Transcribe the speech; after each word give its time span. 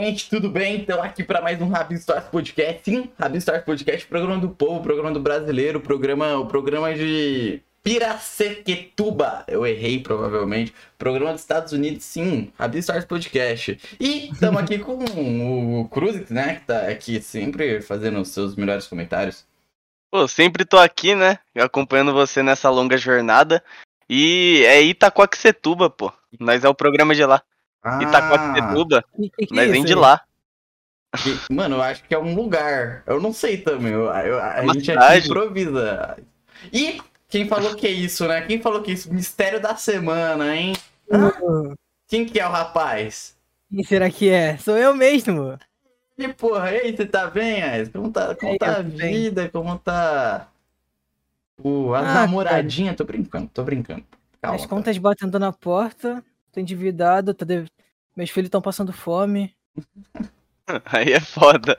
gente, 0.00 0.30
tudo 0.30 0.48
bem? 0.48 0.76
Então 0.76 1.02
aqui 1.02 1.24
para 1.24 1.40
mais 1.40 1.60
um 1.60 1.68
Rabi 1.68 1.96
Stars 1.96 2.26
Podcast. 2.26 2.82
Sim, 2.84 3.10
Rabi 3.18 3.38
Stars 3.38 3.64
Podcast, 3.64 4.06
programa 4.06 4.38
do 4.38 4.48
povo, 4.48 4.80
programa 4.80 5.10
do 5.10 5.18
brasileiro, 5.18 5.80
programa, 5.80 6.36
o 6.36 6.46
programa 6.46 6.94
de 6.94 7.60
Piracequetuba. 7.82 9.44
Eu 9.48 9.66
errei 9.66 10.00
provavelmente. 10.00 10.72
Programa 10.96 11.32
dos 11.32 11.40
Estados 11.40 11.72
Unidos, 11.72 12.04
sim, 12.04 12.52
Rabi 12.56 12.78
Stars 12.78 13.04
Podcast. 13.04 13.78
E 13.98 14.30
estamos 14.30 14.62
aqui 14.62 14.78
com 14.80 15.80
o 15.80 15.88
Cruzix, 15.88 16.30
né, 16.30 16.56
que 16.56 16.66
tá 16.66 16.88
aqui 16.88 17.20
sempre 17.20 17.82
fazendo 17.82 18.20
os 18.20 18.28
seus 18.28 18.54
melhores 18.54 18.86
comentários. 18.86 19.44
Pô, 20.12 20.28
sempre 20.28 20.64
tô 20.64 20.78
aqui, 20.78 21.14
né, 21.16 21.38
acompanhando 21.56 22.12
você 22.12 22.40
nessa 22.40 22.70
longa 22.70 22.96
jornada. 22.96 23.62
E 24.08 24.62
é 24.64 24.80
Itacoaxetuba, 24.80 25.90
pô. 25.90 26.12
Nós 26.38 26.62
é 26.62 26.68
o 26.68 26.74
programa 26.74 27.14
de 27.14 27.24
lá. 27.24 27.42
Ah, 27.82 28.02
Itacoaxetuba, 28.02 29.04
Que, 29.16 29.46
que, 29.46 29.58
é 29.60 29.66
vem 29.66 29.78
isso 29.82 29.86
de 29.86 29.94
lá. 29.94 30.20
mano, 31.50 31.76
eu 31.76 31.82
acho 31.82 32.04
que 32.04 32.14
é 32.14 32.18
um 32.18 32.34
lugar. 32.34 33.02
Eu 33.06 33.20
não 33.20 33.32
sei 33.32 33.58
também. 33.58 33.92
eu- 33.92 34.06
eu- 34.12 34.38
a 34.42 34.60
Uma 34.62 34.74
gente 34.74 34.90
aqui 34.92 35.26
improvisa. 35.26 36.18
E 36.72 37.00
quem 37.28 37.46
falou 37.48 37.74
que 37.74 37.86
é 37.86 37.90
isso, 37.90 38.26
né? 38.26 38.42
Quem 38.42 38.60
falou 38.60 38.82
que 38.82 38.90
é 38.90 38.94
isso? 38.94 39.12
Mistério 39.12 39.60
da 39.60 39.76
semana, 39.76 40.54
hein? 40.56 40.74
Uh, 41.10 41.74
Quem 42.06 42.24
que 42.26 42.38
é 42.40 42.46
o 42.46 42.50
rapaz? 42.50 43.36
Quem 43.70 43.84
será 43.84 44.10
que 44.10 44.28
é? 44.28 44.56
Sou 44.58 44.76
eu 44.76 44.94
mesmo. 44.94 45.58
E 46.16 46.26
porra, 46.28 46.72
e 46.72 46.80
aí, 46.80 46.96
você 46.96 47.06
tá 47.06 47.28
bem, 47.28 47.62
Ais? 47.62 47.88
Como 47.88 48.10
tá, 48.10 48.34
como 48.34 48.58
tá 48.58 48.72
a 48.72 48.74
tô 48.76 48.82
bem. 48.82 49.12
vida? 49.12 49.48
Como 49.48 49.78
tá. 49.78 50.48
O, 51.62 51.94
as 51.94 52.06
Ah, 52.06 52.14
namoradinhas? 52.14 52.96
Tô 52.96 53.04
brincando, 53.04 53.48
tô 53.52 53.62
brincando. 53.62 54.04
Calma. 54.40 54.56
As 54.56 54.66
contas 54.66 54.96
batendo 54.98 55.38
na 55.38 55.52
porta. 55.52 56.22
Tô 56.52 56.60
endividado. 56.60 57.34
Tô 57.34 57.44
dev- 57.44 57.68
Meus 58.16 58.30
filhos 58.30 58.48
estão 58.48 58.60
passando 58.62 58.92
fome. 58.92 59.54
Aí 60.86 61.12
é 61.12 61.20
foda. 61.20 61.78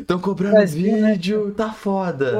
Estão 0.00 0.18
cobrando 0.20 0.54
Brasil, 0.54 0.96
né? 0.98 1.12
vídeo, 1.12 1.52
tá 1.54 1.72
foda. 1.72 2.32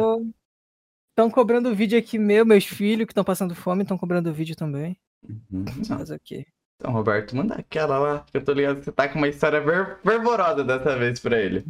Estão 1.11 1.31
cobrando 1.31 1.75
vídeo 1.75 1.99
aqui 1.99 2.19
meu. 2.19 2.47
Meus 2.47 2.65
filhos 2.65 3.07
que 3.07 3.13
estão 3.13 3.25
passando 3.25 3.55
fome 3.55 3.83
estão 3.83 3.99
cobrando 3.99 4.33
vídeo 4.33 4.57
também. 4.57 4.97
Uhum. 5.29 5.65
Não, 5.89 5.99
Fazer 5.99 6.15
o 6.15 6.21
quê? 6.25 6.47
Então, 6.81 6.93
Roberto, 6.93 7.35
manda 7.35 7.57
aquela 7.57 7.99
lá, 7.99 8.25
que 8.31 8.37
eu 8.37 8.45
tô 8.45 8.53
ligado 8.53 8.79
que 8.79 8.85
você 8.85 8.93
tá 8.93 9.09
com 9.09 9.19
uma 9.19 9.27
história 9.27 9.61
ver- 9.61 9.99
fervorosa 10.01 10.63
dessa 10.63 10.97
vez 10.97 11.19
pra 11.19 11.37
ele. 11.37 11.65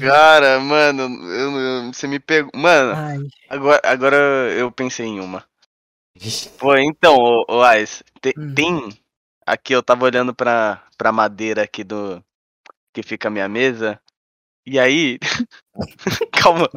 Cara, 0.00 0.58
mano, 0.58 1.02
eu- 1.02 1.60
eu- 1.60 1.92
você 1.92 2.06
me 2.08 2.18
pegou. 2.18 2.50
Mano, 2.58 2.92
Ai, 2.96 3.18
agora, 3.50 3.80
agora 3.84 4.16
eu 4.56 4.72
pensei 4.72 5.04
em 5.06 5.20
uma. 5.20 5.44
Pô, 6.58 6.74
então, 6.76 7.16
ô, 7.16 7.44
ô 7.48 7.62
Ais, 7.62 8.02
te- 8.20 8.34
Hum. 8.38 8.54
tem. 8.54 8.88
Aqui 9.46 9.72
eu 9.74 9.82
tava 9.82 10.04
olhando 10.04 10.34
pra, 10.34 10.82
pra 10.96 11.12
madeira 11.12 11.62
aqui 11.62 11.82
do. 11.84 12.22
Que 12.92 13.02
fica 13.02 13.28
a 13.28 13.30
minha 13.30 13.48
mesa. 13.48 14.00
E 14.66 14.78
aí. 14.78 15.18
Calma. 16.32 16.68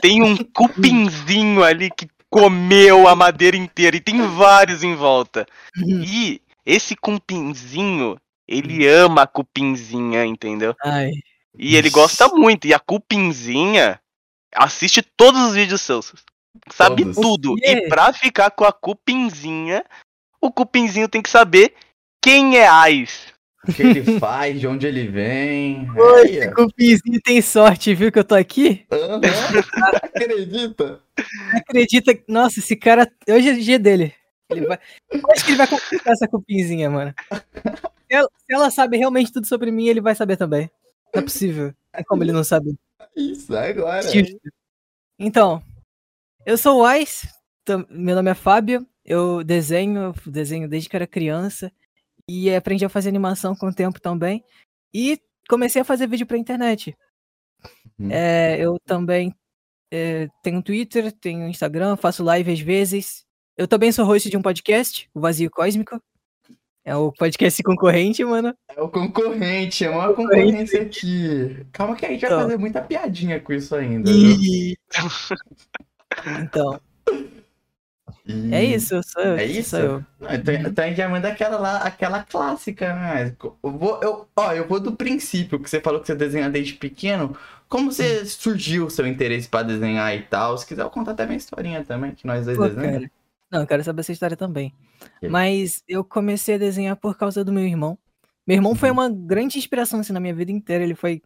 Tem 0.00 0.22
um 0.22 0.36
cupinzinho 0.36 1.62
ali 1.64 1.90
que 1.90 2.08
comeu 2.30 3.08
a 3.08 3.14
madeira 3.16 3.56
inteira. 3.56 3.96
E 3.96 4.00
tem 4.00 4.20
vários 4.28 4.82
em 4.82 4.94
volta. 4.94 5.46
E 5.76 6.40
esse 6.64 6.94
cupinzinho, 6.96 8.16
ele 8.46 8.86
ama 8.86 9.22
a 9.22 9.26
cupinzinha, 9.26 10.24
entendeu? 10.24 10.74
ai. 10.84 11.10
E 11.58 11.74
ele 11.74 11.88
gosta 11.88 12.28
muito. 12.28 12.66
E 12.66 12.74
a 12.74 12.78
Cupinzinha 12.78 13.98
assiste 14.54 15.00
todos 15.16 15.40
os 15.40 15.54
vídeos 15.54 15.80
seus. 15.80 16.12
Sabe 16.70 17.02
Todos. 17.04 17.16
tudo. 17.16 17.54
E 17.62 17.88
pra 17.88 18.12
ficar 18.12 18.50
com 18.50 18.64
a 18.66 18.72
Cupinzinha, 18.72 19.82
o 20.46 20.52
Cupinzinho 20.52 21.08
tem 21.08 21.22
que 21.22 21.30
saber 21.30 21.74
quem 22.22 22.56
é 22.58 22.66
Ais. 22.66 23.34
O 23.68 23.72
que 23.72 23.82
ele 23.82 24.02
faz, 24.20 24.58
de 24.60 24.66
onde 24.66 24.86
ele 24.86 25.08
vem. 25.08 25.90
Oi, 25.90 26.20
Aí, 26.22 26.36
esse 26.36 26.54
cupinzinho 26.54 27.20
tem 27.22 27.40
sorte, 27.42 27.94
viu 27.94 28.12
que 28.12 28.18
eu 28.18 28.24
tô 28.24 28.34
aqui? 28.34 28.86
Aham. 28.92 29.20
Acredita? 30.02 31.00
Acredita. 31.52 32.18
Nossa, 32.28 32.60
esse 32.60 32.76
cara. 32.76 33.10
Hoje 33.28 33.50
é 33.50 33.52
o 33.52 33.60
dia 33.60 33.78
dele. 33.78 34.14
Ele 34.50 34.66
vai... 34.66 34.78
Eu 35.10 35.20
acho 35.32 35.44
que 35.44 35.50
ele 35.50 35.58
vai 35.58 35.66
conquistar 35.66 36.12
essa 36.12 36.28
cupinzinha, 36.28 36.88
mano. 36.88 37.12
Se 37.32 38.14
ela, 38.14 38.28
se 38.36 38.54
ela 38.54 38.70
sabe 38.70 38.96
realmente 38.96 39.32
tudo 39.32 39.46
sobre 39.46 39.72
mim, 39.72 39.88
ele 39.88 40.00
vai 40.00 40.14
saber 40.14 40.36
também. 40.36 40.70
Não 41.12 41.20
é 41.20 41.24
possível. 41.24 41.74
É 41.92 42.04
como 42.04 42.22
ele 42.22 42.30
não 42.32 42.44
sabe. 42.44 42.76
Isso, 43.16 43.56
agora. 43.56 44.02
Justo. 44.02 44.38
Então, 45.18 45.60
eu 46.44 46.56
sou 46.56 46.82
o 46.82 46.92
Ice, 46.92 47.28
tam- 47.64 47.86
meu 47.90 48.14
nome 48.14 48.30
é 48.30 48.34
Fábio, 48.34 48.86
eu 49.06 49.44
desenho, 49.44 50.12
desenho 50.26 50.68
desde 50.68 50.88
que 50.88 50.96
era 50.96 51.06
criança 51.06 51.72
e 52.28 52.52
aprendi 52.54 52.84
a 52.84 52.88
fazer 52.88 53.08
animação 53.08 53.54
com 53.54 53.68
o 53.68 53.74
tempo 53.74 54.00
também. 54.00 54.44
E 54.92 55.18
comecei 55.48 55.80
a 55.80 55.84
fazer 55.84 56.08
vídeo 56.08 56.26
pra 56.26 56.36
internet. 56.36 56.96
Uhum. 57.98 58.10
É, 58.10 58.58
eu 58.58 58.78
também 58.84 59.32
é, 59.92 60.28
tenho 60.42 60.62
Twitter, 60.62 61.12
tenho 61.12 61.48
Instagram, 61.48 61.96
faço 61.96 62.24
live 62.24 62.52
às 62.52 62.60
vezes. 62.60 63.24
Eu 63.56 63.68
também 63.68 63.92
sou 63.92 64.04
host 64.04 64.28
de 64.28 64.36
um 64.36 64.42
podcast, 64.42 65.08
o 65.14 65.20
Vazio 65.20 65.50
Cósmico. 65.50 66.00
É 66.84 66.94
o 66.94 67.10
podcast 67.12 67.62
concorrente, 67.64 68.24
mano. 68.24 68.54
É 68.76 68.80
o 68.82 68.88
concorrente, 68.88 69.84
é 69.84 69.90
uma 69.90 70.08
Concorrente. 70.08 70.46
concorrência 70.50 70.82
aqui. 70.82 71.66
Calma 71.72 71.96
que 71.96 72.04
a 72.06 72.10
gente 72.10 72.20
vai 72.20 72.30
Então. 72.30 72.40
fazer 72.42 72.56
muita 72.58 72.82
piadinha 72.82 73.40
com 73.40 73.52
isso 73.52 73.74
ainda. 73.74 74.10
E... 74.10 74.76
Então, 76.42 76.80
E- 78.26 78.52
é 78.54 78.64
isso, 78.64 78.94
eu 78.96 79.02
sou 79.02 79.22
eu. 79.22 79.36
É 79.36 79.44
isso? 79.44 79.76
Eu. 79.76 80.04
Não, 80.20 80.34
então, 80.34 80.54
então 80.54 80.84
a 80.84 80.88
gente 80.88 80.96
já 80.96 81.08
manda 81.08 81.28
aquela 81.28 81.58
lá, 81.58 81.78
aquela 81.78 82.22
clássica, 82.24 82.92
né? 82.94 83.36
Eu 83.40 83.70
vou, 83.70 84.00
eu, 84.02 84.28
ó, 84.36 84.52
eu 84.52 84.66
vou 84.66 84.80
do 84.80 84.92
princípio 84.92 85.60
que 85.60 85.70
você 85.70 85.80
falou 85.80 86.00
que 86.00 86.06
você 86.08 86.14
desenha 86.14 86.50
desde 86.50 86.74
pequeno. 86.74 87.36
Como 87.68 87.90
você 87.92 88.24
surgiu 88.26 88.86
o 88.86 88.90
seu 88.90 89.06
interesse 89.06 89.48
pra 89.48 89.62
desenhar 89.62 90.14
e 90.16 90.22
tal? 90.22 90.56
Se 90.58 90.66
quiser, 90.66 90.82
eu 90.82 90.90
contar 90.90 91.12
até 91.12 91.24
minha 91.26 91.36
historinha 91.36 91.84
também, 91.84 92.12
que 92.12 92.26
nós 92.26 92.44
dois 92.44 92.56
Pô, 92.56 92.68
desenhamos. 92.68 92.98
cara. 92.98 93.10
Não, 93.50 93.60
eu 93.60 93.66
quero 93.66 93.84
saber 93.84 94.00
essa 94.00 94.12
história 94.12 94.36
também. 94.36 94.72
Ok. 95.18 95.28
Mas 95.28 95.82
eu 95.86 96.02
comecei 96.04 96.56
a 96.56 96.58
desenhar 96.58 96.96
por 96.96 97.16
causa 97.16 97.44
do 97.44 97.52
meu 97.52 97.64
irmão. 97.64 97.96
Meu 98.46 98.56
irmão 98.56 98.74
foi 98.74 98.88
Uhum. 98.90 98.94
uma 98.94 99.08
grande 99.10 99.58
inspiração 99.58 100.00
assim, 100.00 100.12
na 100.12 100.20
minha 100.20 100.34
vida 100.34 100.50
inteira. 100.50 100.82
Ele 100.82 100.94
foi, 100.96 101.22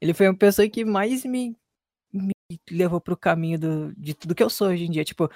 ele 0.00 0.14
foi 0.14 0.28
uma 0.28 0.34
pessoa 0.36 0.66
que 0.68 0.84
mais 0.84 1.24
me, 1.24 1.54
me 2.12 2.32
levou 2.70 3.00
pro 3.00 3.16
caminho 3.16 3.58
do, 3.58 3.94
de 3.96 4.14
tudo 4.14 4.34
que 4.34 4.42
eu 4.42 4.48
sou 4.50 4.68
hoje 4.68 4.84
em 4.84 4.90
dia. 4.90 5.04
Tipo, 5.04 5.30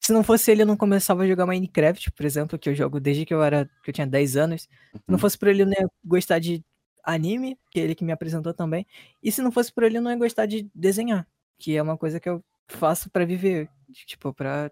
se 0.00 0.12
não 0.12 0.22
fosse 0.24 0.50
ele, 0.50 0.62
eu 0.62 0.66
não 0.66 0.76
começava 0.76 1.22
a 1.24 1.26
jogar 1.26 1.46
Minecraft, 1.46 2.12
por 2.12 2.24
exemplo, 2.26 2.58
que 2.58 2.68
eu 2.68 2.74
jogo 2.74 3.00
desde 3.00 3.24
que 3.26 3.34
eu 3.34 3.42
era, 3.42 3.66
que 3.82 3.90
eu 3.90 3.94
tinha 3.94 4.06
10 4.06 4.36
anos. 4.36 4.62
Se 4.62 4.68
não 5.08 5.14
Uhum. 5.16 5.18
fosse 5.18 5.38
por 5.38 5.48
ele, 5.48 5.62
eu 5.62 5.66
não 5.66 5.72
ia 5.74 5.88
gostar 6.04 6.38
de 6.38 6.64
anime, 7.04 7.58
que 7.70 7.80
é 7.80 7.84
ele 7.84 7.94
que 7.94 8.04
me 8.04 8.12
apresentou 8.12 8.54
também. 8.54 8.86
E 9.22 9.32
se 9.32 9.42
não 9.42 9.50
fosse 9.52 9.72
por 9.72 9.82
ele, 9.84 9.98
eu 9.98 10.02
não 10.02 10.10
ia 10.10 10.16
gostar 10.16 10.46
de 10.46 10.68
desenhar, 10.74 11.26
que 11.58 11.76
é 11.76 11.82
uma 11.82 11.96
coisa 11.98 12.20
que 12.20 12.28
eu 12.28 12.44
faço 12.68 13.10
pra 13.10 13.24
viver, 13.24 13.68
tipo, 14.06 14.32
pra 14.34 14.70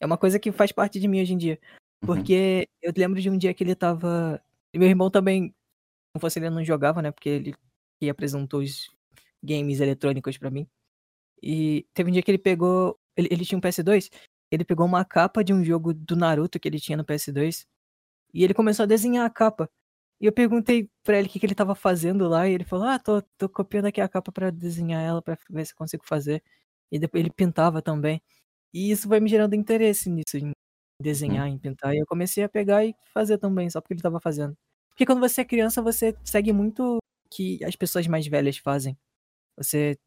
é 0.00 0.06
uma 0.06 0.18
coisa 0.18 0.38
que 0.38 0.52
faz 0.52 0.72
parte 0.72 1.00
de 1.00 1.08
mim 1.08 1.22
hoje 1.22 1.32
em 1.34 1.38
dia. 1.38 1.58
Uhum. 2.02 2.08
Porque 2.08 2.68
eu 2.82 2.92
lembro 2.96 3.20
de 3.20 3.30
um 3.30 3.38
dia 3.38 3.54
que 3.54 3.64
ele 3.64 3.74
tava. 3.74 4.40
E 4.72 4.78
meu 4.78 4.88
irmão 4.88 5.10
também. 5.10 5.48
Se 5.48 5.54
não 6.16 6.20
fosse 6.20 6.38
ele, 6.38 6.50
não 6.50 6.64
jogava, 6.64 7.00
né? 7.02 7.10
Porque 7.12 7.28
ele 7.28 7.54
que 8.00 8.10
apresentou 8.10 8.60
os 8.60 8.90
games 9.42 9.80
eletrônicos 9.80 10.38
pra 10.38 10.50
mim. 10.50 10.66
E 11.42 11.86
teve 11.94 12.10
um 12.10 12.12
dia 12.12 12.22
que 12.22 12.30
ele 12.30 12.38
pegou. 12.38 12.98
Ele, 13.16 13.28
ele 13.30 13.44
tinha 13.46 13.58
um 13.58 13.62
PS2. 13.62 14.10
Ele 14.54 14.64
pegou 14.64 14.86
uma 14.86 15.04
capa 15.04 15.44
de 15.44 15.52
um 15.52 15.64
jogo 15.64 15.94
do 15.94 16.16
Naruto 16.16 16.60
que 16.60 16.68
ele 16.68 16.80
tinha 16.80 16.96
no 16.96 17.04
PS2. 17.04 17.66
E 18.34 18.44
ele 18.44 18.54
começou 18.54 18.84
a 18.84 18.86
desenhar 18.86 19.26
a 19.26 19.30
capa. 19.30 19.70
E 20.20 20.26
eu 20.26 20.32
perguntei 20.32 20.90
pra 21.04 21.18
ele 21.18 21.28
o 21.28 21.30
que, 21.30 21.40
que 21.40 21.46
ele 21.46 21.54
tava 21.54 21.74
fazendo 21.74 22.28
lá. 22.28 22.48
E 22.48 22.54
ele 22.54 22.64
falou: 22.64 22.86
Ah, 22.86 22.98
tô, 22.98 23.22
tô 23.38 23.48
copiando 23.48 23.86
aqui 23.86 24.00
a 24.00 24.08
capa 24.08 24.32
pra 24.32 24.50
desenhar 24.50 25.02
ela, 25.02 25.22
pra 25.22 25.38
ver 25.50 25.66
se 25.66 25.72
eu 25.72 25.76
consigo 25.78 26.04
fazer. 26.06 26.42
E 26.92 26.98
depois 26.98 27.22
ele 27.24 27.32
pintava 27.32 27.82
também. 27.82 28.22
E 28.74 28.90
isso 28.90 29.08
vai 29.08 29.20
me 29.20 29.28
gerando 29.30 29.54
interesse 29.54 30.10
nisso, 30.10 30.36
em 30.38 30.52
desenhar, 31.00 31.48
em 31.48 31.58
pintar. 31.58 31.94
E 31.94 31.98
eu 32.00 32.06
comecei 32.06 32.44
a 32.44 32.48
pegar 32.48 32.84
e 32.84 32.94
fazer 33.14 33.38
também, 33.38 33.70
só 33.70 33.80
porque 33.80 33.94
ele 33.94 34.02
tava 34.02 34.20
fazendo. 34.20 34.56
Porque 34.90 35.06
quando 35.06 35.20
você 35.20 35.42
é 35.42 35.44
criança, 35.44 35.82
você 35.82 36.16
segue 36.24 36.52
muito 36.52 36.98
o 36.98 37.00
que 37.30 37.64
as 37.64 37.76
pessoas 37.76 38.06
mais 38.08 38.26
velhas 38.26 38.58
fazem. 38.58 38.96
Você 39.58 39.98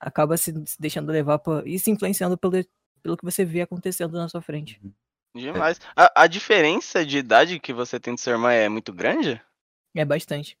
acaba 0.00 0.36
se 0.36 0.52
se 0.66 0.80
deixando 0.80 1.12
levar 1.12 1.38
por, 1.40 1.66
e 1.66 1.78
se 1.78 1.90
influenciando 1.90 2.38
pelo, 2.38 2.54
pelo 3.06 3.16
que 3.16 3.24
você 3.24 3.44
vê 3.44 3.60
acontecendo 3.60 4.18
na 4.18 4.28
sua 4.28 4.42
frente. 4.42 4.80
Demais. 5.32 5.80
A, 5.94 6.24
a 6.24 6.26
diferença 6.26 7.06
de 7.06 7.18
idade 7.18 7.60
que 7.60 7.72
você 7.72 8.00
tem 8.00 8.14
do 8.14 8.20
seu 8.20 8.32
irmão 8.32 8.50
é 8.50 8.68
muito 8.68 8.92
grande? 8.92 9.40
É 9.94 10.04
bastante. 10.04 10.58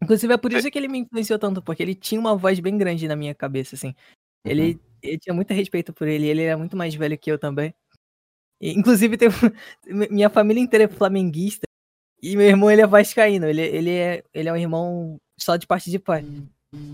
Inclusive 0.00 0.32
é 0.32 0.36
por 0.36 0.52
isso 0.52 0.70
que 0.70 0.78
ele 0.78 0.86
me 0.86 0.98
influenciou 0.98 1.40
tanto, 1.40 1.60
porque 1.60 1.82
ele 1.82 1.94
tinha 1.94 2.20
uma 2.20 2.36
voz 2.36 2.60
bem 2.60 2.78
grande 2.78 3.08
na 3.08 3.16
minha 3.16 3.34
cabeça, 3.34 3.74
assim. 3.74 3.96
Ele, 4.44 4.78
ele 5.02 5.18
tinha 5.18 5.34
muito 5.34 5.52
respeito 5.52 5.92
por 5.92 6.06
ele, 6.06 6.28
ele 6.28 6.42
era 6.42 6.56
muito 6.56 6.76
mais 6.76 6.94
velho 6.94 7.18
que 7.18 7.32
eu 7.32 7.38
também. 7.38 7.74
E, 8.60 8.70
inclusive, 8.70 9.16
tem, 9.18 9.28
minha 10.08 10.30
família 10.30 10.62
inteira 10.62 10.84
é 10.84 10.88
flamenguista. 10.88 11.66
E 12.22 12.36
meu 12.36 12.46
irmão, 12.46 12.70
ele 12.70 12.82
é 12.82 12.86
vascaíno. 12.86 13.46
Ele, 13.46 13.62
ele, 13.62 13.90
é, 13.90 14.22
ele 14.32 14.48
é 14.48 14.52
um 14.52 14.56
irmão 14.56 15.20
só 15.36 15.56
de 15.56 15.66
parte 15.66 15.90
de 15.90 15.98
pai. 15.98 16.24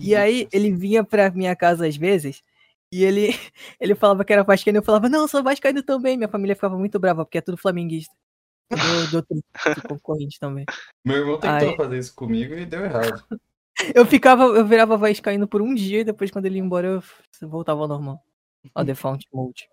E 0.01 0.15
aí, 0.15 0.49
ele 0.51 0.73
vinha 0.73 1.05
pra 1.05 1.31
minha 1.31 1.55
casa 1.55 1.87
às 1.87 1.97
vezes. 1.97 2.43
E 2.93 3.03
ele, 3.05 3.29
ele 3.81 3.95
falava 3.95 4.25
que 4.25 4.33
era 4.33 4.45
vascaíno. 4.45 4.79
Eu 4.79 4.83
falava, 4.83 5.09
não, 5.09 5.23
eu 5.23 5.29
sou 5.29 5.43
vascaíno 5.43 5.83
também. 5.83 6.17
Minha 6.17 6.29
família 6.29 6.55
ficava 6.55 6.77
muito 6.79 6.99
brava, 7.01 7.25
porque 7.25 7.39
é 7.39 7.41
tudo 7.41 7.57
flamenguista. 7.57 8.15
do, 8.71 9.11
do 9.11 9.17
outro 9.17 9.43
concorrente 9.89 10.39
também. 10.39 10.67
Meu 11.05 11.17
irmão 11.17 11.39
tentou 11.41 11.71
Aí- 11.71 11.77
fazer 11.77 11.99
isso 11.99 12.15
comigo 12.15 12.55
e 12.55 12.67
deu 12.67 12.85
errado. 12.85 13.25
Eu 13.95 14.05
ficava, 14.05 14.45
eu 14.45 14.67
virava 14.67 14.99
vascaíno 14.99 15.49
por 15.49 15.63
um 15.63 15.75
dia 15.75 16.01
e 16.01 16.05
depois 16.05 16.31
quando 16.31 16.45
ele 16.45 16.57
ia 16.57 16.63
embora 16.63 16.87
eu 17.41 17.49
voltava 17.49 17.81
ao 17.81 17.89
normal. 17.89 18.23
Ao 18.75 18.85
default 18.85 19.27
mode. 19.33 19.67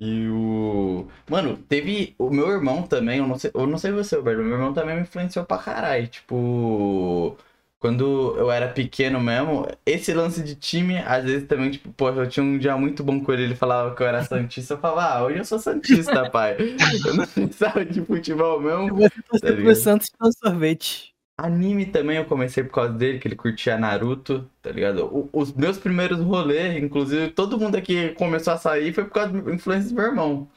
E 0.00 0.26
o. 0.28 1.06
Mano, 1.28 1.58
teve. 1.58 2.14
O 2.18 2.30
meu 2.30 2.48
irmão 2.50 2.82
também, 2.84 3.18
eu 3.18 3.28
não 3.28 3.38
sei, 3.38 3.50
eu 3.54 3.66
não 3.66 3.76
sei 3.78 3.92
você, 3.92 4.16
Roberto, 4.16 4.38
meu 4.42 4.54
irmão 4.54 4.72
também 4.72 4.96
me 4.96 5.02
influenciou 5.02 5.44
pra 5.44 5.58
caralho. 5.58 6.08
Tipo. 6.08 7.36
Quando 7.84 8.34
eu 8.38 8.50
era 8.50 8.66
pequeno 8.66 9.20
mesmo, 9.20 9.66
esse 9.84 10.14
lance 10.14 10.42
de 10.42 10.54
time, 10.54 10.96
às 11.00 11.22
vezes 11.22 11.46
também, 11.46 11.70
tipo, 11.70 11.92
poxa, 11.92 12.20
eu 12.20 12.26
tinha 12.26 12.42
um 12.42 12.56
dia 12.56 12.74
muito 12.78 13.04
bom 13.04 13.22
com 13.22 13.30
ele, 13.30 13.42
ele 13.42 13.54
falava 13.54 13.94
que 13.94 14.02
eu 14.02 14.06
era 14.06 14.24
Santista, 14.24 14.72
eu 14.72 14.78
falava, 14.78 15.18
ah, 15.18 15.24
hoje 15.26 15.36
eu 15.40 15.44
sou 15.44 15.58
Santista, 15.58 16.24
pai. 16.32 16.56
Eu 17.04 17.14
não 17.14 17.26
pensava 17.26 17.84
de 17.84 18.00
futebol 18.00 18.58
mesmo. 18.58 18.96
Você 19.30 19.38
pro 19.40 19.56
ligado? 19.56 19.74
Santos 19.74 20.08
pelo 20.18 20.32
sorvete. 20.32 21.12
Anime 21.36 21.84
também 21.84 22.16
eu 22.16 22.24
comecei 22.24 22.64
por 22.64 22.72
causa 22.72 22.94
dele, 22.94 23.18
que 23.18 23.28
ele 23.28 23.36
curtia 23.36 23.76
Naruto, 23.76 24.48
tá 24.62 24.70
ligado? 24.70 25.04
O- 25.04 25.28
os 25.30 25.52
meus 25.52 25.76
primeiros 25.76 26.20
rolês, 26.20 26.82
inclusive, 26.82 27.32
todo 27.32 27.58
mundo 27.60 27.76
aqui 27.76 28.14
começou 28.14 28.54
a 28.54 28.56
sair 28.56 28.94
foi 28.94 29.04
por 29.04 29.12
causa 29.12 29.30
da 29.42 29.52
influência 29.52 29.90
do 29.90 29.94
meu 29.96 30.04
irmão. 30.06 30.48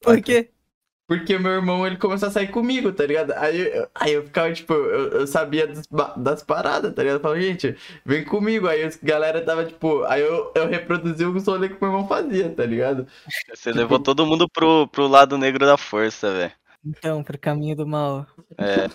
Por 0.00 0.20
quê? 0.20 0.50
Porque 1.08 1.38
meu 1.38 1.52
irmão, 1.52 1.86
ele 1.86 1.96
começou 1.96 2.28
a 2.28 2.30
sair 2.30 2.48
comigo, 2.48 2.92
tá 2.92 3.06
ligado? 3.06 3.32
Aí, 3.32 3.58
eu- 3.74 3.88
aí 3.94 4.12
eu 4.12 4.24
ficava, 4.24 4.52
tipo, 4.52 4.74
eu, 4.74 5.08
eu 5.20 5.26
sabia 5.26 5.66
das, 5.66 5.86
das 6.18 6.42
paradas, 6.42 6.94
tá 6.94 7.02
ligado? 7.02 7.16
Eu 7.16 7.22
falava, 7.22 7.40
gente, 7.40 7.74
vem 8.04 8.22
comigo. 8.24 8.68
Aí 8.68 8.84
a 8.84 8.90
galera 9.02 9.42
tava, 9.42 9.64
tipo, 9.64 10.04
aí 10.04 10.20
eu, 10.20 10.52
eu 10.54 10.68
reproduzi 10.68 11.24
os 11.24 11.46
rolês 11.46 11.72
que 11.72 11.78
meu 11.80 11.90
irmão 11.90 12.06
fazia, 12.06 12.50
tá 12.54 12.66
ligado? 12.66 13.06
Você 13.54 13.72
levou 13.72 13.98
todo 13.98 14.26
mundo 14.26 14.46
pro, 14.50 14.86
pro 14.88 15.08
lado 15.08 15.38
negro 15.38 15.64
da 15.64 15.78
força, 15.78 16.30
velho. 16.30 16.52
Então, 16.84 17.24
pro 17.24 17.38
caminho 17.38 17.74
do 17.74 17.86
mal. 17.86 18.26
É. 18.58 18.88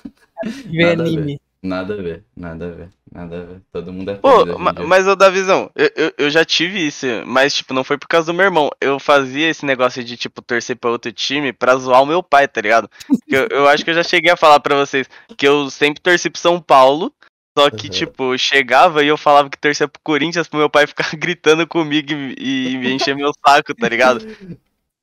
Ver. 0.65 0.99
anime. 0.99 1.41
Nada 1.63 1.93
a 1.93 1.97
ver, 1.97 2.25
nada 2.35 2.67
a 2.67 2.71
ver, 2.71 2.89
nada 3.09 3.37
a 3.37 3.45
ver. 3.45 3.61
Todo 3.71 3.93
mundo 3.93 4.11
é 4.11 4.15
Pô, 4.15 4.45
ma- 4.59 4.73
dia. 4.73 4.85
mas 4.85 5.07
ô 5.07 5.15
Davizão, 5.15 5.71
eu, 5.73 5.89
eu, 5.95 6.13
eu 6.17 6.29
já 6.29 6.43
tive 6.43 6.85
isso, 6.85 7.05
mas 7.25 7.55
tipo, 7.55 7.73
não 7.73 7.85
foi 7.85 7.97
por 7.97 8.07
causa 8.09 8.25
do 8.27 8.33
meu 8.35 8.43
irmão. 8.43 8.69
Eu 8.81 8.99
fazia 8.99 9.47
esse 9.49 9.65
negócio 9.65 10.03
de, 10.03 10.17
tipo, 10.17 10.41
torcer 10.41 10.75
pra 10.75 10.89
outro 10.91 11.09
time 11.13 11.53
pra 11.53 11.77
zoar 11.77 12.03
o 12.03 12.05
meu 12.05 12.21
pai, 12.21 12.49
tá 12.49 12.59
ligado? 12.59 12.89
Eu, 13.29 13.47
eu 13.49 13.67
acho 13.69 13.83
que 13.85 13.91
eu 13.91 13.93
já 13.93 14.03
cheguei 14.03 14.29
a 14.29 14.35
falar 14.35 14.59
pra 14.59 14.75
vocês 14.75 15.07
que 15.37 15.47
eu 15.47 15.69
sempre 15.69 16.01
torci 16.01 16.29
pro 16.29 16.41
São 16.41 16.59
Paulo. 16.61 17.13
Só 17.57 17.69
que, 17.69 17.85
Uhum. 17.87 17.93
tipo, 17.93 18.33
eu 18.33 18.37
chegava 18.37 19.01
e 19.03 19.07
eu 19.07 19.15
falava 19.17 19.49
que 19.49 19.57
torcia 19.59 19.87
pro 19.87 20.01
Corinthians 20.03 20.47
pro 20.49 20.59
meu 20.59 20.69
pai 20.69 20.85
ficar 20.87 21.09
gritando 21.15 21.65
comigo 21.65 22.11
e, 22.11 22.73
e 22.73 22.77
me 22.77 22.91
encher 22.91 23.15
meu 23.15 23.31
saco, 23.45 23.73
tá 23.73 23.87
ligado? 23.87 24.19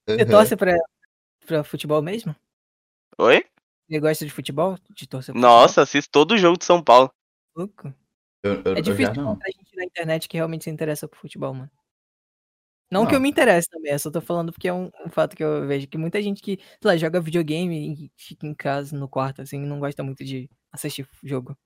Você 0.06 0.26
torce 0.26 0.56
pra, 0.56 0.76
pra 1.46 1.62
futebol 1.64 2.02
mesmo? 2.02 2.34
Oi? 3.16 3.44
Você 3.90 3.98
gosta 3.98 4.24
de 4.24 4.30
futebol? 4.30 4.78
De 4.94 5.08
torcer 5.08 5.34
Nossa, 5.34 5.82
assisto 5.82 6.12
todo 6.12 6.38
jogo 6.38 6.56
de 6.56 6.64
São 6.64 6.80
Paulo. 6.80 7.12
Louco. 7.56 7.92
Eu, 8.40 8.62
eu, 8.64 8.76
É 8.76 8.80
difícil 8.80 9.12
encontrar 9.12 9.50
gente 9.50 9.74
na 9.74 9.84
internet 9.84 10.28
que 10.28 10.36
realmente 10.36 10.62
se 10.62 10.70
interessa 10.70 11.08
por 11.08 11.18
futebol, 11.18 11.52
mano. 11.52 11.70
Não, 12.88 13.04
que 13.04 13.12
Não. 13.12 13.18
eu 13.18 13.20
me 13.20 13.28
interesse 13.28 13.68
também, 13.68 13.92
eu 13.92 13.98
só 13.98 14.10
tô 14.10 14.20
falando 14.20 14.52
porque 14.52 14.68
é 14.68 14.72
um, 14.72 14.90
um 15.04 15.10
fato 15.10 15.36
que 15.36 15.42
eu 15.42 15.66
vejo 15.66 15.88
que 15.88 15.98
muita 15.98 16.22
gente 16.22 16.40
que, 16.40 16.58
sei 16.80 16.90
lá, 16.90 16.96
joga 16.96 17.20
videogame 17.20 17.94
e 17.94 18.12
fica 18.16 18.46
em 18.46 18.54
casa, 18.54 18.96
no 18.96 19.08
quarto, 19.08 19.42
assim, 19.42 19.60
não 19.60 19.80
gosta 19.80 20.02
muito 20.02 20.24
de 20.24 20.48
assistir 20.72 21.08
jogo. 21.22 21.56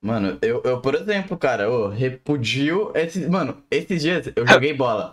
Mano, 0.00 0.38
eu, 0.42 0.62
eu, 0.64 0.80
por 0.80 0.94
exemplo, 0.94 1.36
cara, 1.36 1.64
eu 1.64 1.88
repudio 1.88 2.92
esses. 2.94 3.28
Mano, 3.28 3.64
esses 3.70 4.02
dias 4.02 4.32
eu 4.34 4.46
joguei 4.46 4.72
bola. 4.74 5.12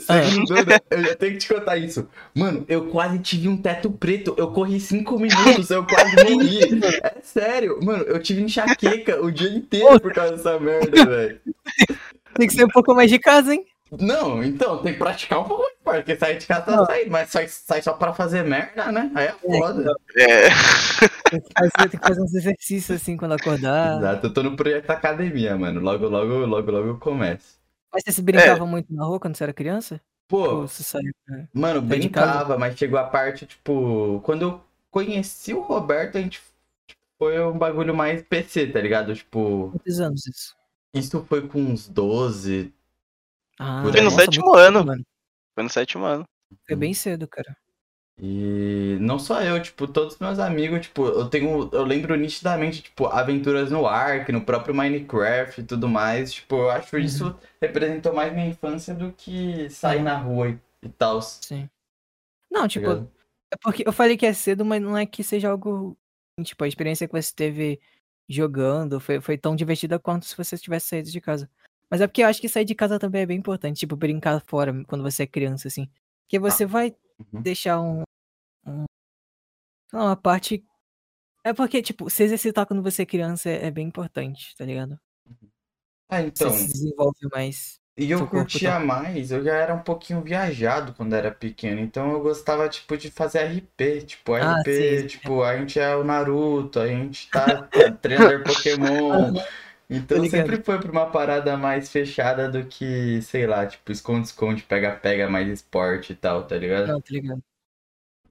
Sem 0.00 0.44
dúvida, 0.46 0.82
eu 0.90 1.02
já 1.04 1.14
tenho 1.14 1.32
que 1.32 1.38
te 1.38 1.48
contar 1.52 1.76
isso. 1.76 2.08
Mano, 2.34 2.64
eu 2.66 2.86
quase 2.86 3.18
tive 3.18 3.48
um 3.48 3.56
teto 3.56 3.90
preto. 3.90 4.34
Eu 4.38 4.50
corri 4.50 4.80
cinco 4.80 5.18
minutos, 5.18 5.70
eu 5.70 5.84
quase 5.86 6.16
morri. 6.24 6.60
É 7.02 7.16
sério, 7.22 7.78
mano, 7.82 8.04
eu 8.04 8.18
tive 8.18 8.42
enxaqueca 8.42 9.22
o 9.22 9.30
dia 9.30 9.50
inteiro 9.50 10.00
por 10.00 10.12
causa 10.12 10.36
dessa 10.36 10.58
merda, 10.58 11.04
velho. 11.04 11.40
Tem 12.34 12.46
que 12.46 12.54
ser 12.54 12.64
um 12.64 12.68
pouco 12.68 12.94
mais 12.94 13.10
de 13.10 13.18
casa, 13.18 13.54
hein? 13.54 13.64
Não, 14.00 14.42
então, 14.42 14.82
tem 14.82 14.94
que 14.94 14.98
praticar 14.98 15.40
um 15.40 15.44
pouco 15.44 15.62
mais, 15.84 15.98
porque 15.98 16.16
sair 16.16 16.38
de 16.38 16.46
casa 16.46 16.62
tá 16.62 16.86
saindo, 16.86 17.10
mas 17.10 17.30
sai, 17.30 17.46
sai 17.46 17.80
só 17.80 17.92
pra 17.92 18.12
fazer 18.12 18.42
merda, 18.42 18.90
né? 18.90 19.10
Aí 19.14 19.26
é 19.26 19.32
foda. 19.32 19.94
É. 20.16 20.48
Tem 21.30 21.40
que 21.40 21.52
fazer, 21.56 21.88
tem 21.90 22.00
que 22.00 22.08
fazer 22.08 22.20
uns 22.20 22.34
exercícios 22.34 23.00
assim 23.00 23.16
quando 23.16 23.32
acordar. 23.32 23.98
Exato, 23.98 24.26
eu 24.26 24.32
tô 24.34 24.42
no 24.42 24.56
projeto 24.56 24.90
academia, 24.90 25.56
mano. 25.56 25.80
Logo, 25.80 26.08
logo, 26.08 26.34
logo, 26.46 26.70
logo 26.70 26.88
eu 26.88 26.98
começo. 26.98 27.55
Mas 27.96 28.02
você 28.04 28.12
se 28.12 28.20
brincava 28.20 28.66
muito 28.66 28.92
na 28.92 29.06
rua 29.06 29.18
quando 29.18 29.34
você 29.36 29.44
era 29.44 29.54
criança? 29.54 29.98
Pô, 30.28 30.56
Ou 30.56 30.68
você 30.68 30.82
saiu? 30.82 31.14
né? 31.26 31.48
Mano, 31.54 31.80
Sai 31.80 31.88
brincava, 31.98 32.58
mas 32.58 32.76
chegou 32.76 32.98
a 32.98 33.04
parte, 33.04 33.46
tipo, 33.46 34.20
quando 34.22 34.42
eu 34.42 34.64
conheci 34.90 35.54
o 35.54 35.62
Roberto, 35.62 36.18
a 36.18 36.20
gente 36.20 36.42
tipo, 36.86 37.00
foi 37.18 37.40
um 37.40 37.56
bagulho 37.56 37.94
mais 37.94 38.22
PC, 38.22 38.66
tá 38.66 38.80
ligado? 38.80 39.14
Tipo, 39.14 39.70
Quantos 39.72 39.98
anos 39.98 40.26
isso? 40.26 40.54
isso 40.92 41.24
foi 41.24 41.48
com 41.48 41.58
uns 41.58 41.88
12. 41.88 42.70
Ah, 43.58 43.80
Foi 43.82 43.92
no 43.92 44.10
nossa, 44.10 44.16
sétimo 44.16 44.54
ano. 44.54 44.78
cedo, 44.80 44.86
mano. 44.86 45.06
Foi 45.54 45.64
no 45.64 45.70
sétimo 45.70 46.04
ano. 46.04 46.28
Foi 46.66 46.76
bem 46.76 46.92
cedo, 46.92 47.26
cara. 47.26 47.56
E 48.18 48.96
não 48.98 49.18
só 49.18 49.42
eu, 49.42 49.60
tipo, 49.60 49.86
todos 49.86 50.14
os 50.14 50.20
meus 50.20 50.38
amigos, 50.38 50.80
tipo, 50.80 51.06
eu 51.06 51.28
tenho. 51.28 51.68
Eu 51.70 51.84
lembro 51.84 52.16
nitidamente, 52.16 52.82
tipo, 52.82 53.06
aventuras 53.06 53.70
no 53.70 53.86
Ark, 53.86 54.32
no 54.32 54.40
próprio 54.40 54.74
Minecraft 54.74 55.60
e 55.60 55.64
tudo 55.64 55.86
mais. 55.86 56.32
Tipo, 56.32 56.56
eu 56.56 56.70
acho 56.70 56.98
isso 56.98 57.38
representou 57.60 58.14
mais 58.14 58.32
minha 58.32 58.46
infância 58.46 58.94
do 58.94 59.12
que 59.12 59.68
sair 59.68 60.02
na 60.02 60.16
rua 60.16 60.48
e, 60.48 60.58
e 60.82 60.88
tal. 60.88 61.18
tá 61.18 61.26
Sim. 61.26 61.68
Não, 62.50 62.66
tipo, 62.66 62.86
ligado? 62.86 63.10
é 63.52 63.56
porque 63.62 63.84
eu 63.86 63.92
falei 63.92 64.16
que 64.16 64.24
é 64.24 64.32
cedo, 64.32 64.64
mas 64.64 64.80
não 64.80 64.96
é 64.96 65.04
que 65.04 65.22
seja 65.22 65.50
algo. 65.50 65.96
Tipo, 66.42 66.64
a 66.64 66.68
experiência 66.68 67.06
que 67.06 67.12
você 67.12 67.34
teve 67.34 67.80
jogando 68.28 68.98
foi, 68.98 69.20
foi 69.20 69.36
tão 69.36 69.54
divertida 69.54 69.98
quanto 69.98 70.24
se 70.24 70.36
você 70.36 70.56
tivesse 70.56 70.88
saído 70.88 71.10
de 71.10 71.20
casa. 71.20 71.50
Mas 71.90 72.00
é 72.00 72.06
porque 72.06 72.22
eu 72.22 72.26
acho 72.26 72.40
que 72.40 72.48
sair 72.48 72.64
de 72.64 72.74
casa 72.74 72.98
também 72.98 73.22
é 73.22 73.26
bem 73.26 73.38
importante, 73.38 73.80
tipo, 73.80 73.94
brincar 73.94 74.42
fora 74.46 74.84
quando 74.86 75.02
você 75.02 75.24
é 75.24 75.26
criança, 75.26 75.68
assim. 75.68 75.88
Porque 76.24 76.38
você 76.38 76.66
vai 76.66 76.94
Uhum. 77.18 77.42
deixar 77.42 77.80
um. 77.80 78.02
um 78.66 78.84
uma 79.92 80.16
parte. 80.16 80.64
É 81.44 81.52
porque, 81.54 81.80
tipo, 81.80 82.10
se 82.10 82.24
exercitar 82.24 82.66
quando 82.66 82.82
você 82.82 83.02
é 83.02 83.06
criança 83.06 83.48
é, 83.48 83.66
é 83.66 83.70
bem 83.70 83.86
importante, 83.86 84.54
tá 84.56 84.64
ligado? 84.64 84.98
Ah, 86.08 86.22
então. 86.22 86.50
Você 86.50 86.64
se 86.64 86.72
desenvolve 86.72 87.18
mais. 87.32 87.80
E 87.98 88.10
eu 88.10 88.26
curtia 88.28 88.72
tá- 88.72 88.80
mais, 88.80 89.30
eu 89.30 89.42
já 89.42 89.54
era 89.54 89.74
um 89.74 89.82
pouquinho 89.82 90.20
viajado 90.20 90.92
quando 90.92 91.14
era 91.14 91.30
pequeno, 91.30 91.80
então 91.80 92.12
eu 92.12 92.20
gostava, 92.20 92.68
tipo, 92.68 92.94
de 92.94 93.10
fazer 93.10 93.38
RP, 93.38 94.02
tipo, 94.02 94.34
Ah, 94.34 94.60
RP, 94.60 95.00
sim, 95.00 95.06
tipo, 95.06 95.42
a 95.42 95.56
gente 95.56 95.80
é 95.80 95.96
o 95.96 96.04
Naruto, 96.04 96.78
a 96.78 96.86
gente 96.86 97.30
tá 97.30 97.62
treinador 98.02 98.42
Pokémon, 98.44 99.32
então 99.88 100.24
sempre 100.28 100.62
foi 100.62 100.78
pra 100.80 100.90
uma 100.90 101.06
parada 101.06 101.56
mais 101.56 101.90
fechada 101.90 102.50
do 102.50 102.64
que, 102.66 103.22
sei 103.22 103.46
lá, 103.46 103.66
tipo, 103.66 103.92
esconde-esconde, 103.92 104.64
pega-pega, 104.64 105.28
mais 105.28 105.48
esporte 105.48 106.12
e 106.12 106.16
tal, 106.16 106.44
tá 106.44 106.56
ligado? 106.56 106.88
Não, 106.88 107.00
tá 107.00 107.08
ligado? 107.10 107.42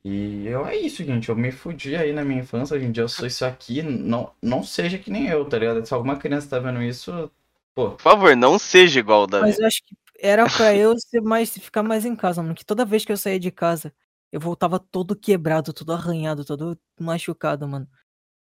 E 0.03 0.45
eu, 0.45 0.67
é 0.67 0.75
isso, 0.75 1.03
gente, 1.03 1.29
eu 1.29 1.35
me 1.35 1.51
fudi 1.51 1.95
aí 1.95 2.13
na 2.13 2.24
minha 2.24 2.41
infância, 2.41 2.75
hoje 2.75 2.85
em 2.85 2.91
dia 2.91 3.03
eu 3.03 3.09
sou 3.09 3.25
isso 3.25 3.43
aqui, 3.43 3.81
não, 3.81 4.31
não 4.39 4.63
seja 4.63 5.00
que 5.00 5.09
nem 5.09 5.27
eu, 5.27 5.43
tá 5.50 5.57
ligado? 5.57 5.83
Se 5.83 5.93
alguma 5.93 6.15
criança 6.15 6.47
tá 6.47 6.59
vendo 6.59 6.81
isso, 6.83 7.31
pô, 7.74 7.91
Por 7.91 8.01
favor, 8.01 8.35
não 8.35 8.59
seja 8.59 9.00
igual 9.00 9.24
o 9.24 9.27
Davi. 9.27 9.47
Mas 9.47 9.57
eu 9.57 9.65
acho 9.65 9.81
que 9.83 9.95
era 10.19 10.45
pra 10.50 10.75
eu 10.75 10.97
ser 11.00 11.21
mais, 11.21 11.57
ficar 11.57 11.81
mais 11.81 12.05
em 12.05 12.15
casa, 12.15 12.43
mano. 12.43 12.53
Que 12.53 12.65
toda 12.65 12.85
vez 12.85 13.03
que 13.03 13.12
eu 13.12 13.17
saía 13.17 13.39
de 13.39 13.50
casa, 13.50 13.91
eu 14.31 14.39
voltava 14.39 14.79
todo 14.79 15.15
quebrado, 15.15 15.74
todo 15.74 15.91
arranhado, 15.91 16.45
todo 16.45 16.77
machucado, 17.00 17.67
mano. 17.67 17.88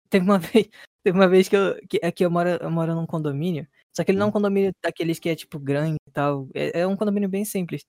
Teve 0.08 0.24
uma 0.24 0.38
vez, 0.38 0.68
teve 1.08 1.18
uma 1.18 1.28
vez 1.28 1.48
que 1.48 1.56
eu, 1.56 1.74
que, 1.88 1.98
é 2.02 2.12
que 2.12 2.24
eu 2.24 2.30
moro, 2.30 2.50
eu 2.50 2.70
moro 2.70 2.94
num 2.94 3.06
condomínio. 3.06 3.66
Só 3.96 4.04
que 4.04 4.10
ele 4.10 4.18
não 4.18 4.26
é 4.26 4.28
um 4.28 4.32
condomínio 4.32 4.72
daqueles 4.82 5.18
que 5.18 5.28
é 5.28 5.34
tipo 5.34 5.58
grande 5.58 5.96
e 6.06 6.10
tal. 6.12 6.48
É, 6.54 6.80
é 6.80 6.86
um 6.86 6.96
condomínio 6.96 7.28
bem 7.28 7.44
simples. 7.44 7.84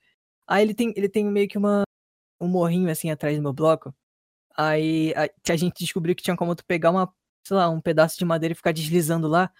Aí 0.47 0.63
ele 0.63 0.73
tem, 0.73 0.93
ele 0.95 1.09
tem 1.09 1.25
meio 1.25 1.47
que 1.47 1.57
uma, 1.57 1.83
um 2.41 2.47
morrinho 2.47 2.89
assim 2.89 3.11
atrás 3.11 3.35
do 3.37 3.43
meu 3.43 3.53
bloco. 3.53 3.93
Aí 4.57 5.13
a, 5.15 5.29
a 5.53 5.55
gente 5.57 5.79
descobriu 5.79 6.15
que 6.15 6.23
tinha 6.23 6.37
como 6.37 6.55
tu 6.55 6.65
pegar 6.65 6.91
uma, 6.91 7.13
sei 7.47 7.57
lá, 7.57 7.69
um 7.69 7.81
pedaço 7.81 8.17
de 8.17 8.25
madeira 8.25 8.53
e 8.53 8.55
ficar 8.55 8.73
deslizando 8.73 9.27
lá. 9.27 9.51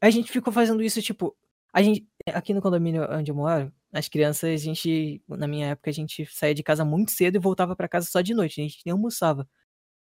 A 0.00 0.10
gente 0.10 0.32
ficou 0.32 0.52
fazendo 0.52 0.82
isso, 0.82 1.00
tipo, 1.02 1.36
a 1.72 1.82
gente, 1.82 2.06
aqui 2.28 2.54
no 2.54 2.62
condomínio 2.62 3.06
onde 3.10 3.30
eu 3.30 3.36
moro, 3.36 3.72
as 3.92 4.08
crianças, 4.08 4.50
a 4.50 4.56
gente, 4.56 5.22
na 5.28 5.46
minha 5.48 5.68
época, 5.68 5.90
a 5.90 5.92
gente 5.92 6.26
saía 6.26 6.54
de 6.54 6.62
casa 6.62 6.84
muito 6.84 7.12
cedo 7.12 7.36
e 7.36 7.40
voltava 7.40 7.76
pra 7.76 7.88
casa 7.88 8.08
só 8.10 8.20
de 8.20 8.34
noite, 8.34 8.60
a 8.60 8.64
gente 8.64 8.82
nem 8.84 8.92
almoçava. 8.92 9.48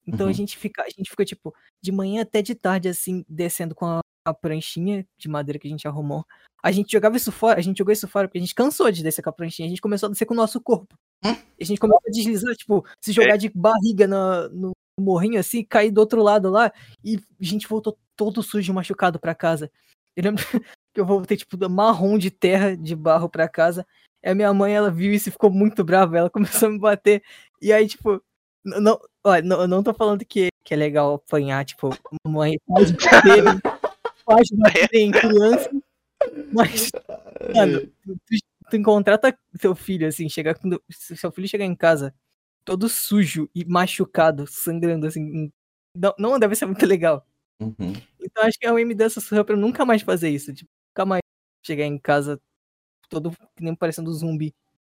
Então 0.06 0.26
a 0.26 0.30
Uhum. 0.30 0.34
gente 0.34 0.58
fica, 0.58 0.84
a 0.84 0.90
gente 0.90 1.10
ficou 1.10 1.26
tipo 1.26 1.54
de 1.82 1.92
manhã 1.92 2.22
até 2.24 2.42
de 2.42 2.56
tarde 2.56 2.90
assim, 2.90 3.24
descendo 3.28 3.74
com 3.74 3.86
a, 3.86 4.00
a 4.28 4.34
pranchinha 4.34 5.06
de 5.18 5.28
madeira 5.30 5.58
que 5.60 5.68
a 5.68 5.70
gente 5.72 5.88
arrumou. 5.88 6.26
A 6.62 6.72
gente 6.72 6.92
jogava 6.92 7.18
isso 7.18 7.32
fora, 7.32 7.60
a 7.60 7.62
gente 7.62 7.78
jogou 7.78 7.92
isso 7.92 8.08
fora 8.08 8.28
porque 8.28 8.38
a 8.38 8.42
gente 8.42 8.56
cansou 8.56 8.90
de 8.92 9.04
descer 9.04 9.22
com 9.22 9.30
a 9.30 9.34
pranchinha, 9.34 9.66
a 9.66 9.70
gente 9.70 9.82
começou 9.82 10.08
a 10.08 10.12
descer 10.12 10.26
com 10.26 10.34
o 10.34 10.38
nosso 10.38 10.62
corpo. 10.62 10.96
Hum? 11.26 11.36
A 11.60 11.64
gente 11.64 11.80
começou 11.80 12.02
a 12.08 12.12
deslizar, 12.12 12.56
tipo, 12.56 12.86
se 13.04 13.12
jogar 13.12 13.38
de 13.38 13.50
barriga 13.50 14.08
na- 14.08 14.50
no 14.50 14.72
morrinho 15.00 15.40
assim, 15.40 15.64
cair 15.64 15.92
do 15.92 16.00
outro 16.00 16.22
lado 16.22 16.50
lá 16.50 16.72
e 17.04 17.16
a 17.18 17.44
gente 17.44 17.68
voltou 17.68 17.98
todo 18.16 18.44
sujo, 18.44 18.74
machucado 18.74 19.20
pra 19.20 19.34
casa. 19.36 19.70
Eu 20.16 20.24
lembro 20.24 20.44
que 20.94 21.02
eu 21.02 21.06
voltei, 21.06 21.36
tipo, 21.38 21.58
marrom 21.70 22.18
de 22.18 22.30
terra, 22.30 22.78
de 22.78 22.96
barro 22.96 23.28
pra 23.30 23.48
casa. 23.50 23.86
E 24.24 24.30
a 24.30 24.36
minha 24.36 24.54
mãe, 24.54 24.74
ela 24.74 24.92
viu 24.92 25.12
isso 25.12 25.28
e 25.30 25.32
ficou 25.32 25.50
muito 25.50 25.84
brava. 25.84 26.18
Ela 26.18 26.30
começou 26.30 26.70
a 26.70 26.72
me 26.72 26.80
bater. 26.80 27.24
E 27.62 27.74
aí, 27.74 27.88
tipo, 27.88 28.22
não, 28.64 28.98
olha, 29.24 29.42
não, 29.42 29.62
eu 29.62 29.68
não 29.68 29.84
tô 29.84 29.94
falando 29.94 30.26
que, 30.26 30.50
que 30.64 30.74
é 30.74 30.78
legal 30.78 31.16
apanhar, 31.16 31.66
tipo, 31.66 31.90
mãe 32.28 32.60
faz 32.68 32.92
bater, 32.92 33.44
faz 34.26 34.50
bater 34.52 35.00
em 35.00 35.12
criança. 35.12 35.70
Mas, 36.54 36.90
mano, 37.54 37.88
tu, 38.06 38.16
tu 38.70 38.78
encontrar 38.78 39.20
teu 39.60 39.76
filho, 39.76 40.08
assim, 40.08 40.30
chegar 40.30 40.56
quando. 40.56 40.82
Se 40.90 41.16
seu 41.18 41.32
filho 41.32 41.48
chegar 41.48 41.66
em 41.66 41.76
casa 41.76 42.14
todo 42.66 42.88
sujo 42.88 43.50
e 43.54 43.66
machucado, 43.66 44.48
sangrando, 44.48 45.08
assim. 45.08 45.52
Não, 45.96 46.14
não 46.18 46.40
deve 46.40 46.56
ser 46.56 46.66
muito 46.66 46.86
legal. 46.86 47.26
Uhum. 47.62 47.94
Então 48.22 48.44
acho 48.44 48.58
que 48.58 48.66
a 48.66 48.74
UM 48.74 48.94
deu 48.96 49.08
essa 49.08 49.22
surra 49.22 49.44
pra 49.44 49.56
eu 49.56 49.60
nunca 49.60 49.86
mais 49.86 50.02
fazer 50.02 50.30
isso. 50.30 50.54
Tipo, 50.54 50.70
nunca 50.90 51.06
mais 51.06 51.22
chegar 51.66 51.86
em 51.86 51.98
casa 51.98 52.42
todo 53.10 53.32
que 53.56 53.64
nem 53.64 53.76
parecendo 53.76 54.10
um 54.10 54.14
zumbi. 54.14 54.54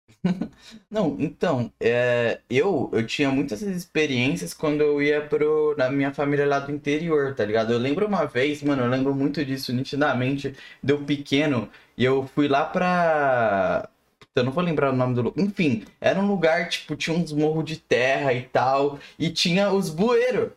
Não, 0.89 1.15
então, 1.19 1.71
é, 1.79 2.41
eu, 2.49 2.89
eu 2.93 3.05
tinha 3.05 3.29
muitas 3.31 3.61
experiências 3.61 4.53
quando 4.53 4.81
eu 4.81 5.01
ia 5.01 5.21
pro, 5.27 5.75
na 5.77 5.89
minha 5.89 6.13
família 6.13 6.45
lá 6.45 6.59
do 6.59 6.71
interior, 6.71 7.35
tá 7.35 7.45
ligado? 7.45 7.73
Eu 7.73 7.79
lembro 7.79 8.07
uma 8.07 8.25
vez, 8.25 8.61
mano, 8.63 8.83
eu 8.83 8.89
lembro 8.89 9.13
muito 9.15 9.43
disso 9.45 9.73
nitidamente, 9.73 10.55
deu 10.81 11.03
pequeno, 11.03 11.69
e 11.97 12.03
eu 12.03 12.25
fui 12.27 12.47
lá 12.47 12.65
pra. 12.65 13.89
Eu 14.35 14.43
não 14.43 14.51
vou 14.51 14.63
lembrar 14.63 14.93
o 14.93 14.95
nome 14.95 15.15
do 15.15 15.21
lugar. 15.23 15.43
Enfim, 15.43 15.83
era 15.99 16.19
um 16.19 16.27
lugar, 16.27 16.69
tipo, 16.69 16.95
tinha 16.95 17.15
uns 17.17 17.31
morros 17.33 17.65
de 17.65 17.77
terra 17.77 18.33
e 18.33 18.43
tal, 18.43 18.99
e 19.17 19.29
tinha 19.31 19.71
os 19.71 19.89
bueiros. 19.89 20.51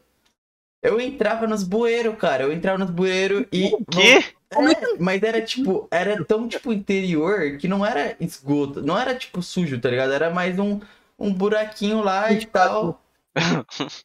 Eu 0.82 1.00
entrava 1.00 1.46
nos 1.46 1.62
bueiros, 1.62 2.16
cara, 2.16 2.44
eu 2.44 2.52
entrava 2.52 2.78
nos 2.78 2.90
bueiros 2.90 3.46
e. 3.52 3.70
Que? 3.90 4.34
É, 4.52 4.98
mas 4.98 5.22
era 5.22 5.40
tipo, 5.42 5.86
era 5.90 6.24
tão 6.24 6.48
tipo 6.48 6.72
interior 6.72 7.56
que 7.58 7.68
não 7.68 7.84
era 7.86 8.16
esgoto, 8.18 8.82
não 8.82 8.98
era 8.98 9.14
tipo 9.14 9.42
sujo, 9.42 9.80
tá 9.80 9.88
ligado? 9.88 10.12
Era 10.12 10.30
mais 10.30 10.58
um, 10.58 10.80
um 11.18 11.32
buraquinho 11.32 12.02
lá 12.02 12.32
e 12.32 12.44
tal. 12.46 13.02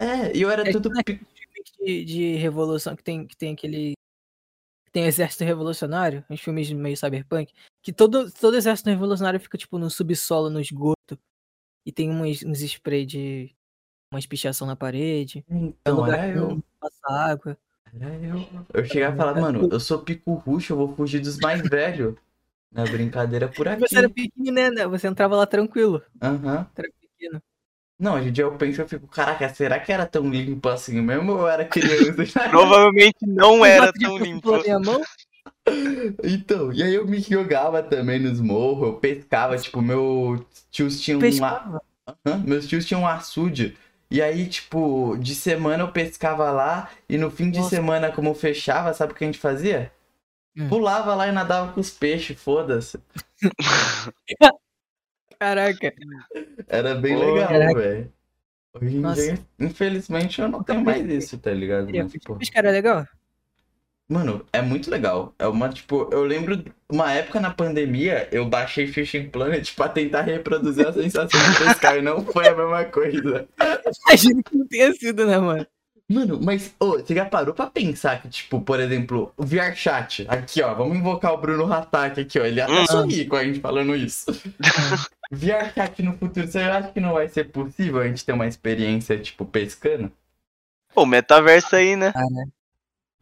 É, 0.00 0.36
e 0.36 0.42
eu 0.42 0.48
era 0.50 0.68
É 0.68 0.70
tudo. 0.70 0.90
tipo 1.02 1.24
Filmes 1.34 1.72
de, 1.76 2.04
de 2.04 2.34
revolução 2.36 2.94
que 2.94 3.02
tem, 3.02 3.26
que 3.26 3.36
tem 3.36 3.52
aquele. 3.52 3.94
que 4.84 4.92
tem 4.92 5.06
exército 5.06 5.42
revolucionário, 5.42 6.24
uns 6.30 6.40
filmes 6.40 6.70
meio 6.70 6.96
cyberpunk, 6.96 7.52
que 7.82 7.92
todo, 7.92 8.30
todo 8.30 8.56
exército 8.56 8.90
revolucionário 8.90 9.40
fica, 9.40 9.58
tipo, 9.58 9.76
no 9.76 9.90
subsolo, 9.90 10.50
no 10.50 10.60
esgoto. 10.60 11.18
E 11.84 11.90
tem 11.90 12.10
uns, 12.10 12.44
uns 12.44 12.60
spray 12.60 13.04
de. 13.04 13.52
Uma 14.10 14.18
espichação 14.18 14.66
na 14.66 14.76
parede. 14.76 15.44
É 15.48 15.54
um 15.54 15.66
Então, 15.80 16.06
era 16.06 16.32
que 16.32 16.38
eu. 16.38 16.62
passa 16.80 16.98
água. 17.08 17.56
Era 17.94 18.14
eu. 18.16 18.44
Eu 18.72 18.84
chegava 18.84 19.14
e 19.14 19.18
falava, 19.18 19.40
mano, 19.40 19.68
eu 19.70 19.80
sou 19.80 20.00
pico 20.00 20.34
ruxo, 20.34 20.72
eu 20.72 20.76
vou 20.76 20.94
fugir 20.94 21.20
dos 21.20 21.38
mais 21.38 21.60
velhos. 21.66 22.14
Na 22.70 22.86
brincadeira 22.86 23.48
por 23.48 23.66
aqui. 23.68 23.80
Você 23.80 23.98
era 23.98 24.10
pequeno, 24.10 24.52
né, 24.52 24.70
né? 24.70 24.86
Você 24.86 25.06
entrava 25.08 25.36
lá 25.36 25.46
tranquilo. 25.46 26.02
Aham. 26.20 26.66
Pequeno. 26.74 27.42
Não, 27.98 28.14
hoje 28.14 28.28
em 28.28 28.32
dia 28.32 28.44
eu 28.44 28.56
penso, 28.56 28.80
eu 28.80 28.88
fico, 28.88 29.08
caraca, 29.08 29.48
será 29.48 29.80
que 29.80 29.90
era 29.90 30.06
tão 30.06 30.30
limpo 30.30 30.68
assim 30.68 31.00
mesmo 31.00 31.32
ou 31.32 31.40
eu 31.40 31.48
era 31.48 31.64
criança? 31.64 32.22
Provavelmente 32.48 33.26
não 33.26 33.64
era 33.64 33.92
tão 33.92 34.16
limpo. 34.16 34.62
minha 34.62 34.78
mão, 34.78 35.02
Então, 36.22 36.72
e 36.72 36.82
aí 36.82 36.94
eu 36.94 37.06
me 37.06 37.18
jogava 37.20 37.82
também 37.82 38.20
nos 38.20 38.40
morros, 38.40 38.88
eu 38.88 38.94
pescava, 38.94 39.58
tipo, 39.58 39.82
meu 39.82 40.44
tios 40.70 41.00
tinham 41.00 41.18
um, 41.18 41.22
pescava. 41.22 41.82
Hã? 42.24 42.38
Meus 42.38 42.66
tios 42.68 42.84
tinham 42.84 43.02
um 43.02 43.06
açude. 43.06 43.76
E 44.10 44.22
aí, 44.22 44.48
tipo, 44.48 45.16
de 45.18 45.34
semana 45.34 45.82
eu 45.82 45.92
pescava 45.92 46.50
lá 46.50 46.90
e 47.08 47.18
no 47.18 47.30
fim 47.30 47.50
de 47.50 47.58
Nossa. 47.58 47.70
semana, 47.70 48.10
como 48.10 48.34
fechava, 48.34 48.94
sabe 48.94 49.12
o 49.12 49.16
que 49.16 49.22
a 49.22 49.26
gente 49.26 49.38
fazia? 49.38 49.92
Hum. 50.56 50.68
Pulava 50.68 51.14
lá 51.14 51.28
e 51.28 51.32
nadava 51.32 51.72
com 51.72 51.80
os 51.80 51.90
peixes, 51.90 52.40
foda-se. 52.40 52.98
Caraca. 55.38 55.94
Era 56.66 56.94
bem 56.94 57.14
Pô, 57.14 57.20
legal, 57.20 57.74
velho. 57.74 58.12
Hoje 58.74 58.96
em 58.96 59.12
dia, 59.12 59.38
infelizmente, 59.58 60.40
eu 60.40 60.48
não 60.48 60.62
tenho 60.62 60.84
mais 60.84 61.04
isso, 61.06 61.38
tá 61.38 61.52
ligado? 61.52 61.90
Mas, 61.94 62.12
pô, 62.24 62.36
Mas, 62.36 62.50
cara, 62.50 62.68
é 62.68 62.72
legal? 62.72 63.06
Mano, 64.08 64.44
é 64.52 64.62
muito 64.62 64.90
legal. 64.90 65.34
É 65.38 65.46
uma, 65.46 65.68
tipo, 65.68 66.08
eu 66.12 66.24
lembro 66.24 66.64
uma 66.88 67.12
época 67.12 67.40
na 67.40 67.50
pandemia, 67.50 68.28
eu 68.32 68.46
baixei 68.46 68.86
Fishing 68.86 69.28
Planet 69.28 69.74
pra 69.74 69.88
tentar 69.88 70.22
reproduzir 70.22 70.86
a 70.86 70.92
sensação 70.92 71.40
de 71.40 71.58
pescar 71.58 71.98
e 71.98 72.02
não 72.02 72.24
foi 72.24 72.48
a 72.48 72.54
mesma 72.56 72.84
coisa. 72.84 73.46
Imagino 74.06 74.42
que 74.42 74.56
não 74.56 74.66
tenha 74.66 74.92
sido, 74.94 75.26
né, 75.26 75.38
mano? 75.38 75.66
Mano, 76.10 76.40
mas 76.42 76.74
ô, 76.80 76.92
você 76.92 77.14
já 77.14 77.26
parou 77.26 77.52
pra 77.52 77.66
pensar 77.66 78.22
que, 78.22 78.30
tipo, 78.30 78.62
por 78.62 78.80
exemplo, 78.80 79.30
o 79.36 79.44
VRChat, 79.44 80.24
aqui 80.26 80.62
ó, 80.62 80.72
vamos 80.72 80.96
invocar 80.96 81.34
o 81.34 81.36
Bruno 81.36 81.70
Hatak 81.70 82.22
aqui, 82.22 82.40
ó, 82.40 82.46
ele 82.46 82.62
até 82.62 82.80
Hum. 82.80 82.86
sorri 82.86 83.26
com 83.26 83.36
a 83.36 83.44
gente 83.44 83.60
falando 83.60 83.94
isso. 83.94 84.24
VRChat 85.30 86.02
no 86.02 86.14
futuro, 86.16 86.46
você 86.46 86.60
acha 86.60 86.88
que 86.92 87.00
não 87.00 87.12
vai 87.12 87.28
ser 87.28 87.50
possível 87.50 88.00
a 88.00 88.08
gente 88.08 88.24
ter 88.24 88.32
uma 88.32 88.46
experiência, 88.46 89.18
tipo, 89.18 89.44
pescando? 89.44 90.10
Pô, 90.94 91.04
metaverso 91.04 91.76
aí, 91.76 91.94
né? 91.94 92.10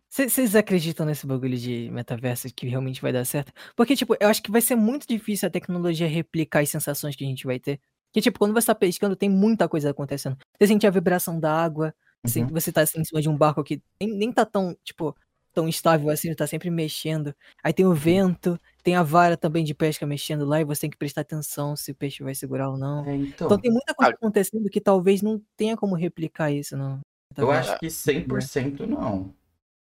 Vocês 0.08 0.54
acreditam 0.56 1.04
nesse 1.04 1.26
bagulho 1.26 1.56
de 1.58 1.90
metaverso 1.90 2.48
que 2.54 2.66
realmente 2.66 3.02
vai 3.02 3.12
dar 3.12 3.24
certo? 3.24 3.52
Porque, 3.74 3.94
tipo, 3.94 4.16
eu 4.18 4.28
acho 4.28 4.42
que 4.42 4.50
vai 4.50 4.60
ser 4.60 4.76
muito 4.76 5.06
difícil 5.06 5.46
a 5.46 5.50
tecnologia 5.50 6.06
replicar 6.06 6.60
as 6.60 6.70
sensações 6.70 7.14
que 7.16 7.24
a 7.24 7.26
gente 7.26 7.44
vai 7.44 7.58
ter. 7.58 7.80
Porque, 8.10 8.22
tipo, 8.22 8.38
quando 8.38 8.54
você 8.54 8.66
tá 8.68 8.74
pescando, 8.74 9.14
tem 9.16 9.28
muita 9.28 9.68
coisa 9.68 9.90
acontecendo. 9.90 10.36
Você 10.58 10.68
sente 10.68 10.86
a 10.86 10.90
vibração 10.90 11.38
da 11.38 11.52
água, 11.52 11.94
você, 12.24 12.40
Uhum. 12.40 12.48
você 12.48 12.72
tá 12.72 12.80
assim, 12.82 13.00
em 13.00 13.04
cima 13.04 13.20
de 13.20 13.28
um 13.28 13.36
barco 13.36 13.62
que 13.62 13.82
nem, 14.00 14.10
nem 14.16 14.32
tá 14.32 14.46
tão, 14.46 14.74
tipo, 14.82 15.14
tão 15.52 15.68
estável 15.68 16.08
assim, 16.08 16.28
ele 16.28 16.34
tá 16.36 16.46
sempre 16.46 16.70
mexendo. 16.70 17.34
Aí 17.62 17.72
tem 17.72 17.84
o 17.84 17.92
vento, 17.94 18.58
tem 18.82 18.94
a 18.94 19.02
vara 19.02 19.36
também 19.36 19.64
de 19.64 19.74
pesca 19.74 20.06
mexendo 20.06 20.46
lá, 20.46 20.60
e 20.60 20.64
você 20.64 20.82
tem 20.82 20.90
que 20.90 20.96
prestar 20.96 21.22
atenção 21.22 21.76
se 21.76 21.90
o 21.90 21.94
peixe 21.94 22.22
vai 22.22 22.34
segurar 22.34 22.70
ou 22.70 22.78
não. 22.78 23.04
É, 23.06 23.14
então, 23.16 23.46
Então 23.48 23.58
tem 23.58 23.70
muita 23.70 23.94
coisa 23.94 24.12
acontecendo 24.12 24.68
que 24.70 24.80
talvez 24.80 25.20
não 25.20 25.42
tenha 25.56 25.76
como 25.76 25.94
replicar 25.94 26.50
isso 26.50 26.76
no 26.76 27.00
eu 27.36 27.50
acho 27.50 27.78
que 27.78 27.90
100% 27.90 28.86
não. 28.86 29.34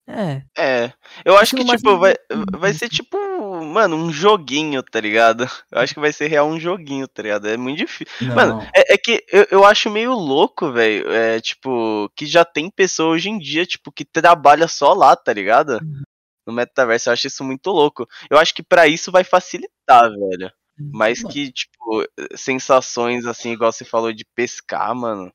É, 0.07 0.43
É. 0.57 0.93
Eu 1.23 1.37
acho 1.37 1.55
que 1.55 1.63
tipo, 1.63 1.97
vai, 1.97 2.13
vai 2.51 2.73
ser 2.73 2.89
tipo, 2.89 3.17
mano, 3.63 3.95
um 3.95 4.11
joguinho, 4.11 4.83
tá 4.83 4.99
ligado? 4.99 5.45
Eu 5.71 5.79
acho 5.79 5.93
que 5.93 5.99
vai 5.99 6.11
ser 6.11 6.27
real 6.27 6.47
um 6.47 6.59
joguinho, 6.59 7.07
tá 7.07 7.21
ligado? 7.23 7.47
É 7.47 7.55
muito 7.55 7.77
difícil. 7.77 8.13
Não, 8.21 8.35
Mano, 8.35 8.61
é, 8.75 8.93
é 8.93 8.97
que 8.97 9.23
eu, 9.31 9.47
eu 9.49 9.65
acho 9.65 9.89
meio 9.89 10.13
louco, 10.13 10.71
velho. 10.71 11.09
É, 11.11 11.39
tipo, 11.39 12.11
que 12.15 12.25
já 12.25 12.43
tem 12.43 12.69
pessoa 12.69 13.13
hoje 13.13 13.29
em 13.29 13.39
dia, 13.39 13.65
tipo, 13.65 13.91
que 13.91 14.03
trabalha 14.03 14.67
só 14.67 14.93
lá, 14.93 15.15
tá 15.15 15.31
ligado? 15.31 15.79
Uhum. 15.81 16.01
No 16.45 16.53
metaverso, 16.53 17.07
eu 17.09 17.13
acho 17.13 17.27
isso 17.27 17.43
muito 17.43 17.69
louco. 17.69 18.05
Eu 18.29 18.37
acho 18.37 18.53
que 18.53 18.61
pra 18.61 18.87
isso 18.87 19.11
vai 19.11 19.23
facilitar, 19.23 20.09
velho. 20.09 20.51
Mas 20.77 21.21
Mano. 21.21 21.33
que, 21.33 21.51
tipo, 21.51 22.05
sensações 22.35 23.25
assim, 23.25 23.51
igual 23.51 23.71
você 23.71 23.85
falou 23.85 24.11
de 24.11 24.25
pescar, 24.35 24.93
mano. 24.93 25.31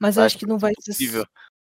mas 0.00 0.16
eu 0.16 0.24
acho 0.24 0.38
que 0.38 0.46
não 0.46 0.58
vai 0.58 0.72
ser. 0.80 0.92
possível. 0.92 1.24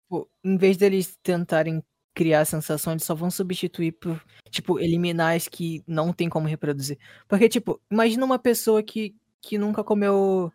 tipo, 0.04 0.30
em 0.44 0.56
vez 0.56 0.76
deles 0.76 1.18
tentarem 1.22 1.82
criar 2.14 2.44
sensação, 2.44 2.92
eles 2.92 3.04
só 3.04 3.14
vão 3.14 3.30
substituir 3.30 3.92
por, 3.92 4.22
tipo, 4.50 4.78
eliminar 4.78 5.36
as 5.36 5.48
que 5.48 5.82
não 5.86 6.12
tem 6.12 6.28
como 6.28 6.46
reproduzir. 6.48 6.98
Porque, 7.28 7.48
tipo, 7.48 7.80
imagina 7.90 8.24
uma 8.24 8.38
pessoa 8.38 8.82
que, 8.82 9.14
que 9.40 9.58
nunca 9.58 9.82
comeu. 9.84 10.52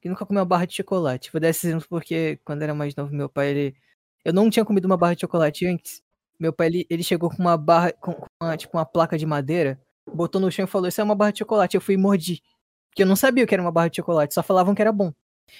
Que 0.00 0.08
nunca 0.08 0.26
comeu 0.26 0.44
barra 0.44 0.66
de 0.66 0.74
chocolate. 0.74 1.30
Vou 1.32 1.40
dar 1.40 1.48
esse 1.50 1.66
exemplo 1.66 1.86
porque 1.88 2.38
quando 2.44 2.62
era 2.62 2.74
mais 2.74 2.94
novo, 2.96 3.14
meu 3.14 3.28
pai, 3.28 3.50
ele. 3.50 3.76
Eu 4.24 4.32
não 4.32 4.50
tinha 4.50 4.64
comido 4.64 4.86
uma 4.86 4.96
barra 4.96 5.14
de 5.14 5.22
chocolate 5.22 5.66
antes. 5.66 6.02
Meu 6.38 6.52
pai, 6.52 6.68
ele, 6.68 6.86
ele 6.90 7.02
chegou 7.04 7.30
com 7.30 7.38
uma 7.38 7.56
barra, 7.56 7.92
com 7.92 8.14
uma, 8.42 8.56
tipo, 8.56 8.76
uma 8.76 8.84
placa 8.84 9.16
de 9.18 9.26
madeira, 9.26 9.80
botou 10.12 10.40
no 10.40 10.50
chão 10.50 10.64
e 10.64 10.68
falou: 10.68 10.88
Isso 10.88 11.00
é 11.00 11.04
uma 11.04 11.14
barra 11.14 11.32
de 11.32 11.38
chocolate. 11.40 11.76
Eu 11.76 11.80
fui 11.80 11.94
e 11.94 11.98
mordi. 11.98 12.42
Porque 12.90 13.02
eu 13.04 13.06
não 13.06 13.16
sabia 13.16 13.44
o 13.44 13.46
que 13.46 13.54
era 13.54 13.62
uma 13.62 13.72
barra 13.72 13.88
de 13.88 13.96
chocolate, 13.96 14.34
só 14.34 14.42
falavam 14.42 14.74
que 14.74 14.82
era 14.82 14.92
bom. 14.92 15.12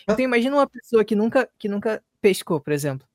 Então 0.04 0.20
imagina 0.20 0.56
uma 0.56 0.68
pessoa 0.68 1.04
que 1.04 1.14
nunca, 1.16 1.48
que 1.58 1.68
nunca 1.68 2.02
pescou, 2.20 2.60
por 2.60 2.72
exemplo. 2.72 3.06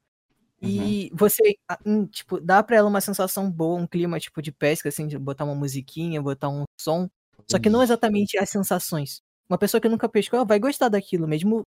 E 0.62 1.10
você, 1.14 1.56
a- 1.70 1.78
hum, 1.86 2.06
tipo, 2.08 2.40
dá 2.42 2.64
pra 2.64 2.78
ela 2.78 2.90
uma 2.90 3.02
sensação 3.02 3.50
boa, 3.52 3.80
um 3.80 3.88
clima, 3.88 4.20
tipo, 4.20 4.42
de 4.42 4.52
pesca, 4.52 4.90
assim, 4.90 5.08
de 5.08 5.18
botar 5.20 5.46
uma 5.46 5.56
musiquinha, 5.56 6.22
botar 6.22 6.50
um 6.50 6.64
som. 6.80 7.08
Só 7.50 7.60
que 7.60 7.70
não 7.70 7.84
exatamente 7.84 8.38
as 8.38 8.50
sensações. 8.50 9.22
Uma 9.50 9.58
pessoa 9.58 9.80
que 9.80 9.88
nunca 9.90 10.10
pescou, 10.10 10.46
vai 10.46 10.60
gostar 10.60 10.90
daquilo, 10.90 11.28
mesmo 11.28 11.64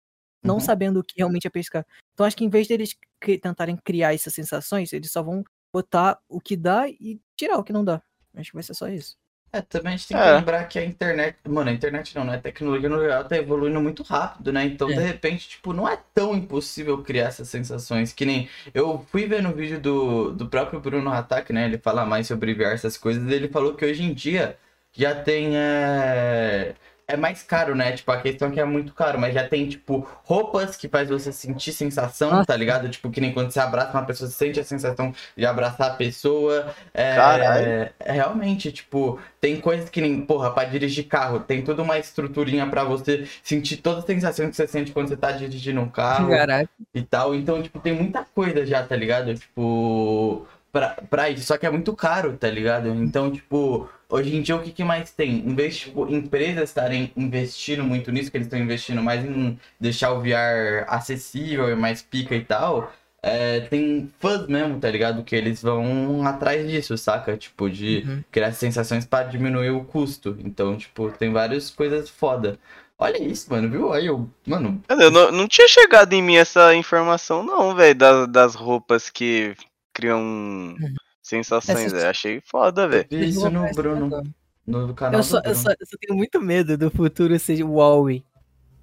não 0.44 0.54
Uhum. 0.56 0.60
sabendo 0.60 1.00
o 1.00 1.04
que 1.04 1.14
realmente 1.18 1.46
é 1.46 1.50
pescar. 1.50 1.84
Então 2.14 2.24
acho 2.26 2.36
que 2.36 2.44
em 2.44 2.48
vez 2.50 2.68
deles 2.68 2.96
tentarem 3.42 3.76
criar 3.84 4.14
essas 4.14 4.32
sensações, 4.34 4.92
eles 4.92 5.10
só 5.10 5.22
vão 5.22 5.42
botar 5.72 6.18
o 6.28 6.40
que 6.40 6.56
dá 6.56 6.88
e 6.88 7.20
tirar 7.36 7.58
o 7.58 7.64
que 7.64 7.72
não 7.72 7.84
dá. 7.84 8.02
Acho 8.34 8.50
que 8.50 8.56
vai 8.56 8.62
ser 8.62 8.74
só 8.74 8.88
isso. 8.88 9.16
É, 9.52 9.62
também 9.62 9.94
a 9.94 9.96
gente 9.96 10.08
tem 10.08 10.16
que 10.16 10.22
É. 10.22 10.32
lembrar 10.36 10.64
que 10.64 10.78
a 10.78 10.84
internet. 10.84 11.36
Mano, 11.48 11.70
a 11.70 11.72
internet 11.72 12.14
não, 12.14 12.24
né? 12.24 12.34
A 12.34 12.40
tecnologia 12.40 12.88
no 12.88 12.98
geral 13.00 13.24
tá 13.24 13.36
evoluindo 13.36 13.80
muito 13.80 14.02
rápido, 14.02 14.52
né? 14.52 14.64
Então, 14.66 14.90
É. 14.90 14.94
de 14.94 15.00
repente, 15.00 15.48
tipo, 15.48 15.72
não 15.72 15.88
é 15.88 15.98
tão 16.14 16.34
impossível 16.34 17.02
criar 17.02 17.28
essas 17.28 17.48
sensações. 17.48 18.12
Que 18.12 18.26
nem. 18.26 18.48
Eu 18.74 19.04
fui 19.10 19.26
ver 19.26 19.42
no 19.42 19.52
vídeo 19.54 19.80
do, 19.80 20.32
do 20.32 20.46
próprio 20.48 20.80
Bruno 20.80 21.10
Hatak, 21.10 21.52
né? 21.52 21.64
Ele 21.64 21.78
fala 21.78 22.04
mais 22.04 22.26
sobre 22.26 22.54
VR, 22.54 22.74
essas 22.74 22.98
coisas. 22.98 23.26
E 23.30 23.34
ele 23.34 23.48
falou 23.48 23.74
que 23.74 23.84
hoje 23.84 24.02
em 24.02 24.12
dia 24.12 24.58
já 24.92 25.14
tem. 25.14 25.56
É... 25.56 26.74
é 27.08 27.16
mais 27.16 27.42
caro, 27.42 27.74
né? 27.74 27.92
Tipo, 27.92 28.10
a 28.10 28.20
questão 28.20 28.48
é 28.48 28.50
que 28.50 28.60
é 28.60 28.64
muito 28.64 28.92
caro, 28.92 29.18
mas 29.18 29.32
já 29.32 29.46
tem, 29.46 29.68
tipo, 29.68 30.06
roupas 30.24 30.76
que 30.76 30.88
faz 30.88 31.08
você 31.08 31.32
sentir 31.32 31.72
sensação, 31.72 32.30
Nossa. 32.30 32.46
tá 32.46 32.56
ligado? 32.56 32.88
Tipo, 32.88 33.10
que 33.10 33.20
nem 33.20 33.32
quando 33.32 33.50
você 33.52 33.60
abraça 33.60 33.92
uma 33.92 34.04
pessoa, 34.04 34.28
você 34.28 34.34
sente 34.36 34.58
a 34.58 34.64
sensação 34.64 35.14
de 35.36 35.46
abraçar 35.46 35.92
a 35.92 35.94
pessoa. 35.94 36.74
É, 36.92 37.14
Caralho. 37.14 37.66
é 38.00 38.12
realmente, 38.12 38.72
tipo, 38.72 39.20
tem 39.40 39.60
coisas 39.60 39.88
que 39.88 40.00
nem, 40.00 40.20
porra, 40.20 40.50
pra 40.50 40.64
dirigir 40.64 41.06
carro, 41.06 41.38
tem 41.38 41.62
toda 41.62 41.80
uma 41.82 41.96
estruturinha 41.98 42.66
pra 42.66 42.82
você 42.82 43.28
sentir 43.42 43.76
toda 43.76 44.00
a 44.00 44.02
sensação 44.02 44.50
que 44.50 44.56
você 44.56 44.66
sente 44.66 44.90
quando 44.90 45.08
você 45.08 45.16
tá 45.16 45.30
dirigindo 45.30 45.80
um 45.80 45.88
carro 45.88 46.30
Caraca. 46.30 46.68
e 46.92 47.02
tal. 47.02 47.34
Então, 47.36 47.62
tipo, 47.62 47.78
tem 47.78 47.92
muita 47.92 48.24
coisa 48.24 48.66
já, 48.66 48.82
tá 48.82 48.96
ligado? 48.96 49.32
Tipo, 49.32 50.44
pra, 50.78 50.88
pra 51.10 51.30
isso. 51.30 51.46
Só 51.46 51.56
que 51.56 51.66
é 51.66 51.70
muito 51.70 51.94
caro, 51.94 52.36
tá 52.36 52.48
ligado? 52.50 52.88
Então, 52.88 53.30
tipo, 53.30 53.88
hoje 54.08 54.36
em 54.36 54.42
dia 54.42 54.56
o 54.56 54.62
que, 54.62 54.72
que 54.72 54.84
mais 54.84 55.10
tem? 55.10 55.38
Em 55.38 55.54
vez 55.54 55.74
de, 55.74 55.80
tipo, 55.86 56.06
empresas 56.12 56.68
estarem 56.68 57.10
investindo 57.16 57.82
muito 57.84 58.12
nisso, 58.12 58.30
que 58.30 58.36
eles 58.36 58.46
estão 58.46 58.58
investindo 58.60 59.02
mais 59.02 59.24
em 59.24 59.58
deixar 59.80 60.12
o 60.12 60.20
VR 60.20 60.84
acessível 60.88 61.70
e 61.70 61.74
mais 61.76 62.02
pica 62.02 62.34
e 62.34 62.44
tal. 62.44 62.92
é, 63.22 63.60
tem 63.60 64.08
fãs 64.20 64.46
mesmo, 64.46 64.78
tá 64.78 64.88
ligado? 64.88 65.24
Que 65.24 65.34
eles 65.34 65.60
vão 65.60 66.24
atrás 66.26 66.68
disso, 66.70 66.96
saca? 66.96 67.36
Tipo, 67.36 67.68
de 67.68 68.04
Uhum. 68.06 68.22
criar 68.30 68.52
sensações 68.52 69.04
pra 69.04 69.24
diminuir 69.24 69.70
o 69.70 69.82
custo. 69.84 70.36
Então, 70.44 70.76
tipo, 70.76 71.10
tem 71.10 71.32
várias 71.32 71.68
coisas 71.70 72.08
foda. 72.08 72.56
Olha 72.98 73.20
isso, 73.20 73.50
mano, 73.50 73.68
viu? 73.68 73.92
Aí 73.92 74.06
eu, 74.06 74.30
mano, 74.46 74.80
Eu 74.88 75.10
não, 75.10 75.32
não 75.32 75.48
tinha 75.48 75.66
chegado 75.68 76.12
em 76.12 76.22
mim 76.22 76.36
essa 76.36 76.72
informação, 76.76 77.42
não, 77.42 77.74
velho, 77.74 77.94
das, 77.98 78.28
das 78.28 78.54
roupas 78.54 79.10
que 79.10 79.54
criam 79.96 80.74
sensações. 81.22 81.86
Essa- 81.86 81.96
velho. 81.96 82.08
Achei 82.10 82.40
foda, 82.44 82.86
velho. 82.86 83.06
vi 83.10 83.28
isso 83.30 83.50
no 83.50 83.70
Bruno, 83.72 84.22
no 84.66 84.94
canal 84.94 85.14
Eu 85.14 85.20
do 85.20 85.24
só, 85.26 85.40
eu, 85.44 85.54
só, 85.54 85.70
eu 85.70 85.86
só 85.86 85.96
tenho 86.00 86.16
muito 86.16 86.40
medo 86.40 86.76
do 86.76 86.90
futuro 86.90 87.38
ser 87.38 87.62
o 87.62 87.72
Huawei. 87.74 88.22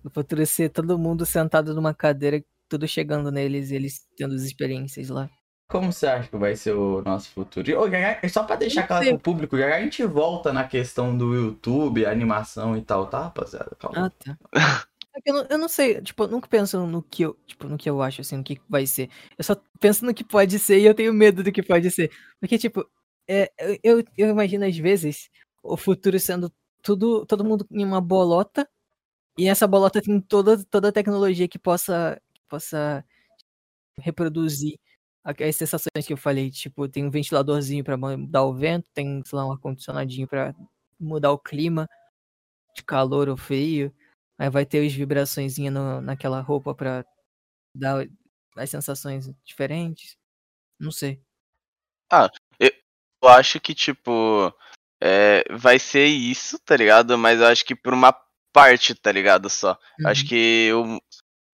Do 0.04 0.10
futuro 0.10 0.46
ser 0.46 0.70
todo 0.70 0.98
mundo 0.98 1.26
sentado 1.26 1.74
numa 1.74 1.94
cadeira, 1.94 2.44
tudo 2.68 2.88
chegando 2.88 3.32
neles 3.32 3.70
e 3.72 3.76
eles 3.76 4.02
tendo 4.18 4.34
as 4.36 4.42
experiências 4.42 5.10
lá. 5.10 5.30
Como 5.70 5.92
você 5.94 6.06
acha 6.08 6.30
que 6.30 6.36
vai 6.38 6.56
ser 6.56 6.74
o 6.74 7.02
nosso 7.04 7.30
futuro? 7.32 7.68
E, 7.70 7.72
já- 7.92 8.30
só 8.30 8.44
pra 8.44 8.56
deixar 8.58 8.86
claro 8.86 9.06
pro 9.08 9.20
público, 9.20 9.58
já, 9.58 9.70
já 9.70 9.76
a 9.78 9.82
gente 9.82 10.04
volta 10.06 10.52
na 10.52 10.66
questão 10.66 11.18
do 11.18 11.34
YouTube, 11.34 12.06
animação 12.06 12.76
e 12.78 12.82
tal, 12.82 13.08
tá, 13.08 13.24
rapaziada? 13.24 13.72
Calma. 13.80 14.08
Ah, 14.08 14.12
tá. 14.24 14.38
É 15.16 15.20
eu, 15.30 15.34
não, 15.34 15.46
eu 15.50 15.58
não 15.60 15.70
sei, 15.70 16.02
tipo, 16.02 16.24
eu 16.24 16.28
nunca 16.28 16.48
penso 16.48 16.86
no 16.88 17.04
que 17.04 17.24
eu, 17.24 17.36
tipo, 17.46 17.68
no 17.68 17.78
que 17.78 17.90
eu 17.90 18.02
acho, 18.02 18.22
assim, 18.22 18.38
no 18.38 18.44
que 18.44 18.60
vai 18.68 18.86
ser. 18.88 19.10
Eu 19.38 19.44
só 19.44 19.56
penso 19.80 20.04
no 20.06 20.14
que 20.14 20.24
pode 20.24 20.58
ser 20.60 20.80
e 20.80 20.86
eu 20.86 20.96
tenho 20.96 21.14
medo 21.14 21.44
do 21.44 21.52
que 21.52 21.62
pode 21.62 21.90
ser. 21.92 22.12
Porque, 22.40 22.58
tipo, 22.58 22.84
é, 23.28 23.52
eu- 23.84 24.04
eu, 24.18 24.30
imagino 24.30 24.66
às 24.66 24.76
vezes 24.78 25.30
o 25.62 25.78
futuro 25.78 26.20
sendo 26.20 26.52
tudo, 26.82 27.26
todo 27.26 27.44
mundo 27.46 27.66
em 27.72 27.86
uma 27.86 28.02
bolota 28.02 28.68
e 29.38 29.48
essa 29.50 29.68
bolota 29.68 30.02
tem 30.02 30.22
toda, 30.22 30.64
toda 30.66 30.90
a 30.90 30.94
tecnologia 30.94 31.48
que 31.50 31.60
possa, 31.60 32.22
que 32.34 32.42
possa 32.50 33.06
reproduzir 34.00 34.80
as 35.24 35.56
sensações 35.56 36.06
que 36.08 36.14
eu 36.14 36.18
falei. 36.18 36.52
Tipo, 36.52 36.88
tem 36.90 37.06
um 37.06 37.12
ventiladorzinho 37.12 37.84
pra 37.84 37.98
mudar 37.98 38.44
o 38.46 38.54
vento, 38.56 38.88
tem, 38.94 39.22
sei 39.26 39.38
lá, 39.38 39.48
um 39.48 39.52
ar-condicionadinho 39.54 40.28
pra 40.28 40.56
mudar 41.00 41.32
o 41.34 41.40
clima 41.40 41.88
de 42.76 42.84
calor 42.84 43.30
ou 43.30 43.38
frio. 43.38 43.94
Aí 44.44 44.50
vai 44.50 44.66
ter 44.66 44.86
as 44.86 44.92
vibraçõezinhas 44.92 45.74
no- 45.74 46.02
naquela 46.02 46.42
roupa 46.42 46.76
pra 46.76 47.06
dar 47.74 48.06
as 48.58 48.70
sensações 48.70 49.32
diferentes. 49.46 50.18
Não 50.78 50.92
sei. 50.92 51.22
Eu 53.22 53.30
acho 53.30 53.58
que, 53.62 53.74
tipo, 53.74 54.54
é, 55.02 55.46
vai 55.50 55.80
ser 55.80 56.08
isso, 56.08 56.60
tá 56.60 56.76
ligado? 56.76 57.18
Mas 57.18 57.40
eu 57.40 57.48
acho 57.48 57.64
que 57.64 57.74
por 57.74 57.94
uma 57.94 58.14
parte, 58.52 58.94
tá 58.94 59.14
ligado? 59.14 59.50
Só. 59.50 59.80
Acho 60.06 60.24
Uhum. 60.24 60.28
que 60.28 60.66
eu. 60.70 61.02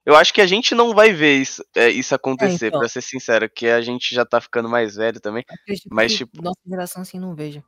Eu 0.03 0.15
acho 0.15 0.33
que 0.33 0.41
a 0.41 0.47
gente 0.47 0.73
não 0.73 0.95
vai 0.95 1.13
ver 1.13 1.37
isso, 1.37 1.63
é, 1.75 1.89
isso 1.91 2.15
acontecer, 2.15 2.67
então. 2.69 2.79
pra 2.79 2.89
ser 2.89 3.01
sincero, 3.03 3.47
que 3.47 3.67
a 3.67 3.81
gente 3.81 4.15
já 4.15 4.25
tá 4.25 4.41
ficando 4.41 4.67
mais 4.67 4.95
velho 4.95 5.21
também. 5.21 5.45
Mas, 5.91 6.15
tipo- 6.15 6.41
nossa 6.41 6.59
geração 6.65 7.03
assim 7.03 7.19
não 7.19 7.35
veja. 7.35 7.63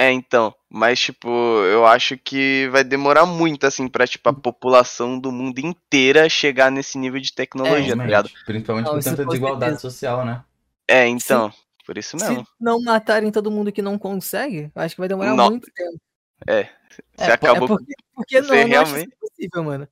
É, 0.00 0.10
então, 0.10 0.54
mas 0.70 0.98
tipo, 0.98 1.28
eu 1.28 1.84
acho 1.84 2.16
que 2.16 2.66
vai 2.72 2.82
demorar 2.82 3.26
muito, 3.26 3.66
assim, 3.66 3.86
pra, 3.86 4.06
tipo, 4.06 4.26
a 4.30 4.32
população 4.32 5.18
do 5.20 5.30
mundo 5.30 5.58
inteira 5.58 6.26
chegar 6.26 6.70
nesse 6.70 6.96
nível 6.96 7.20
de 7.20 7.34
tecnologia, 7.34 7.94
tá 7.94 8.02
ligado? 8.04 8.24
Realmente, 8.26 8.44
Principalmente 8.46 8.84
Não, 8.86 8.92
por 8.92 8.98
isso 8.98 9.10
tanta 9.10 9.26
desigualdade 9.26 9.72
certeza. 9.72 9.90
social, 9.90 10.24
né? 10.24 10.42
É, 10.88 11.06
então, 11.06 11.52
por 11.84 11.98
isso 11.98 12.16
mesmo. 12.16 12.46
Se 12.46 12.50
não 12.58 12.80
matarem 12.80 13.30
todo 13.30 13.50
mundo 13.50 13.70
que 13.70 13.82
não 13.82 13.98
consegue, 13.98 14.70
eu 14.74 14.82
acho 14.82 14.94
que 14.94 15.00
vai 15.02 15.08
demorar 15.08 15.34
Não. 15.34 15.50
muito 15.50 15.70
tempo. 15.70 15.98
Você 16.46 16.66
É, 17.30 17.36
pô, 17.36 17.46
acabou. 17.48 17.64
É 17.64 17.68
porque, 17.68 17.94
porque 18.14 18.40
não, 18.40 18.48
Você 18.48 18.62
eu 18.62 18.68
não 18.68 18.80
acho 18.80 18.92
realmente- 18.94 19.08
isso 19.10 19.18
possível, 19.20 19.64
mano. 19.64 19.88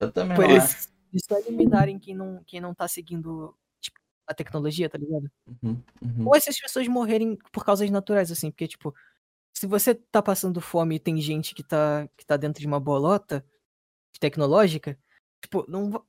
Eu 0.00 0.12
também 0.12 0.34
Por 0.34 0.48
não 0.48 0.56
acho. 0.56 0.88
eles 1.12 1.24
só 1.28 1.36
eliminarem 1.40 1.98
quem 1.98 2.14
não, 2.14 2.42
quem 2.46 2.58
não 2.58 2.74
tá 2.74 2.88
seguindo 2.88 3.54
tipo, 3.82 3.98
a 4.26 4.32
tecnologia, 4.32 4.88
tá 4.88 4.96
ligado? 4.96 5.30
Uhum, 5.46 5.82
uhum. 6.00 6.26
Ou 6.26 6.34
essas 6.34 6.58
pessoas 6.58 6.88
morrerem 6.88 7.36
por 7.52 7.66
causas 7.66 7.90
naturais, 7.90 8.30
assim, 8.32 8.50
porque, 8.50 8.66
tipo, 8.66 8.94
se 9.54 9.66
você 9.66 9.94
tá 9.94 10.22
passando 10.22 10.60
fome 10.60 10.96
e 10.96 11.00
tem 11.00 11.20
gente 11.20 11.54
que 11.54 11.62
tá, 11.62 12.08
que 12.16 12.24
tá 12.24 12.36
dentro 12.36 12.60
de 12.60 12.66
uma 12.66 12.80
bolota 12.80 13.44
tecnológica, 14.18 14.98
tipo, 15.42 15.64
não, 15.68 16.04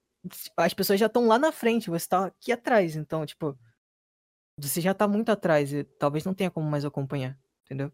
as 0.58 0.74
pessoas 0.74 1.00
já 1.00 1.08
estão 1.08 1.28
lá 1.28 1.38
na 1.38 1.52
frente, 1.52 1.90
você 1.90 2.08
tá 2.08 2.26
aqui 2.26 2.52
atrás, 2.52 2.96
então, 2.96 3.26
tipo, 3.26 3.58
você 4.60 4.80
já 4.80 4.94
tá 4.94 5.08
muito 5.08 5.30
atrás 5.30 5.74
e 5.74 5.84
talvez 5.84 6.24
não 6.26 6.34
tenha 6.34 6.52
como 6.52 6.70
mais 6.70 6.86
acompanhar, 6.86 7.38
entendeu? 7.66 7.92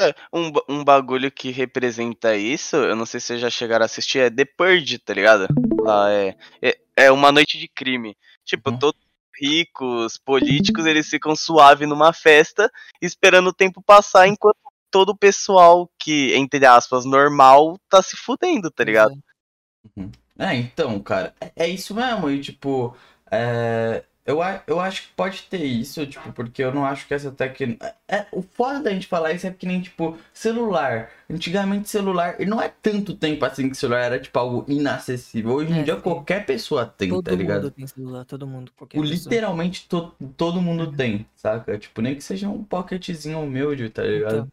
É, 0.00 0.14
um, 0.32 0.52
um 0.68 0.84
bagulho 0.84 1.30
que 1.32 1.50
representa 1.50 2.36
isso, 2.36 2.76
eu 2.76 2.94
não 2.94 3.06
sei 3.06 3.18
se 3.18 3.28
vocês 3.28 3.40
já 3.40 3.48
chegaram 3.48 3.82
a 3.82 3.86
assistir, 3.86 4.18
é 4.18 4.30
The 4.30 4.44
Purge, 4.44 4.98
tá 4.98 5.14
ligado? 5.14 5.48
Lá 5.80 6.12
é, 6.12 6.36
é, 6.60 6.78
é 6.96 7.10
uma 7.10 7.32
noite 7.32 7.58
de 7.58 7.66
crime. 7.66 8.16
Tipo, 8.44 8.70
Uhum. 8.70 8.78
todos 8.78 9.00
os 9.00 9.40
ricos, 9.40 10.18
políticos, 10.18 10.84
eles 10.84 11.08
ficam 11.08 11.34
suave 11.34 11.86
numa 11.86 12.12
festa, 12.12 12.70
esperando 13.00 13.48
o 13.48 13.54
tempo 13.54 13.82
passar, 13.82 14.28
enquanto 14.28 14.58
todo 14.96 15.10
o 15.10 15.16
pessoal 15.18 15.90
que, 15.98 16.34
entre 16.34 16.64
aspas, 16.64 17.04
normal, 17.04 17.78
tá 17.90 18.02
se 18.02 18.16
fudendo, 18.16 18.70
tá 18.70 18.82
ligado? 18.84 19.12
Pois 19.14 20.10
É, 20.38 20.54
então, 20.54 21.00
cara, 21.02 21.34
é, 21.40 21.52
é 21.64 21.68
isso 21.68 21.94
mesmo. 21.94 22.30
E, 22.30 22.40
tipo, 22.40 22.94
é, 23.30 24.04
eu, 24.24 24.38
eu 24.66 24.80
acho 24.80 25.02
que 25.04 25.08
pode 25.14 25.42
ter 25.44 25.64
isso, 25.64 26.06
tipo, 26.06 26.32
porque 26.32 26.62
eu 26.62 26.72
não 26.74 26.84
acho 26.84 27.06
que 27.06 27.14
essa 27.14 27.30
tecnologia. 27.32 27.94
É, 28.08 28.26
o 28.32 28.42
foda 28.42 28.80
da 28.82 28.90
gente 28.92 29.06
falar 29.06 29.32
isso 29.32 29.46
é 29.46 29.52
que 29.52 29.66
nem, 29.66 29.80
tipo, 29.80 30.18
celular. 30.34 31.10
Antigamente, 31.30 31.88
celular. 31.88 32.40
E 32.40 32.44
não 32.46 32.60
é 32.60 32.68
tanto 32.68 33.14
tempo 33.16 33.44
assim 33.44 33.68
que 33.70 33.74
celular 33.76 34.00
era, 34.00 34.20
tipo, 34.20 34.38
algo 34.38 34.64
inacessível. 34.68 35.52
Hoje 35.54 35.72
em 35.72 35.82
É, 35.82 35.84
dia, 35.84 35.96
sim. 36.02 36.02
qualquer 36.02 36.44
pessoa 36.46 36.84
tem, 36.86 37.16
Todo 37.16 37.22
tá 37.22 37.34
ligado? 37.34 37.62
mundo 37.62 37.70
tem 37.70 37.86
celular, 37.86 38.24
todo 38.24 38.46
mundo, 38.46 38.72
qualquer 38.76 39.00
O, 39.00 39.02
literalmente 39.02 39.88
to- 39.88 40.12
todo 40.36 40.60
mundo 40.60 40.86
Uhum. 40.88 40.96
tem, 40.96 41.28
saca? 41.36 41.78
Tipo, 41.78 42.00
nem 42.02 42.14
que 42.16 42.22
seja 42.22 42.48
um 42.48 42.64
pocketzinho 42.64 43.40
humilde, 43.40 43.88
tá 43.90 44.02
ligado? 44.02 44.44
Então, 44.44 44.50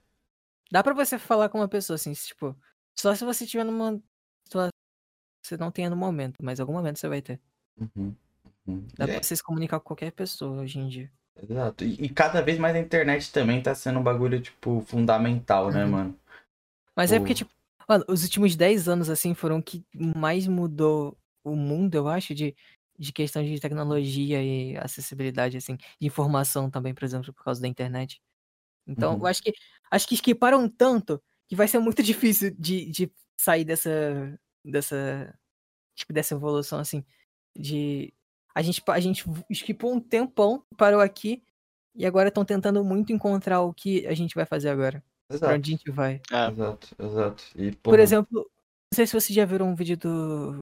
dá 0.73 0.83
pra 0.83 0.93
você 0.95 1.19
falar 1.19 1.49
com 1.49 1.59
uma 1.59 1.69
pessoa 1.69 1.95
assim, 1.95 2.13
tipo, 2.13 2.57
só 2.99 3.15
se 3.15 3.25
você 3.25 3.47
tiver 3.47 3.65
numa 3.65 4.01
situação 4.45 4.71
que 5.43 5.49
você 5.49 5.57
não 5.57 5.71
tenha 5.71 5.89
no 5.91 5.97
momento, 5.97 6.37
mas 6.43 6.59
algum 6.61 6.73
momento 6.73 6.99
você 6.99 7.09
vai 7.09 7.21
ter. 7.23 7.41
Uhum, 7.77 8.15
uhum. 8.67 8.87
Dá 8.97 9.07
É, 9.07 9.19
pra 9.19 9.27
você 9.27 9.35
se 9.35 9.43
comunicar 9.43 9.79
com 9.79 9.85
qualquer 9.85 10.11
pessoa 10.11 10.61
hoje 10.63 10.79
em 10.79 10.87
dia. 10.89 11.13
exato. 11.35 11.83
E, 11.83 12.05
e 12.05 12.09
cada 12.09 12.41
vez 12.41 12.57
mais 12.59 12.75
a 12.75 12.79
internet 12.79 13.31
também 13.31 13.61
tá 13.61 13.73
sendo 13.75 13.99
um 13.99 14.03
bagulho, 14.03 14.41
tipo, 14.41 14.81
fundamental, 14.81 15.71
né, 15.71 15.85
Uhum. 15.85 15.91
mano? 15.91 16.19
Mas 16.95 17.11
é 17.11 17.19
porque, 17.19 17.33
O- 17.33 17.35
tipo, 17.35 17.51
mano, 17.89 18.05
os 18.09 18.23
últimos 18.23 18.55
10 18.55 18.87
anos, 18.89 19.09
assim, 19.09 19.33
foram 19.33 19.61
que 19.61 19.85
mais 20.17 20.47
mudou 20.47 21.17
o 21.43 21.55
mundo, 21.55 21.95
eu 21.95 22.07
acho, 22.07 22.35
de, 22.35 22.55
de 22.99 23.13
questão 23.13 23.43
de 23.43 23.59
tecnologia 23.59 24.41
e 24.43 24.77
acessibilidade, 24.77 25.57
assim, 25.57 25.77
de 25.77 26.07
informação 26.07 26.69
também, 26.71 26.93
por 26.93 27.03
exemplo, 27.05 27.33
por 27.33 27.43
causa 27.43 27.61
da 27.61 27.67
internet. 27.67 28.21
Então, 28.87 29.13
Uhum. 29.13 29.19
eu 29.19 29.27
acho 29.27 29.41
que 29.43 29.53
acho 29.93 30.07
que 30.07 30.15
esquiparam 30.15 30.67
tanto 30.67 31.21
que 31.47 31.55
vai 31.55 31.67
ser 31.67 31.79
muito 31.79 32.01
difícil 32.03 32.55
de, 32.57 32.89
de 32.89 33.11
sair 33.39 33.63
dessa, 33.63 34.39
dessa, 34.65 35.37
tipo, 35.95 36.11
dessa 36.11 36.33
evolução, 36.33 36.79
assim, 36.79 37.05
de... 37.57 38.13
A 38.55 38.61
gente, 38.61 38.83
a 38.87 38.99
gente 38.99 39.23
esquipou 39.49 39.93
um 39.93 39.99
tempão, 39.99 40.63
parou 40.77 41.01
aqui, 41.01 41.43
e 41.95 42.05
agora 42.05 42.29
estão 42.29 42.45
tentando 42.45 42.83
muito 42.83 43.11
encontrar 43.11 43.61
o 43.61 43.73
que 43.73 44.05
a 44.05 44.13
gente 44.13 44.35
vai 44.35 44.45
fazer 44.45 44.69
agora. 44.69 45.03
Pra 45.27 45.37
Exato, 45.37 45.53
onde 45.53 45.69
a 45.69 45.75
gente 45.75 45.91
vai. 45.91 46.21
É. 46.31 46.51
exato, 46.51 46.95
exato. 46.99 47.43
E, 47.55 47.71
Por 47.71 47.91
porra, 47.91 48.01
exemplo, 48.01 48.27
não 48.33 48.95
sei 48.95 49.07
se 49.07 49.13
vocês 49.13 49.35
já 49.35 49.45
viram 49.45 49.69
um 49.69 49.75
vídeo 49.75 49.97
do. 49.97 50.59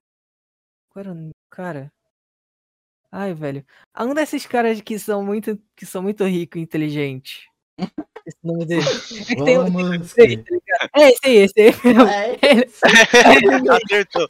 Qual 0.89 1.04
era 1.04 1.13
o? 1.13 1.30
Cara. 1.50 1.91
Ai, 3.12 3.34
velho. 3.34 3.65
Um 4.00 4.13
desses 4.13 4.46
caras 4.46 4.80
que 4.80 4.98
são 4.98 5.24
muito, 5.24 5.62
que 5.76 5.86
são 5.86 6.02
muito 6.02 6.24
rico 6.24 6.58
e 6.58 6.62
inteligente. 6.62 7.50
Esse 8.26 8.38
nome 8.44 8.66
dele. 8.66 8.82
É 8.82 9.24
que 9.36 9.44
tem, 9.44 9.60
um- 9.60 9.66
tá? 9.74 10.90
É 10.96 11.10
esse 11.10 11.20
aí, 11.26 11.36
esse 11.38 11.54
aí. 11.60 11.68
É, 12.10 12.56
Ele- 12.56 12.68
Acertou. 13.72 14.28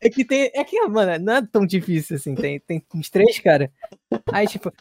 É 0.00 0.08
que 0.08 0.24
tem. 0.24 0.50
É 0.54 0.64
que, 0.64 0.80
mano, 0.88 1.22
não 1.24 1.34
é 1.34 1.46
tão 1.46 1.66
difícil 1.66 2.16
assim. 2.16 2.34
Tem, 2.34 2.58
tem 2.60 2.82
uns 2.94 3.10
três, 3.10 3.38
cara. 3.38 3.70
Aí, 4.32 4.46
tipo, 4.46 4.72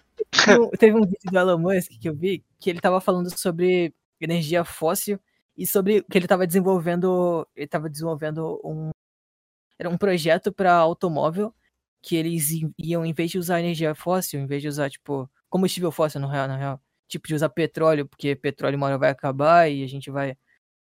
teve 0.77 0.95
um- 0.97 1.01
vídeo 1.01 1.31
do 1.31 1.37
Elon 1.37 1.57
Musk 1.57 1.91
que 1.99 2.07
eu 2.09 2.15
vi 2.15 2.43
que 2.59 2.69
ele 2.69 2.79
tava 2.79 3.01
falando 3.01 3.29
sobre 3.37 3.93
energia 4.21 4.63
fóssil 4.63 5.19
e 5.57 5.65
sobre 5.67 6.03
que 6.03 6.17
ele 6.17 6.27
tava 6.27 6.47
desenvolvendo, 6.47 7.45
ele 7.55 7.67
tava 7.67 7.89
desenvolvendo 7.89 8.59
um 8.63 8.91
era 9.77 9.89
um 9.89 9.97
projeto 9.97 10.51
para 10.51 10.73
automóvel 10.73 11.53
que 12.01 12.15
eles 12.17 12.49
iam 12.77 13.05
em 13.05 13.13
vez 13.13 13.31
de 13.31 13.37
usar 13.37 13.59
energia 13.61 13.95
fóssil, 13.95 14.39
em 14.39 14.45
vez 14.45 14.61
de 14.61 14.67
usar 14.67 14.89
tipo 14.89 15.29
combustível 15.49 15.91
fóssil 15.91 16.19
no 16.21 16.27
real, 16.27 16.47
na 16.49 16.57
real, 16.57 16.81
tipo 17.09 17.27
de 17.27 17.35
usar 17.35 17.49
petróleo, 17.49 18.07
porque 18.07 18.35
petróleo 18.35 18.77
uma 18.77 18.87
hora 18.87 18.97
vai 18.97 19.09
acabar 19.09 19.69
e 19.69 19.83
a 19.83 19.87
gente 19.87 20.09
vai 20.09 20.37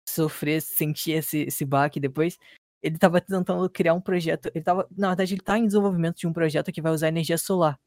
sofrer, 0.08 0.62
sentir 0.62 1.12
esse, 1.12 1.40
esse 1.44 1.66
baque 1.66 2.00
depois. 2.00 2.38
Ele 2.82 2.98
tava 2.98 3.20
tentando 3.20 3.70
criar 3.70 3.94
um 3.94 4.02
projeto, 4.02 4.50
ele 4.54 4.64
tava, 4.64 4.88
na 4.96 5.10
verdade 5.10 5.34
ele 5.34 5.42
tá 5.42 5.58
em 5.58 5.66
desenvolvimento 5.66 6.18
de 6.18 6.28
um 6.28 6.34
projeto 6.34 6.72
que 6.72 6.82
vai 6.82 6.92
usar 6.92 7.08
energia 7.08 7.38
solar. 7.38 7.80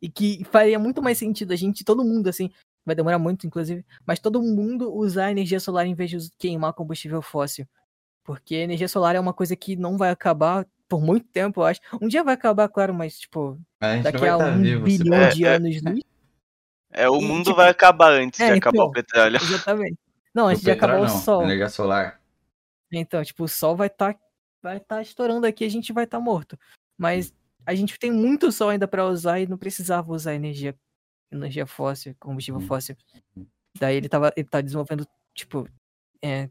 E 0.00 0.10
que 0.10 0.44
faria 0.44 0.78
muito 0.78 1.02
mais 1.02 1.18
sentido 1.18 1.52
a 1.52 1.56
gente, 1.56 1.84
todo 1.84 2.04
mundo 2.04 2.28
assim, 2.28 2.50
vai 2.84 2.94
demorar 2.94 3.18
muito 3.18 3.46
inclusive, 3.46 3.84
mas 4.06 4.18
todo 4.18 4.42
mundo 4.42 4.94
usar 4.94 5.30
energia 5.30 5.60
solar 5.60 5.86
em 5.86 5.94
vez 5.94 6.10
de 6.10 6.30
queimar 6.38 6.72
combustível 6.72 7.22
fóssil. 7.22 7.66
Porque 8.24 8.56
energia 8.56 8.88
solar 8.88 9.14
é 9.14 9.20
uma 9.20 9.32
coisa 9.32 9.54
que 9.54 9.76
não 9.76 9.96
vai 9.96 10.10
acabar 10.10 10.66
por 10.88 11.00
muito 11.00 11.26
tempo, 11.28 11.60
eu 11.60 11.64
acho. 11.64 11.80
Um 12.00 12.08
dia 12.08 12.24
vai 12.24 12.34
acabar, 12.34 12.68
claro, 12.68 12.94
mas 12.94 13.18
tipo, 13.18 13.58
A 13.80 13.96
daqui 13.96 14.24
a 14.24 14.32
estar 14.32 14.52
um 14.56 14.62
vivo. 14.62 14.84
bilhão 14.84 15.14
É, 15.14 15.28
de 15.28 15.44
é, 15.44 15.48
anos 15.48 15.82
luz. 15.82 16.00
É, 16.96 17.08
o 17.10 17.20
E, 17.20 17.24
mundo 17.24 17.44
tipo, 17.44 17.56
vai 17.56 17.68
acabar 17.68 18.10
antes 18.12 18.40
é, 18.40 18.52
de 18.52 18.58
acabar 18.58 18.76
então. 18.76 18.86
o 18.86 18.90
petróleo. 18.90 19.36
Exatamente. 19.36 19.98
Não, 20.34 20.48
antes 20.48 20.62
de 20.62 20.70
acabar 20.70 20.94
petróleo 20.94 21.10
o 21.10 21.14
não, 21.14 21.22
sol. 21.22 21.42
Energia 21.42 21.68
solar. 21.68 22.20
Então, 22.90 23.22
tipo, 23.22 23.44
o 23.44 23.48
sol 23.48 23.76
vai 23.76 23.88
estar 23.88 24.18
vai 24.62 24.80
tá 24.80 25.02
estourando 25.02 25.46
aqui, 25.46 25.64
a 25.64 25.68
gente 25.68 25.92
vai 25.92 26.04
estar 26.04 26.18
morto. 26.18 26.58
Mas 26.96 27.34
a 27.66 27.74
gente 27.74 27.98
tem 27.98 28.10
muito 28.10 28.50
sol 28.50 28.70
ainda 28.70 28.88
para 28.88 29.06
usar 29.06 29.40
e 29.40 29.46
não 29.46 29.58
precisava 29.58 30.10
usar 30.12 30.34
energia 30.34 30.74
energia 31.30 31.66
fóssil, 31.66 32.16
combustível 32.18 32.60
Hum. 32.60 32.66
fóssil. 32.66 32.96
Daí 33.78 33.96
ele 33.96 34.08
tava 34.08 34.32
ele 34.36 34.48
tá 34.48 34.60
desenvolvendo, 34.60 35.06
tipo, 35.34 35.68
é, 36.22 36.48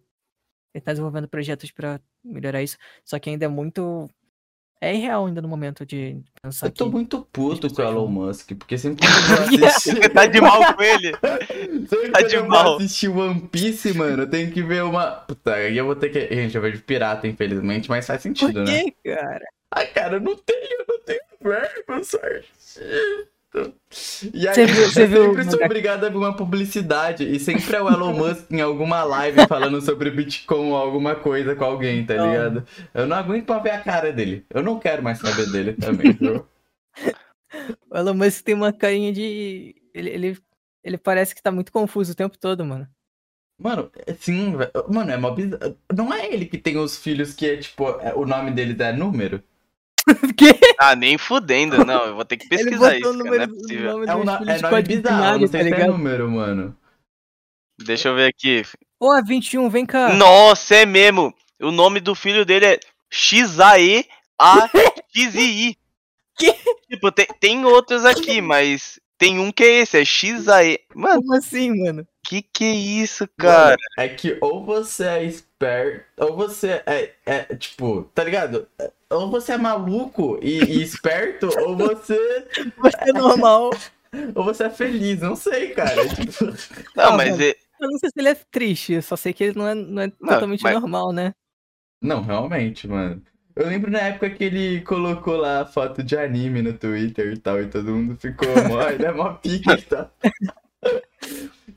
ele 0.73 0.81
tá 0.83 0.91
desenvolvendo 0.91 1.27
projetos 1.27 1.71
para 1.71 1.99
melhorar 2.23 2.61
isso, 2.61 2.77
só 3.03 3.17
que 3.17 3.29
ainda 3.29 3.45
é 3.45 3.47
muito 3.47 4.09
é 4.81 4.93
irreal 4.95 5.25
ainda 5.25 5.41
no 5.41 5.47
momento 5.47 5.85
de 5.85 6.21
pensar 6.41 6.67
Eu 6.67 6.71
tô 6.71 6.85
que 6.85 6.91
muito 6.91 7.27
puto 7.31 7.73
com 7.73 7.81
o 7.81 7.85
Elon 7.85 8.07
Musk, 8.07 8.51
porque 8.57 8.77
sempre 8.77 9.05
que 9.07 9.07
eu 9.61 9.65
assistir. 9.67 9.95
Você 9.95 10.09
tá 10.09 10.25
de 10.25 10.41
mal 10.41 10.75
com 10.75 10.83
ele? 10.83 11.11
Sempre 11.87 12.11
Tá 12.11 12.19
que 12.21 12.27
de 12.29 12.35
eu 12.35 12.47
mal. 12.47 12.75
assistir 12.77 13.07
One 13.09 13.41
Piece, 13.47 13.93
mano, 13.93 14.23
eu 14.23 14.29
tenho 14.29 14.51
que 14.51 14.61
ver 14.61 14.83
uma. 14.83 15.11
Puta, 15.11 15.53
aí 15.55 15.77
eu 15.77 15.85
vou 15.85 15.95
ter 15.95 16.09
que. 16.09 16.33
Gente, 16.35 16.55
eu 16.55 16.61
vejo 16.61 16.81
pirata, 16.83 17.27
infelizmente, 17.27 17.89
mas 17.89 18.05
faz 18.05 18.19
Por 18.21 18.23
sentido, 18.23 18.63
né? 18.63 18.83
cara? 19.03 19.45
Ai, 19.71 19.87
cara, 19.87 20.15
eu 20.17 20.21
não 20.21 20.35
tenho, 20.35 20.79
eu 20.79 20.85
não 20.87 20.99
tenho 21.03 21.19
verbo, 21.41 22.03
sargento. 22.03 23.34
E 24.33 24.47
aí, 24.47 24.53
Você 24.53 24.65
viu- 24.65 24.89
você 24.89 25.07
viu 25.07 25.25
sempre 25.35 25.51
sou 25.51 25.63
obrigado 25.63 26.03
a 26.05 26.09
ver 26.09 26.17
uma 26.17 26.35
publicidade. 26.35 27.23
E 27.23 27.39
sempre 27.39 27.75
é 27.75 27.81
o 27.81 27.87
Elon 27.89 28.13
Musk 28.13 28.51
em 28.51 28.61
alguma 28.61 29.03
live 29.03 29.47
falando 29.47 29.79
sobre 29.81 30.11
Bitcoin 30.11 30.71
ou 30.71 30.75
alguma 30.75 31.15
coisa 31.15 31.55
com 31.55 31.63
alguém, 31.63 32.05
tá 32.05 32.15
Não. 32.15 32.29
ligado? 32.29 32.65
Eu 32.93 33.05
não 33.07 33.15
aguento 33.17 33.45
pra 33.45 33.59
ver 33.59 33.71
a 33.71 33.79
cara 33.81 34.11
dele. 34.11 34.45
Eu 34.49 34.61
não 34.61 34.79
quero 34.79 35.01
mais 35.01 35.19
saber 35.19 35.49
dele 35.51 35.73
também, 35.73 36.11
viu? 36.13 36.45
O 37.89 37.97
Elon 37.97 38.13
Musk 38.15 38.43
tem 38.43 38.53
uma 38.55 38.73
carinha 38.73 39.13
de 39.13 39.75
ele, 39.93 40.09
ele 40.09 40.37
ele 40.83 40.97
parece 40.97 41.33
que 41.33 41.41
tá 41.41 41.51
muito 41.51 41.71
confuso 41.71 42.11
o 42.11 42.15
tempo 42.15 42.37
todo, 42.37 42.65
mano. 42.65 42.85
Mano, 43.59 43.89
é- 44.05 44.13
sim, 44.13 44.55
velho. 44.57 44.71
Mano, 44.89 45.11
é 45.11 45.17
mó 45.17 45.31
bizarro. 45.31 45.75
Não 45.95 46.13
é 46.13 46.31
ele 46.31 46.45
que 46.45 46.57
tem 46.57 46.77
os 46.77 46.97
filhos 46.97 47.33
que 47.33 47.45
é 47.49 47.55
tipo, 47.57 47.89
é- 48.01 48.13
o 48.13 48.25
nome 48.25 48.51
deles 48.51 48.77
é 48.79 48.91
número? 48.91 49.41
Que? 50.37 50.53
Ah, 50.79 50.95
nem 50.95 51.17
fudendo, 51.17 51.83
não. 51.85 52.05
Eu 52.05 52.15
vou 52.15 52.25
ter 52.25 52.37
que 52.37 52.45
Ele 52.45 52.57
pesquisar 52.57 52.93
botou 52.93 52.95
isso, 52.95 53.01
cara. 53.03 53.17
número, 53.17 53.35
Não 53.37 53.43
é 53.43 53.47
possível. 53.47 53.91
nome 53.91 54.05
É, 54.07 54.15
um 54.15 54.17
dos 54.19 54.25
no- 54.25 54.37
filhos 54.37 54.49
é 54.49 54.55
de 54.57 54.61
nome 54.63 54.81
bizarro, 54.83 55.39
não 55.39 55.47
sei 55.47 55.47
tá 55.47 55.49
se 55.49 55.57
é 55.57 55.63
ligado? 55.63 55.91
número, 55.91 56.29
mano. 56.31 56.77
Deixa 57.83 58.07
eu 58.09 58.15
ver 58.15 58.27
aqui. 58.29 58.61
Ô, 58.99 59.11
a 59.11 59.21
21, 59.21 59.69
vem 59.69 59.85
cá. 59.85 60.13
Nossa, 60.13 60.75
é 60.75 60.85
mesmo. 60.85 61.33
O 61.61 61.71
nome 61.71 61.99
do 61.99 62.13
filho 62.15 62.45
dele 62.45 62.65
é 62.65 62.79
X-A-E-A-X-I-I. 64.39 65.75
Que? 66.37 66.51
Tipo, 66.89 67.13
tem, 67.13 67.25
tem 67.39 67.63
outros 67.65 68.03
aqui, 68.03 68.41
mas 68.41 68.99
tem 69.17 69.39
um 69.39 69.53
que 69.53 69.63
é 69.63 69.79
esse, 69.79 69.97
é 69.97 70.03
X-A-E. 70.03 70.81
Mano, 70.93 71.21
Como 71.21 71.33
assim, 71.33 71.69
mano? 71.81 72.05
que 72.27 72.41
que 72.41 72.65
é 72.65 72.71
isso, 72.73 73.25
cara? 73.37 73.67
Mano, 73.69 73.77
é 73.99 74.09
que 74.09 74.37
ou 74.41 74.65
você 74.65 75.05
é 75.05 75.23
esperto, 75.65 76.05
ou 76.17 76.35
você 76.35 76.83
é, 76.85 77.11
é, 77.25 77.43
tipo, 77.55 78.03
tá 78.13 78.23
ligado? 78.23 78.67
Ou 79.09 79.29
você 79.29 79.53
é 79.53 79.57
maluco 79.57 80.39
e, 80.41 80.59
e 80.63 80.81
esperto, 80.83 81.49
ou 81.59 81.75
você 81.75 82.17
Você 82.77 82.97
é 83.09 83.13
normal. 83.13 83.71
ou 84.35 84.43
você 84.43 84.65
é 84.65 84.69
feliz, 84.69 85.19
não 85.21 85.35
sei, 85.35 85.69
cara. 85.69 86.07
Tipo, 86.09 86.45
Não, 86.95 87.03
Ah, 87.05 87.17
mas 87.17 87.39
é- 87.39 87.55
Eu 87.79 87.89
não 87.89 87.97
sei 87.97 88.09
se 88.09 88.19
ele 88.19 88.29
é 88.29 88.35
triste, 88.51 88.93
eu 88.93 89.01
só 89.01 89.15
sei 89.15 89.33
que 89.33 89.43
ele 89.43 89.57
não 89.57 89.67
é, 89.67 89.75
não 89.75 90.01
é 90.03 90.09
totalmente 90.09 90.63
mas- 90.63 90.73
normal, 90.73 91.11
né? 91.11 91.33
não, 92.01 92.21
realmente, 92.21 92.87
mano. 92.87 93.21
Eu 93.55 93.67
lembro 93.67 93.89
na 93.89 93.99
época 93.99 94.29
que 94.29 94.43
ele 94.43 94.81
colocou 94.81 95.37
lá 95.37 95.61
a 95.61 95.65
foto 95.65 96.03
de 96.03 96.17
anime 96.17 96.61
no 96.61 96.73
Twitter 96.73 97.31
e 97.33 97.37
tal, 97.37 97.61
e 97.61 97.67
todo 97.67 97.89
mundo 97.91 98.15
ficou, 98.17 98.47
mó, 98.67 98.81
ele 98.89 99.05
é 99.05 99.11
mó 99.13 99.33
pica 99.33 99.73
e 99.73 99.81
tal. 99.81 100.11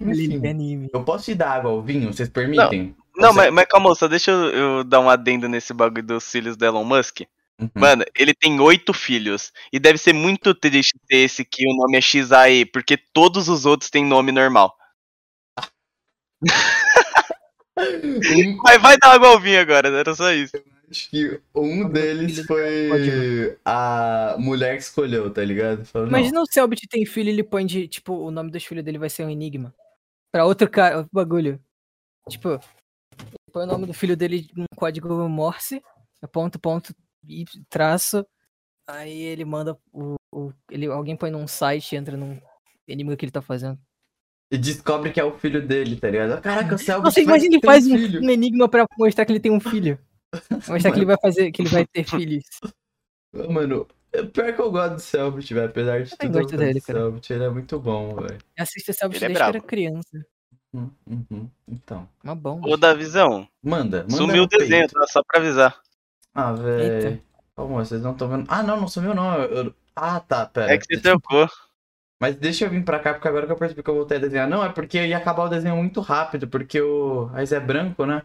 Enfim, 0.01 0.47
anime. 0.47 0.89
eu 0.93 1.03
posso 1.05 1.25
te 1.27 1.35
dar 1.35 1.53
água 1.53 1.71
ao 1.71 1.83
vinho? 1.83 2.13
Vocês 2.13 2.29
permitem? 2.29 2.95
Não, 2.99 3.08
Você- 3.19 3.37
mas, 3.37 3.53
mas 3.53 3.67
calma, 3.67 3.95
só 3.95 4.07
deixa 4.09 4.31
eu, 4.31 4.51
eu 4.51 4.85
dar 4.85 5.01
um 5.01 5.11
adendo 5.11 5.49
nesse 5.49 5.73
bagulho 5.73 6.03
dos 6.03 6.31
filhos 6.31 6.57
do 6.57 6.65
Elon 6.65 6.85
Musk. 6.85 7.21
Uhum. 7.61 7.69
Mano, 7.75 8.05
ele 8.17 8.33
tem 8.33 8.61
oito 8.61 8.93
filhos. 8.93 9.53
E 9.73 9.79
deve 9.79 9.99
ser 9.99 10.13
muito 10.13 10.55
triste 10.55 10.97
ter 11.09 11.17
esse 11.19 11.45
que 11.45 11.65
o 11.69 11.77
nome 11.77 11.99
é 11.99 12.01
XAE, 12.01 12.65
porque 12.67 12.97
todos 12.97 13.49
os 13.49 13.67
outros 13.67 13.91
têm 13.91 14.05
nome 14.05 14.31
normal. 14.31 14.77
Um 16.41 16.47
Mas 18.63 18.81
vai 18.81 18.97
dar 18.99 19.21
ao 19.25 19.41
vinho 19.41 19.61
agora, 19.61 19.89
era 19.89 20.15
só 20.15 20.33
isso. 20.33 20.57
Acho 20.91 21.11
que 21.11 21.41
um 21.55 21.89
deles 21.89 22.47
foi 22.47 23.59
a 23.65 24.37
mulher 24.39 24.77
que 24.77 24.83
escolheu, 24.83 25.31
tá 25.31 25.45
ligado? 25.45 25.85
Falou, 25.85 26.09
não, 26.09 26.19
Imagina 26.19 26.41
o 26.41 26.47
Selbit 26.47 26.89
tem 26.89 27.05
filho 27.05 27.29
e 27.29 27.33
ele 27.33 27.45
põe 27.45 27.67
de, 27.67 27.87
tipo, 27.87 28.15
o 28.15 28.31
nome 28.31 28.51
dos 28.51 28.65
filhos 28.65 28.83
dele 28.85 28.99
vai 28.99 29.11
ser 29.11 29.25
um 29.25 29.31
enigma. 29.31 29.75
Pra 30.33 30.47
outro 30.47 30.69
cara, 30.71 30.97
outro 30.99 31.11
bagulho. 31.13 31.61
Tipo, 32.29 32.59
põe 33.49 33.65
o 33.65 33.67
nome 33.67 33.87
do 33.87 33.95
filho 33.95 34.17
dele 34.17 34.49
num 34.55 34.67
código 34.77 35.29
Morse, 35.29 35.83
é 36.23 36.27
ponto, 36.27 36.59
ponto, 36.59 36.95
e 37.27 37.45
traço. 37.69 38.25
Aí 38.87 39.21
ele 39.21 39.45
manda 39.45 39.77
o, 39.93 40.17
o- 40.33 40.53
ele, 40.71 40.87
alguém 40.87 41.17
põe 41.17 41.31
num 41.31 41.47
site, 41.47 41.95
entra 41.97 42.17
num 42.17 42.41
enigma 42.87 43.17
que 43.17 43.25
ele 43.25 43.33
tá 43.33 43.43
fazendo. 43.43 43.79
E 44.51 44.57
descobre 44.57 45.13
que 45.13 45.21
é 45.21 45.25
o 45.25 45.39
filho 45.39 45.67
dele, 45.67 45.97
tá 45.97 46.09
ligado? 46.11 46.41
Caraca, 46.41 46.75
o 46.75 46.79
Selbit 46.79 47.05
Nossa, 47.05 47.17
vai 47.17 47.25
imagina 47.25 47.57
ele 47.57 47.67
faz 47.67 47.87
um, 47.87 47.99
filho. 47.99 48.23
um 48.23 48.31
enigma 48.31 48.67
pra 48.69 48.87
mostrar 48.99 49.27
que 49.27 49.33
ele 49.33 49.41
tem 49.41 49.53
um 49.53 49.61
filho. 49.61 49.99
Mostrar 50.67 50.91
que 50.91 50.99
ele 50.99 51.05
vai 51.05 51.19
fazer, 51.21 51.53
que 51.53 51.61
ele 51.61 51.69
vai 51.69 51.87
ter 51.87 52.05
filhos. 52.05 52.45
Mano, 53.51 53.87
é 54.11 54.23
pior 54.25 54.55
que 54.55 54.61
eu 54.61 54.71
gosto 54.73 54.95
do 54.95 55.01
Selbit, 55.01 55.53
velho. 55.53 55.69
Apesar 55.69 56.03
de 56.03 56.13
Eu 56.13 56.17
tudo, 56.17 56.39
eu 56.39 56.43
gosto 56.43 56.57
dele, 56.57 56.81
cara. 56.81 56.99
Selbit, 57.01 57.31
ele 57.33 57.45
é 57.45 57.51
muito 57.51 57.79
bom, 57.79 58.15
velho. 58.15 58.39
Eu 58.57 58.63
assisto 58.63 58.93
Selbit 58.95 59.23
é 59.23 59.29
desde 59.29 59.45
que 59.45 59.49
era 59.49 59.61
criança. 59.61 60.27
Uhum, 60.73 60.91
uhum. 61.07 61.51
Então, 61.67 62.09
Uma 62.23 62.35
bomba. 62.35 62.69
Ô, 62.69 62.77
Davizão, 62.77 63.49
manda, 63.63 64.03
manda 64.03 64.17
sumiu 64.17 64.43
o 64.45 64.47
desenho, 64.47 64.87
tá? 64.89 65.07
Só 65.07 65.23
pra 65.23 65.41
avisar. 65.41 65.81
Ah, 66.35 66.53
velho. 66.53 67.23
Calma, 67.57 67.85
vocês 67.85 68.03
não 68.03 68.13
estão 68.13 68.29
vendo. 68.29 68.45
Ah, 68.49 68.63
não, 68.63 68.79
não 68.81 68.89
sumiu 68.89 69.15
não. 69.15 69.35
Eu- 69.35 69.65
eu- 69.67 69.75
Ah, 69.97 70.21
tá, 70.21 70.47
pera. 70.47 70.73
É 70.73 70.79
que 70.79 70.85
você 70.85 71.01
trocou. 71.01 71.49
Mas 72.21 72.37
deixa 72.37 72.65
eu 72.65 72.71
vir 72.71 72.85
pra 72.85 72.99
cá, 73.01 73.15
porque 73.15 73.27
agora 73.29 73.47
que 73.47 73.53
eu 73.53 73.57
percebi 73.57 73.83
que 73.83 73.91
eu 73.91 73.95
voltei 73.95 74.17
a 74.19 74.21
desenhar. 74.21 74.49
Não, 74.49 74.63
é 74.65 74.69
porque 74.69 75.07
ia 75.07 75.17
acabar 75.17 75.45
o 75.45 75.49
desenho 75.49 75.77
muito 75.77 76.01
rápido, 76.01 76.47
porque 76.47 76.81
o 76.81 77.25
Raiz 77.25 77.51
é 77.51 77.59
branco, 77.59 78.05
né? 78.07 78.23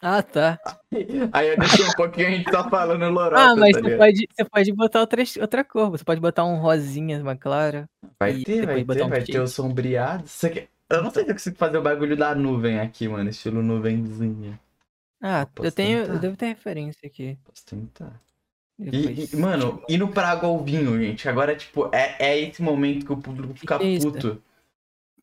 Ah, 0.00 0.22
tá. 0.22 0.58
Aí 1.32 1.48
eu 1.48 1.58
deixei 1.58 1.84
um 1.84 1.92
pouquinho 1.92 2.28
a 2.28 2.30
gente 2.30 2.50
tá 2.50 2.68
falando 2.70 3.08
lorota, 3.08 3.42
Ah, 3.52 3.56
mas 3.56 3.76
tá 3.76 3.82
você 3.82 3.96
pode, 3.96 4.28
você 4.32 4.44
pode 4.44 4.72
botar 4.72 5.00
outra, 5.00 5.22
outra 5.40 5.64
cor. 5.64 5.90
Você 5.90 6.04
pode 6.04 6.20
botar 6.20 6.44
um 6.44 6.56
rosinha, 6.60 7.20
uma 7.20 7.36
clara. 7.36 7.88
Vai 8.18 8.34
ter, 8.44 8.64
vai 8.66 8.84
ter, 8.84 9.02
um 9.04 9.08
vai 9.08 9.22
ter 9.22 9.40
o 9.40 9.46
sombreado. 9.48 10.24
Isso 10.24 10.46
aqui- 10.46 10.68
Eu 10.90 11.02
não 11.02 11.10
sei 11.10 11.24
se 11.24 11.30
eu 11.30 11.34
consigo 11.34 11.56
fazer 11.56 11.76
o 11.78 11.82
bagulho 11.82 12.16
da 12.16 12.34
nuvem 12.34 12.80
aqui, 12.80 13.06
mano. 13.08 13.28
Estilo 13.28 13.62
nuvenzinha. 13.62 14.58
Ah, 15.20 15.46
Posso 15.46 15.68
eu 15.68 15.72
tenho. 15.72 15.98
Eu 15.98 16.18
devo 16.18 16.36
ter 16.36 16.46
referência 16.46 17.06
aqui. 17.06 17.36
Posso 17.44 17.64
tentar. 17.66 18.12
E, 18.78 19.28
e, 19.32 19.36
mano, 19.36 19.82
indo 19.88 20.06
pra 20.08 20.28
água 20.30 20.48
ao 20.48 20.62
vinho, 20.62 20.96
gente. 20.98 21.28
Agora, 21.28 21.54
tipo, 21.56 21.90
é, 21.92 22.16
é 22.20 22.38
esse 22.40 22.62
momento 22.62 23.04
que 23.04 23.12
o 23.12 23.16
público 23.16 23.54
fica 23.54 23.74
é 23.74 23.98
puto. 23.98 24.40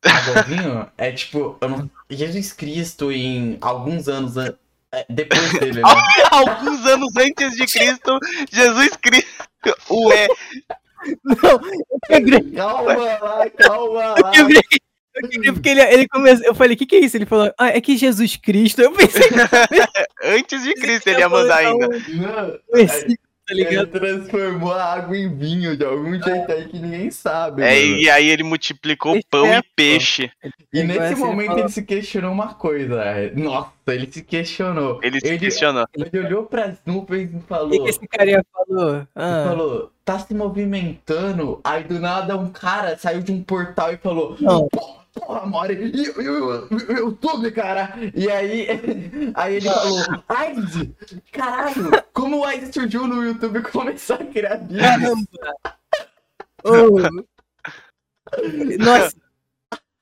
Água 0.04 0.38
ao 0.38 0.44
vinho 0.44 0.90
é 0.98 1.10
tipo, 1.12 1.56
eu 1.60 1.68
não... 1.68 1.90
Jesus 2.10 2.52
Cristo 2.52 3.10
em 3.10 3.56
alguns 3.62 4.08
anos 4.08 4.36
an- 4.36 4.54
é, 4.92 5.06
depois 5.08 5.52
dele, 5.54 5.80
né? 5.80 5.88
Alguns 6.30 6.86
anos 6.86 7.16
antes 7.16 7.56
de 7.56 7.66
Cristo, 7.66 8.18
Jesus 8.52 8.90
Cristo. 8.98 9.44
Ué, 9.90 10.28
Não, 11.24 11.50
eu 11.50 12.00
quebrei, 12.06 12.52
Calma 12.52 12.94
lá, 12.94 13.50
calma 13.50 14.14
eu 14.16 14.22
lá. 14.22 14.30
quebrei. 14.30 14.62
Eu 15.42 15.52
porque 15.54 15.68
ele, 15.68 15.80
ele 15.82 16.08
começou. 16.08 16.44
Eu 16.46 16.54
falei, 16.54 16.74
o 16.74 16.78
que, 16.78 16.86
que 16.86 16.96
é 16.96 17.00
isso? 17.00 17.16
Ele 17.16 17.26
falou, 17.26 17.52
ah, 17.58 17.68
é 17.68 17.80
que 17.80 17.96
Jesus 17.96 18.36
Cristo. 18.36 18.80
Eu 18.82 18.92
pensei 18.92 19.22
antes 20.24 20.62
de 20.62 20.74
Cristo 20.74 21.08
ele 21.08 21.20
ia 21.20 21.28
mandar 21.28 21.58
ainda. 21.58 21.88
Não, 21.88 22.58
esse- 22.80 23.06
tá 23.06 23.54
Ele 23.54 23.62
ligado? 23.64 23.86
transformou 23.92 24.72
a 24.72 24.84
água 24.94 25.16
em 25.16 25.32
vinho 25.34 25.76
de 25.76 25.84
algum 25.84 26.10
jeito 26.20 26.50
aí 26.50 26.66
que 26.68 26.78
ninguém 26.80 27.10
sabe. 27.12 27.62
É, 27.62 27.80
mano. 27.80 27.96
e 27.98 28.10
aí 28.10 28.28
ele 28.28 28.42
multiplicou 28.42 29.14
Esse 29.16 29.26
pão 29.30 29.46
é, 29.46 29.58
e 29.58 29.62
peixe. 29.76 30.30
E 30.72 30.82
nesse 30.82 31.14
momento 31.14 31.46
falou- 31.46 31.60
ele 31.60 31.68
se 31.70 31.82
questionou 31.82 32.32
uma 32.32 32.54
coisa. 32.54 33.02
é, 33.04 33.30
Nossa, 33.34 33.70
ele 33.86 34.10
se 34.10 34.22
questionou. 34.22 34.98
Ele 35.02 35.20
se 35.20 35.38
questionou. 35.38 35.86
Ele 35.96 36.26
olhou 36.26 36.42
pras 36.46 36.78
nuvens 36.84 37.32
e 37.32 37.36
O 37.36 37.40
falou. 37.40 37.70
que, 37.70 37.78
que 37.78 37.88
esse 37.90 38.08
carinha 38.08 38.44
falou? 38.52 38.96
Ele 38.96 39.06
Ah, 39.14 39.44
falou, 39.48 39.92
tá 40.06 40.20
se 40.20 40.32
movimentando. 40.32 41.60
Aí 41.64 41.82
do 41.84 41.98
nada 41.98 42.36
um 42.38 42.48
cara 42.48 42.96
saiu 42.96 43.20
de 43.20 43.32
um 43.32 43.42
portal 43.42 43.92
e 43.92 43.96
falou: 43.98 44.36
Não. 44.40 44.68
Porra, 45.12 45.46
Mori, 45.46 45.74
e 45.74 46.02
e 46.02 46.22
e 46.22 46.28
o 46.28 46.68
YouTube, 46.96 47.50
cara. 47.50 47.94
E 48.14 48.30
aí, 48.30 48.68
aí 49.34 49.56
ele 49.56 49.68
falou: 49.68 49.98
AIDS, 50.28 50.88
caralho, 51.32 51.90
como 52.12 52.38
o 52.38 52.44
AIDS 52.44 52.72
surgiu 52.72 53.06
no 53.06 53.24
YouTube 53.24 53.58
e 53.58 53.62
começou 53.62 54.16
a 54.16 54.24
criar 54.24 54.56
vídeos? 54.56 54.80
caramba! 54.82 55.26
Ô, 56.64 57.00
Nossa! 58.78 59.16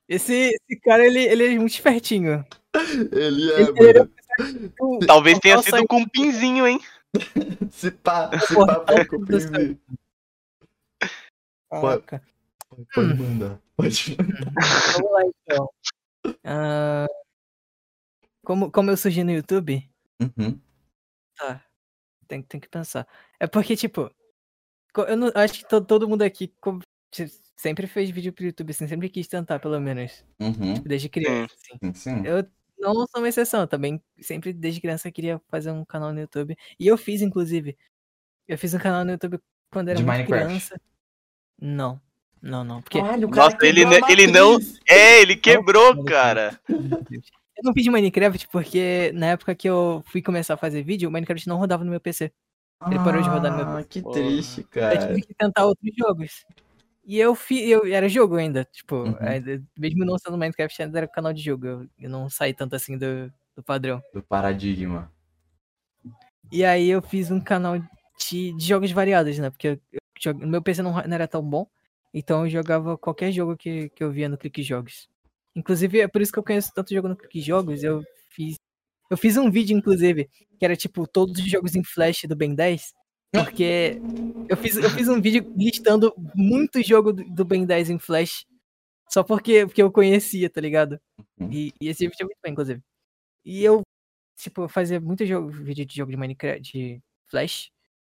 Esse, 0.07 0.33
esse 0.49 0.79
cara, 0.83 1.03
ele, 1.05 1.19
ele 1.19 1.55
é 1.55 1.57
muito 1.57 1.71
espertinho. 1.71 2.45
Ele 3.11 3.51
é, 3.51 3.61
Ele, 3.61 3.73
ele 3.79 3.99
é- 3.99 4.07
Talvez 5.07 5.39
tenha 5.39 5.61
sido 5.63 5.87
com 5.87 6.01
um 6.01 6.07
pinzinho, 6.07 6.67
hein? 6.67 6.79
Se 7.71 7.91
pá, 7.91 8.29
se 8.39 8.53
Porra, 8.53 8.79
pá, 8.85 8.93
foi 8.93 9.05
com 9.05 9.15
o 9.17 9.25
do 9.25 9.39
céu. 9.39 9.51
Pinzinho. 9.51 9.79
Caraca. 11.69 12.21
Pode 12.93 13.13
mandar, 13.15 13.61
pode 13.75 14.17
mandar. 14.17 14.53
Vamos 14.93 15.11
lá, 15.11 15.21
então. 15.25 15.69
Ah, 16.43 17.05
como, 18.43 18.71
como 18.71 18.91
eu 18.91 18.97
surgi 18.97 19.23
no 19.23 19.31
YouTube? 19.31 19.89
Uhum. 20.21 20.59
Tá. 21.37 21.63
Tem, 22.27 22.41
tem 22.41 22.59
que 22.59 22.69
pensar. 22.69 23.07
É 23.39 23.47
porque, 23.47 23.75
tipo, 23.75 24.09
eu 25.07 25.17
não, 25.17 25.31
acho 25.35 25.53
que 25.59 25.67
to- 25.67 25.83
todo 25.85 26.07
mundo 26.07 26.21
aqui 26.23 26.51
se- 27.13 27.27
sempre 27.55 27.87
fez 27.87 28.09
vídeo 28.09 28.33
pro 28.33 28.45
YouTube, 28.45 28.71
assim, 28.71 28.87
sempre 28.87 29.09
quis 29.09 29.27
tentar, 29.27 29.59
pelo 29.59 29.79
menos. 29.79 30.23
Uhum. 30.39 30.73
Desde 30.83 31.09
criança, 31.09 31.53
assim. 31.55 31.77
Sim, 31.81 31.93
sim. 31.93 32.25
Eu 32.25 32.47
não 32.77 32.93
sou 33.07 33.21
uma 33.21 33.29
exceção, 33.29 33.61
eu 33.61 33.67
também 33.67 34.01
sempre 34.19 34.51
desde 34.53 34.81
criança 34.81 35.11
queria 35.11 35.41
fazer 35.49 35.71
um 35.71 35.83
canal 35.85 36.13
no 36.13 36.19
YouTube. 36.19 36.55
E 36.79 36.87
eu 36.87 36.97
fiz, 36.97 37.21
inclusive. 37.21 37.77
Eu 38.47 38.57
fiz 38.57 38.73
um 38.73 38.79
canal 38.79 39.03
no 39.05 39.11
YouTube 39.11 39.39
quando 39.71 39.89
era 39.89 39.97
De 39.97 40.03
muito 40.03 40.17
Minecraft? 40.17 40.45
criança. 40.47 40.81
Não. 41.59 41.99
Não, 42.41 42.63
não. 42.63 42.81
Porque 42.81 42.99
Caralho, 43.01 43.27
o 43.27 43.31
Nossa, 43.31 43.57
ele 43.63 43.81
ele 44.09 44.27
não-. 44.27 44.59
É, 44.87 45.21
ele 45.21 45.35
quebrou, 45.35 45.95
Não, 45.95 46.05
cara. 46.05 46.59
Eu 46.69 47.63
não 47.63 47.73
fiz 47.73 47.87
Minecraft 47.87 48.47
porque 48.49 49.11
na 49.15 49.27
época 49.27 49.55
que 49.55 49.67
eu 49.67 50.03
fui 50.07 50.21
começar 50.21 50.53
a 50.53 50.57
fazer 50.57 50.83
vídeo, 50.83 51.09
o 51.09 51.11
Minecraft 51.11 51.47
não 51.47 51.57
rodava 51.57 51.83
no 51.83 51.89
meu 51.91 51.99
PC. 52.01 52.31
Ele 52.87 52.99
parou 52.99 53.21
de 53.21 53.29
rodar 53.29 53.51
no 53.51 53.65
meu 53.65 53.77
Ah, 53.77 53.83
que 53.83 54.01
Porra. 54.01 54.15
triste, 54.15 54.61
Eu 54.61 54.67
cara. 54.67 55.07
tive 55.07 55.21
que 55.21 55.33
tentar 55.33 55.65
outros 55.65 55.91
jogos. 55.97 56.45
E 57.05 57.19
eu 57.19 57.35
fiz. 57.35 57.69
Eu, 57.69 57.85
era 57.85 58.09
jogo 58.09 58.35
ainda. 58.35 58.65
Tipo, 58.65 58.95
Uhum. 59.03 59.15
ainda- 59.19 59.63
mesmo 59.77 60.03
não 60.03 60.17
sendo 60.17 60.37
Minecraft, 60.37 60.81
ainda 60.81 60.97
era 60.99 61.07
canal 61.07 61.31
de 61.33 61.41
jogo. 61.41 61.65
Eu, 61.67 61.89
eu 61.99 62.09
não 62.09 62.29
saí 62.29 62.53
tanto 62.53 62.75
assim 62.75 62.97
do, 62.97 63.31
do 63.55 63.61
padrão. 63.63 64.01
Do 64.13 64.23
paradigma. 64.23 65.11
E 66.51 66.63
aí 66.63 66.89
eu 66.89 67.01
fiz 67.01 67.31
um 67.31 67.39
canal 67.39 67.77
de, 67.79 68.53
de 68.53 68.65
jogos 68.65 68.91
variados, 68.91 69.37
né? 69.39 69.49
Porque 69.49 69.79
eu, 70.25 70.35
meu 70.35 70.61
PC 70.61 70.81
não, 70.81 70.93
não 70.93 71.13
era 71.13 71.27
tão 71.27 71.41
bom. 71.43 71.67
Então 72.13 72.45
eu 72.45 72.49
jogava 72.49 72.97
qualquer 72.97 73.31
jogo 73.31 73.57
que, 73.57 73.89
que 73.89 74.03
eu 74.03 74.11
via 74.11 74.29
no 74.29 74.37
Clique 74.37 74.63
Jogos. 74.63 75.09
Inclusive, 75.55 75.99
é 76.01 76.07
por 76.07 76.21
isso 76.21 76.31
que 76.31 76.39
eu 76.39 76.43
conheço 76.43 76.71
tanto 76.73 76.93
jogo 76.93 77.07
no 77.09 77.15
Clique 77.15 77.41
Jogos. 77.41 77.83
Eu 77.83 78.01
fiz. 78.29 78.55
Eu 79.09 79.17
fiz 79.17 79.37
um 79.37 79.51
vídeo, 79.51 79.77
inclusive, 79.77 80.27
que 80.57 80.65
era 80.65 80.75
tipo 80.75 81.05
todos 81.07 81.39
os 81.39 81.45
jogos 81.49 81.75
em 81.75 81.83
Flash 81.83 82.23
do 82.27 82.35
Ben 82.35 82.55
10. 82.55 82.93
Porque 83.43 84.01
eu 84.49 84.57
fiz, 84.57 84.75
eu 84.77 84.89
fiz 84.89 85.07
um 85.07 85.21
vídeo 85.21 85.51
listando 85.55 86.13
muitos 86.35 86.85
jogos 86.85 87.15
do, 87.15 87.23
do 87.23 87.45
Ben 87.45 87.65
10 87.65 87.89
em 87.91 87.99
Flash. 87.99 88.45
Só 89.09 89.23
porque, 89.23 89.65
porque 89.65 89.81
eu 89.81 89.91
conhecia, 89.91 90.49
tá 90.49 90.59
ligado? 90.59 90.99
Uhum. 91.39 91.51
E, 91.51 91.73
e 91.79 91.87
esse 91.89 92.07
vídeo 92.07 92.17
é 92.21 92.25
muito 92.25 92.39
bem, 92.41 92.51
inclusive. 92.51 92.81
E 93.43 93.63
eu, 93.63 93.81
tipo, 94.37 94.67
fazia 94.67 94.99
muito 94.99 95.25
jogo, 95.25 95.49
vídeo 95.49 95.85
de 95.85 95.95
jogo 95.95 96.11
de 96.11 96.17
Minecraft, 96.17 96.61
de 96.61 97.01
Flash. 97.27 97.71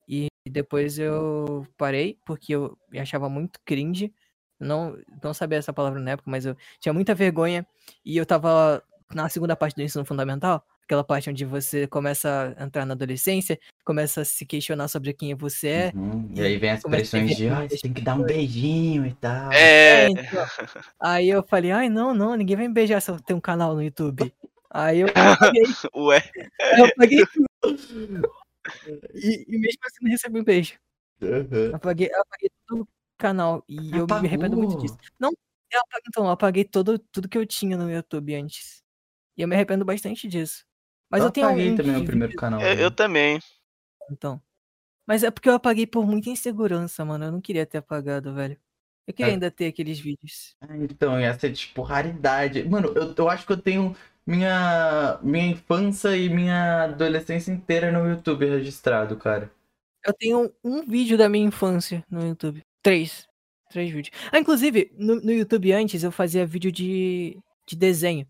E 0.09 0.29
depois 0.49 0.99
eu 0.99 1.67
parei, 1.77 2.19
porque 2.25 2.55
eu 2.55 2.79
me 2.91 2.99
achava 2.99 3.29
muito 3.29 3.61
cringe. 3.65 4.15
Não, 4.59 4.97
não 5.23 5.35
sabia 5.35 5.59
essa 5.59 5.73
palavra 5.73 6.01
na 6.01 6.13
época, 6.13 6.31
mas 6.31 6.47
eu 6.47 6.57
tinha 6.81 6.93
muita 6.93 7.15
vergonha. 7.15 7.67
E 8.05 8.17
eu 8.17 8.25
tava 8.25 8.83
na 9.15 9.29
segunda 9.29 9.57
parte 9.57 9.77
do 9.77 9.83
ensino 9.83 10.05
fundamental, 10.05 10.65
aquela 10.87 11.03
parte 11.03 11.29
onde 11.29 11.45
você 11.45 11.87
começa 11.87 12.55
a 12.57 12.65
entrar 12.65 12.87
na 12.87 12.95
adolescência, 12.95 13.59
começa 13.85 14.21
a 14.21 14.25
se 14.25 14.47
questionar 14.47 14.87
sobre 14.89 15.13
quem 15.13 15.35
você 15.35 15.69
é. 15.69 15.93
Uhum. 15.95 16.31
E 16.35 16.41
aí 16.41 16.57
vem 16.57 16.71
as 16.71 16.83
pressões 16.83 17.37
de, 17.37 17.49
ah, 17.49 17.67
você 17.69 17.79
tem 17.79 17.93
que 17.93 18.01
dar 18.01 18.15
um 18.15 18.23
beijinho 18.23 19.05
e 19.05 19.13
tal. 19.15 19.53
É, 19.53 20.07
É, 20.07 20.09
então. 20.11 20.47
Aí 21.01 21.29
eu 21.29 21.43
falei, 21.43 21.73
ai 21.73 21.89
não, 21.89 22.15
não, 22.15 22.37
ninguém 22.37 22.57
vai 22.57 22.69
me 22.69 22.75
beijar 22.75 23.01
se 23.01 23.11
eu 23.11 23.21
tenho 23.21 23.39
um 23.39 23.41
canal 23.41 23.75
no 23.75 23.83
YouTube. 23.83 24.33
Aí 24.71 25.01
eu 25.01 25.09
apaguei, 25.09 25.63
ué. 25.95 26.23
eu 26.79 26.85
apaguei 26.87 27.25
tudo. 27.27 28.31
E, 29.15 29.45
e 29.49 29.59
mesmo 29.59 29.81
assim 29.85 29.99
não 30.03 30.11
recebi 30.11 30.41
um 30.41 30.45
beijo. 30.45 30.79
Uhum. 31.21 31.75
Apaguei, 31.75 32.09
eu 32.13 32.21
apaguei 32.21 32.51
todo 32.67 32.83
o 32.83 32.89
canal 33.17 33.65
e 33.69 33.97
eu 33.97 34.07
me 34.07 34.13
arrependo 34.13 34.57
muito 34.57 34.73
Apagou? 34.73 34.87
disso. 34.87 34.99
Não, 35.19 35.31
eu 35.73 35.81
apaguei, 35.81 36.05
então, 36.09 36.25
eu 36.25 36.31
apaguei 36.31 36.65
todo, 36.65 36.99
tudo 36.99 37.29
que 37.29 37.39
eu 37.39 37.47
tinha 37.47 37.77
no 37.77 37.91
YouTube 37.91 38.35
antes. 38.35 38.85
E 39.37 39.43
eu 39.43 39.49
me 39.49 39.55
arrependo 39.55 39.85
bastante 39.85 40.29
disso. 40.29 40.66
Mas 41.11 41.23
eu, 41.23 41.31
tenho 41.31 41.47
apaguei 41.47 41.71
um 41.73 41.77
também 41.77 41.97
o 41.97 42.05
primeiro 42.05 42.35
canal. 42.35 42.61
Eu, 42.61 42.69
eu 42.69 42.77
velho. 42.77 42.91
também. 42.91 43.41
então. 44.11 44.41
Mas 45.07 45.23
é 45.23 45.31
porque 45.31 45.49
eu 45.49 45.55
apaguei 45.55 45.87
por 45.87 46.05
muita 46.05 46.31
insegurança, 46.31 47.05
mano. 47.05 47.27
Eu 47.27 47.33
não 47.33 47.41
queria 47.41 47.65
ter 47.65 47.79
apagado, 47.79 48.35
velho. 48.35 48.59
Eu 49.07 49.15
queria 49.15 49.31
É. 49.31 49.35
ainda 49.35 49.51
ter 49.53 49.67
aqueles 49.67 50.01
vídeos. 50.01 50.57
Ah, 50.61 50.77
Então, 50.77 51.21
ia 51.21 51.33
ser 51.39 51.53
tipo 51.53 51.83
raridade. 51.83 52.69
Mano, 52.69 52.89
eu, 52.97 53.15
eu 53.17 53.29
acho 53.29 53.47
que 53.47 53.53
eu 53.53 53.57
tenho 53.57 53.95
minha, 54.27 55.19
minha 55.23 55.47
infância 55.47 56.17
e 56.17 56.29
minha 56.29 56.85
adolescência 56.85 57.53
inteira 57.53 57.93
no 57.93 58.09
YouTube 58.11 58.45
registrado, 58.47 59.17
cara. 59.17 59.49
Eu 60.05 60.13
tenho 60.13 60.53
um 60.65 60.85
vídeo 60.85 61.17
da 61.17 61.29
minha 61.29 61.47
infância 61.47 62.05
no 62.11 62.27
YouTube. 62.27 62.63
Três. 62.83 63.29
Três 63.71 63.91
vídeos. 63.91 64.17
Ah, 64.33 64.39
inclusive, 64.41 64.93
no, 64.99 65.21
no 65.21 65.33
YouTube 65.33 65.73
antes 65.73 66.03
eu 66.03 66.11
fazia 66.11 66.45
vídeo 66.47 66.73
de, 66.73 67.39
de 67.65 67.77
desenho. 67.77 68.27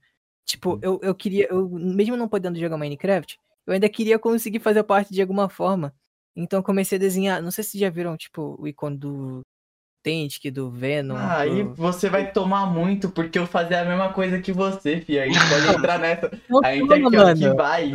Tipo, 0.46 0.78
eu, 0.80 0.98
eu 1.02 1.14
queria. 1.14 1.48
Eu, 1.50 1.68
mesmo 1.68 2.16
não 2.16 2.28
podendo 2.28 2.58
jogar 2.58 2.78
Minecraft, 2.78 3.36
eu 3.66 3.74
ainda 3.74 3.88
queria 3.88 4.18
conseguir 4.18 4.60
fazer 4.60 4.82
parte 4.84 5.12
de 5.12 5.20
alguma 5.20 5.48
forma. 5.48 5.92
Então 6.36 6.60
eu 6.60 6.62
comecei 6.62 6.96
a 6.96 7.00
desenhar. 7.00 7.42
Não 7.42 7.50
sei 7.50 7.64
se 7.64 7.78
já 7.78 7.90
viram, 7.90 8.16
tipo, 8.16 8.56
o 8.58 8.68
ícone 8.68 8.96
do 8.96 9.40
Tentic, 10.04 10.50
do 10.52 10.70
Venom. 10.70 11.16
Ah, 11.16 11.38
aí 11.40 11.64
do- 11.64 11.74
você 11.74 12.08
vai 12.08 12.30
tomar 12.32 12.64
muito, 12.66 13.10
porque 13.10 13.38
eu 13.38 13.46
fazia 13.46 13.80
a 13.80 13.84
mesma 13.84 14.12
coisa 14.12 14.40
que 14.40 14.52
você, 14.52 15.00
fi. 15.00 15.18
Aí 15.18 15.30
pode 15.48 15.66
entrar 15.66 15.98
nessa. 15.98 16.30
Não 16.48 16.60
A 16.64 16.74
gente 16.76 16.88
toma, 16.88 17.08
aqui, 17.08 17.18
ó, 17.18 17.34
que 17.34 17.40
mano. 17.40 17.56
vai. 17.56 17.92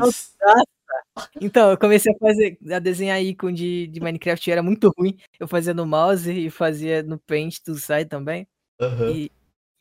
Então, 1.40 1.72
eu 1.72 1.78
comecei 1.78 2.14
a 2.14 2.18
fazer, 2.20 2.58
a 2.72 2.80
desenhar 2.80 3.22
ícone 3.22 3.56
de, 3.56 3.88
de 3.88 4.00
Minecraft 4.02 4.52
era 4.52 4.62
muito 4.62 4.92
ruim. 4.98 5.18
Eu 5.40 5.48
fazia 5.48 5.74
no 5.74 5.86
mouse 5.86 6.30
e 6.30 6.50
fazia 6.50 7.02
no 7.02 7.18
Paint 7.18 7.60
to 7.64 7.76
Sai 7.76 8.04
também. 8.06 8.46
Aham. 8.80 9.10
E, 9.10 9.32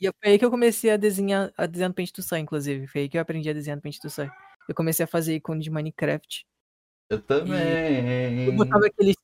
e 0.00 0.06
eu- 0.06 0.14
foi 0.22 0.32
aí 0.32 0.38
que 0.38 0.44
eu 0.44 0.50
comecei 0.50 0.90
a 0.90 0.96
desenhar, 0.96 1.52
a 1.56 1.66
desenhar 1.66 1.88
no 1.90 1.94
Paint 1.94 2.10
to 2.12 2.22
Sai, 2.22 2.40
inclusive. 2.40 2.86
Foi 2.86 3.02
aí 3.02 3.08
que 3.08 3.16
eu 3.16 3.20
aprendi 3.22 3.48
a 3.50 3.52
desenhar 3.52 3.76
no 3.76 3.82
Paint 3.82 3.98
to 3.98 4.08
Sai. 4.10 4.30
Eu 4.68 4.74
comecei 4.74 5.04
a 5.04 5.06
fazer 5.08 5.34
ícone 5.34 5.62
de 5.62 5.70
Minecraft. 5.70 6.46
Eu 7.10 7.20
também. 7.20 8.44
Tu 8.46 8.52
botava 8.52 8.86
aqueles. 8.86 9.16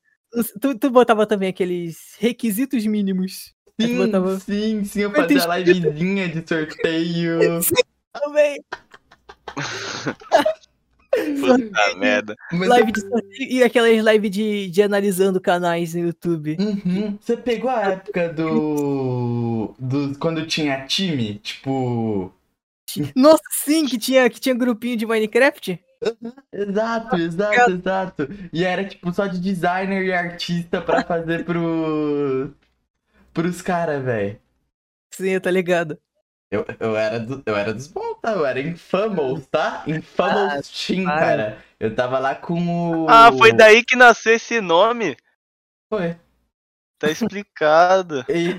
Tu, 0.61 0.77
tu 0.77 0.89
botava 0.91 1.25
também 1.25 1.49
aqueles 1.49 2.15
requisitos 2.19 2.85
mínimos. 2.85 3.53
Sim, 3.79 3.95
botava- 3.95 4.39
sim, 4.39 4.83
sim, 4.83 5.01
eu 5.01 5.11
ter 5.27 5.39
fazia 5.39 5.73
livezinha 5.73 6.27
de 6.29 6.47
sorteio. 6.47 7.39
Também. 8.13 8.63
Puta 11.39 11.95
merda. 11.97 12.35
Mas 12.51 12.69
Live 12.69 12.91
de 12.91 13.01
e 13.39 13.63
aquelas 13.63 14.03
live 14.03 14.29
de, 14.29 14.69
de 14.69 14.81
analisando 14.81 15.39
canais 15.39 15.93
no 15.93 16.01
YouTube. 16.01 16.57
Uhum. 16.59 17.17
Você 17.19 17.37
pegou 17.37 17.69
a 17.69 17.93
época 17.93 18.29
do. 18.29 19.73
do. 19.79 20.17
quando 20.19 20.45
tinha 20.45 20.85
time? 20.85 21.35
Tipo. 21.35 22.31
Nossa, 23.15 23.43
sim, 23.51 23.85
que 23.85 23.97
tinha, 23.97 24.29
que 24.29 24.39
tinha 24.39 24.55
grupinho 24.55 24.97
de 24.97 25.05
Minecraft? 25.05 25.79
Exato, 26.53 27.15
exato, 27.17 27.71
exato. 27.71 28.29
E 28.53 28.63
era 28.63 28.85
tipo 28.85 29.11
só 29.11 29.27
de 29.27 29.39
designer 29.39 30.05
e 30.05 30.13
artista 30.13 30.81
pra 30.81 31.03
fazer 31.03 31.43
pro. 31.43 32.53
pros 33.33 33.61
caras, 33.61 34.03
velho. 34.03 34.39
Sim, 35.13 35.29
eu 35.29 35.41
tô 35.41 35.49
ligado. 35.49 35.97
Eu, 36.49 36.65
eu, 36.79 36.95
era 36.95 37.19
do, 37.19 37.43
eu 37.45 37.55
era 37.55 37.73
dos 37.73 37.87
bons, 37.87 38.17
tá? 38.21 38.31
Eu 38.31 38.45
era 38.45 38.61
Infamous, 38.61 39.47
tá? 39.47 39.83
Infamous 39.85 40.69
Team, 40.85 41.03
para. 41.03 41.19
cara. 41.19 41.57
Eu 41.79 41.93
tava 41.93 42.19
lá 42.19 42.35
com 42.35 43.03
o. 43.05 43.09
Ah, 43.09 43.31
foi 43.31 43.51
daí 43.51 43.83
que 43.83 43.95
nasceu 43.95 44.33
esse 44.33 44.61
nome? 44.61 45.17
Foi. 45.89 46.15
Tá 46.99 47.11
explicado. 47.11 48.25
E, 48.29 48.49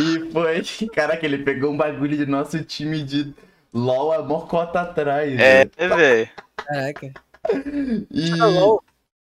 e 0.00 0.30
foi, 0.32 0.62
caraca, 0.88 1.24
ele 1.24 1.38
pegou 1.38 1.72
um 1.72 1.76
bagulho 1.76 2.16
de 2.16 2.26
nosso 2.26 2.62
time 2.62 3.02
de 3.02 3.34
LOL 3.72 4.12
a 4.12 4.22
mocota 4.22 4.82
atrás. 4.82 5.32
É, 5.40 5.64
velho. 5.64 5.96
velho. 5.96 6.30
Caraca. 6.56 7.12
E, 8.10 8.32
Ah, 8.40 8.46
LOL. 8.46 8.84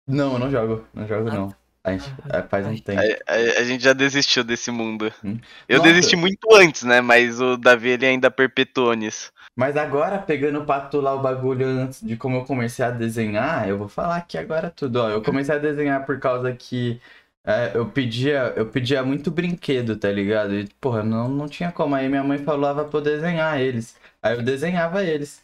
Não, 0.06 0.34
eu 0.34 0.40
não 0.40 0.52
jogo. 0.52 0.86
Não 0.94 1.08
jogo, 1.08 1.30
Ah, 1.30 1.34
não. 1.34 1.56
A 1.84 1.92
gente, 1.92 2.14
Ah, 2.30 2.38
é, 2.38 2.42
faz 2.44 2.66
um 2.66 2.78
tempo. 2.78 3.02
A, 3.28 3.34
a- 3.34 3.60
a 3.60 3.64
gente 3.66 3.84
já 3.84 3.94
desistiu 3.94 4.44
desse 4.44 4.72
mundo. 4.72 5.12
Hum. 5.24 5.38
Eu 5.68 5.80
Nossa. 5.80 5.92
desisti 5.92 6.16
muito 6.16 6.48
antes, 6.56 6.84
né? 6.84 7.02
Mas 7.02 7.42
o 7.42 7.58
Davi 7.58 7.90
ele 7.90 8.06
ainda 8.06 8.32
perpetuou 8.32 8.94
nisso. 8.94 9.32
Mas 9.56 9.76
agora, 9.78 10.18
pegando 10.18 10.66
pra 10.66 10.82
tu 10.82 11.00
lá 11.02 11.14
o 11.14 11.22
bagulho 11.22 11.68
antes 11.68 12.02
de 12.02 12.16
como 12.18 12.38
eu 12.38 12.46
comecei 12.46 12.84
a 12.86 12.90
desenhar, 12.90 13.68
eu 13.68 13.78
vou 13.78 13.88
falar 13.90 14.16
aqui 14.18 14.38
agora 14.38 14.70
tudo, 14.70 14.96
ó. 15.02 15.10
Eu 15.10 15.22
comecei 15.22 15.54
a 15.56 15.60
desenhar 15.60 16.06
por 16.06 16.20
causa 16.20 16.52
que 16.54 17.00
é, 17.46 17.72
eu 17.76 17.86
pedia, 17.90 18.54
eu 18.56 18.66
pedia 18.70 19.04
muito 19.04 19.30
brinquedo, 19.30 19.96
tá 19.98 20.10
ligado? 20.10 20.56
E, 20.56 20.68
porra, 20.80 21.04
não, 21.04 21.28
não 21.30 21.48
tinha 21.48 21.72
como. 21.72 21.94
Aí 21.96 22.08
minha 22.10 22.24
mãe 22.24 22.38
falava 22.40 22.86
pra 22.86 23.00
eu 23.00 23.04
desenhar 23.04 23.60
eles. 23.60 23.96
Aí 24.22 24.36
eu 24.38 24.42
desenhava 24.42 25.04
eles. 25.04 25.43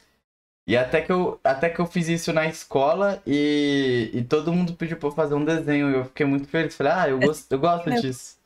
E 0.69 0.77
até 0.77 1.01
que 1.01 1.11
eu, 1.11 1.39
até 1.43 1.67
que 1.67 1.79
eu 1.79 1.87
fiz 1.87 2.07
isso 2.07 2.31
na 2.31 2.45
escola 2.45 3.19
e, 3.25 4.11
e 4.13 4.23
todo 4.23 4.53
mundo 4.53 4.75
pediu 4.75 4.97
pra 4.97 5.09
eu 5.09 5.11
fazer 5.13 5.33
um 5.33 5.43
desenho. 5.43 5.89
E 5.89 5.95
eu 5.95 6.05
fiquei 6.05 6.27
muito 6.27 6.47
feliz. 6.47 6.75
Falei, 6.75 6.93
ah, 6.93 7.09
eu 7.09 7.19
gosto, 7.19 7.51
eu 7.51 7.57
gosto 7.57 7.89
É. 7.89 7.99
disso. 7.99 8.37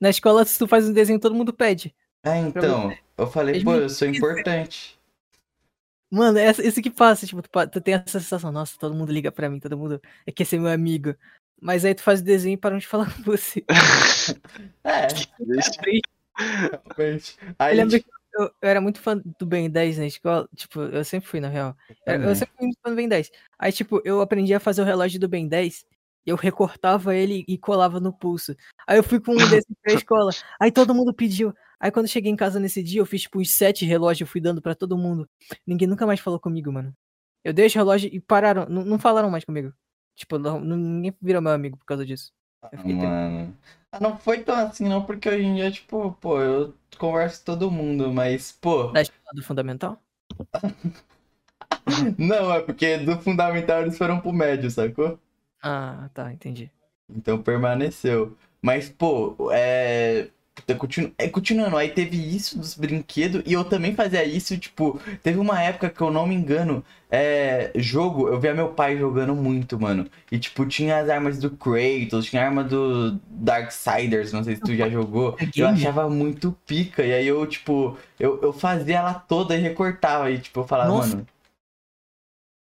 Na 0.00 0.08
escola, 0.08 0.44
se 0.44 0.56
tu 0.56 0.68
faz 0.68 0.88
um 0.88 0.92
desenho, 0.92 1.18
todo 1.18 1.34
mundo 1.34 1.52
pede. 1.52 1.92
É, 2.22 2.36
então, 2.38 2.96
eu 3.16 3.26
falei, 3.26 3.64
pô, 3.64 3.74
eu 3.74 3.88
sou 3.90 4.06
importante. 4.06 4.96
Mano, 6.08 6.38
essa- 6.38 6.64
isso 6.64 6.80
que 6.80 6.92
passa, 6.92 7.26
tipo, 7.26 7.42
tu, 7.42 7.48
tu 7.72 7.80
tem 7.80 7.94
essa 7.94 8.20
sensação, 8.20 8.52
nossa, 8.52 8.78
todo 8.78 8.94
mundo 8.94 9.12
liga 9.12 9.32
pra 9.32 9.50
mim, 9.50 9.58
todo 9.58 9.76
mundo 9.76 10.00
quer 10.36 10.44
ser 10.44 10.60
meu 10.60 10.70
amigo. 10.70 11.12
Mas 11.60 11.84
aí 11.84 11.92
tu 11.92 12.04
faz 12.04 12.20
o 12.20 12.24
desenho 12.24 12.54
e 12.54 12.56
param 12.56 12.78
de 12.78 12.86
falar 12.86 13.12
com 13.16 13.22
você. 13.24 13.64
É, 14.84 15.08
realmente. 16.96 17.36
Eu 17.42 17.54
Aí, 17.58 17.76
lembro 17.76 17.98
que 18.00 18.06
eu, 18.34 18.44
eu 18.44 18.68
era 18.68 18.80
muito 18.80 19.00
fã 19.00 19.20
do 19.38 19.46
Ben 19.46 19.70
10 19.70 19.98
na 19.98 20.06
escola, 20.06 20.48
tipo, 20.54 20.80
eu 20.80 21.04
sempre 21.04 21.28
fui, 21.28 21.40
na 21.40 21.48
real. 21.48 21.76
Eu, 21.88 21.96
eu 22.14 22.20
também. 22.20 22.34
sempre 22.34 22.54
fui 22.56 22.66
muito 22.66 22.78
fã 22.82 22.90
do 22.90 22.96
Ben 22.96 23.08
10. 23.08 23.30
Aí, 23.58 23.72
tipo, 23.72 24.00
eu 24.04 24.20
aprendi 24.20 24.54
a 24.54 24.60
fazer 24.60 24.82
o 24.82 24.84
relógio 24.84 25.18
do 25.20 25.28
Ben 25.28 25.48
10, 25.48 25.84
eu 26.26 26.36
recortava 26.36 27.14
ele 27.14 27.44
e 27.48 27.56
colava 27.56 27.98
no 28.00 28.12
pulso. 28.12 28.54
Aí 28.86 28.98
eu 28.98 29.02
fui 29.02 29.18
com 29.20 29.32
um 29.32 29.48
desses 29.48 29.74
pra 29.82 29.94
escola, 29.94 30.30
aí 30.60 30.70
todo 30.70 30.94
mundo 30.94 31.12
pediu. 31.14 31.54
Aí 31.80 31.90
quando 31.90 32.06
eu 32.06 32.10
cheguei 32.10 32.30
em 32.30 32.36
casa 32.36 32.58
nesse 32.58 32.82
dia, 32.82 33.00
eu 33.00 33.06
fiz, 33.06 33.22
tipo, 33.22 33.40
uns 33.40 33.50
sete 33.50 33.84
relógios, 33.84 34.22
eu 34.22 34.26
fui 34.26 34.40
dando 34.40 34.60
pra 34.60 34.74
todo 34.74 34.98
mundo. 34.98 35.28
Ninguém 35.66 35.88
nunca 35.88 36.06
mais 36.06 36.20
falou 36.20 36.38
comigo, 36.40 36.72
mano. 36.72 36.92
Eu 37.44 37.52
dei 37.52 37.66
os 37.66 37.74
relógios 37.74 38.12
e 38.12 38.20
pararam, 38.20 38.66
não, 38.68 38.84
não 38.84 38.98
falaram 38.98 39.30
mais 39.30 39.44
comigo. 39.44 39.72
Tipo, 40.16 40.38
não- 40.38 40.60
ninguém 40.60 41.16
virou 41.22 41.40
meu 41.40 41.52
amigo 41.52 41.76
por 41.78 41.84
causa 41.86 42.04
disso. 42.04 42.32
Eu. 42.72 42.84
Mano. 42.84 43.56
Ah, 43.92 44.00
não 44.00 44.18
foi 44.18 44.42
tão 44.44 44.54
assim, 44.56 44.88
não, 44.88 45.04
porque 45.04 45.28
hoje 45.28 45.42
em 45.44 45.54
dia, 45.56 45.70
tipo, 45.70 46.12
pô, 46.14 46.40
eu 46.40 46.74
converso 46.98 47.40
com 47.40 47.44
todo 47.46 47.70
mundo, 47.70 48.12
mas, 48.12 48.52
pô, 48.52 48.92
Da 48.92 49.00
escola 49.02 49.32
do 49.34 49.42
fundamental? 49.42 50.02
não, 52.18 52.52
é 52.54 52.60
porque 52.62 52.98
do 52.98 53.20
fundamental 53.20 53.82
eles 53.82 53.96
foram 53.98 54.20
pro 54.20 54.32
médio, 54.32 54.70
sacou? 54.70 55.18
Ah, 55.62 56.10
tá, 56.14 56.32
entendi. 56.32 56.72
Então 57.08 57.42
permaneceu. 57.42 58.36
Mas, 58.62 58.88
pô, 58.88 59.36
é. 59.52 60.30
Puta, 60.68 60.78
continu- 60.78 61.12
é, 61.18 61.28
Continuando, 61.28 61.76
aí 61.76 61.90
teve 61.90 62.16
isso 62.16 62.58
dos 62.58 62.74
brinquedos 62.74 63.42
e 63.46 63.52
eu 63.52 63.64
também 63.64 63.94
fazia 63.94 64.24
isso, 64.24 64.56
tipo, 64.58 65.00
teve 65.22 65.38
uma 65.38 65.60
época 65.62 65.88
que 65.90 66.00
eu 66.00 66.10
não 66.10 66.26
me 66.26 66.34
engano, 66.34 66.84
é. 67.10 67.72
Jogo, 67.76 68.28
eu 68.28 68.38
via 68.40 68.54
meu 68.54 68.68
pai 68.74 68.96
jogando 68.98 69.34
muito, 69.34 69.78
mano. 69.80 70.06
E, 70.30 70.38
tipo, 70.38 70.66
tinha 70.66 70.98
as 70.98 71.08
armas 71.08 71.38
do 71.38 71.50
Kratos, 71.50 72.26
tinha 72.26 72.42
a 72.42 72.46
arma 72.46 72.62
do 72.64 73.12
Darksiders, 73.30 74.32
não 74.32 74.44
sei 74.44 74.56
se 74.56 74.62
tu 74.62 74.74
já 74.76 74.88
jogou. 74.90 75.36
É 75.40 75.48
Eu 75.56 75.66
achava 75.66 76.08
muito 76.10 76.52
pica. 76.66 77.04
E 77.04 77.12
aí 77.14 77.26
eu, 77.26 77.46
tipo, 77.46 77.96
eu, 78.20 78.40
eu 78.42 78.52
fazia 78.52 78.98
ela 78.98 79.14
toda 79.14 79.56
e 79.56 79.60
recortava. 79.60 80.30
E, 80.30 80.38
tipo, 80.38 80.60
eu 80.60 80.66
falava, 80.66 80.92
Nossa. 80.92 81.16
mano. 81.16 81.26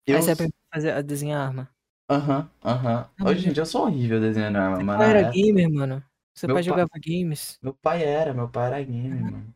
Eu. 0.05 0.17
Aí 0.17 0.21
você 0.23 0.31
aprendeu 0.31 0.55
a 0.71 0.75
fazer 0.75 0.91
a 0.91 1.01
desenhar 1.01 1.41
arma. 1.47 1.69
Aham, 2.09 2.49
aham. 2.63 3.09
Ah, 3.19 3.23
Hoje 3.29 3.47
em 3.49 3.53
dia 3.53 3.61
eu 3.61 3.65
sou 3.65 3.83
horrível 3.85 4.19
desenhando 4.19 4.57
arma, 4.57 4.77
pai 4.97 5.13
na 5.13 5.19
era 5.19 5.31
gamer, 5.31 5.71
mano. 5.71 6.03
Seu 6.33 6.47
Meu 6.47 6.55
pai 6.55 6.63
pai- 6.63 6.69
jogava 6.69 6.89
games. 7.05 7.57
Meu 7.61 7.73
pai 7.73 8.03
era, 8.03 8.33
meu 8.33 8.47
pai 8.49 8.67
era 8.67 8.83
game, 8.83 9.09
mano. 9.31 9.53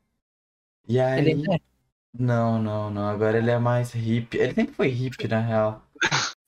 E 0.87 0.99
aí. 0.99 1.19
Ele 1.29 1.53
é? 1.53 1.59
Não, 2.17 2.61
não, 2.61 2.89
não. 2.89 3.07
Agora 3.07 3.37
ele 3.37 3.51
é 3.51 3.59
mais 3.59 3.91
hippie. 3.93 4.37
Ele 4.37 4.53
sempre 4.53 4.73
foi 4.73 4.87
hippie, 4.89 5.27
na 5.27 5.39
real. 5.41 5.83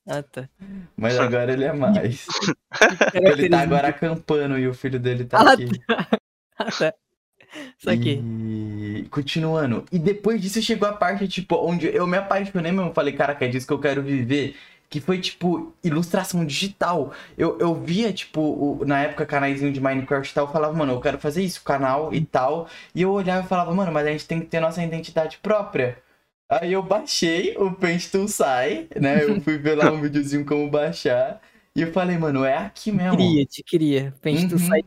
Ah, 0.08 0.24
tá. 0.24 0.50
Mas 0.98 1.18
agora 1.20 1.52
ele 1.54 1.64
é 1.66 1.74
mais. 1.74 2.26
ele 3.14 3.50
tá 3.50 3.62
agora 3.62 3.90
acampando 3.90 4.58
e 4.58 4.68
o 4.68 4.74
filho 4.74 5.00
dele 5.00 5.26
tá 5.26 5.40
Ah, 5.40 5.54
aqui. 5.54 5.66
Ah, 6.62 6.72
tá. 6.72 6.94
Isso 7.78 7.90
aqui. 7.90 8.22
E 8.22 9.08
continuando. 9.10 9.86
E 9.92 9.98
depois 9.98 10.42
disso 10.42 10.62
chegou 10.62 10.88
a 10.90 10.94
parte, 10.94 11.28
tipo, 11.28 11.56
onde 11.56 11.88
eu 11.88 12.06
me 12.06 12.18
apaixonei 12.18 12.72
mesmo. 12.72 12.94
Falei, 12.94 13.14
caraca, 13.14 13.46
é 13.46 13.48
disso 13.48 13.66
que 13.66 13.74
eu 13.74 13.80
quero 13.80 14.04
viver. 14.04 14.56
Que 14.90 15.00
foi, 15.00 15.20
tipo, 15.20 15.72
ilustração 15.84 16.44
digital. 16.44 17.14
Eu, 17.38 17.60
eu 17.60 17.76
via, 17.76 18.12
tipo, 18.12 18.42
o- 18.42 18.84
na 18.86 19.02
época, 19.04 19.26
canaizinho 19.26 19.72
de 19.72 19.80
Minecraft 19.80 20.32
e 20.32 20.34
tal. 20.34 20.48
Eu 20.48 20.52
falava, 20.52 20.74
mano, 20.74 20.94
eu 20.94 21.00
quero 21.02 21.20
fazer 21.20 21.44
isso, 21.44 21.64
canal 21.64 22.12
e 22.14 22.22
tal. 22.26 22.68
E 22.96 23.04
eu 23.04 23.12
olhava 23.12 23.46
e 23.46 23.48
falava, 23.50 23.72
mano, 23.74 23.92
mas 23.92 24.08
a 24.08 24.12
gente 24.12 24.26
tem 24.28 24.40
que 24.40 24.48
ter 24.48 24.60
nossa 24.60 24.84
identidade 24.84 25.38
própria. 25.44 25.98
Aí 26.50 26.74
eu 26.74 26.82
baixei 26.82 27.56
o 27.58 27.72
Paint 27.72 28.08
Tool 28.10 28.28
Sai, 28.28 28.88
né? 29.00 29.24
Eu 29.24 29.40
fui 29.42 29.60
ver 29.60 29.76
lá 29.76 29.92
um 29.92 30.02
videozinho 30.02 30.44
como 30.44 30.68
baixar. 30.72 31.40
E 31.76 31.82
eu 31.84 31.94
falei, 31.94 32.18
mano, 32.18 32.44
é 32.44 32.58
aqui 32.58 32.92
mesmo. 32.92 33.16
Queria, 33.16 33.46
te 33.46 33.64
queria. 33.64 34.14
Tu 34.24 34.30
Uhum. 34.30 34.58
sai 34.58 34.84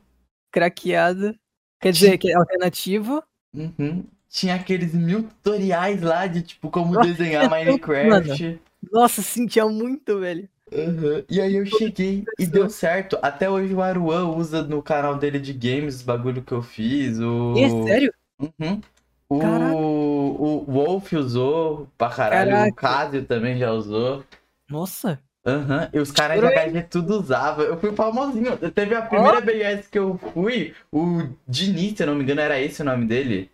craqueado. 0.51 1.35
Quer 1.81 1.93
dizer, 1.93 2.19
que 2.19 2.31
é 2.31 2.35
alternativo. 2.35 3.23
Uhum. 3.55 4.05
Tinha 4.29 4.55
aqueles 4.57 4.93
mil 4.95 5.23
tutoriais 5.25 6.03
lá 6.03 6.27
de 6.27 6.43
tipo 6.43 6.71
como 6.71 6.99
desenhar 7.01 7.49
Minecraft. 7.49 8.61
Nossa, 8.91 9.23
sentia 9.23 9.67
muito, 9.67 10.19
velho. 10.19 10.49
Uhum. 10.73 11.23
E 11.29 11.41
aí 11.41 11.57
eu 11.57 11.67
cheguei 11.67 12.25
e 12.39 12.47
deu 12.47 12.71
certo. 12.71 13.19
Até 13.21 13.49
hoje 13.49 13.75
o 13.75 13.83
Aruan 13.83 14.35
usa 14.35 14.63
no 14.63 14.83
canal 14.83 15.17
dele 15.17 15.39
de 15.39 15.53
games 15.53 15.97
os 15.97 16.03
bagulho 16.03 16.43
que 16.43 16.53
eu 16.53 16.63
fiz. 16.63 17.19
O... 17.19 17.55
É 17.59 17.69
sério? 17.87 18.13
Uhum. 18.41 18.81
O... 19.29 19.39
Caraca. 19.39 19.77
o 19.77 20.65
Wolf 20.67 21.13
usou 21.13 21.89
pra 21.97 22.09
caralho. 22.09 22.51
O 22.51 22.55
Caraca. 22.55 22.75
Casio 22.75 23.25
também 23.25 23.59
já 23.59 23.71
usou. 23.73 24.25
Nossa. 24.69 25.19
Aham, 25.45 25.89
E 25.93 25.99
os 25.99 26.13
caras 26.13 26.41
de 26.41 26.47
HG 26.47 26.83
tudo 26.89 27.19
usavam. 27.21 27.65
Eu 27.65 27.77
fui 27.77 27.93
famosinho. 27.93 28.57
Teve 28.71 28.95
a 28.95 29.03
primeira 29.03 29.41
BS 29.41 29.89
que 29.89 29.99
eu 29.99 30.17
fui, 30.33 30.73
o 30.91 31.29
Diniz, 31.49 31.97
se 31.97 32.03
eu 32.03 32.07
não 32.07 32.15
me 32.15 32.23
engano, 32.23 32.41
era 32.41 32.61
esse 32.61 32.81
o 32.81 32.85
nome 32.85 33.07
dele. 33.07 33.51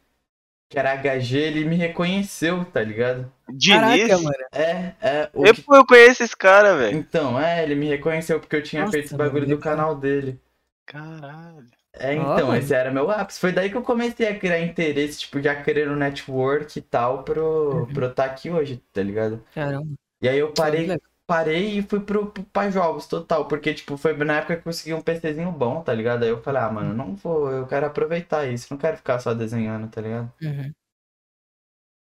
Que 0.68 0.78
era 0.78 0.92
HG, 0.92 1.38
ele 1.38 1.64
me 1.64 1.76
reconheceu, 1.76 2.64
tá 2.66 2.82
ligado? 2.82 3.32
Diniz? 3.48 4.06
Caraca, 4.08 4.18
mano. 4.18 4.36
É, 4.52 4.94
é. 5.00 5.30
O 5.32 5.46
Eu, 5.46 5.54
que- 5.54 5.64
eu 5.66 5.86
conheço 5.86 6.22
esse 6.22 6.36
cara, 6.36 6.76
velho. 6.76 6.98
Então, 6.98 7.40
é, 7.40 7.62
ele 7.62 7.74
me 7.74 7.86
reconheceu 7.86 8.38
porque 8.38 8.56
eu 8.56 8.62
tinha 8.62 8.82
Nossa, 8.82 8.92
feito 8.92 9.06
esse 9.06 9.16
bagulho 9.16 9.46
do 9.46 9.58
canal 9.58 9.94
dele. 9.96 10.38
Caralho. 10.86 11.66
É, 11.94 12.14
então, 12.14 12.54
esse 12.54 12.74
era 12.74 12.90
meu 12.90 13.10
ápice. 13.10 13.40
Foi 13.40 13.50
daí 13.50 13.70
que 13.70 13.76
eu 13.76 13.82
comecei 13.82 14.28
a 14.28 14.38
criar 14.38 14.60
interesse, 14.60 15.20
tipo, 15.20 15.40
já 15.40 15.60
querendo 15.62 15.96
network 15.96 16.78
e 16.78 16.82
tal, 16.82 17.24
pro, 17.24 17.86
Uhum. 17.86 17.86
pro 17.92 18.04
eu 18.06 18.10
estar 18.10 18.26
aqui 18.26 18.50
hoje, 18.50 18.82
tá 18.92 19.02
ligado? 19.02 19.42
Caramba. 19.54 19.88
E 20.20 20.28
aí 20.28 20.38
eu 20.38 20.52
parei. 20.52 20.86
Parei 21.28 21.78
e 21.78 21.82
fui 21.82 22.00
pro, 22.00 22.32
pro, 22.32 22.42
pra 22.44 22.70
jogos 22.70 23.06
total, 23.06 23.46
porque, 23.46 23.74
tipo, 23.74 23.96
foi 23.98 24.16
na 24.16 24.38
época 24.38 24.54
que 24.56 24.60
eu 24.60 24.64
consegui 24.64 24.94
um 24.94 25.02
PCzinho 25.02 25.52
bom, 25.52 25.82
tá 25.82 25.92
ligado? 25.94 26.22
Aí 26.24 26.30
eu 26.30 26.42
falei, 26.42 26.62
ah, 26.62 26.70
mano, 26.72 26.94
não 26.94 27.14
vou, 27.14 27.50
eu 27.52 27.66
quero 27.66 27.84
aproveitar 27.86 28.46
isso, 28.46 28.66
não 28.70 28.78
quero 28.78 28.96
ficar 28.96 29.18
só 29.20 29.34
desenhando, 29.34 29.90
tá 29.90 30.00
ligado? 30.00 30.32
Uhum. 30.42 30.72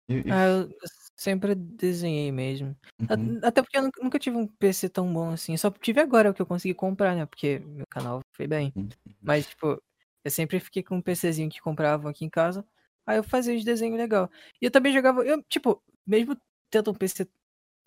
E- 0.07 0.19
e- 0.27 0.31
Ah, 0.31 0.45
eu 0.47 0.69
sempre 1.17 1.55
desenhei 1.55 2.31
mesmo. 2.31 2.75
Uhum. 2.99 3.39
Até 3.43 3.61
porque 3.63 3.77
eu 3.77 3.81
nunca- 3.83 4.03
nunca 4.03 4.19
tive 4.19 4.37
um 4.37 4.45
PC 4.47 4.87
tão 4.89 5.11
bom 5.11 5.31
assim. 5.31 5.57
Só 5.57 5.71
tive 5.71 5.99
agora 6.01 6.29
o 6.29 6.33
que 6.33 6.41
eu 6.41 6.45
consegui 6.45 6.75
comprar, 6.75 7.15
né? 7.15 7.25
Porque 7.25 7.59
meu 7.65 7.87
canal 7.89 8.19
foi 8.33 8.45
bem. 8.47 8.71
Uhum. 8.75 8.89
Mas, 9.21 9.47
tipo, 9.47 9.81
eu 10.23 10.31
sempre 10.31 10.59
fiquei 10.59 10.83
com 10.83 10.97
um 10.97 11.01
PCzinho 11.01 11.49
que 11.49 11.59
compravam 11.61 12.11
aqui 12.11 12.23
em 12.25 12.29
casa. 12.29 12.63
Aí 13.07 13.17
eu 13.17 13.23
fazia 13.23 13.55
os 13.55 13.63
desenhos 13.63 13.97
legal. 13.97 14.29
E 14.61 14.65
eu 14.65 14.71
também 14.71 14.93
jogava. 14.93 15.23
Eu, 15.25 15.41
tipo, 15.49 15.81
mesmo 16.05 16.37
tendo 16.69 16.91
um 16.91 16.93
PC 16.93 17.27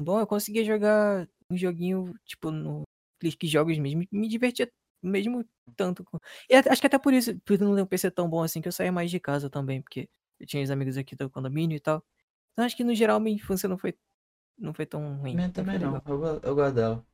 bom, 0.00 0.20
eu 0.20 0.26
conseguia 0.26 0.64
jogar 0.64 1.28
um 1.50 1.56
joguinho, 1.56 2.14
tipo, 2.24 2.50
no 2.50 2.82
Clique 3.20 3.46
Jogos 3.46 3.78
mesmo. 3.78 4.04
Me 4.12 4.28
divertia 4.28 4.70
mesmo 5.02 5.44
tanto. 5.76 6.04
com- 6.04 6.18
E 6.48 6.54
até- 6.56 6.70
acho 6.70 6.80
que 6.80 6.86
até 6.86 6.98
por 6.98 7.12
isso, 7.14 7.38
por 7.40 7.58
não 7.58 7.74
ter 7.76 7.82
um 7.82 7.86
PC 7.86 8.10
tão 8.10 8.28
bom 8.28 8.42
assim, 8.42 8.60
que 8.60 8.68
eu 8.68 8.72
saía 8.72 8.92
mais 8.92 9.10
de 9.10 9.20
casa 9.20 9.50
também. 9.50 9.82
Porque 9.82 10.08
eu 10.40 10.46
tinha 10.46 10.62
os 10.62 10.70
amigos 10.70 10.96
aqui 10.96 11.16
do 11.16 11.30
condomínio 11.30 11.76
e 11.76 11.80
tal. 11.80 12.02
Então 12.52 12.64
acho 12.64 12.76
que 12.76 12.84
no 12.84 12.94
geral 12.94 13.20
minha 13.20 13.36
infância 13.36 13.68
não 13.68 13.78
foi, 13.78 13.94
não 14.58 14.74
foi 14.74 14.86
tão 14.86 15.16
ruim. 15.18 15.34
Minha 15.36 15.50
também 15.50 15.78
não, 15.78 16.00
eu, 16.06 16.40
eu 16.42 16.54
gosto 16.54 16.74
dela. 16.74 17.04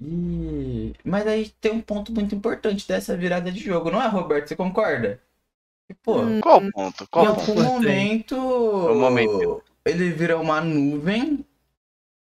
E... 0.00 0.92
Mas 1.04 1.26
aí 1.26 1.50
tem 1.60 1.72
um 1.72 1.80
ponto 1.80 2.12
muito 2.12 2.34
importante 2.34 2.86
dessa 2.86 3.16
virada 3.16 3.50
de 3.50 3.58
jogo, 3.58 3.90
não 3.90 4.00
é, 4.00 4.06
Roberto? 4.06 4.48
Você 4.48 4.56
concorda? 4.56 5.20
E, 5.90 5.94
pô, 5.94 6.18
Hum, 6.20 6.40
Qual 6.40 6.58
o 6.62 6.72
ponto? 6.72 7.04
em 7.04 7.06
Qual 7.10 7.24
o 7.24 7.28
algum 7.28 7.46
ponto? 7.46 7.62
momento, 7.62 8.36
momento. 8.36 9.62
ele 9.84 10.10
vira 10.10 10.38
uma 10.38 10.60
nuvem 10.60 11.44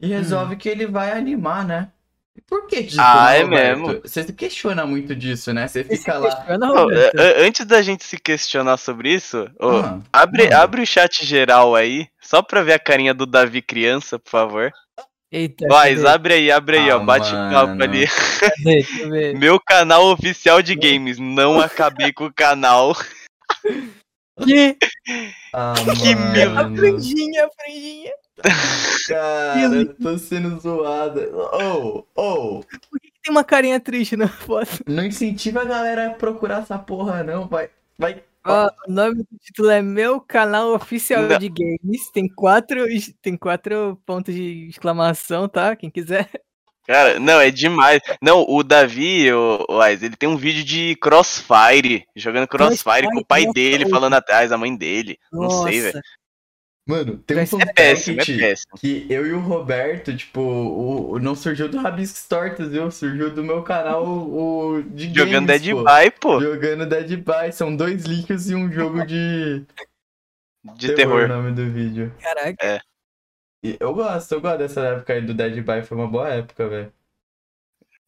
e 0.00 0.06
resolve 0.06 0.56
que 0.56 0.68
ele 0.68 0.86
vai 0.86 1.12
animar, 1.12 1.64
né? 1.64 1.88
E 2.36 2.40
por 2.40 2.66
que 2.66 2.82
disso, 2.82 2.96
Ah, 3.00 3.32
é 3.32 3.44
mesmo? 3.44 4.00
Você 4.02 4.24
se 4.24 4.32
questiona 4.32 4.84
muito 4.84 5.14
disso, 5.14 5.52
né? 5.52 5.68
Você 5.68 5.84
fica 5.84 6.18
lá... 6.18 6.44
Roberto? 6.66 7.16
é, 7.20 7.42
é, 7.42 7.46
antes 7.46 7.64
da 7.64 7.80
gente 7.80 8.02
se 8.04 8.18
questionar 8.18 8.76
sobre 8.76 9.12
isso, 9.12 9.48
ô, 9.60 9.68
Ah, 9.78 10.00
abre, 10.12 10.52
abre 10.52 10.82
o 10.82 10.86
chat 10.86 11.24
geral 11.24 11.76
aí, 11.76 12.08
só 12.20 12.42
pra 12.42 12.62
ver 12.62 12.72
a 12.72 12.78
carinha 12.78 13.14
do 13.14 13.24
Davi 13.24 13.62
criança, 13.62 14.18
por 14.18 14.30
favor. 14.30 14.72
Eita. 15.30 15.66
Mas 15.68 16.04
abre 16.04 16.34
aí, 16.34 16.50
abre 16.50 16.78
aí, 16.78 16.90
Ah, 16.90 16.96
ó. 16.96 17.00
Bate 17.04 17.32
mano. 17.32 17.54
papo 17.54 17.82
ali. 17.82 18.06
Cadê? 18.40 18.54
Deixa 18.64 19.02
eu 19.02 19.10
ver. 19.10 19.36
Meu 19.38 19.60
canal 19.60 20.06
oficial 20.12 20.60
de 20.62 20.74
games. 20.76 21.18
Não 21.18 21.60
acabei 21.60 22.12
com 22.12 22.26
o 22.26 22.32
canal. 22.32 22.94
Que? 24.44 24.76
Ah, 25.52 25.74
Que 26.02 26.14
mano. 26.14 26.60
A 26.60 26.76
franjinha, 26.76 27.44
a 27.46 27.48
franjinha. 27.50 28.12
Cara, 29.08 29.76
eu 29.76 29.94
tô 29.94 30.18
sendo 30.18 30.58
zoada. 30.60 31.30
Oh, 31.34 32.04
oh. 32.14 32.60
Por 32.90 33.00
que, 33.00 33.10
que 33.10 33.20
tem 33.22 33.30
uma 33.30 33.44
carinha 33.44 33.78
triste 33.78 34.16
na 34.16 34.28
foto? 34.28 34.82
Não 34.86 35.04
incentiva 35.04 35.62
a 35.62 35.64
galera 35.64 36.08
a 36.08 36.10
procurar 36.10 36.62
essa 36.62 36.78
porra, 36.78 37.22
não. 37.22 37.46
Vai. 37.46 37.70
Vai. 37.98 38.22
Ó, 38.46 38.70
o 38.86 38.92
nome 38.92 39.16
do 39.16 39.38
título 39.40 39.70
é 39.70 39.80
Meu 39.80 40.20
Canal 40.20 40.74
Oficial 40.74 41.22
Não. 41.22 41.38
de 41.38 41.48
Games. 41.48 42.10
Tem 42.12 42.28
quatro, 42.28 42.84
tem 43.22 43.36
quatro 43.36 43.98
pontos 44.04 44.34
de 44.34 44.68
exclamação, 44.68 45.48
tá? 45.48 45.74
Quem 45.74 45.90
quiser. 45.90 46.28
Cara, 46.86 47.18
não, 47.18 47.40
é 47.40 47.50
demais. 47.50 48.02
Não, 48.20 48.44
o 48.46 48.62
Davi, 48.62 49.32
o, 49.32 49.64
o 49.70 49.80
Ais, 49.80 50.02
ele 50.02 50.16
tem 50.16 50.28
um 50.28 50.36
vídeo 50.36 50.62
de 50.62 50.94
Crossfire, 50.96 52.04
jogando 52.14 52.46
Crossfire 52.46 53.08
com 53.10 53.20
o 53.20 53.24
pai 53.24 53.44
Crossfire, 53.44 53.70
dele, 53.70 53.84
nossa. 53.84 53.96
falando 53.96 54.14
atrás, 54.14 54.52
a 54.52 54.58
mãe 54.58 54.76
dele. 54.76 55.18
Não 55.32 55.48
sei, 55.48 55.80
velho. 55.80 56.00
Mano, 56.86 57.16
tem 57.18 57.36
um 57.36 57.40
É 57.40 57.42
É 57.42 57.46
péssimo, 57.46 57.62
é 57.62 58.16
podcast 58.16 58.36
péssimo. 58.38 58.72
que 58.78 59.06
eu 59.08 59.26
e 59.26 59.32
o 59.32 59.40
Roberto, 59.40 60.14
tipo, 60.14 60.40
o, 60.40 61.12
o- 61.12 61.18
não 61.18 61.34
surgiu 61.34 61.66
do 61.68 61.78
Rabiscos 61.78 62.28
Tortas, 62.28 62.68
viu? 62.70 62.90
Surgiu 62.90 63.34
do 63.34 63.42
meu 63.42 63.62
canal 63.62 64.04
o, 64.06 64.82
de 64.82 65.06
Jogando 65.14 65.46
games, 65.46 65.62
Dead 65.62 65.74
pô. 65.74 65.82
by, 65.84 66.10
pô, 66.20 66.40
Jogando 66.40 66.86
Dead 66.86 67.16
by. 67.16 67.52
São 67.52 67.74
dois 67.74 68.04
links 68.04 68.50
e 68.50 68.54
um 68.54 68.70
jogo 68.70 69.06
de, 69.06 69.64
de 70.76 70.90
o 70.90 70.94
terror. 70.94 71.26
nome 71.26 71.52
do 71.52 71.70
vídeo. 71.70 72.12
caraca. 72.20 72.82
E 73.62 73.78
eu 73.80 73.94
gosto, 73.94 74.32
eu 74.32 74.40
gosto 74.42 74.58
dessa 74.58 74.80
época 74.82 75.14
aí 75.14 75.22
do 75.22 75.32
Dead 75.32 75.54
by, 75.64 75.86
foi 75.86 75.96
uma 75.96 76.06
boa 76.06 76.28
época, 76.28 76.68
velho. 76.68 76.92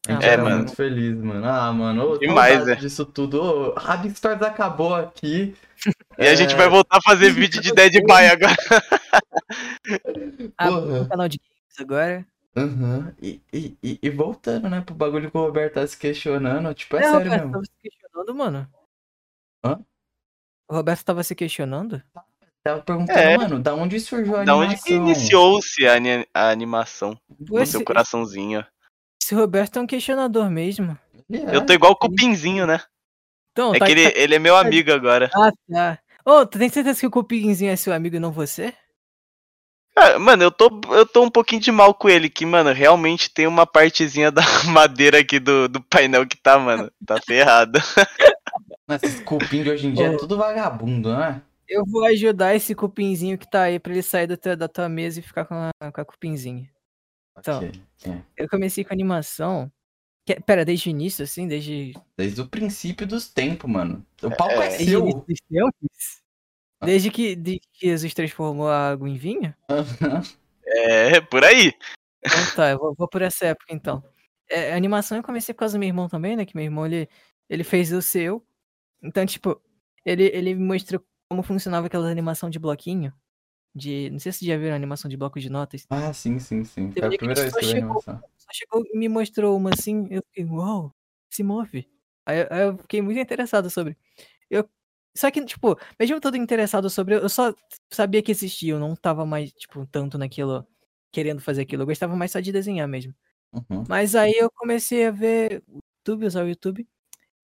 A 0.07 0.11
gente 0.13 0.23
Ah, 0.25 0.27
era 0.29 0.43
mano. 0.43 0.57
muito 0.57 0.75
feliz, 0.75 1.15
mano. 1.17 1.43
Ah, 1.47 1.73
mano, 1.73 2.11
ô, 2.11 2.17
Demais, 2.19 2.63
velho. 2.63 2.79
disso 2.79 3.03
tudo. 3.07 3.41
Ô, 3.41 3.73
Rabiscos 3.73 4.21
Tortas 4.21 4.47
acabou 4.47 4.93
aqui. 4.93 5.55
E 6.17 6.27
a 6.27 6.35
gente 6.35 6.55
vai 6.55 6.67
voltar 6.67 6.97
a 6.97 7.01
fazer 7.01 7.29
vídeo 7.33 7.61
de 7.61 7.71
Dead 7.73 7.93
by 8.03 8.27
agora. 8.31 8.55
Ah, 10.57 10.69
o 10.71 11.07
canal 11.07 11.27
de 11.27 11.37
games 11.39 11.79
agora. 11.79 12.25
Aham. 12.55 13.15
E, 13.21 13.39
e, 13.53 13.77
e, 13.83 13.99
e 14.01 14.09
voltando, 14.09 14.67
né, 14.69 14.81
pro 14.81 14.95
bagulho 14.95 15.29
que 15.29 15.37
o 15.37 15.41
Roberto 15.41 15.75
tá 15.75 15.85
se 15.85 15.95
questionando, 15.97 16.73
tipo, 16.73 16.95
é, 16.95 16.99
É, 16.99 17.03
sério 17.03 17.17
Roberto, 17.19 17.33
mesmo. 17.41 17.51
tava 17.51 17.63
se 17.65 17.71
questionando, 17.81 18.35
mano. 18.35 18.67
Hã? 19.63 19.79
O 20.69 20.75
Roberto 20.75 21.05
tava 21.05 21.23
se 21.23 21.35
questionando? 21.35 22.01
Tava 22.63 22.81
perguntando, 22.81 23.19
É. 23.19 23.37
mano, 23.37 23.59
da 23.59 23.75
onde 23.75 23.99
surgiu 23.99 24.37
a 24.37 24.43
Da 24.43 24.53
animação? 24.53 24.73
onde 24.75 24.81
que 24.83 24.93
iniciou-se 24.93 25.87
a, 25.87 25.93
a 26.33 26.49
animação? 26.49 27.15
Pô, 27.47 27.57
No 27.57 27.61
esse, 27.61 27.73
seu 27.73 27.83
coraçãozinho. 27.83 28.65
esse 29.21 29.35
Roberto 29.35 29.77
é 29.77 29.81
um 29.83 29.87
questionador 29.87 30.49
mesmo. 30.49 30.97
É. 31.31 31.55
Eu 31.55 31.65
tô 31.65 31.73
igual 31.73 31.91
o 31.91 31.95
Cupinzinho, 31.95 32.65
né? 32.65 32.81
Então, 33.51 33.73
É 33.75 33.79
tá, 33.79 33.85
que 33.85 33.91
ele, 33.91 34.01
ele 34.15 34.35
é 34.35 34.39
meu 34.39 34.55
amigo 34.55 34.91
agora. 34.91 35.29
Ah, 35.33 35.51
tá. 35.71 35.99
Ô, 36.27 36.45
tu 36.45 36.59
tem 36.59 36.67
certeza 36.67 36.99
que 36.99 37.07
o 37.07 37.11
Cupinzinho 37.11 37.71
é 37.71 37.75
seu 37.77 37.93
amigo 37.93 38.17
e 38.17 38.19
não 38.19 38.33
você? 38.33 38.73
Cara, 39.95 40.19
mano, 40.19 40.43
eu 40.43 40.51
tô, 40.51 40.69
eu 40.91 41.05
tô 41.05 41.23
um 41.23 41.29
pouquinho 41.29 41.61
de 41.61 41.71
mal 41.71 41.93
com 41.93 42.09
ele, 42.09 42.29
que, 42.29 42.45
mano, 42.45 42.73
realmente 42.73 43.33
tem 43.33 43.47
uma 43.47 43.65
partezinha 43.65 44.29
da 44.31 44.41
madeira 44.65 45.19
aqui 45.19 45.39
do, 45.39 45.69
do 45.69 45.81
painel 45.81 46.27
que 46.27 46.35
tá, 46.35 46.59
mano, 46.59 46.91
tá 47.05 47.17
ferrada. 47.25 47.79
Mas 48.85 49.03
Esses 49.03 49.21
cupim 49.21 49.63
de 49.63 49.69
hoje 49.69 49.87
em 49.87 49.93
dia 49.93 50.07
é 50.07 50.17
tudo 50.17 50.37
vagabundo, 50.37 51.15
né? 51.17 51.41
Eu 51.65 51.85
vou 51.85 52.05
ajudar 52.05 52.55
esse 52.55 52.75
Cupinzinho 52.75 53.37
que 53.37 53.49
tá 53.49 53.63
aí 53.63 53.79
pra 53.79 53.93
ele 53.93 54.01
sair 54.01 54.27
do 54.27 54.35
teu- 54.37 54.55
da 54.55 54.67
tua 54.67 54.89
mesa 54.89 55.19
e 55.19 55.23
ficar 55.23 55.45
com 55.45 55.55
a, 55.55 55.91
com 55.91 56.01
a 56.01 56.05
Cupinzinha. 56.05 56.69
Então. 57.37 57.57
Ok, 57.59 57.71
é. 58.05 58.21
Eu 58.35 58.47
comecei 58.49 58.83
com 58.83 58.93
animação. 58.93 59.71
Que, 60.27 60.41
pera, 60.41 60.65
desde 60.65 60.89
o 60.89 60.91
início, 60.91 61.23
assim? 61.23 61.47
Desde. 61.47 61.93
Desde 62.17 62.41
o 62.41 62.47
princípio 62.49 63.07
dos 63.07 63.29
tempos, 63.29 63.71
mano. 63.71 64.05
O 64.21 64.29
palco 64.29 64.55
é, 64.55 64.65
É. 64.65 64.77
Desde 64.77 64.93
início 64.93 65.23
seu. 65.49 65.71
tempos? 65.71 66.21
Desde 66.83 67.09
que, 67.09 67.33
de 67.33 67.61
que 67.71 67.87
Jesus 67.87 68.13
transformou 68.13 68.67
a 68.67 68.89
água 68.89 69.07
em 69.07 69.15
vinho? 69.15 69.55
Aham. 69.69 70.21
É, 70.65 71.21
por 71.21 71.45
aí. 71.45 71.71
Então 72.25 72.55
tá, 72.57 72.71
eu 72.71 72.77
vou, 72.77 72.93
vou 72.93 73.07
por 73.07 73.21
essa 73.21 73.45
época 73.45 73.73
então. 73.73 74.03
É, 74.49 74.73
animação 74.73 75.17
eu 75.17 75.23
comecei 75.23 75.53
por 75.53 75.59
causa 75.59 75.77
do 75.77 75.79
meu 75.79 75.87
irmão 75.87 76.09
também, 76.09 76.35
né? 76.35 76.45
Que 76.45 76.57
meu 76.57 76.65
irmão 76.65 76.85
ele, 76.85 77.07
ele 77.49 77.63
fez 77.63 77.93
o 77.93 78.01
seu. 78.01 78.45
Então, 79.01 79.25
tipo, 79.25 79.61
ele, 80.05 80.25
ele 80.25 80.53
me 80.53 80.65
mostrou 80.65 81.01
como 81.29 81.41
funcionava 81.41 81.87
aquela 81.87 82.11
animação 82.11 82.49
de 82.49 82.59
bloquinho. 82.59 83.13
De. 83.77 84.09
Não 84.09 84.19
sei 84.19 84.31
se 84.31 84.45
já 84.45 84.57
viram 84.57 84.73
a 84.73 84.75
animação 84.75 85.07
de 85.09 85.15
bloco 85.17 85.39
de 85.39 85.49
notas. 85.49 85.85
Ah, 85.89 86.11
sim, 86.13 86.39
sim, 86.39 86.63
sim. 86.63 86.91
Foi 86.91 87.03
a 87.03 87.09
primeira 87.17 87.41
vez 87.41 87.53
que 87.53 87.63
eu 87.65 87.69
vi 87.69 87.77
animação. 87.77 88.21
Só 88.37 88.47
chegou 88.51 88.83
e 88.85 88.97
me 88.97 89.07
mostrou 89.09 89.55
uma 89.57 89.69
assim, 89.73 90.07
eu 90.09 90.21
fiquei, 90.27 90.45
uau, 90.45 90.93
se 91.29 91.43
move. 91.43 91.87
Aí, 92.25 92.39
eu- 92.41 92.47
aí 92.49 92.61
eu 92.63 92.77
fiquei 92.77 93.01
muito 93.01 93.19
interessado 93.19 93.69
sobre. 93.69 93.95
Eu, 94.49 94.67
só 95.15 95.29
que, 95.31 95.43
tipo, 95.45 95.77
mesmo 95.99 96.19
todo 96.21 96.37
interessado 96.37 96.89
sobre, 96.89 97.15
eu 97.15 97.29
só 97.29 97.53
sabia 97.91 98.21
que 98.23 98.31
existia, 98.31 98.73
eu 98.73 98.79
não 98.79 98.95
tava 98.95 99.25
mais, 99.25 99.51
tipo, 99.53 99.85
tanto 99.87 100.17
naquilo, 100.17 100.65
querendo 101.11 101.41
fazer 101.41 101.61
aquilo. 101.63 101.83
Eu 101.83 101.87
gostava 101.87 102.15
mais 102.15 102.31
só 102.31 102.39
de 102.39 102.51
desenhar 102.51 102.87
mesmo. 102.87 103.13
Uhum. 103.53 103.83
Mas 103.89 104.15
aí 104.15 104.33
eu 104.37 104.49
comecei 104.51 105.05
a 105.07 105.11
ver 105.11 105.63
o 105.67 105.79
YouTube, 105.99 106.25
usar 106.25 106.43
o 106.45 106.49
YouTube. 106.49 106.87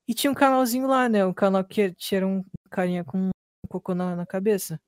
E 0.07 0.13
tinha 0.13 0.31
um 0.31 0.35
canalzinho 0.35 0.87
lá, 0.87 1.07
né? 1.09 1.25
Um 1.25 1.33
canal 1.33 1.63
que 1.63 1.93
tinha 1.93 2.25
um 2.27 2.43
carinha 2.69 3.03
com 3.05 3.17
um 3.29 3.31
cocô 3.69 3.95
na, 3.95 4.15
na 4.15 4.25
cabeça. 4.25 4.79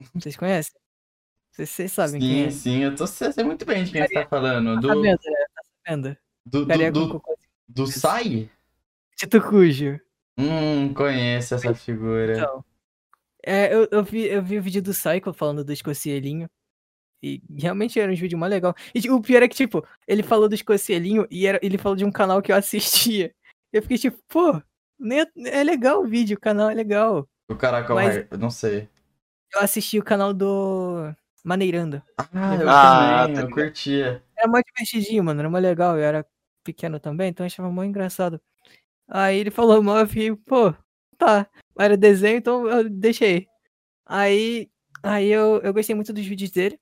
Vocês 0.14 0.36
conhecem? 0.36 0.72
Vocês, 1.54 1.70
vocês 1.70 1.92
sabem 1.92 2.20
quem 2.20 2.28
Sim, 2.28 2.44
é? 2.46 2.50
sim, 2.50 2.78
eu 2.82 2.96
tô 2.96 3.06
sei 3.06 3.30
sei 3.32 3.44
muito 3.44 3.64
bem 3.64 3.84
de 3.84 3.92
quem 3.92 4.02
você 4.02 4.12
tá 4.14 4.26
falando. 4.26 4.74
Tá 4.74 4.80
Do, 4.80 5.00
vendo, 5.00 5.18
né? 5.24 5.46
Tá 5.54 5.62
sabendo? 5.86 6.16
do, 6.44 6.64
do, 6.64 6.90
do, 6.90 7.22
do 7.68 7.86
Sai? 7.86 8.50
Tito 9.16 9.40
Cujo. 9.40 10.00
Hum, 10.36 10.92
conheço 10.92 11.54
essa 11.54 11.72
figura. 11.72 12.38
Então, 12.38 12.64
é, 13.46 13.72
eu, 13.72 13.86
eu, 13.92 14.02
vi, 14.02 14.26
eu 14.26 14.42
vi 14.42 14.58
o 14.58 14.62
vídeo 14.62 14.82
do 14.82 14.90
Psycho 14.90 15.32
falando 15.32 15.64
do 15.64 15.72
escocielinho. 15.72 16.50
E 17.22 17.40
realmente 17.56 18.00
era 18.00 18.10
um 18.10 18.16
vídeo 18.16 18.36
mais 18.36 18.50
legal. 18.50 18.74
E 18.92 19.00
tipo, 19.00 19.14
o 19.14 19.22
pior 19.22 19.40
é 19.42 19.48
que, 19.48 19.54
tipo, 19.54 19.86
ele 20.08 20.24
falou 20.24 20.48
do 20.48 20.56
escocielinho 20.56 21.24
e 21.30 21.46
era, 21.46 21.60
ele 21.62 21.78
falou 21.78 21.94
de 21.96 22.04
um 22.04 22.10
canal 22.10 22.42
que 22.42 22.50
eu 22.50 22.56
assistia. 22.56 23.32
Eu 23.72 23.80
fiquei 23.80 23.96
tipo, 23.96 24.18
pô, 24.26 24.56
é, 24.56 25.58
é 25.60 25.62
legal 25.62 26.02
o 26.02 26.06
vídeo, 26.06 26.36
o 26.36 26.40
canal 26.40 26.68
é 26.68 26.74
legal. 26.74 27.28
O 27.48 27.54
caraca, 27.54 27.94
Mas- 27.94 28.26
eu 28.28 28.38
não 28.38 28.50
sei. 28.50 28.88
Eu 29.54 29.60
assisti 29.60 30.00
o 30.00 30.04
canal 30.04 30.34
do 30.34 31.14
Maneirando. 31.44 32.02
Ah, 32.32 32.54
eu 32.56 32.68
Ah, 32.68 33.22
também, 33.22 33.34
tá 33.36 33.42
eu 33.42 33.50
curtia. 33.50 34.24
Era 34.36 34.48
mais 34.48 34.64
divertidinho, 34.66 35.22
mano. 35.22 35.40
Era 35.40 35.50
mais 35.50 35.62
legal. 35.62 35.96
Eu 35.98 36.02
era 36.02 36.26
pequeno 36.64 36.98
também, 36.98 37.28
então 37.28 37.44
eu 37.44 37.46
achava 37.46 37.70
muito 37.70 37.90
engraçado. 37.90 38.40
Aí 39.06 39.38
ele 39.38 39.50
falou 39.50 39.82
mal, 39.82 39.98
eu 39.98 40.08
fiquei, 40.08 40.34
pô, 40.34 40.74
tá. 41.18 41.46
Era 41.78 41.96
desenho, 41.96 42.38
então 42.38 42.66
eu 42.66 42.88
deixei. 42.88 43.46
Aí, 44.06 44.70
aí 45.02 45.28
eu, 45.28 45.60
eu 45.62 45.74
gostei 45.74 45.94
muito 45.94 46.12
dos 46.12 46.24
vídeos 46.26 46.50
dele. 46.50 46.78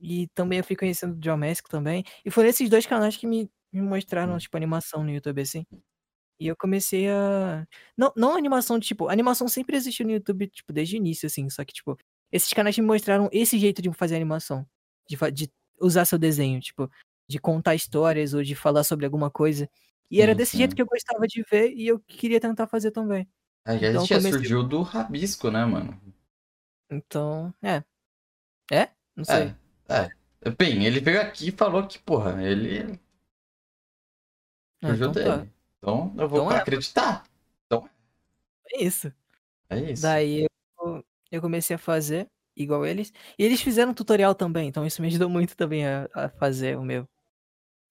E 0.00 0.28
também 0.34 0.58
eu 0.58 0.64
fui 0.64 0.76
conhecendo 0.76 1.14
o 1.14 1.18
John 1.20 1.38
Mask 1.38 1.66
também. 1.68 2.04
E 2.24 2.30
foram 2.30 2.48
esses 2.50 2.68
dois 2.70 2.86
canais 2.86 3.16
que 3.16 3.26
me, 3.26 3.50
me 3.72 3.80
mostraram, 3.80 4.36
tipo, 4.38 4.56
animação 4.56 5.02
no 5.02 5.10
YouTube, 5.10 5.40
assim. 5.40 5.64
E 6.38 6.46
eu 6.46 6.56
comecei 6.56 7.08
a. 7.08 7.66
Não, 7.96 8.12
não 8.16 8.36
animação, 8.36 8.78
tipo, 8.78 9.08
animação 9.08 9.48
sempre 9.48 9.76
existiu 9.76 10.06
no 10.06 10.12
YouTube, 10.12 10.46
tipo, 10.48 10.72
desde 10.72 10.96
o 10.96 10.98
início, 10.98 11.26
assim. 11.26 11.48
Só 11.50 11.64
que, 11.64 11.72
tipo, 11.72 11.96
esses 12.30 12.52
canais 12.52 12.76
me 12.78 12.84
mostraram 12.84 13.28
esse 13.32 13.58
jeito 13.58 13.80
de 13.82 13.92
fazer 13.92 14.16
animação. 14.16 14.66
De, 15.08 15.16
de 15.32 15.50
usar 15.80 16.04
seu 16.04 16.18
desenho, 16.18 16.60
tipo, 16.60 16.90
de 17.28 17.38
contar 17.38 17.74
histórias 17.74 18.34
ou 18.34 18.42
de 18.42 18.54
falar 18.54 18.84
sobre 18.84 19.04
alguma 19.06 19.30
coisa. 19.30 19.68
E 20.10 20.20
era 20.22 20.32
Sim, 20.32 20.36
desse 20.36 20.52
sim. 20.52 20.58
jeito 20.58 20.74
que 20.76 20.82
eu 20.82 20.86
gostava 20.86 21.26
de 21.26 21.42
ver 21.50 21.72
e 21.74 21.86
eu 21.86 21.98
queria 22.00 22.40
tentar 22.40 22.66
fazer 22.66 22.90
também. 22.90 23.28
É, 23.66 23.72
a 23.72 23.74
Então 23.76 24.00
gente 24.00 24.08
já 24.08 24.16
comecei- 24.16 24.32
surgiu 24.32 24.62
do 24.62 24.82
rabisco, 24.82 25.50
né, 25.50 25.64
mano? 25.64 26.00
Então, 26.90 27.52
é. 27.62 27.82
É? 28.72 28.90
Não 29.14 29.24
sei. 29.24 29.54
É, 29.88 30.08
é. 30.44 30.50
Bem, 30.50 30.84
ele 30.86 31.00
veio 31.00 31.20
aqui 31.20 31.48
e 31.48 31.52
falou 31.52 31.86
que, 31.86 31.98
porra, 31.98 32.42
ele 32.42 32.98
Ah, 34.82 34.88
surgiu 34.88 35.10
então 35.10 35.12
dele. 35.12 35.28
tá. 35.28 35.46
Então 35.78 36.14
eu 36.18 36.28
vou 36.28 36.40
Então 36.40 36.52
é. 36.52 36.60
acreditar. 36.60 37.24
É 38.70 38.84
isso. 38.84 39.12
É 39.70 39.78
isso. 39.92 40.02
Daí 40.02 40.42
eu, 40.42 40.48
eu 41.30 41.40
comecei 41.40 41.76
a 41.76 41.78
fazer 41.78 42.28
igual 42.56 42.84
eles. 42.86 43.12
E 43.38 43.44
eles 43.44 43.60
fizeram 43.60 43.92
um 43.92 43.94
tutorial 43.94 44.34
também, 44.34 44.68
então 44.68 44.84
isso 44.86 45.00
me 45.02 45.08
ajudou 45.08 45.28
muito 45.28 45.56
também 45.56 45.86
a, 45.86 46.08
a 46.14 46.28
fazer 46.28 46.76
o 46.76 46.82
meu. 46.82 47.08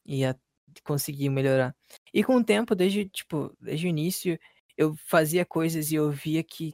E 0.06 0.26
a 0.26 0.36
conseguir 0.84 1.30
melhorar. 1.30 1.76
E 2.14 2.24
com 2.24 2.36
o 2.36 2.44
tempo, 2.44 2.76
desde, 2.76 3.06
tipo, 3.10 3.56
desde 3.60 3.88
o 3.88 3.90
início, 3.90 4.38
eu 4.78 4.96
fazia 5.08 5.46
coisas 5.46 5.92
e 5.92 5.96
eu 5.96 6.12
via 6.12 6.44
que 6.44 6.74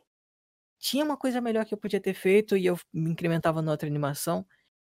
tinha 0.80 1.06
uma 1.06 1.18
coisa 1.18 1.40
melhor 1.40 1.66
que 1.66 1.74
eu 1.74 1.78
podia 1.78 2.02
ter 2.02 2.14
feito 2.14 2.58
e 2.58 2.66
eu 2.66 2.78
me 2.94 3.12
incrementava 3.12 3.62
na 3.62 3.72
outra 3.72 3.88
animação. 3.88 4.46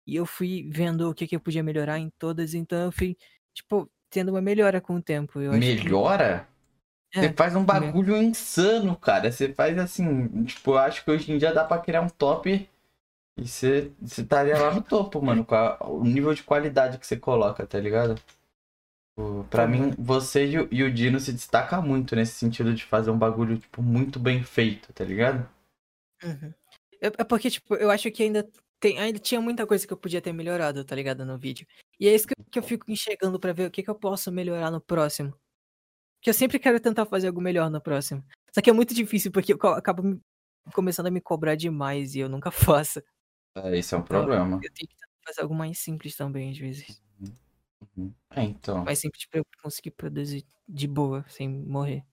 E 0.07 0.15
eu 0.15 0.25
fui 0.25 0.69
vendo 0.71 1.09
o 1.09 1.13
que, 1.13 1.27
que 1.27 1.35
eu 1.35 1.39
podia 1.39 1.63
melhorar 1.63 1.99
em 1.99 2.09
todas, 2.17 2.53
então 2.53 2.79
eu 2.85 2.91
fui, 2.91 3.15
tipo, 3.53 3.89
tendo 4.09 4.29
uma 4.29 4.41
melhora 4.41 4.81
com 4.81 4.95
o 4.95 5.01
tempo. 5.01 5.39
Melhora? 5.39 6.47
É, 7.13 7.21
Você 7.21 7.33
faz 7.33 7.55
um 7.55 7.63
bagulho 7.63 8.17
insano, 8.21 8.95
cara. 8.97 9.31
Você 9.31 9.53
faz 9.53 9.77
assim, 9.77 10.43
tipo, 10.45 10.71
eu 10.71 10.77
acho 10.79 11.03
que 11.03 11.11
hoje 11.11 11.31
em 11.31 11.37
dia 11.37 11.53
dá 11.53 11.63
pra 11.63 11.77
criar 11.79 12.01
um 12.01 12.09
top 12.09 12.67
E 13.37 13.47
você 13.47 13.91
estaria 14.03 14.57
lá 14.59 14.73
no 14.75 14.81
topo, 14.83 15.21
mano, 15.21 15.45
com 15.45 15.55
a- 15.55 15.77
o 15.87 16.03
nível 16.03 16.33
de 16.33 16.43
qualidade 16.43 16.99
que 16.99 17.07
você 17.07 17.17
coloca, 17.17 17.65
tá 17.67 17.79
ligado? 17.79 18.15
Tipo, 19.15 19.43
Pra 19.49 19.67
mim, 19.67 19.89
bom. 19.91 20.03
você 20.03 20.45
e 20.47 20.59
o, 20.59 20.67
e 20.71 20.83
o 20.83 20.93
Dino 20.93 21.19
se 21.19 21.31
destaca 21.33 21.81
muito 21.81 22.15
nesse 22.15 22.33
sentido 22.33 22.73
de 22.73 22.83
fazer 22.83 23.11
um 23.11 23.17
bagulho, 23.17 23.57
tipo, 23.57 23.81
muito 23.81 24.19
bem 24.19 24.43
feito, 24.43 24.91
tá 24.93 25.03
ligado? 25.03 25.47
Uhum. 26.23 26.53
É 27.01 27.07
é 27.07 27.23
porque, 27.23 27.49
tipo, 27.49 27.75
eu 27.75 27.91
acho 27.91 28.09
que 28.11 28.23
ainda 28.23 28.49
tem, 28.79 28.99
ainda 28.99 29.19
tinha 29.19 29.41
muita 29.41 29.67
coisa 29.67 29.85
que 29.85 29.93
eu 29.93 29.97
podia 29.97 30.21
ter 30.21 30.33
melhorado, 30.33 30.83
tá 30.85 30.95
ligado, 30.95 31.25
no 31.25 31.37
vídeo. 31.37 31.67
E 31.99 32.07
é 32.07 32.13
isso 32.15 32.27
que, 32.27 32.59
eu- 32.59 32.63
fico 32.63 32.89
enxergando 32.91 33.39
pra 33.39 33.53
ver 33.53 33.67
o 33.67 33.71
que, 33.71 33.83
que 33.83 33.89
eu 33.89 33.95
posso 33.95 34.31
melhorar 34.31 34.71
no 34.71 34.81
próximo. 34.81 35.33
Que 36.23 36.29
eu 36.29 36.33
sempre 36.33 36.57
quero 36.57 36.79
tentar 36.79 37.05
fazer 37.05 37.27
algo 37.27 37.41
melhor 37.41 37.69
no 37.69 37.81
próximo. 37.81 38.23
Só 38.53 38.61
que 38.61 38.69
é 38.69 38.73
muito 38.73 38.93
difícil, 38.93 39.29
porque 39.31 39.53
eu 39.53 39.57
acabo 39.73 40.01
me- 40.01 40.21
começando 40.73 41.07
a 41.07 41.11
me 41.11 41.19
cobrar 41.19 41.55
demais 41.55 42.15
e 42.15 42.19
eu 42.19 42.29
nunca 42.29 42.49
faço. 42.81 43.03
É, 43.57 43.77
esse 43.77 43.93
é 43.93 43.97
um 43.97 44.01
Então, 44.01 44.21
problema. 44.21 44.55
Eu 44.63 44.71
tenho 44.73 44.87
que 44.87 44.95
tentar 44.95 45.07
fazer 45.25 45.41
algo 45.41 45.53
mais 45.53 45.77
simples 45.77 46.15
também, 46.15 46.49
às 46.51 46.57
vezes. 46.57 47.01
Uhum. 47.97 48.13
É, 48.31 48.41
então. 48.43 48.83
Mais 48.85 48.99
simples 48.99 49.25
pra 49.29 49.39
eu 49.41 49.45
conseguir 49.61 49.91
produzir 49.91 50.45
de 50.67 50.87
boa, 50.87 51.25
sem 51.27 51.49
morrer. 51.49 52.03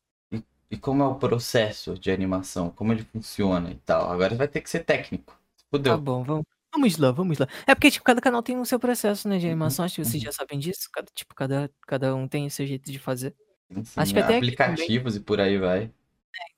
E 0.71 0.77
como 0.77 1.03
é 1.03 1.07
o 1.07 1.17
processo 1.17 1.99
de 1.99 2.11
animação? 2.13 2.71
Como 2.71 2.93
ele 2.93 3.03
funciona 3.05 3.71
e 3.73 3.77
tal? 3.77 4.11
Agora 4.11 4.35
vai 4.37 4.47
ter 4.47 4.61
que 4.61 4.71
ser 4.71 4.85
técnico. 4.85 5.33
Tá 5.33 5.65
Fudeu. 5.71 5.99
bom, 5.99 6.23
vamos. 6.23 6.45
Vamos 6.73 6.97
lá, 6.99 7.11
vamos 7.11 7.39
lá. 7.39 7.49
É 7.67 7.75
porque, 7.75 7.91
tipo, 7.91 8.05
cada 8.05 8.21
canal 8.21 8.41
tem 8.45 8.57
o 8.57 8.65
seu 8.65 8.79
processo, 8.79 9.29
né, 9.29 9.39
de 9.39 9.47
Uhum, 9.47 9.53
animação. 9.53 9.85
Acho 9.85 9.97
que 9.97 10.05
vocês 10.05 10.23
uhum. 10.23 10.27
já 10.27 10.33
sabem 10.33 10.57
disso. 10.59 10.89
Cada, 10.93 11.09
tipo, 11.13 11.35
cada, 11.35 11.69
cada 11.89 12.15
um 12.15 12.29
tem 12.29 12.47
o 12.47 12.51
seu 12.51 12.65
jeito 12.67 12.91
de 12.93 12.99
fazer. 13.01 13.35
Sim, 13.71 13.85
sim, 13.85 14.01
Acho 14.01 14.13
que 14.13 14.19
até 14.21 14.37
aplicativos 14.37 15.17
e 15.17 15.21
por 15.21 15.41
aí 15.41 15.57
vai. 15.59 15.91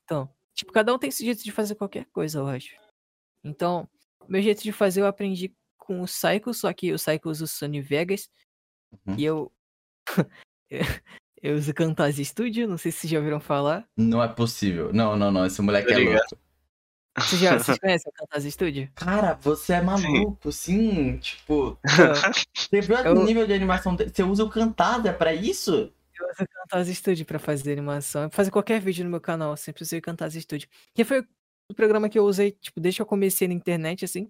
Então, 0.03 0.29
tipo, 0.53 0.71
cada 0.71 0.93
um 0.93 0.97
tem 0.97 1.09
esse 1.09 1.23
jeito 1.23 1.43
de 1.43 1.51
fazer 1.51 1.75
qualquer 1.75 2.05
coisa, 2.05 2.39
eu 2.39 2.47
acho. 2.47 2.75
Então, 3.43 3.87
meu 4.27 4.41
jeito 4.41 4.63
de 4.63 4.71
fazer 4.71 5.01
eu 5.01 5.07
aprendi 5.07 5.53
com 5.77 6.01
o 6.01 6.05
Psycho, 6.05 6.53
só 6.53 6.71
que 6.73 6.91
o 6.91 6.95
Psycho 6.95 7.29
usa 7.29 7.43
o 7.43 7.47
Sony 7.47 7.81
Vegas. 7.81 8.29
Uhum. 9.05 9.15
E 9.17 9.25
eu. 9.25 9.51
eu 11.41 11.55
uso 11.55 11.71
o 11.71 11.73
Camtasia 11.73 12.25
Studio, 12.25 12.67
não 12.67 12.77
sei 12.77 12.91
se 12.91 12.99
vocês 12.99 13.11
já 13.11 13.17
ouviram 13.17 13.39
falar. 13.39 13.87
Não 13.95 14.23
é 14.23 14.27
possível. 14.27 14.91
Não, 14.93 15.15
não, 15.15 15.31
não. 15.31 15.45
Esse 15.45 15.61
moleque 15.61 15.93
é 15.93 15.97
louco. 15.97 16.37
Vocês, 17.15 17.41
já, 17.41 17.59
vocês 17.59 17.77
conhecem 17.79 18.11
o 18.11 18.15
Camtasia 18.15 18.51
Studio? 18.51 18.91
Cara, 18.95 19.33
você 19.35 19.73
é 19.73 19.81
maluco, 19.81 20.51
sim. 20.51 21.17
Tipo, 21.17 21.77
Então, 21.83 22.13
você 22.55 22.81
viu 22.81 22.97
Eu- 22.97 23.21
o 23.21 23.25
nível 23.25 23.45
de 23.45 23.53
animação 23.53 23.95
dele? 23.95 24.11
Você 24.13 24.23
usa 24.23 24.43
o 24.43 24.49
Camtasia 24.49 25.13
pra 25.13 25.33
isso? 25.33 25.93
Eu 26.19 26.27
uso 26.27 26.47
Camtasia 26.47 26.93
Studio 26.93 27.25
pra 27.25 27.39
fazer 27.39 27.71
animação. 27.73 28.29
Fazer 28.31 28.51
qualquer 28.51 28.79
vídeo 28.79 29.03
no 29.03 29.09
meu 29.11 29.21
canal, 29.21 29.51
eu 29.51 29.57
sempre 29.57 29.83
usei 29.83 29.99
Camtasia 30.01 30.39
Studio. 30.41 30.67
Que 30.93 31.03
foi 31.03 31.21
o 31.69 31.73
programa 31.75 32.07
que 32.09 32.17
eu 32.19 32.23
usei, 32.25 32.51
tipo, 32.51 32.79
desde 32.79 32.97
que 32.97 33.01
eu 33.01 33.05
comecei 33.05 33.47
na 33.47 33.53
internet, 33.53 34.05
assim. 34.05 34.29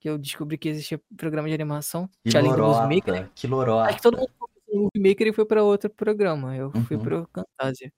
Que 0.00 0.08
eu 0.08 0.18
descobri 0.18 0.56
que 0.58 0.68
existia 0.68 1.00
programa 1.16 1.48
de 1.48 1.54
animação. 1.54 2.08
Que 2.24 2.30
Tinha 2.30 2.40
além 2.42 2.52
do 2.54 2.58
Movie 2.62 2.96
Maker. 2.96 3.14
lorota, 3.14 3.32
que 3.34 3.46
lorota. 3.46 3.88
Acho 3.88 3.96
que 3.96 4.02
todo 4.02 4.16
mundo 4.18 4.30
começou 4.38 4.74
no 4.74 4.82
Movie 4.94 5.08
Maker 5.10 5.26
e 5.28 5.32
foi 5.32 5.46
pra 5.46 5.62
outro 5.64 5.90
programa. 5.90 6.56
Eu 6.56 6.70
fui 6.86 6.96
Uhum. 6.96 7.02
pro 7.02 7.28
Camtasia. 7.28 7.92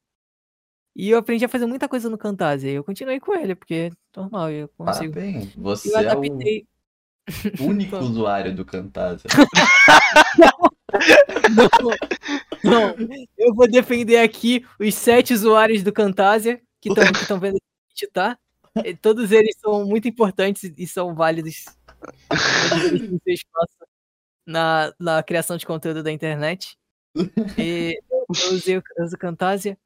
E 0.96 1.10
eu 1.10 1.18
aprendi 1.18 1.44
a 1.44 1.48
fazer 1.48 1.66
muita 1.66 1.88
coisa 1.88 2.08
no 2.08 2.16
Camtasia. 2.18 2.70
E 2.70 2.74
eu 2.74 2.82
continuei 2.84 3.20
com 3.20 3.34
ele, 3.34 3.54
porque 3.54 3.74
é 3.74 3.90
normal, 4.20 4.50
eu 4.50 4.68
consigo. 4.68 5.12
Parabéns. 5.14 5.54
Você 5.54 5.90
Eu 5.90 5.96
é 5.98 6.02
o 6.06 6.10
adaptei. 6.10 6.66
único 7.60 7.96
usuário 7.98 8.54
do 8.54 8.64
Camtasia. 8.64 9.28
Não, 12.64 12.94
não, 12.94 12.94
eu 13.36 13.54
vou 13.54 13.68
defender 13.68 14.18
aqui 14.18 14.64
os 14.78 14.94
sete 14.94 15.34
usuários 15.34 15.82
do 15.82 15.92
Camtasia 15.92 16.60
que 16.80 16.88
estão 16.90 17.38
vendo 17.38 17.56
esse 17.92 18.06
tá? 18.12 18.38
Todos 19.02 19.32
eles 19.32 19.56
são 19.58 19.84
muito 19.84 20.08
importantes 20.08 20.72
e 20.76 20.86
são 20.86 21.14
válidos 21.14 21.64
na, 24.46 24.92
na 24.98 25.22
criação 25.22 25.56
de 25.56 25.66
conteúdo 25.66 26.02
da 26.02 26.12
internet. 26.12 26.78
E 27.58 27.98
eu 28.10 28.24
usei 28.52 28.78
o 28.78 28.82
uso 29.00 29.16
o 29.16 29.18
Camtasia 29.18 29.76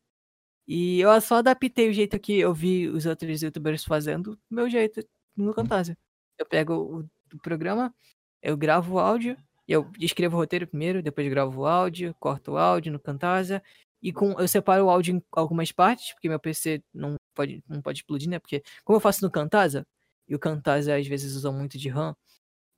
e 0.66 1.00
eu 1.00 1.20
só 1.20 1.36
adaptei 1.36 1.88
o 1.88 1.92
jeito 1.92 2.18
que 2.18 2.38
eu 2.38 2.52
vi 2.52 2.88
os 2.88 3.06
outros 3.06 3.42
youtubers 3.42 3.84
fazendo, 3.84 4.36
do 4.50 4.56
meu 4.56 4.68
jeito 4.68 5.04
no 5.36 5.54
Camtasia. 5.54 5.96
Eu 6.38 6.46
pego 6.46 6.74
o, 6.74 6.98
o 7.34 7.38
programa, 7.38 7.94
eu 8.42 8.56
gravo 8.56 8.94
o 8.94 8.98
áudio, 8.98 9.36
eu 9.68 9.90
escrevo 9.98 10.36
o 10.36 10.40
roteiro 10.40 10.66
primeiro, 10.66 11.02
depois 11.02 11.28
gravo 11.28 11.62
o 11.62 11.66
áudio, 11.66 12.14
corto 12.18 12.52
o 12.52 12.58
áudio 12.58 12.92
no 12.92 13.00
Camtasia 13.00 13.62
e 14.02 14.12
com 14.12 14.32
eu 14.40 14.48
separo 14.48 14.86
o 14.86 14.90
áudio 14.90 15.16
em 15.16 15.22
algumas 15.32 15.72
partes, 15.72 16.12
porque 16.14 16.28
meu 16.28 16.40
PC 16.40 16.82
não 16.92 17.16
pode 17.34 17.62
não 17.68 17.80
pode 17.82 18.00
explodir, 18.00 18.28
né? 18.28 18.38
Porque 18.38 18.62
como 18.84 18.96
eu 18.96 19.00
faço 19.00 19.24
no 19.24 19.30
Camtasia, 19.30 19.86
e 20.28 20.34
o 20.34 20.38
Camtasia 20.38 20.96
às 20.96 21.06
vezes 21.06 21.34
usa 21.36 21.52
muito 21.52 21.78
de 21.78 21.88
RAM, 21.88 22.14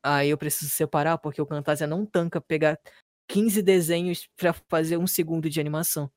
aí 0.03 0.31
eu 0.31 0.39
preciso 0.39 0.71
separar 0.71 1.19
porque 1.19 1.41
o 1.43 1.47
Camtasia 1.47 1.87
não 1.87 2.07
tanca 2.07 2.41
pegar 2.41 2.79
15 3.29 3.63
desenhos 3.63 4.29
pra 4.37 4.53
fazer 4.69 4.99
um 4.99 5.07
segundo 5.07 5.51
de 5.51 5.61
animação. 5.61 6.11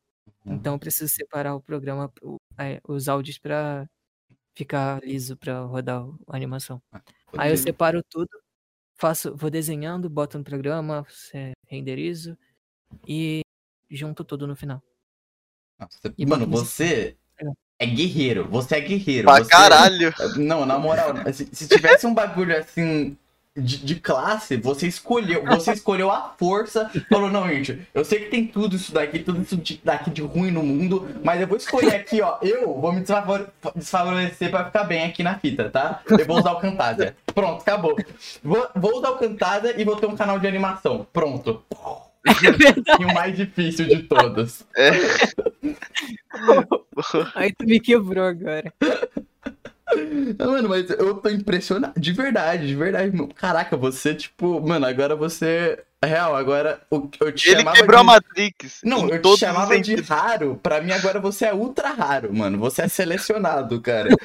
Então 0.45 0.73
eu 0.75 0.79
preciso 0.79 1.09
separar 1.13 1.55
o 1.55 1.61
programa, 1.61 2.11
é, 2.59 2.81
os 2.87 3.07
áudios 3.09 3.37
pra 3.39 3.87
ficar 4.55 5.01
liso 5.03 5.37
pra 5.37 5.61
rodar 5.61 6.03
a 6.27 6.35
animação. 6.35 6.81
Aí 7.37 7.51
eu 7.51 7.57
separo 7.57 8.01
tudo, 8.09 8.29
faço, 8.97 9.35
vou 9.35 9.49
desenhando, 9.49 10.09
boto 10.09 10.37
no 10.37 10.43
programa, 10.43 11.05
é, 11.33 11.53
renderizo 11.67 12.37
e 13.07 13.41
junto 13.89 14.23
tudo 14.23 14.47
no 14.47 14.55
final. 14.55 14.81
Nossa, 15.79 16.13
E 16.17 16.25
Mano, 16.25 16.47
você 16.47 17.15
É. 17.39 17.45
é 17.79 17.85
guerreiro. 17.85 18.47
Você 18.49 18.75
é 18.75 18.81
guerreiro. 18.81 19.27
Pra 19.27 19.43
você- 19.43 19.49
caralho. 19.49 20.13
Não, 20.37 20.65
na 20.65 20.77
moral, 20.79 21.13
se, 21.33 21.47
se 21.53 21.67
tivesse 21.67 22.05
um 22.07 22.13
bagulho 22.13 22.57
assim 22.57 23.17
de, 23.57 23.77
de 23.85 23.95
classe, 23.95 24.55
você 24.57 24.87
escolheu, 24.87 25.43
você 25.45 25.73
escolheu 25.73 26.11
a 26.11 26.33
força, 26.37 26.89
falou, 27.09 27.29
não, 27.29 27.47
gente, 27.49 27.81
eu 27.93 28.05
sei 28.05 28.19
que 28.19 28.29
tem 28.29 28.45
tudo 28.45 28.75
isso 28.75 28.93
daqui, 28.93 29.19
tudo 29.19 29.41
isso 29.41 29.57
de- 29.57 29.81
daqui 29.83 30.09
de 30.09 30.21
ruim 30.21 30.51
no 30.51 30.63
mundo, 30.63 31.07
mas 31.23 31.41
eu 31.41 31.47
vou 31.47 31.57
escolher 31.57 31.95
aqui, 31.95 32.21
ó, 32.21 32.37
eu 32.41 32.79
vou 32.79 32.93
me 32.93 32.99
desfavore- 33.01 33.47
desfavorecer 33.75 34.49
pra 34.51 34.65
ficar 34.65 34.83
bem 34.83 35.03
aqui 35.05 35.23
na 35.23 35.37
fita, 35.39 35.69
tá? 35.69 36.01
Eu 36.09 36.25
vou 36.25 36.37
usar 36.39 36.51
o 36.53 36.59
Camtasia. 36.59 37.15
Pronto, 37.33 37.61
acabou. 37.61 37.95
Vou, 38.43 38.67
vou 38.75 38.97
usar 38.97 39.09
o 39.11 39.17
Camtasia 39.17 39.79
e 39.79 39.83
vou 39.83 39.95
ter 39.95 40.05
um 40.07 40.15
canal 40.15 40.39
de 40.39 40.47
animação. 40.47 41.05
Pronto. 41.11 41.63
E 42.99 43.05
o 43.05 43.13
mais 43.13 43.37
difícil 43.37 43.87
de 43.87 44.03
todos. 44.03 44.63
É. 44.75 44.89
Aí 47.35 47.53
tu 47.53 47.65
me 47.65 47.79
quebrou 47.79 48.25
agora. 48.25 48.73
Não, 50.37 50.51
Mano, 50.51 50.69
mas 50.69 50.89
eu 50.89 51.15
tô 51.15 51.29
impressionado. 51.29 51.99
De 51.99 52.11
verdade, 52.11 52.67
de 52.67 52.75
verdade. 52.75 53.15
meu. 53.15 53.27
Caraca, 53.29 53.77
você, 53.77 54.13
tipo, 54.13 54.59
mano, 54.61 54.85
agora 54.85 55.15
você. 55.15 55.83
Real, 56.03 56.35
agora 56.35 56.79
eu 56.91 57.31
te 57.31 57.49
Ele 57.49 57.57
chamava 57.57 57.75
quebrou 57.75 57.97
a 57.97 58.01
de... 58.01 58.05
Matrix. 58.05 58.81
Não, 58.83 59.09
eu 59.09 59.19
te 59.19 59.37
chamava 59.37 59.79
de 59.79 59.95
raro. 59.95 60.59
Pra 60.61 60.79
mim, 60.79 60.91
agora 60.91 61.19
você 61.19 61.45
é 61.45 61.53
ultra 61.53 61.89
raro, 61.89 62.31
mano. 62.31 62.59
Você 62.59 62.83
é 62.83 62.87
selecionado, 62.87 63.81
cara. 63.81 64.09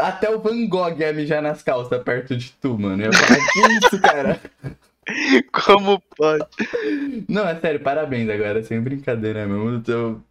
Até 0.00 0.30
o 0.30 0.38
Van 0.38 0.66
Gogh 0.68 0.96
ia 1.00 1.12
mijar 1.12 1.42
nas 1.42 1.62
calças 1.62 2.00
perto 2.04 2.36
de 2.36 2.52
tu, 2.52 2.78
mano. 2.78 3.02
Eu 3.02 3.10
ia 3.10 3.18
falar, 3.18 3.40
que 3.40 3.86
isso, 3.86 4.00
cara? 4.00 4.40
Como 5.52 6.00
pode? 6.16 6.46
Não, 7.28 7.48
é 7.48 7.58
sério, 7.58 7.80
parabéns 7.80 8.30
agora, 8.30 8.62
sem 8.62 8.80
brincadeira 8.80 9.46
mesmo. 9.46 9.82
Eu 9.88 10.22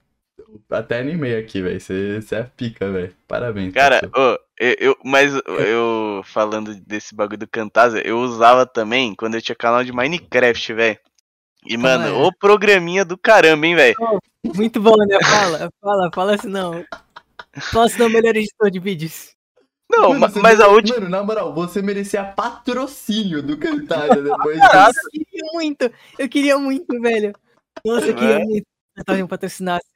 até 0.69 0.99
animei 0.99 1.38
aqui, 1.38 1.61
velho. 1.61 1.79
Você, 1.79 2.19
é 2.31 2.43
pica, 2.43 2.91
velho. 2.91 3.15
Parabéns. 3.27 3.73
Cara, 3.73 4.01
ô, 4.15 4.39
eu, 4.59 4.75
eu- 4.79 4.97
mas 5.03 5.31
eu 5.47 6.21
falando 6.25 6.73
desse 6.75 7.13
bagulho 7.15 7.39
do 7.39 7.47
Camtasia, 7.47 8.05
eu 8.05 8.19
usava 8.19 8.65
também 8.65 9.15
quando 9.15 9.36
eu 9.36 9.41
tinha 9.41 9.55
canal 9.55 9.84
de 9.84 9.91
Minecraft, 9.93 10.73
velho. 10.73 10.99
E, 11.65 11.77
mano, 11.77 12.07
é? 12.07 12.11
ô 12.11 12.31
programinha 12.34 13.05
do 13.05 13.17
caramba, 13.17 13.65
hein, 13.65 13.75
velho. 13.75 13.95
Muito 14.43 14.81
bom, 14.81 14.95
né? 14.97 15.17
Fala, 15.23 15.69
fala, 15.81 16.11
fala 16.13 16.36
assim 16.36 16.49
não. 16.49 16.84
Fala 17.71 17.86
assim 17.86 17.99
não, 17.99 18.09
melhor 18.09 18.36
editor 18.36 18.69
de 18.69 18.79
vídeos. 18.79 19.31
Não, 19.89 20.09
Mano, 20.09 20.19
ma- 20.19 20.29
você 20.29 20.39
mas 20.41 20.59
a 20.59 20.67
última. 20.67 20.97
Mano, 20.99 21.09
na 21.09 21.23
moral, 21.23 21.53
você 21.53 21.81
merecia 21.81 22.23
patrocínio 22.23 23.41
do 23.41 23.57
Cantária 23.57 24.19
depois 24.21 24.59
disso. 24.59 24.99
Eu 25.13 25.25
queria 25.25 25.51
muito, 25.53 25.91
eu 26.19 26.29
queria 26.29 26.57
muito, 26.57 26.99
velho. 27.01 27.34
Nossa, 27.86 28.07
eu 28.07 28.15
queria 28.15 28.36
É? 28.36 28.43
muito 28.43 28.63
que 28.65 28.91
o 28.91 28.95
Camtasia 28.97 29.23
me 29.23 29.29
patrocinasse. 29.29 29.93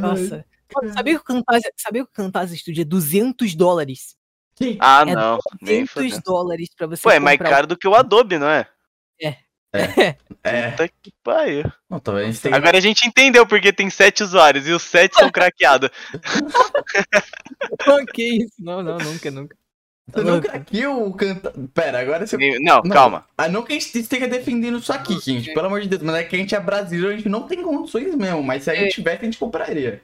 Nossa. 0.00 0.44
Mano, 0.74 0.92
sabia 0.92 1.14
que 1.14 1.20
o 1.20 1.24
Camtasia, 1.24 1.72
sabia 1.76 2.04
que 2.04 2.10
o 2.10 2.12
Camtasia 2.12 2.56
Studio 2.56 2.82
é 2.82 2.84
200 2.84 3.54
dólares? 3.54 4.16
Que- 4.56 4.76
Ah, 4.80 5.02
É 5.06 5.14
não. 5.14 5.38
Nem 5.60 5.84
200 5.84 5.92
fodendo. 5.92 6.22
dólares 6.24 6.68
pra 6.76 6.86
você 6.86 7.02
Pô, 7.02 7.10
é 7.10 7.18
mais 7.20 7.38
caro 7.38 7.66
do 7.66 7.76
que 7.76 7.86
o 7.86 7.94
Adobe, 7.94 8.38
não 8.38 8.48
é? 8.48 8.66
É. 10.42 10.70
Puta 10.70 10.88
que 11.02 11.12
pariu. 11.22 11.70
Não, 11.90 11.98
talvez 11.98 12.28
a 12.28 12.30
gente 12.30 12.40
tenha... 12.40 12.56
Agora 12.56 12.78
a 12.78 12.80
gente 12.80 13.06
entendeu 13.06 13.44
porque 13.46 13.72
tem 13.72 13.90
sete 13.90 14.22
usuários 14.22 14.66
e 14.66 14.70
os 14.72 14.82
sete 14.82 15.16
são 15.16 15.28
craqueados. 15.30 15.90
o... 17.86 18.06
que 18.06 18.22
isso? 18.44 18.54
Não, 18.58 18.82
não, 18.82 18.96
nunca, 18.96 19.30
nunca. 19.30 19.56
Você 20.08 20.22
não 20.22 20.40
craqueou 20.40 21.08
o 21.08 21.14
Canta... 21.14 21.52
Pera, 21.74 22.00
agora 22.00 22.26
você... 22.26 22.36
Não, 22.60 22.80
Não. 22.84 22.90
calma. 22.90 23.26
Ah, 23.36 23.48
não 23.48 23.62
que 23.62 23.72
a 23.72 23.78
gente 23.78 23.98
esteja 23.98 24.28
defendendo 24.28 24.78
isso 24.78 24.92
aqui, 24.92 25.18
gente. 25.18 25.52
Pelo 25.52 25.66
amor 25.66 25.80
de 25.80 25.88
Deus. 25.88 26.02
Mas 26.02 26.14
é 26.16 26.24
que 26.24 26.36
a 26.36 26.38
gente 26.38 26.54
é 26.54 26.60
brasileiro, 26.60 27.12
a 27.12 27.16
gente 27.16 27.28
não 27.28 27.42
tem 27.42 27.62
condições 27.62 28.14
mesmo. 28.14 28.42
Mas 28.42 28.62
se 28.64 28.70
a 28.70 28.74
gente 28.74 28.94
tivesse, 28.94 29.22
a 29.22 29.24
gente 29.24 29.38
compraria. 29.38 30.00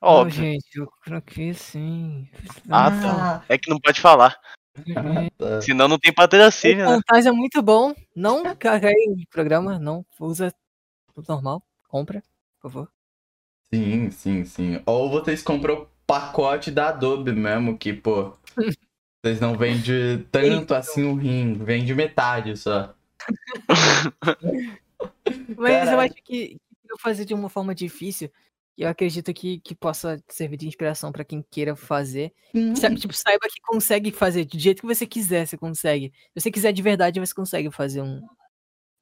Ó, 0.00 0.22
Óbvio. 0.22 0.34
gente, 0.34 0.66
eu 0.76 0.88
craquei 1.02 1.54
sim. 1.54 2.28
Ah, 2.68 2.90
Não. 2.90 3.00
tá. 3.16 3.44
É 3.48 3.56
que 3.56 3.70
não 3.70 3.78
pode 3.78 4.00
falar. 4.00 4.38
Tá. 5.38 5.62
Senão 5.62 5.86
não 5.86 5.98
tem 5.98 6.12
patrocínio, 6.12 6.84
né? 6.84 7.00
Fantasia 7.06 7.30
é 7.30 7.32
muito 7.32 7.62
bom. 7.62 7.94
Não 8.14 8.56
carregue 8.56 9.22
o 9.22 9.30
programa, 9.30 9.78
não. 9.78 10.04
Usa 10.18 10.52
tudo 11.14 11.26
normal. 11.28 11.62
Compra, 11.88 12.22
por 12.60 12.70
favor. 12.70 12.88
Sim, 13.72 14.10
sim, 14.10 14.44
sim. 14.44 14.82
Ou 14.84 15.08
vocês 15.10 15.42
compram 15.42 15.82
o 15.82 15.88
pacote 16.06 16.70
da 16.72 16.88
Adobe 16.88 17.32
mesmo, 17.32 17.78
que, 17.78 17.92
pô, 17.92 18.36
vocês 19.24 19.40
não 19.40 19.56
vendem 19.56 20.22
tanto 20.30 20.74
assim 20.74 21.02
o 21.04 21.14
rim, 21.14 21.54
vende 21.54 21.94
metade 21.94 22.54
só. 22.58 22.94
Mas 25.56 25.72
eu 25.72 25.86
Caralho. 25.86 26.00
acho 26.00 26.14
que 26.22 26.60
eu 26.86 26.98
fazer 26.98 27.24
de 27.24 27.32
uma 27.32 27.48
forma 27.48 27.74
difícil. 27.74 28.30
Eu 28.76 28.86
acredito 28.88 29.32
que, 29.32 29.60
que 29.60 29.74
possa 29.74 30.22
servir 30.28 30.58
de 30.58 30.68
inspiração 30.68 31.10
pra 31.10 31.24
quem 31.24 31.42
queira 31.50 31.74
fazer. 31.74 32.34
Sabe, 32.76 32.96
tipo, 32.96 33.14
saiba 33.14 33.48
que 33.48 33.62
consegue 33.62 34.10
fazer 34.10 34.44
do 34.44 34.58
jeito 34.58 34.82
que 34.82 34.86
você 34.86 35.06
quiser, 35.06 35.46
você 35.46 35.56
consegue. 35.56 36.12
Se 36.34 36.42
você 36.42 36.50
quiser 36.50 36.72
de 36.72 36.82
verdade, 36.82 37.18
você 37.18 37.34
consegue 37.34 37.70
fazer 37.70 38.02
um, 38.02 38.20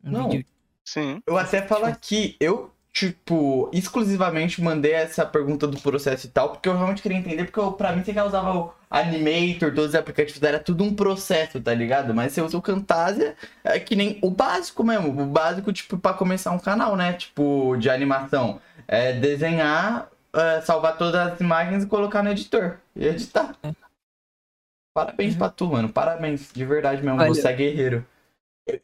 um 0.04 0.10
Não, 0.10 0.30
vídeo. 0.30 0.46
Sim. 0.84 1.20
Eu 1.26 1.36
até 1.36 1.62
falo 1.66 1.86
aqui, 1.86 2.36
eu, 2.38 2.70
tipo, 2.92 3.70
exclusivamente 3.72 4.60
mandei 4.62 4.92
essa 4.92 5.24
pergunta 5.24 5.66
do 5.66 5.80
processo 5.80 6.26
e 6.26 6.30
tal, 6.30 6.50
porque 6.50 6.68
eu 6.68 6.76
realmente 6.76 7.00
queria 7.02 7.16
entender, 7.18 7.44
porque 7.44 7.58
eu, 7.58 7.72
pra 7.72 7.92
mim 7.92 8.04
você 8.04 8.12
que 8.12 8.20
usava 8.20 8.54
o 8.56 8.72
Animator, 8.90 9.70
todos 9.74 9.90
os 9.90 9.94
aplicativos, 9.94 10.42
era 10.42 10.58
tudo 10.58 10.84
um 10.84 10.94
processo, 10.94 11.58
tá 11.60 11.72
ligado? 11.72 12.14
Mas 12.14 12.32
você 12.32 12.42
usa 12.42 12.58
o 12.58 12.62
Camtasia, 12.62 13.34
é 13.64 13.80
que 13.80 13.96
nem 13.96 14.18
o 14.22 14.30
básico 14.30 14.84
mesmo, 14.84 15.22
o 15.22 15.26
básico, 15.26 15.72
tipo, 15.72 15.96
pra 15.96 16.12
começar 16.12 16.50
um 16.50 16.58
canal, 16.58 16.94
né? 16.94 17.14
Tipo, 17.14 17.76
de 17.78 17.88
animação. 17.88 18.60
É 18.86 19.14
desenhar, 19.14 20.10
é, 20.34 20.60
salvar 20.60 20.98
todas 20.98 21.14
as 21.14 21.40
imagens 21.40 21.84
e 21.84 21.86
colocar 21.86 22.22
no 22.22 22.30
editor. 22.30 22.76
E 22.94 23.06
editar. 23.06 23.56
Parabéns 24.94 25.32
Uhum. 25.32 25.38
pra 25.38 25.48
tu, 25.48 25.66
mano. 25.66 25.88
Parabéns, 25.88 26.50
de 26.52 26.64
verdade 26.66 27.02
mesmo. 27.02 27.18
Olha. 27.18 27.28
Você 27.28 27.48
é 27.48 27.52
guerreiro. 27.54 28.04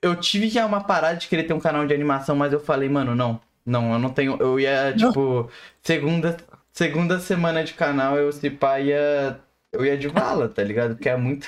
Eu 0.01 0.17
tive 0.17 0.49
já 0.49 0.65
uma 0.65 0.83
parada 0.83 1.17
de 1.19 1.29
querer 1.29 1.45
ter 1.45 1.53
um 1.53 1.61
canal 1.61 1.87
de 1.87 1.93
animação, 1.93 2.35
mas 2.35 2.53
eu 2.53 2.61
falei, 2.61 2.89
mano, 2.89 3.15
não. 3.15 3.39
Não, 3.69 3.93
eu 3.93 3.99
não 3.99 4.11
tenho. 4.11 4.37
Eu 4.41 4.59
ia, 4.59 4.91
Não. 4.97 5.09
tipo, 5.09 5.51
segunda, 5.83 6.37
segunda 6.73 7.21
semana 7.21 7.63
de 7.63 7.75
canal, 7.75 8.17
eu 8.17 8.33
se 8.33 8.49
pá 8.51 8.81
ia. 8.81 9.41
Eu 9.71 9.85
ia 9.85 9.99
de 9.99 10.09
vala, 10.09 10.49
tá 10.49 10.65
ligado? 10.65 10.95
Porque 10.97 11.09
é 11.11 11.17
muito, 11.17 11.47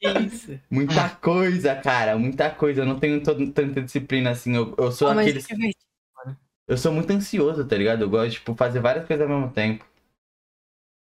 Isso. 0.00 0.58
muita 0.70 1.10
coisa, 1.16 1.74
cara. 1.76 2.16
Muita 2.18 2.48
coisa. 2.50 2.80
Eu 2.82 2.86
não 2.86 2.98
tenho 2.98 3.22
todo- 3.22 3.52
tanta 3.52 3.82
disciplina 3.82 4.30
assim. 4.30 4.56
Eu, 4.56 4.74
eu 4.78 4.90
sou 4.90 5.08
Ah, 5.08 5.14
mas 5.14 5.26
aqueles. 5.26 5.44
é 5.50 5.54
divertido. 5.54 5.82
Eu 6.66 6.78
sou 6.78 6.90
muito 6.92 7.10
ansioso, 7.12 7.66
tá 7.66 7.76
ligado? 7.76 8.02
Eu 8.02 8.08
gosto 8.08 8.30
de, 8.30 8.34
tipo, 8.36 8.54
fazer 8.54 8.80
várias 8.80 9.04
coisas 9.06 9.28
ao 9.28 9.36
mesmo 9.38 9.52
tempo. 9.52 9.84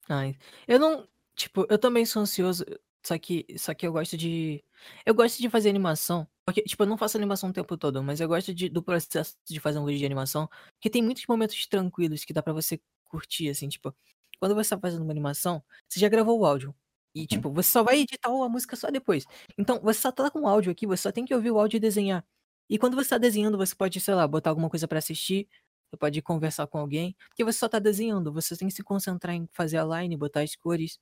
Ai, 0.09 0.37
eu 0.69 0.79
não. 0.79 1.09
Tipo, 1.35 1.67
eu 1.71 1.79
também 1.79 2.05
sou 2.05 2.23
ansioso. 2.23 2.65
Só 3.03 3.19
que, 3.19 3.47
só 3.59 3.73
que 3.75 3.87
eu 3.87 3.93
gosto 3.93 4.17
de. 4.17 4.63
Eu 5.07 5.15
gosto 5.15 5.41
de 5.41 5.49
fazer 5.49 5.71
animação. 5.71 6.27
Porque, 6.47 6.63
tipo, 6.63 6.83
eu 6.83 6.87
não 6.87 6.99
faço 6.99 7.17
animação 7.17 7.51
o 7.51 7.53
tempo 7.53 7.77
todo, 7.77 8.03
mas 8.03 8.21
eu 8.21 8.29
gosto 8.29 8.55
de- 8.55 8.69
do 8.69 8.83
processo 8.83 9.35
de 9.49 9.59
fazer 9.61 9.79
um 9.79 9.85
vídeo 9.87 10.01
de 10.01 10.07
animação. 10.07 10.49
Porque 10.75 10.91
tem 10.91 11.03
muitos 11.03 11.25
momentos 11.27 11.67
tranquilos 11.67 12.25
que 12.25 12.33
dá 12.35 12.43
pra 12.43 12.53
você 12.53 12.81
curtir, 13.05 13.49
assim, 13.49 13.69
tipo. 13.69 13.95
Quando 14.39 14.55
você 14.55 14.71
tá 14.77 14.81
fazendo 14.81 15.03
uma 15.03 15.13
animação, 15.13 15.63
você 15.89 16.01
já 16.01 16.09
gravou 16.09 16.39
o 16.41 16.45
áudio. 16.47 16.75
E, 17.15 17.27
tipo, 17.27 17.51
você 17.51 17.71
só 17.71 17.83
vai 17.83 18.01
editar 18.01 18.29
a 18.31 18.49
música 18.49 18.77
só 18.77 18.91
depois. 18.91 19.25
Então, 19.59 19.81
você 19.81 20.01
só 20.01 20.13
tá 20.13 20.31
com 20.31 20.41
o 20.43 20.49
áudio 20.49 20.73
aqui, 20.73 20.87
você 20.87 21.03
só 21.03 21.13
tem 21.13 21.25
que 21.25 21.35
ouvir 21.35 21.51
o 21.51 21.59
áudio 21.59 21.77
e 21.79 21.81
desenhar. 21.81 22.25
E 22.69 22.79
quando 22.79 22.97
você 22.97 23.11
tá 23.11 23.19
desenhando, 23.19 23.57
você 23.59 23.75
pode, 23.75 24.01
sei 24.01 24.15
lá, 24.15 24.27
botar 24.27 24.51
alguma 24.51 24.69
coisa 24.71 24.89
pra 24.89 24.99
assistir. 24.99 25.49
Você 25.91 25.97
pode 25.99 26.21
conversar 26.23 26.67
com 26.67 26.79
alguém. 26.79 27.15
Porque 27.29 27.45
você 27.45 27.59
só 27.59 27.69
tá 27.69 27.79
desenhando. 27.79 28.33
Você 28.33 28.57
tem 28.57 28.69
que 28.69 28.75
se 28.75 28.83
concentrar 28.83 29.35
em 29.35 29.49
fazer 29.53 29.79
a 29.79 29.85
line, 29.85 30.17
botar 30.17 30.41
as 30.43 30.57
cores. 30.57 30.99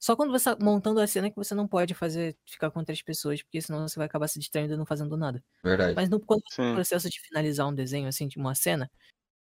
Só 0.00 0.14
quando 0.14 0.30
você 0.30 0.54
tá 0.54 0.64
montando 0.64 1.00
a 1.00 1.06
cena 1.06 1.28
que 1.30 1.36
você 1.36 1.54
não 1.54 1.66
pode 1.66 1.92
fazer 1.94 2.36
ficar 2.46 2.70
com 2.70 2.78
outras 2.78 3.02
pessoas, 3.02 3.42
porque 3.42 3.60
senão 3.60 3.86
você 3.88 3.98
vai 3.98 4.06
acabar 4.06 4.28
se 4.28 4.38
distraindo 4.38 4.74
e 4.74 4.76
não 4.76 4.86
fazendo 4.86 5.16
nada. 5.16 5.42
Verdade. 5.62 5.94
Mas 5.96 6.08
no, 6.08 6.20
quando 6.20 6.40
no 6.40 6.52
Sim. 6.54 6.74
processo 6.74 7.10
de 7.10 7.20
finalizar 7.20 7.66
um 7.66 7.74
desenho, 7.74 8.06
assim, 8.08 8.28
de 8.28 8.38
uma 8.38 8.54
cena, 8.54 8.90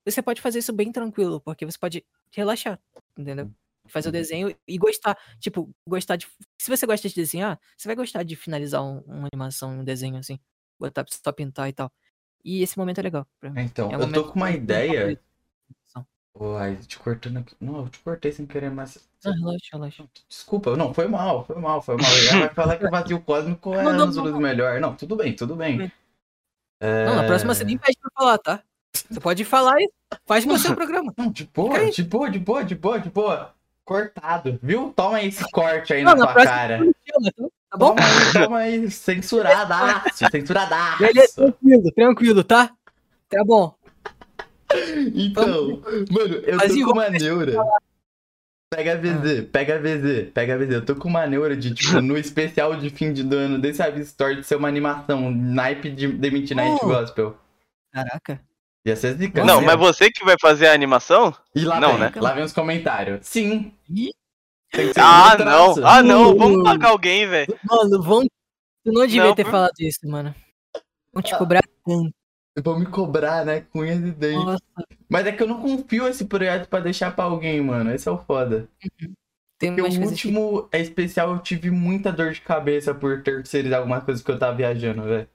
você 0.06 0.22
pode 0.22 0.40
fazer 0.40 0.58
isso 0.60 0.72
bem 0.72 0.90
tranquilo, 0.92 1.40
porque 1.40 1.64
você 1.64 1.78
pode 1.78 2.04
relaxar, 2.32 2.80
entendeu? 3.16 3.50
Fazer 3.88 4.08
o 4.08 4.12
desenho 4.12 4.56
e 4.66 4.78
gostar. 4.78 5.16
Tipo, 5.40 5.70
gostar 5.88 6.16
de. 6.16 6.26
Se 6.60 6.70
você 6.70 6.86
gosta 6.86 7.08
de 7.08 7.14
desenhar, 7.14 7.60
você 7.76 7.88
vai 7.88 7.96
gostar 7.96 8.22
de 8.22 8.36
finalizar 8.36 8.82
um- 8.82 9.00
uma 9.06 9.28
animação, 9.32 9.80
um 9.80 9.84
desenho 9.84 10.16
assim. 10.16 10.38
Botar 10.78 11.04
só 11.08 11.32
pintar 11.32 11.68
e 11.68 11.72
tal. 11.72 11.92
E 12.44 12.62
esse 12.62 12.78
momento 12.78 12.98
é 12.98 13.02
legal. 13.02 13.26
Pra 13.40 13.50
mim. 13.50 13.62
Então, 13.62 13.90
É 13.90 13.94
eu 13.94 13.98
um 13.98 14.00
tô 14.02 14.06
momento 14.06 14.32
com 14.32 14.38
uma 14.40 14.50
ideia. 14.50 15.20
Uai, 16.38 16.76
te 16.76 16.98
cortando 16.98 17.38
aqui. 17.38 17.54
Não, 17.60 17.80
eu 17.80 17.88
te 17.88 17.98
cortei 17.98 18.32
sem 18.32 18.46
querer, 18.46 18.70
mas. 18.70 18.98
Não, 19.24 19.32
relaxa, 19.32 19.68
relaxa. 19.72 20.04
Desculpa, 20.28 20.76
não, 20.76 20.92
foi 20.94 21.06
mal, 21.06 21.44
foi 21.44 21.56
mal, 21.56 21.82
foi 21.82 21.96
mal. 21.96 22.10
Já 22.10 22.38
vai 22.40 22.48
falar 22.48 22.76
que 22.76 22.86
o 22.86 22.90
vazio 22.90 23.20
cósmico 23.20 23.74
é 23.74 23.82
luz 23.82 24.16
não. 24.16 24.40
melhor. 24.40 24.80
Não, 24.80 24.94
tudo 24.94 25.14
bem, 25.14 25.34
tudo 25.34 25.54
bem. 25.54 25.92
É... 26.80 27.04
Não, 27.04 27.16
na 27.16 27.24
próxima 27.24 27.54
você 27.54 27.64
nem 27.64 27.76
pede 27.76 27.98
pra 27.98 28.10
falar, 28.14 28.38
tá? 28.38 28.62
Você 29.10 29.20
pode 29.20 29.44
falar 29.44 29.80
e 29.80 29.90
faz 30.26 30.44
com 30.44 30.52
o 30.52 30.58
seu 30.58 30.74
programa. 30.74 31.12
Não, 31.16 31.30
de 31.30 31.44
boa, 31.44 31.90
de 31.90 32.02
boa, 32.02 32.30
de 32.30 32.38
boa, 32.38 32.64
de 32.64 32.74
boa, 32.74 32.98
de 32.98 33.10
boa. 33.10 33.54
Cortado, 33.84 34.58
viu? 34.62 34.92
Toma 34.94 35.18
aí 35.18 35.28
esse 35.28 35.44
corte 35.50 35.92
aí 35.92 36.02
Não, 36.02 36.12
na 36.12 36.18
na 36.18 36.24
tua 36.24 36.32
próxima 36.34 36.54
cara. 36.54 36.78
chama, 36.78 37.32
tá? 37.36 37.44
Tá 37.70 37.78
bom? 37.78 37.94
Toma 37.94 38.06
aí, 38.06 38.32
toma 38.32 38.58
aí, 38.58 38.90
censuradaço, 38.90 40.24
censuradaço. 40.30 40.98
Beleza, 40.98 41.34
tranquilo, 41.34 41.92
tranquilo, 41.92 42.44
tá? 42.44 42.70
Tá 43.28 43.44
bom. 43.44 43.74
Então, 45.14 45.82
mano, 46.10 46.34
eu 46.44 46.58
tô 46.58 46.84
com 46.86 46.92
uma 46.92 47.10
neura. 47.10 47.52
Pega 48.74 48.92
a 48.94 48.96
VZ, 48.96 49.48
pega 49.52 49.74
a 49.76 49.78
VZ, 49.78 50.30
pega 50.32 50.54
a 50.54 50.56
VZ. 50.58 50.70
Eu 50.72 50.84
tô 50.84 50.96
com 50.96 51.06
uma 51.08 51.26
neura 51.26 51.54
de, 51.54 51.74
tipo, 51.74 52.00
no 52.00 52.16
especial 52.16 52.74
de 52.76 52.88
fim 52.88 53.12
de 53.12 53.20
ano 53.34 53.58
desse 53.60 53.82
Avis 53.82 54.08
Store 54.08 54.36
de 54.36 54.44
ser 54.44 54.56
uma 54.56 54.68
animação, 54.68 55.30
naipe 55.30 55.90
de 55.90 56.08
The 56.16 56.30
Midnight 56.30 56.78
Oh. 56.82 56.86
Gospel. 56.86 57.36
Caraca. 57.92 58.40
Ia 58.86 58.96
ser 58.96 59.14
zica, 59.16 59.44
Não, 59.44 59.60
né? 59.60 59.66
mas 59.66 59.78
você 59.78 60.10
que 60.10 60.24
vai 60.24 60.36
fazer 60.40 60.68
a 60.68 60.72
animação? 60.72 61.34
E 61.54 61.64
lá 61.64 61.78
Não, 61.78 61.90
vem, 61.90 61.98
né? 62.00 62.12
lá 62.16 62.32
vem 62.32 62.42
os 62.44 62.52
comentários. 62.52 63.20
Sim. 63.26 63.72
Ih. 63.90 64.10
Tem 64.72 64.88
que 64.88 64.94
ser 64.94 65.00
Ah, 65.00 65.36
traço. 65.36 65.78
não. 65.80 65.86
Ah, 65.86 66.02
não. 66.02 66.36
Vamos 66.36 66.62
pagar 66.64 66.88
alguém, 66.88 67.28
velho. 67.28 67.54
Mano, 67.62 68.02
vão. 68.02 68.22
Tu 68.22 68.90
não 68.90 69.02
devia 69.06 69.22
Não, 69.24 69.34
ter 69.34 69.44
por- 69.44 69.50
falado 69.50 69.74
isso, 69.78 70.00
mano. 70.08 70.34
Vão 71.12 71.20
Ah. 71.20 71.22
te 71.22 71.36
cobrar 71.36 71.60
tanto. 71.84 72.10
Vão 72.62 72.78
me 72.78 72.86
cobrar, 72.86 73.44
né? 73.46 73.62
Com 73.62 73.80
unhas 73.80 73.98
e 73.98 74.10
dentes. 74.10 74.44
Nossa, 74.44 74.62
Mas 75.08 75.26
é 75.26 75.32
que 75.32 75.42
eu 75.42 75.46
não 75.48 75.60
confio 75.60 76.06
esse 76.06 76.24
projeto 76.26 76.68
pra 76.68 76.80
deixar 76.80 77.14
pra 77.14 77.24
alguém, 77.24 77.60
mano. 77.62 77.92
Esse 77.94 78.08
é 78.08 78.12
o 78.12 78.18
foda. 78.18 78.68
tem 79.58 79.70
mais 79.70 79.94
o 79.96 79.98
coisas 80.00 80.20
que- 80.20 80.28
último 80.28 80.68
é 80.72 80.80
especial, 80.80 81.32
eu 81.32 81.38
tive 81.38 81.70
muita 81.70 82.12
dor 82.12 82.32
de 82.32 82.40
cabeça 82.42 82.94
por 82.94 83.22
terceirizar 83.22 83.78
algumas 83.80 84.04
coisas 84.04 84.22
que 84.22 84.30
eu 84.30 84.38
tava 84.38 84.56
viajando, 84.56 85.02
velho. 85.04 85.28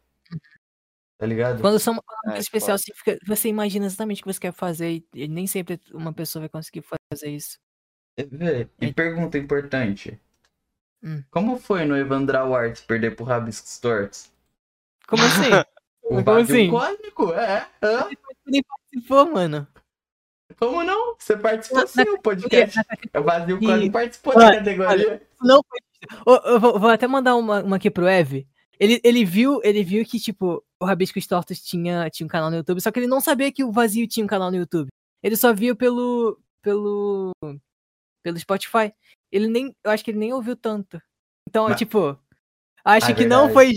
Tá 1.18 1.26
ligado? 1.26 1.62
Quando 1.62 1.80
são 1.80 1.94
uma 1.94 2.04
É, 2.26 2.28
coisa 2.28 2.40
especial, 2.42 2.78
você, 2.78 2.94
fica- 2.94 3.18
você 3.26 3.50
imagina 3.50 3.88
exatamente 3.88 4.22
o 4.22 4.26
que 4.26 4.32
você 4.34 4.40
quer 4.40 4.54
fazer 4.54 5.04
e, 5.16 5.28
nem 5.28 5.48
sempre 5.48 5.80
uma 5.92 6.14
pessoa 6.14 6.42
vai 6.42 6.50
conseguir 6.50 6.84
fazer 7.12 7.32
isso. 7.32 7.58
É, 8.18 8.24
E 8.80 8.86
É. 8.88 8.94
pergunta 8.94 9.38
importante. 9.38 10.20
Hum. 11.04 11.24
Como 11.32 11.58
foi 11.58 11.86
no 11.86 11.98
Evandral 11.98 12.54
Arts 12.54 12.82
perder 12.82 13.16
pro 13.16 13.26
Rabiscos 13.26 13.80
Tortos? 13.80 14.32
Como 15.08 15.24
assim? 15.24 15.50
O 16.08 16.10
Como 16.10 16.24
vazio 16.24 16.56
assim? 16.56 16.70
cósmico? 16.70 17.34
É. 17.34 17.68
hã? 17.82 18.10
Nem 18.46 18.64
participou, 18.64 19.26
mano. 19.32 19.68
Como 20.58 20.84
não? 20.84 21.16
Você 21.20 21.36
participou 21.38 21.82
Na- 21.82 21.88
sim, 21.88 22.02
o 22.10 22.22
podcast. 22.22 22.80
O 23.16 23.24
vazio 23.24 23.60
cósmico 23.60 23.86
E- 23.86 23.92
participou 23.92 24.36
da 24.38 24.56
categoria. 24.56 25.22
Não. 25.42 25.60
Ô, 26.26 26.36
Eu 26.46 26.60
vou, 26.60 26.80
vou 26.80 26.90
até 26.90 27.08
mandar 27.08 27.36
uma, 27.36 27.62
uma 27.62 27.76
aqui 27.76 27.92
pro 27.92 28.08
Ev. 28.08 28.46
Ele, 28.80 29.02
ele, 29.04 29.26
viu, 29.26 29.60
ele 29.64 29.84
viu 29.84 30.06
que, 30.06 30.20
tipo, 30.20 30.64
o 30.80 30.86
Rabiscos 30.86 31.26
Tortos 31.28 31.60
tinha, 31.62 32.10
tinha 32.10 32.26
um 32.26 32.30
canal 32.30 32.50
no 32.52 32.58
YouTube, 32.58 32.80
só 32.80 32.92
que 32.92 33.00
ele 33.00 33.08
não 33.08 33.20
sabia 33.20 33.52
que 33.52 33.64
o 33.64 33.72
Vazio 33.72 34.08
tinha 34.08 34.24
um 34.24 34.28
canal 34.28 34.52
no 34.52 34.58
YouTube. 34.58 34.88
Ele 35.22 35.36
só 35.36 35.54
viu 35.54 35.76
pelo. 35.76 36.40
pelo. 36.62 37.32
pelo 38.24 38.40
Spotify. 38.40 38.94
Ele 39.32 39.48
nem. 39.48 39.76
Eu 39.84 39.92
acho 39.92 40.04
que 40.06 40.12
ele 40.12 40.20
nem 40.20 40.32
ouviu 40.34 40.56
tanto. 40.56 41.02
Então, 41.50 41.68
Mas- 41.68 41.78
tipo. 41.78 42.18
Acho 42.86 43.12
Ah, 43.12 43.14
que 43.16 43.26
não 43.26 43.48
verdade. 43.48 43.54
foi. 43.54 43.74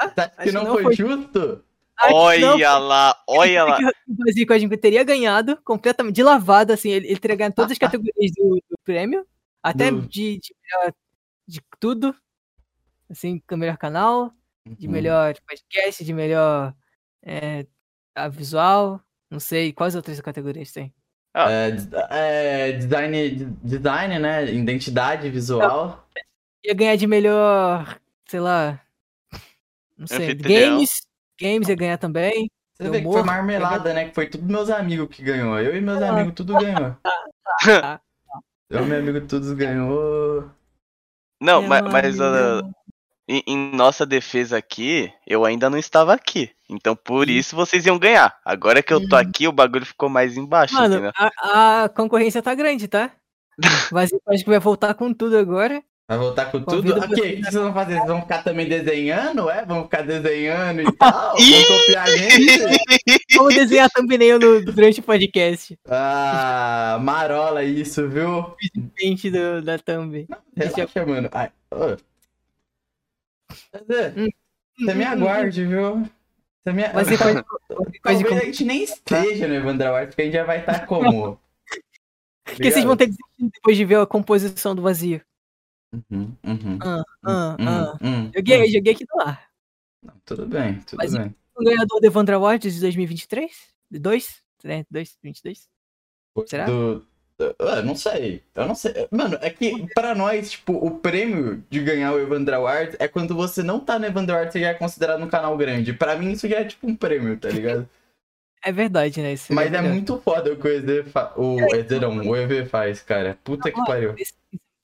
Você 0.00 0.20
acha 0.20 0.42
que 0.42 0.52
não, 0.52 0.64
não 0.64 0.72
foi, 0.74 0.82
foi- 0.84 0.94
justo? 0.96 1.64
acho 1.98 2.12
não 2.40 2.54
Olha 2.54 2.78
lá, 2.78 3.22
olha 3.28 3.64
lá. 3.64 3.76
que 3.78 3.84
o 3.84 4.16
Vazio 4.24 4.46
Cósmico 4.46 4.76
teria 4.76 5.04
ganhado 5.04 5.56
completamente 5.62 6.14
de 6.16 6.22
lavada, 6.22 6.74
assim. 6.74 6.90
Ele, 6.90 7.08
ele 7.08 7.18
teria 7.20 7.36
ganhado 7.36 7.54
todas 7.54 7.72
as 7.72 7.78
categorias 7.78 8.32
do, 8.36 8.54
do 8.70 8.78
prêmio. 8.84 9.26
Até 9.62 9.90
Do- 9.90 10.02
de, 10.02 10.38
de 10.38 10.54
melhor. 10.62 10.94
de 11.46 11.60
tudo. 11.78 12.14
Assim, 13.10 13.42
com 13.46 13.54
o 13.54 13.58
melhor 13.58 13.76
canal. 13.76 14.32
de 14.66 14.86
Uhum. 14.86 14.92
melhor 14.92 15.34
podcast, 15.46 16.04
de 16.04 16.12
melhor 16.12 16.74
é, 17.24 17.66
a 18.14 18.28
visual, 18.28 19.00
não 19.30 19.40
sei, 19.40 19.72
quais 19.72 19.94
outras 19.96 20.20
categorias 20.20 20.70
tem? 20.72 20.94
É, 21.34 21.70
des- 21.70 21.88
é, 22.10 22.72
design, 22.72 23.30
de- 23.30 23.44
design, 23.62 24.18
né? 24.18 24.50
Identidade 24.52 25.28
visual. 25.30 26.08
Ia 26.64 26.74
ganhar 26.74 26.96
de 26.96 27.06
melhor, 27.06 27.98
sei 28.26 28.40
lá, 28.40 28.80
não 30.00 30.06
sei, 30.06 30.16
Anfitrião. 30.26 30.70
games, 30.76 31.00
games 31.40 31.68
ia 31.68 31.76
ganhar 31.76 31.98
também. 31.98 32.50
Você 32.76 32.88
vê 32.90 32.98
que 33.02 33.04
foi 33.12 33.22
marmelada, 33.22 33.92
né? 33.92 34.08
Que 34.08 34.14
foi 34.14 34.26
tudo 34.28 34.50
meus 34.50 34.70
amigos 34.70 35.14
que 35.14 35.22
ganhou. 35.22 35.58
Eu 35.60 35.76
e 35.76 35.80
meus 35.80 36.00
Ah. 36.02 36.08
amigos 36.10 36.32
tudo 36.34 36.54
ganhou. 36.58 36.96
Eu 38.70 38.82
e 38.82 38.86
meu 38.86 38.98
amigo 39.00 39.26
todos 39.26 39.52
ganhou. 39.52 40.48
Não, 41.42 41.60
mas, 41.62 42.20
ah, 42.20 42.60
vida- 42.60 42.70
em, 43.28 43.42
em 43.46 43.74
nossa 43.76 44.06
defesa 44.06 44.56
aqui, 44.56 45.12
eu 45.26 45.44
ainda 45.44 45.68
não 45.68 45.76
estava 45.78 46.14
aqui. 46.14 46.50
Então 46.68 46.94
por 46.96 47.26
Sim. 47.26 47.32
isso 47.32 47.56
vocês 47.56 47.84
iam 47.86 47.98
ganhar. 47.98 48.38
Agora 48.44 48.82
que 48.82 48.92
eu 48.92 49.06
tô 49.08 49.16
Uhum. 49.16 49.22
aqui, 49.22 49.48
o 49.48 49.52
bagulho 49.52 49.84
ficou 49.84 50.08
mais 50.08 50.36
embaixo, 50.36 50.74
Mano, 50.74 51.10
a, 51.16 51.84
a 51.84 51.88
concorrência 51.88 52.40
tá 52.42 52.54
grande, 52.54 52.86
tá? 52.88 53.10
Vazio 53.92 54.20
acho 54.28 54.44
que 54.44 54.50
vai 54.50 54.58
voltar 54.60 54.94
com 54.94 55.12
tudo 55.12 55.36
agora. 55.36 55.82
Vai 56.10 56.18
voltar 56.18 56.50
com 56.50 56.60
tudo? 56.60 56.92
Ok, 56.98 57.06
o 57.06 57.36
que 57.36 57.42
vocês 57.42 57.54
vão 57.54 57.72
fazer? 57.72 57.94
Vocês 57.94 58.06
vão 58.08 58.20
ficar 58.22 58.42
também 58.42 58.68
desenhando, 58.68 59.48
é? 59.48 59.64
Vão 59.64 59.84
ficar 59.84 60.02
desenhando 60.02 60.80
e 60.80 60.90
tal? 60.98 61.36
Vão 61.36 61.78
copiar 61.78 62.04
a 62.04 62.16
gente? 62.16 62.58
Vamos 63.36 63.54
desenhar 63.54 63.88
thumbnail 63.90 64.40
no, 64.40 64.64
durante 64.64 64.98
o 64.98 65.04
podcast. 65.04 65.78
Ah, 65.88 66.98
marola 67.00 67.62
isso, 67.62 68.08
viu? 68.08 68.56
Gente 69.00 69.30
do, 69.30 69.62
da 69.62 69.78
thumb. 69.78 70.26
Relaxa, 70.56 71.06
mano. 71.06 71.28
Ai, 71.30 71.52
Hum, 74.16 74.28
Você 74.80 74.94
me 74.94 75.04
aguarde, 75.04 75.64
viu? 75.64 76.02
Você 76.64 76.72
me 76.72 76.82
Mas 76.92 77.06
coisa 77.16 77.44
Talvez 78.02 78.26
como- 78.28 78.40
a 78.40 78.44
gente 78.46 78.64
nem 78.64 78.82
esteja 78.82 79.46
no 79.46 79.54
Evandro 79.54 79.86
Awards, 79.86 80.08
porque 80.08 80.22
a 80.22 80.24
gente 80.24 80.34
já 80.34 80.44
vai 80.44 80.58
estar 80.58 80.86
como? 80.86 81.38
Porque 82.44 82.68
vocês 82.68 82.84
vão 82.84 82.96
ter 82.96 83.06
desistido 83.06 83.50
depois 83.54 83.76
de 83.76 83.84
ver 83.84 84.00
a 84.00 84.06
composição 84.06 84.74
do 84.74 84.82
vazio. 84.82 85.20
Uhum, 85.92 86.36
uhum. 86.44 86.78
Ah, 86.82 87.02
ah, 87.24 87.56
Hum, 87.58 87.66
ah. 87.68 87.98
hum, 88.00 88.30
Joguei, 88.34 88.62
hum. 88.62 88.70
joguei 88.70 88.92
aqui 88.92 89.04
no 89.12 89.20
ar. 89.22 89.48
Não, 90.02 90.14
Tudo 90.24 90.46
bem, 90.46 90.80
tudo 90.80 90.98
Mas- 90.98 91.14
bem. 91.14 91.34
O 91.56 91.64
ganhador 91.64 92.00
do 92.00 92.06
Evandro 92.06 92.36
Awards 92.36 92.74
de 92.74 92.80
2023? 92.80 93.50
De 93.90 93.98
2? 93.98 94.42
2, 94.90 95.18
22? 95.22 95.68
Será? 96.46 96.64
Do, 96.64 97.04
do- 97.36 97.54
ah, 97.58 97.82
não 97.82 97.94
sei. 97.96 98.42
Eu 98.54 98.66
não 98.66 98.74
sei. 98.74 99.08
Mano, 99.10 99.36
é 99.42 99.50
que 99.50 99.86
pra 99.94 100.14
nós, 100.14 100.52
tipo, 100.52 100.72
o 100.72 100.98
prêmio 101.00 101.62
de 101.68 101.80
ganhar 101.80 102.12
o 102.14 102.20
Evandro 102.20 102.54
Awards 102.54 102.96
é 102.98 103.06
quando 103.08 103.34
você 103.34 103.62
não 103.62 103.78
tá 103.80 103.98
no 103.98 104.06
Evandro 104.06 104.34
Awards, 104.34 104.52
você 104.52 104.60
já 104.60 104.68
é 104.68 104.74
considerado 104.74 105.22
um 105.22 105.28
canal 105.28 105.54
grande. 105.58 105.92
Pra 105.92 106.16
mim, 106.16 106.30
isso 106.32 106.48
já 106.48 106.60
é 106.60 106.64
tipo 106.64 106.86
um 106.86 106.94
prêmio, 106.96 107.36
tá 107.38 107.48
ligado? 107.48 107.88
É 108.62 108.70
verdade, 108.70 109.22
né? 109.22 109.32
Isso 109.32 109.54
Mas 109.54 109.68
é 109.68 109.70
verdade. 109.70 109.88
muito 109.94 110.20
foda 110.20 110.52
o 110.52 110.56
que 110.60 110.68
o 110.68 110.70
EZ 110.70 111.10
fa... 111.10 111.32
o 111.34 111.56
EZ 111.74 111.90
não, 111.98 112.18
o 112.18 112.36
EV 112.36 112.66
faz, 112.66 113.00
cara. 113.00 113.38
Puta 113.42 113.72
que 113.72 113.80
Ah, 113.80 113.84
pariu. 113.86 114.10
É 114.10 114.12
muito 114.12 114.34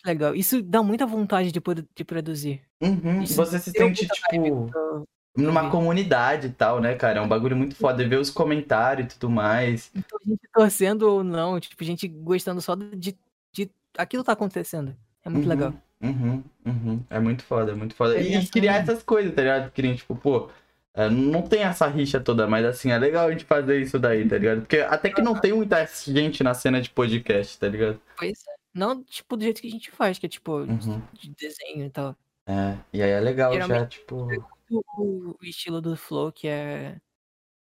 legal. 0.07 0.35
Isso 0.35 0.63
dá 0.63 0.83
muita 0.83 1.05
vontade 1.07 1.53
de, 1.53 1.61
de 1.95 2.05
produzir. 2.05 2.63
Uhum. 2.81 3.25
Você 3.27 3.59
se 3.59 3.71
sente, 3.71 4.07
tipo, 4.07 4.69
pro- 4.71 5.05
numa 5.37 5.65
vi. 5.65 5.71
comunidade 5.71 6.47
e 6.47 6.51
tal, 6.51 6.81
né, 6.81 6.95
cara? 6.95 7.19
É 7.19 7.23
um 7.23 7.29
bagulho 7.29 7.57
muito 7.57 7.75
foda. 7.75 8.07
Ver 8.09 8.19
os 8.19 8.31
comentários 8.31 9.07
e 9.07 9.19
tudo 9.19 9.31
mais. 9.31 9.91
Então, 9.95 10.19
a 10.25 10.29
gente 10.29 10.41
torcendo 10.53 11.03
ou 11.03 11.23
não, 11.25 11.61
tipo, 11.61 11.83
gente 11.85 12.09
gostando 12.09 12.61
só 12.61 12.75
de, 12.75 13.17
de 13.53 13.71
aquilo 13.99 14.25
tá 14.25 14.33
acontecendo. 14.33 14.97
É 15.25 15.29
muito 15.29 15.45
Uhum, 15.45 15.51
legal. 15.51 15.75
Uhum, 16.01 16.45
uhum. 16.65 17.01
É 17.11 17.19
muito 17.19 17.43
foda, 17.43 17.73
é 17.73 17.75
muito 17.75 17.95
foda. 17.95 18.19
E, 18.19 18.35
É, 18.35 18.41
e 18.41 18.47
criar 18.49 18.77
essas 18.77 19.03
coisas, 19.03 19.35
tá 19.35 19.43
ligado? 19.43 19.73
Nem, 19.77 19.95
tipo, 19.95 20.15
pô, 20.15 20.49
é, 20.95 21.09
não 21.11 21.43
tem 21.43 21.63
essa 21.63 21.87
rixa 21.87 22.21
toda, 22.21 22.47
mas 22.47 22.65
assim, 22.65 22.91
é 22.91 22.99
legal 22.99 23.27
a 23.29 23.31
gente 23.33 23.45
fazer 23.45 23.81
isso 23.81 23.99
daí, 23.99 24.27
tá 24.29 24.39
ligado? 24.39 24.61
Porque 24.61 24.79
até 24.79 25.11
que 25.11 25.21
não 25.23 25.35
tem 25.39 25.53
muita 25.53 25.85
gente 26.07 26.43
na 26.45 26.55
cena 26.55 26.81
de 26.81 26.89
podcast, 26.91 27.59
tá 27.59 27.69
ligado? 27.69 28.01
Pois 28.17 28.39
é. 28.49 28.56
Não, 28.77 29.03
tipo, 29.03 29.37
do 29.37 29.43
jeito 29.43 29.63
que 29.63 29.69
a 29.69 29.71
gente 29.71 29.91
faz, 29.91 30.19
que 30.19 30.27
é 30.27 30.29
tipo, 30.29 30.53
Uhum. 30.59 31.03
de 31.15 31.31
desenho 31.35 31.87
e 31.87 31.91
tal. 31.91 32.15
É, 32.47 32.77
e 32.93 33.03
aí 33.03 33.11
é 33.11 33.21
legal 33.21 33.53
já, 33.55 33.67
Geralmente- 33.67 33.99
tipo. 33.99 34.29
O, 34.69 35.37
o 35.41 35.45
estilo 35.45 35.81
do 35.81 35.97
Flow, 35.97 36.31
que 36.31 36.47
é 36.47 37.01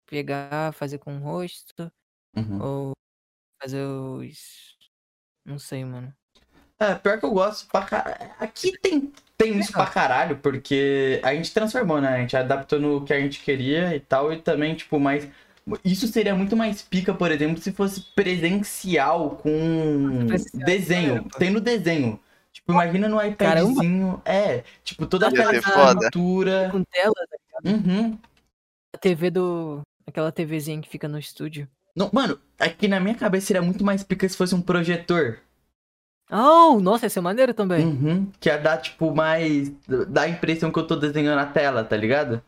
pegar, 0.06 0.72
fazer 0.72 0.98
com 0.98 1.16
o 1.16 1.20
rosto, 1.20 1.90
uhum. 2.36 2.62
ou 2.62 2.92
fazer 3.62 3.82
os. 3.82 4.76
Não 5.44 5.58
sei, 5.58 5.84
mano. 5.84 6.12
É, 6.78 6.94
pior 6.96 7.18
que 7.18 7.24
eu 7.24 7.30
gosto 7.32 7.66
pra 7.70 7.84
caralho. 7.86 8.30
Aqui 8.38 8.76
tem, 8.78 9.10
tem 9.38 9.58
isso 9.58 9.72
pra 9.72 9.86
caralho, 9.86 10.36
porque 10.38 11.20
a 11.24 11.32
gente 11.34 11.54
transformou, 11.54 12.00
né? 12.00 12.08
A 12.08 12.20
gente 12.20 12.36
adaptou 12.36 12.78
no 12.78 13.02
que 13.04 13.14
a 13.14 13.20
gente 13.20 13.40
queria 13.42 13.96
e 13.96 14.00
tal, 14.00 14.30
e 14.32 14.40
também, 14.42 14.74
tipo, 14.74 15.00
mais. 15.00 15.26
Isso 15.84 16.06
seria 16.06 16.34
muito 16.34 16.56
mais 16.56 16.80
pica, 16.82 17.12
por 17.12 17.30
exemplo, 17.32 17.60
se 17.60 17.72
fosse 17.72 18.00
presencial 18.14 19.30
com 19.42 20.26
Presencial, 20.28 20.64
desenho. 20.64 21.14
caramba. 21.14 21.38
Tem 21.38 21.50
no 21.50 21.60
desenho. 21.60 22.20
Tipo, 22.52 22.72
imagina 22.72 23.08
no 23.08 23.22
iPadzinho. 23.22 24.22
É, 24.24 24.62
tipo, 24.84 25.06
toda 25.06 25.28
aquela 25.28 25.50
ser 25.50 25.58
estrutura. 25.58 26.68
Com 26.70 26.84
tela, 26.84 27.12
tá 27.14 27.36
Uhum. 27.64 28.18
a 28.94 28.98
TV 28.98 29.30
do. 29.30 29.80
Aquela 30.06 30.30
TVzinha 30.30 30.80
que 30.80 30.88
fica 30.88 31.08
no 31.08 31.18
estúdio. 31.18 31.68
Não, 31.96 32.10
mano, 32.12 32.38
aqui 32.60 32.86
na 32.86 33.00
minha 33.00 33.14
cabeça 33.14 33.46
seria 33.46 33.62
muito 33.62 33.82
mais 33.84 34.04
pica 34.04 34.28
se 34.28 34.36
fosse 34.36 34.54
um 34.54 34.60
projetor. 34.62 35.38
Oh, 36.30 36.78
nossa, 36.80 37.06
esse 37.06 37.18
é 37.18 37.22
maneiro 37.22 37.54
também. 37.54 37.84
Uhum. 37.86 38.30
Que 38.38 38.48
ia 38.48 38.58
dar, 38.58 38.76
tipo, 38.78 39.14
mais. 39.14 39.72
Dá 40.08 40.22
a 40.22 40.28
impressão 40.28 40.70
que 40.70 40.78
eu 40.78 40.86
tô 40.86 40.96
desenhando 40.96 41.38
a 41.38 41.46
tela, 41.46 41.82
tá 41.84 41.96
ligado? 41.96 42.42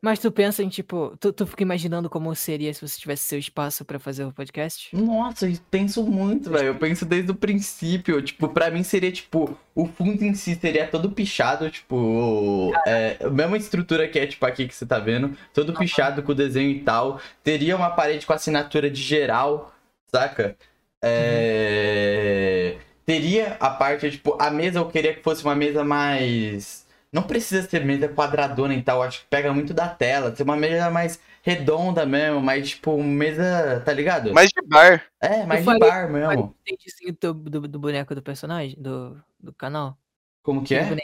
Mas 0.00 0.20
tu 0.20 0.30
pensa 0.30 0.62
em, 0.62 0.68
tipo, 0.68 1.16
tu, 1.18 1.32
tu 1.32 1.44
fica 1.44 1.62
imaginando 1.62 2.08
como 2.08 2.32
seria 2.34 2.72
se 2.72 2.80
você 2.80 2.98
tivesse 3.00 3.24
seu 3.24 3.38
espaço 3.38 3.84
pra 3.84 3.98
fazer 3.98 4.24
o 4.24 4.32
podcast? 4.32 4.94
Nossa, 4.94 5.48
eu 5.48 5.56
penso 5.70 6.04
muito, 6.04 6.50
velho. 6.50 6.68
Eu 6.68 6.74
penso 6.76 7.04
desde 7.04 7.30
o 7.32 7.34
princípio. 7.34 8.22
Tipo, 8.22 8.48
pra 8.48 8.70
mim 8.70 8.84
seria, 8.84 9.10
tipo, 9.10 9.58
o 9.74 9.86
fundo 9.86 10.22
em 10.24 10.34
si 10.34 10.54
seria 10.54 10.86
todo 10.86 11.10
pichado, 11.10 11.68
tipo, 11.68 12.72
é, 12.86 13.16
a 13.20 13.30
mesma 13.30 13.56
estrutura 13.56 14.06
que 14.06 14.18
é, 14.18 14.26
tipo, 14.26 14.46
aqui 14.46 14.68
que 14.68 14.74
você 14.74 14.86
tá 14.86 15.00
vendo. 15.00 15.36
Todo 15.52 15.74
pichado 15.74 16.22
com 16.22 16.32
o 16.32 16.34
desenho 16.34 16.70
e 16.70 16.80
tal. 16.80 17.20
Teria 17.42 17.74
uma 17.76 17.90
parede 17.90 18.24
com 18.24 18.32
assinatura 18.32 18.88
de 18.88 19.02
geral, 19.02 19.72
saca? 20.12 20.56
É, 21.02 22.76
Teria 23.08 23.56
a 23.58 23.70
parte, 23.70 24.10
tipo, 24.10 24.36
a 24.38 24.50
mesa 24.50 24.80
eu 24.80 24.86
queria 24.86 25.14
que 25.14 25.22
fosse 25.22 25.42
uma 25.42 25.54
mesa 25.54 25.82
mais. 25.82 26.86
Não 27.12 27.22
precisa 27.22 27.66
ser 27.68 27.84
mesa 27.84 28.08
quadradona 28.08 28.74
e 28.74 28.82
tal, 28.82 29.02
acho 29.02 29.20
que 29.20 29.26
pega 29.28 29.52
muito 29.52 29.72
da 29.72 29.88
tela. 29.88 30.34
Ser 30.34 30.42
uma 30.42 30.56
mesa 30.56 30.90
mais 30.90 31.18
redonda 31.42 32.04
mesmo, 32.04 32.40
mais, 32.40 32.68
tipo, 32.68 33.02
mesa, 33.02 33.80
tá 33.84 33.92
ligado? 33.92 34.32
Mas 34.34 34.50
de 34.50 34.60
bar. 34.66 35.04
É, 35.20 35.44
mais 35.46 35.60
de 35.60 35.64
falei- 35.66 35.80
bar 35.80 36.10
mesmo. 36.10 36.54
Tem 36.64 36.76
do, 37.20 37.34
do, 37.34 37.68
do 37.68 37.78
boneco 37.78 38.14
do 38.14 38.22
personagem, 38.22 38.76
do, 38.78 39.18
do 39.40 39.52
canal? 39.54 39.96
Como 40.42 40.62
que 40.62 40.74
é? 40.74 40.96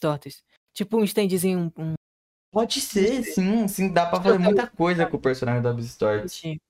tortos. 0.00 0.44
Tipo 0.72 0.98
um 0.98 1.04
standzinho, 1.04 1.72
um, 1.76 1.82
um 1.82 1.94
Pode 2.52 2.80
ser, 2.80 3.22
sim, 3.24 3.66
sim. 3.66 3.92
Dá 3.92 4.06
pra 4.06 4.20
fazer 4.22 4.38
muita 4.38 4.66
coisa 4.66 5.06
com 5.06 5.16
o 5.16 5.20
personagem 5.20 5.62
do 5.62 5.68
Abstort. 5.68 6.28
Sim. 6.28 6.60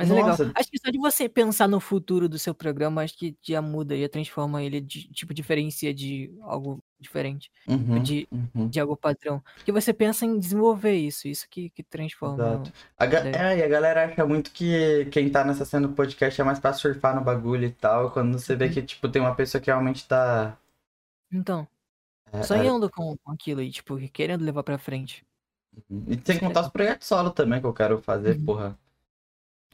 Mas 0.00 0.10
é 0.10 0.14
legal. 0.14 0.30
Nossa. 0.30 0.50
Acho 0.54 0.70
que 0.70 0.78
só 0.78 0.90
de 0.90 0.98
você 0.98 1.28
pensar 1.28 1.68
no 1.68 1.78
futuro 1.78 2.26
do 2.28 2.38
seu 2.38 2.54
programa, 2.54 3.02
acho 3.02 3.16
que 3.18 3.36
já 3.42 3.60
muda, 3.60 3.94
já 3.98 4.08
transforma 4.08 4.62
ele 4.62 4.80
de, 4.80 5.06
tipo, 5.12 5.34
diferencia 5.34 5.92
de 5.92 6.32
algo 6.42 6.82
diferente, 6.98 7.50
Uhum, 7.68 8.02
de, 8.02 8.26
uhum. 8.30 8.68
de 8.68 8.80
algo 8.80 8.96
padrão. 8.96 9.42
Porque 9.56 9.70
você 9.72 9.92
pensa 9.92 10.24
em 10.24 10.38
desenvolver 10.38 10.94
isso, 10.94 11.28
isso 11.28 11.46
que, 11.50 11.68
que 11.70 11.82
transforma. 11.82 12.44
Exato. 12.44 12.72
A. 12.98 13.04
É, 13.06 13.58
e 13.58 13.62
a 13.62 13.68
galera 13.68 14.06
acha 14.06 14.24
muito 14.26 14.50
que 14.52 15.04
quem 15.12 15.28
tá 15.30 15.44
nessa 15.44 15.64
cena 15.66 15.86
do 15.88 15.94
podcast 15.94 16.40
é 16.40 16.44
mais 16.44 16.58
pra 16.58 16.72
surfar 16.72 17.14
no 17.14 17.20
bagulho 17.22 17.66
e 17.66 17.70
tal. 17.72 18.10
Quando 18.10 18.38
você 18.38 18.56
vê 18.56 18.66
Uhum. 18.66 18.72
que, 18.72 18.82
tipo, 18.82 19.08
tem 19.08 19.20
uma 19.20 19.34
pessoa 19.34 19.60
que 19.60 19.70
realmente 19.70 20.06
tá. 20.08 20.56
Então, 21.32 21.68
é, 22.32 22.42
sonhando 22.42 22.90
com, 22.90 23.16
com 23.22 23.32
aquilo 23.32 23.60
e, 23.62 23.70
tipo, 23.70 23.98
querendo 24.10 24.44
levar 24.44 24.62
pra 24.62 24.78
frente. 24.78 25.24
é, 25.76 26.14
e 26.14 26.20
sem 26.24 26.38
contar 26.38 26.62
os 26.62 26.68
projetos 26.68 27.06
solo 27.06 27.30
também 27.30 27.60
que 27.60 27.66
eu 27.66 27.72
quero 27.74 28.00
fazer, 28.02 28.36
Uhum. 28.38 28.44
porra. 28.46 28.78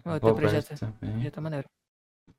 Ó, 0.07 0.19
teu 0.21 0.35
projeto, 0.35 0.79
também. 0.79 0.95
projeto 1.13 1.37
é 1.37 1.41
maneiro. 1.41 1.69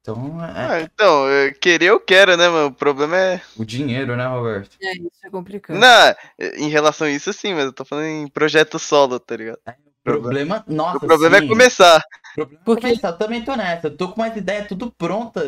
Então, 0.01 0.37
Ah, 0.41 0.79
é 0.79 0.81
então, 0.83 1.27
eu- 1.29 1.53
querer 1.55 1.87
eu 1.87 1.99
quero, 1.99 2.37
né, 2.37 2.47
mano? 2.47 2.67
O 2.67 2.73
problema 2.73 3.17
é. 3.17 3.41
o 3.57 3.65
dinheiro, 3.65 4.15
né, 4.15 4.25
Roberto? 4.25 4.77
É, 4.81 4.93
isso 4.93 5.09
é 5.25 5.29
complicado. 5.29 5.77
Não, 5.77 6.15
em 6.57 6.69
relação 6.69 7.07
a 7.07 7.09
isso 7.11 7.31
sim, 7.33 7.53
mas 7.53 7.65
eu 7.65 7.73
tô 7.73 7.83
falando 7.83 8.05
em 8.05 8.27
projeto 8.27 8.79
solo, 8.79 9.19
tá 9.19 9.35
ligado? 9.35 9.59
Problema. 10.03 10.63
Nossa, 10.67 10.97
o 10.97 10.99
problema 11.01 11.39
sim. 11.39 11.45
é 11.45 11.47
começar. 11.49 12.01
Problema 12.33 12.61
Porque- 12.63 12.87
Porque... 12.89 13.05
Eu 13.05 13.17
também 13.17 13.43
tô 13.43 13.55
nessa. 13.55 13.87
Eu 13.87 13.97
tô 13.97 14.07
com 14.09 14.21
umas 14.21 14.35
ideias 14.37 14.67
tudo 14.67 14.89
pronta. 14.91 15.41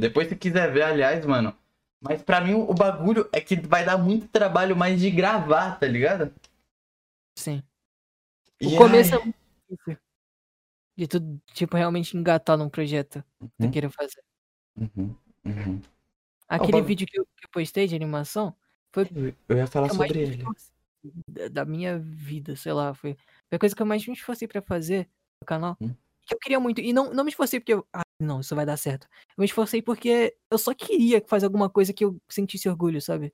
Depois 0.00 0.28
se 0.28 0.36
quiser 0.36 0.72
ver, 0.72 0.82
aliás, 0.82 1.24
mano. 1.26 1.54
Mas 2.00 2.22
pra 2.22 2.40
mim 2.40 2.54
o 2.54 2.72
bagulho 2.72 3.28
é 3.32 3.40
que 3.40 3.56
vai 3.56 3.84
dar 3.84 3.98
muito 3.98 4.26
trabalho 4.28 4.74
mais 4.74 4.98
de 4.98 5.10
gravar, 5.10 5.78
tá 5.78 5.86
ligado? 5.86 6.32
Sim. 7.38 7.62
E 8.60 8.66
O 8.68 8.76
começo 8.76 9.14
ai, 9.14 9.20
é 9.20 9.24
muito 9.24 9.36
difícil. 9.70 9.98
De 10.96 11.06
tu, 11.08 11.40
tipo, 11.54 11.76
realmente 11.76 12.16
engatar 12.16 12.56
num 12.58 12.68
projeto 12.68 13.24
que 13.40 13.46
tu 13.58 13.64
Uhum. 13.64 13.70
queira 13.70 13.90
fazer. 13.90 14.22
Uhum, 14.76 15.14
uhum. 15.44 15.80
Aquele 16.48 16.82
vídeo 16.82 17.06
que 17.06 17.18
eu, 17.18 17.24
que 17.24 17.46
eu 17.46 17.50
postei 17.50 17.86
de 17.86 17.94
animação 17.94 18.54
foi 18.92 19.04
Eu- 19.14 19.34
Eu 19.48 19.56
ia 19.56 19.66
falar 19.66 19.88
sobre 19.88 20.20
ele. 20.20 20.44
da, 21.26 21.48
da 21.48 21.64
minha 21.64 21.98
vida, 21.98 22.54
sei 22.56 22.72
lá. 22.72 22.92
Foi 22.94 23.14
foi 23.48 23.56
a 23.56 23.58
coisa 23.58 23.74
que 23.74 23.80
eu 23.82 23.86
mais 23.86 24.06
me 24.06 24.12
esforcei 24.12 24.46
pra 24.46 24.60
fazer 24.62 25.08
no 25.40 25.46
canal. 25.46 25.76
Hum. 25.80 25.94
Que 26.26 26.34
eu 26.34 26.38
queria 26.38 26.60
muito. 26.60 26.80
E 26.80 26.92
não, 26.92 27.12
não 27.12 27.24
me 27.24 27.30
esforcei 27.30 27.58
porque 27.58 27.72
eu. 27.74 27.86
Ah, 27.92 28.02
não, 28.20 28.40
isso 28.40 28.54
vai 28.54 28.64
dar 28.66 28.76
certo. 28.76 29.08
Eu 29.36 29.40
me 29.40 29.46
esforcei 29.46 29.80
porque 29.82 30.36
eu 30.50 30.58
só 30.58 30.72
queria 30.74 31.22
fazer 31.26 31.46
alguma 31.46 31.68
coisa 31.70 31.92
que 31.92 32.04
eu 32.04 32.16
sentisse 32.30 32.68
orgulho, 32.68 33.00
sabe? 33.00 33.32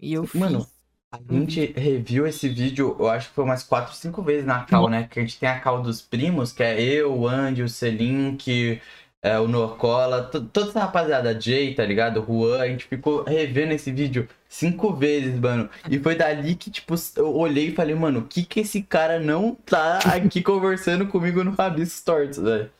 E 0.00 0.12
eu 0.14 0.24
Mano, 0.34 0.60
fiz. 0.60 0.80
A 1.28 1.32
gente 1.32 1.72
reviu 1.76 2.26
esse 2.26 2.48
vídeo, 2.48 2.96
eu 2.98 3.08
acho 3.08 3.28
que 3.28 3.34
foi 3.34 3.44
umas 3.44 3.62
4, 3.62 3.94
5 3.94 4.22
vezes 4.22 4.44
na 4.44 4.64
cal, 4.64 4.88
né? 4.88 5.06
Que 5.10 5.20
a 5.20 5.22
gente 5.22 5.38
tem 5.38 5.48
a 5.48 5.60
cal 5.60 5.82
dos 5.82 6.00
primos, 6.02 6.52
que 6.52 6.62
é 6.62 6.80
eu, 6.82 7.14
o 7.16 7.28
Andy, 7.28 7.62
o 7.62 7.68
Selink, 7.68 8.80
é, 9.22 9.38
o 9.38 9.46
Norcola, 9.48 10.24
to- 10.24 10.44
toda 10.46 10.70
essa 10.70 10.80
rapaziada, 10.80 11.38
Jay, 11.40 11.74
tá 11.74 11.84
ligado? 11.84 12.24
Juan, 12.26 12.60
a 12.60 12.68
gente 12.68 12.84
ficou 12.86 13.22
revendo 13.24 13.72
esse 13.72 13.90
vídeo 13.92 14.28
cinco 14.48 14.92
vezes, 14.94 15.38
mano. 15.38 15.68
E 15.90 15.98
foi 15.98 16.14
dali 16.14 16.54
que, 16.54 16.70
tipo, 16.70 16.94
eu 17.16 17.34
olhei 17.34 17.68
e 17.68 17.74
falei, 17.74 17.94
mano, 17.94 18.20
o 18.20 18.24
que 18.26 18.44
que 18.44 18.60
esse 18.60 18.82
cara 18.82 19.18
não 19.20 19.54
tá 19.54 19.98
aqui 20.00 20.42
conversando 20.42 21.06
comigo 21.06 21.42
no 21.44 21.52
Rabisco 21.52 22.04
Tortos, 22.04 22.38
velho? 22.38 22.66
Tá 22.66 22.70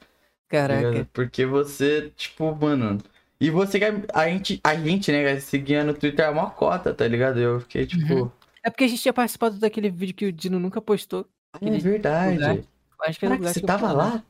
Caraca. 0.48 0.90
ligado? 0.90 1.08
Porque 1.12 1.46
você, 1.46 2.12
tipo, 2.16 2.54
mano. 2.54 2.98
E 3.44 3.50
você 3.50 3.78
que 3.78 3.84
a 4.14 4.28
gente, 4.28 4.58
a 4.64 4.74
gente, 4.74 5.12
né, 5.12 5.38
seguia 5.38 5.84
no 5.84 5.92
Twitter 5.92 6.24
é 6.24 6.30
uma 6.30 6.50
cota, 6.50 6.94
tá 6.94 7.06
ligado? 7.06 7.38
Eu 7.38 7.60
fiquei, 7.60 7.86
tipo, 7.86 8.14
Uhum. 8.14 8.30
É 8.62 8.70
porque 8.70 8.84
a 8.84 8.88
gente 8.88 9.02
tinha 9.02 9.12
participado 9.12 9.58
daquele 9.58 9.90
vídeo 9.90 10.14
que 10.14 10.24
o 10.24 10.32
Dino 10.32 10.58
nunca 10.58 10.80
postou. 10.80 11.28
é 11.60 11.70
verdade. 11.78 12.38
lugar. 12.38 12.58
Acho 13.02 13.18
que 13.18 13.26
era 13.26 13.34
Caraca, 13.36 13.52
você 13.52 13.60
que 13.60 13.66
tava 13.66 13.92
lá? 13.92 14.24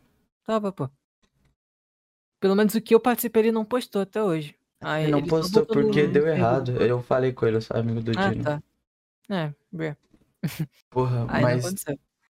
Tava, 0.45 0.73
pô. 0.73 0.91
Pelo 2.41 2.57
menos 2.57 2.75
o 2.75 2.81
que 2.81 2.93
eu 2.93 2.99
participei 2.99 3.43
ele 3.43 3.53
não 3.53 3.65
postou 3.65 4.03
até 4.03 4.21
hoje. 4.21 4.57
Aí 4.81 5.05
Ele 5.05 5.13
não 5.13 5.19
ele 5.21 5.29
postou 5.29 5.65
porque 5.65 6.09
deu 6.09 6.27
errado. 6.27 6.73
Eu 6.83 7.01
falei 7.01 7.33
com 7.33 7.47
ele, 7.47 7.59
eu 7.59 7.63
sou 7.63 7.77
amigo 7.77 8.01
do 8.01 8.11
Ah, 8.19 8.31
Dino. 8.31 8.43
tá. 8.43 8.63
É, 9.31 9.55
bem. 9.71 9.97
Porra, 10.91 11.25
Aí 11.29 11.41
mas. 11.43 11.85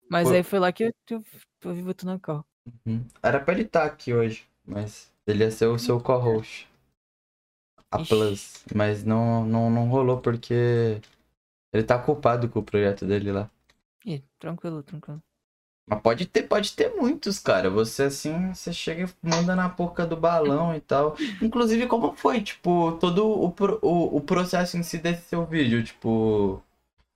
Mas 0.09 0.27
Pô. 0.27 0.33
aí 0.35 0.43
foi 0.43 0.59
lá 0.59 0.71
que 0.73 0.83
eu, 0.83 0.93
eu, 1.09 1.23
eu 1.63 1.73
vi 1.73 1.81
você 1.81 2.05
na 2.05 2.19
call. 2.19 2.45
Uhum. 2.85 3.05
Era 3.23 3.39
pra 3.39 3.53
ele 3.53 3.63
estar 3.63 3.85
aqui 3.85 4.13
hoje, 4.13 4.43
mas 4.65 5.09
ele 5.27 5.43
ia 5.43 5.51
ser 5.51 5.67
o 5.67 5.79
seu 5.79 5.99
co-host. 5.99 6.67
A 7.91 8.01
Ixi. 8.01 8.09
Plus. 8.09 8.65
Mas 8.73 9.03
não, 9.03 9.45
não, 9.45 9.69
não 9.69 9.89
rolou 9.89 10.19
porque 10.19 11.01
ele 11.73 11.83
tá 11.83 11.97
culpado 11.97 12.49
com 12.49 12.59
o 12.59 12.63
projeto 12.63 13.05
dele 13.05 13.31
lá. 13.31 13.49
Ih, 14.05 14.23
tranquilo, 14.39 14.83
tranquilo. 14.83 15.21
Mas 15.87 16.01
pode 16.01 16.25
ter, 16.25 16.43
pode 16.43 16.73
ter 16.73 16.95
muitos, 16.95 17.37
cara. 17.37 17.69
Você 17.69 18.03
assim, 18.03 18.53
você 18.53 18.73
chega 18.73 19.03
e 19.05 19.27
manda 19.27 19.55
na 19.55 19.69
boca 19.69 20.05
do 20.05 20.17
balão 20.17 20.75
e 20.75 20.81
tal. 20.81 21.15
Inclusive, 21.41 21.85
como 21.85 22.15
foi, 22.15 22.41
tipo, 22.41 22.93
todo 22.93 23.27
o, 23.27 23.53
o, 23.81 24.17
o 24.17 24.21
processo 24.21 24.77
em 24.77 24.83
si 24.83 24.97
desse 24.97 25.23
seu 25.29 25.45
vídeo, 25.45 25.83
tipo. 25.83 26.61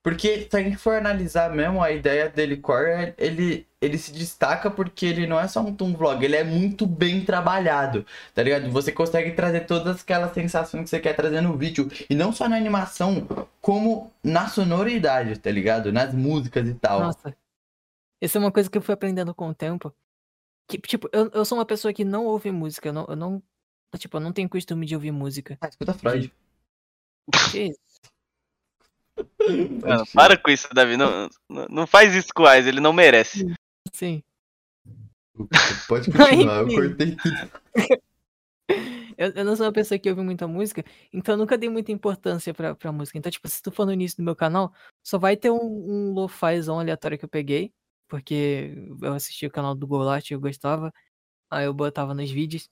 Porque 0.01 0.47
se 0.49 0.57
a 0.57 0.63
gente 0.63 0.77
for 0.77 0.95
analisar 0.95 1.53
mesmo, 1.53 1.83
a 1.83 1.91
ideia 1.91 2.29
dele 2.29 2.55
core, 2.57 2.89
é- 2.89 3.15
ele, 3.17 3.67
ele 3.81 3.97
se 3.97 4.13
destaca 4.13 4.71
porque 4.71 5.05
ele 5.05 5.27
não 5.27 5.37
é 5.39 5.47
só 5.47 5.59
um 5.59 5.75
toon 5.75 5.93
vlog, 5.93 6.23
ele 6.23 6.37
é 6.37 6.43
muito 6.43 6.87
bem 6.87 7.23
trabalhado, 7.25 8.05
tá 8.33 8.41
ligado? 8.41 8.71
Você 8.71 8.93
consegue 8.93 9.31
trazer 9.33 9.65
todas 9.65 10.01
aquelas 10.01 10.33
sensações 10.33 10.83
que 10.83 10.89
você 10.89 10.99
quer 10.99 11.15
trazer 11.15 11.41
no 11.41 11.57
vídeo. 11.57 11.89
E 12.09 12.15
não 12.15 12.31
só 12.31 12.47
na 12.47 12.55
animação, 12.55 13.27
como 13.61 14.11
na 14.23 14.47
sonoridade, 14.47 15.37
tá 15.37 15.51
ligado? 15.51 15.91
Nas 15.91 16.13
músicas 16.13 16.67
e 16.67 16.73
tal. 16.75 17.01
Nossa. 17.01 17.35
Isso 18.21 18.37
é 18.37 18.41
uma 18.41 18.51
coisa 18.51 18.69
que 18.69 18.77
eu 18.77 18.81
fui 18.81 18.93
aprendendo 18.93 19.33
com 19.35 19.49
o 19.49 19.53
tempo. 19.53 19.93
Que, 20.69 20.77
tipo, 20.77 21.09
eu, 21.11 21.29
eu 21.33 21.43
sou 21.43 21.57
uma 21.57 21.65
pessoa 21.65 21.93
que 21.93 22.05
não 22.05 22.25
ouve 22.25 22.51
música. 22.51 22.89
Eu 22.89 22.93
não, 22.93 23.05
eu 23.09 23.15
não. 23.15 23.43
Tipo, 23.97 24.17
eu 24.17 24.21
não 24.21 24.31
tenho 24.31 24.47
costume 24.47 24.85
de 24.85 24.93
ouvir 24.95 25.11
música. 25.11 25.57
Ah, 25.59 25.67
escuta 25.67 25.93
Freud. 25.93 26.31
Que 27.51 27.63
isso? 27.69 27.79
Mano, 29.81 30.03
para 30.13 30.37
com 30.37 30.49
isso, 30.49 30.67
Davi. 30.73 30.97
Não, 30.97 31.29
não, 31.69 31.87
faz 31.87 32.13
isso 32.13 32.29
com 32.33 32.43
o 32.43 32.45
Ais, 32.45 32.67
ele 32.67 32.79
não 32.79 32.93
merece. 32.93 33.45
Sim. 33.93 34.23
Pode 35.87 36.11
continuar, 36.11 36.61
eu 36.61 36.67
cortei 36.67 37.15
tudo. 37.15 37.51
Eu, 39.17 39.33
eu 39.35 39.43
não 39.43 39.53
sou 39.53 39.65
uma 39.65 39.73
pessoa 39.73 39.99
que 39.99 40.09
ouve 40.09 40.21
muita 40.21 40.47
música, 40.47 40.81
então 41.11 41.33
eu 41.33 41.39
nunca 41.39 41.57
dei 41.57 41.69
muita 41.69 41.91
importância 41.91 42.53
pra, 42.53 42.73
pra 42.73 42.89
música. 42.89 43.17
Então, 43.17 43.29
tipo, 43.29 43.49
se 43.49 43.61
tu 43.61 43.69
for 43.69 43.85
no 43.85 43.91
início 43.91 44.15
do 44.15 44.23
meu 44.23 44.33
canal, 44.33 44.71
só 45.03 45.17
vai 45.17 45.35
ter 45.35 45.51
um, 45.51 45.57
um 45.57 46.13
lo-fizão 46.13 46.79
aleatório 46.79 47.17
que 47.17 47.25
eu 47.25 47.29
peguei, 47.29 47.73
porque 48.07 48.73
eu 49.01 49.13
assisti 49.13 49.45
o 49.45 49.51
canal 49.51 49.75
do 49.75 49.85
Golat 49.85 50.29
e 50.29 50.33
eu 50.33 50.39
gostava, 50.39 50.93
aí 51.49 51.65
eu 51.65 51.73
botava 51.73 52.13
nos 52.13 52.31
vídeos. 52.31 52.69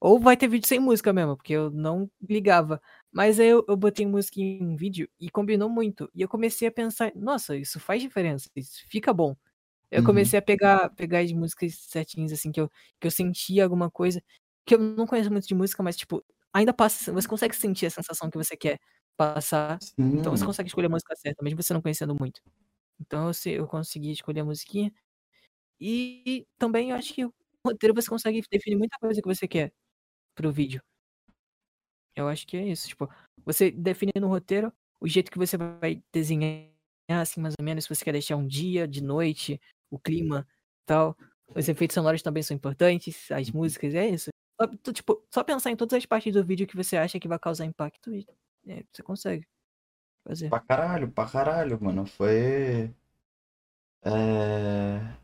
Ou 0.00 0.18
vai 0.18 0.36
ter 0.36 0.48
vídeo 0.48 0.66
sem 0.68 0.80
música 0.80 1.12
mesmo, 1.12 1.36
porque 1.36 1.52
eu 1.52 1.70
não 1.70 2.10
ligava. 2.28 2.80
Mas 3.14 3.40
aí 3.40 3.48
eu, 3.48 3.64
eu 3.68 3.76
botei 3.76 4.06
música 4.06 4.40
em 4.40 4.62
um 4.64 4.76
vídeo 4.76 5.08
e 5.20 5.30
combinou 5.30 5.68
muito. 5.70 6.10
E 6.14 6.22
eu 6.22 6.28
comecei 6.28 6.68
a 6.68 6.72
pensar, 6.72 7.12
nossa, 7.16 7.56
isso 7.56 7.80
faz 7.80 8.02
diferença, 8.02 8.50
isso 8.56 8.82
fica 8.88 9.12
bom. 9.14 9.36
Eu 9.90 10.02
Uhum. 10.02 10.04
comecei 10.04 10.38
a 10.38 10.42
pegar, 10.42 10.90
pegar 10.96 11.20
as 11.20 11.32
músicas 11.32 11.74
certinhas, 11.76 12.32
assim, 12.32 12.52
que 12.52 12.60
eu, 12.60 12.68
que 13.00 13.06
eu 13.06 13.10
sentia 13.12 13.64
alguma 13.64 13.90
coisa. 13.90 14.22
Que 14.66 14.74
eu 14.74 14.78
não 14.80 15.06
conheço 15.06 15.30
muito 15.32 15.46
de 15.48 15.54
música, 15.54 15.82
mas, 15.82 15.96
tipo, 15.96 16.24
ainda 16.52 16.72
passa. 16.74 17.12
Você 17.12 17.28
consegue 17.28 17.56
sentir 17.56 17.86
a 17.86 17.90
sensação 17.90 18.30
que 18.30 18.38
você 18.38 18.56
quer 18.56 18.78
passar. 19.16 19.82
Então 20.12 20.32
você 20.36 20.44
Sim. 20.44 20.46
consegue 20.46 20.68
escolher 20.68 20.86
a 20.88 20.90
música 20.90 21.14
certa, 21.16 21.42
mesmo 21.44 21.62
você 21.62 21.74
não 21.74 21.82
conhecendo 21.82 22.16
muito. 22.18 22.40
Então 23.00 23.30
eu, 23.46 23.52
eu 23.52 23.68
consegui 23.68 24.12
escolher 24.12 24.40
a 24.42 24.44
musiquinha. 24.46 24.92
E 25.80 26.46
também 26.58 26.90
eu 26.90 26.96
acho 26.96 27.14
que 27.14 27.24
o 27.26 27.34
roteiro 27.66 27.94
você 27.94 28.08
consegue 28.08 28.42
definir 28.50 28.76
muita 28.76 28.98
coisa 29.00 29.20
que 29.22 29.28
você 29.28 29.48
quer 29.48 29.72
pro 30.36 30.52
vídeo. 30.52 30.82
Eu 32.16 32.28
acho 32.28 32.46
que 32.46 32.56
é 32.56 32.66
isso. 32.66 32.88
Tipo, 32.88 33.08
você 33.44 33.70
define 33.70 34.12
no 34.20 34.28
roteiro 34.28 34.72
o 35.00 35.08
jeito 35.08 35.30
que 35.30 35.38
você 35.38 35.56
vai 35.56 36.02
desenhar, 36.12 36.70
assim, 37.10 37.40
mais 37.40 37.54
ou 37.58 37.64
menos, 37.64 37.84
se 37.84 37.94
você 37.94 38.04
quer 38.04 38.12
deixar 38.12 38.36
um 38.36 38.46
dia, 38.46 38.86
de 38.88 39.02
noite, 39.02 39.60
o 39.90 39.98
clima 39.98 40.46
tal. 40.86 41.16
Os 41.54 41.68
efeitos 41.68 41.94
sonoros 41.94 42.22
também 42.22 42.42
são 42.42 42.56
importantes, 42.56 43.30
as 43.30 43.50
músicas, 43.50 43.94
é 43.94 44.08
isso. 44.08 44.30
Só, 44.60 44.92
tipo, 44.92 45.22
só 45.32 45.44
pensar 45.44 45.70
em 45.70 45.76
todas 45.76 45.96
as 45.98 46.06
partes 46.06 46.32
do 46.32 46.44
vídeo 46.44 46.66
que 46.66 46.76
você 46.76 46.96
acha 46.96 47.18
que 47.18 47.28
vai 47.28 47.38
causar 47.38 47.64
impacto 47.64 48.14
e 48.14 48.26
é, 48.66 48.84
você 48.92 49.02
consegue 49.02 49.46
fazer. 50.26 50.48
Pra 50.48 50.60
caralho, 50.60 51.10
pra 51.10 51.28
caralho, 51.28 51.78
mano. 51.82 52.06
Foi. 52.06 52.94
É. 54.02 55.23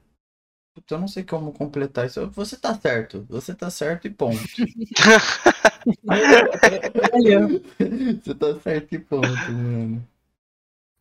Eu 0.91 0.99
não 0.99 1.09
sei 1.09 1.25
como 1.25 1.53
completar 1.53 2.07
isso. 2.07 2.29
Você 2.31 2.57
tá 2.57 2.75
certo. 2.75 3.27
Você 3.29 3.55
tá 3.55 3.71
certo 3.71 4.07
e 4.07 4.11
ponto. 4.11 4.39
Você 8.23 8.35
tá 8.35 8.61
certo 8.61 8.95
e 8.95 8.99
ponto, 8.99 9.53
mano. 9.53 10.07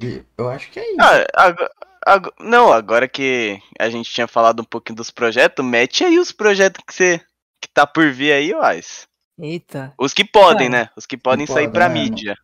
E 0.01 0.23
eu 0.37 0.49
acho 0.49 0.69
que 0.71 0.79
é 0.79 0.91
isso. 0.91 1.01
Ah, 1.01 1.25
ago- 1.47 1.69
ago- 2.05 2.33
não, 2.39 2.71
agora 2.71 3.07
que 3.07 3.59
a 3.77 3.89
gente 3.89 4.11
tinha 4.11 4.27
falado 4.27 4.61
um 4.61 4.65
pouquinho 4.65 4.95
dos 4.95 5.11
projetos, 5.11 5.63
mete 5.65 6.03
aí 6.03 6.17
os 6.19 6.31
projetos 6.31 6.83
que 6.85 6.93
você 6.93 7.21
que 7.61 7.67
tá 7.67 7.85
por 7.85 8.09
vir 8.11 8.31
aí, 8.31 8.53
Ais. 8.53 9.07
Eita. 9.37 9.93
Os 9.97 10.13
que 10.13 10.23
podem, 10.23 10.69
Cara, 10.69 10.83
né? 10.85 10.89
Os 10.95 11.05
que 11.05 11.17
podem 11.17 11.45
que 11.45 11.51
sair 11.51 11.65
podem, 11.65 11.73
pra 11.73 11.89
né, 11.89 11.93
mídia. 11.95 12.37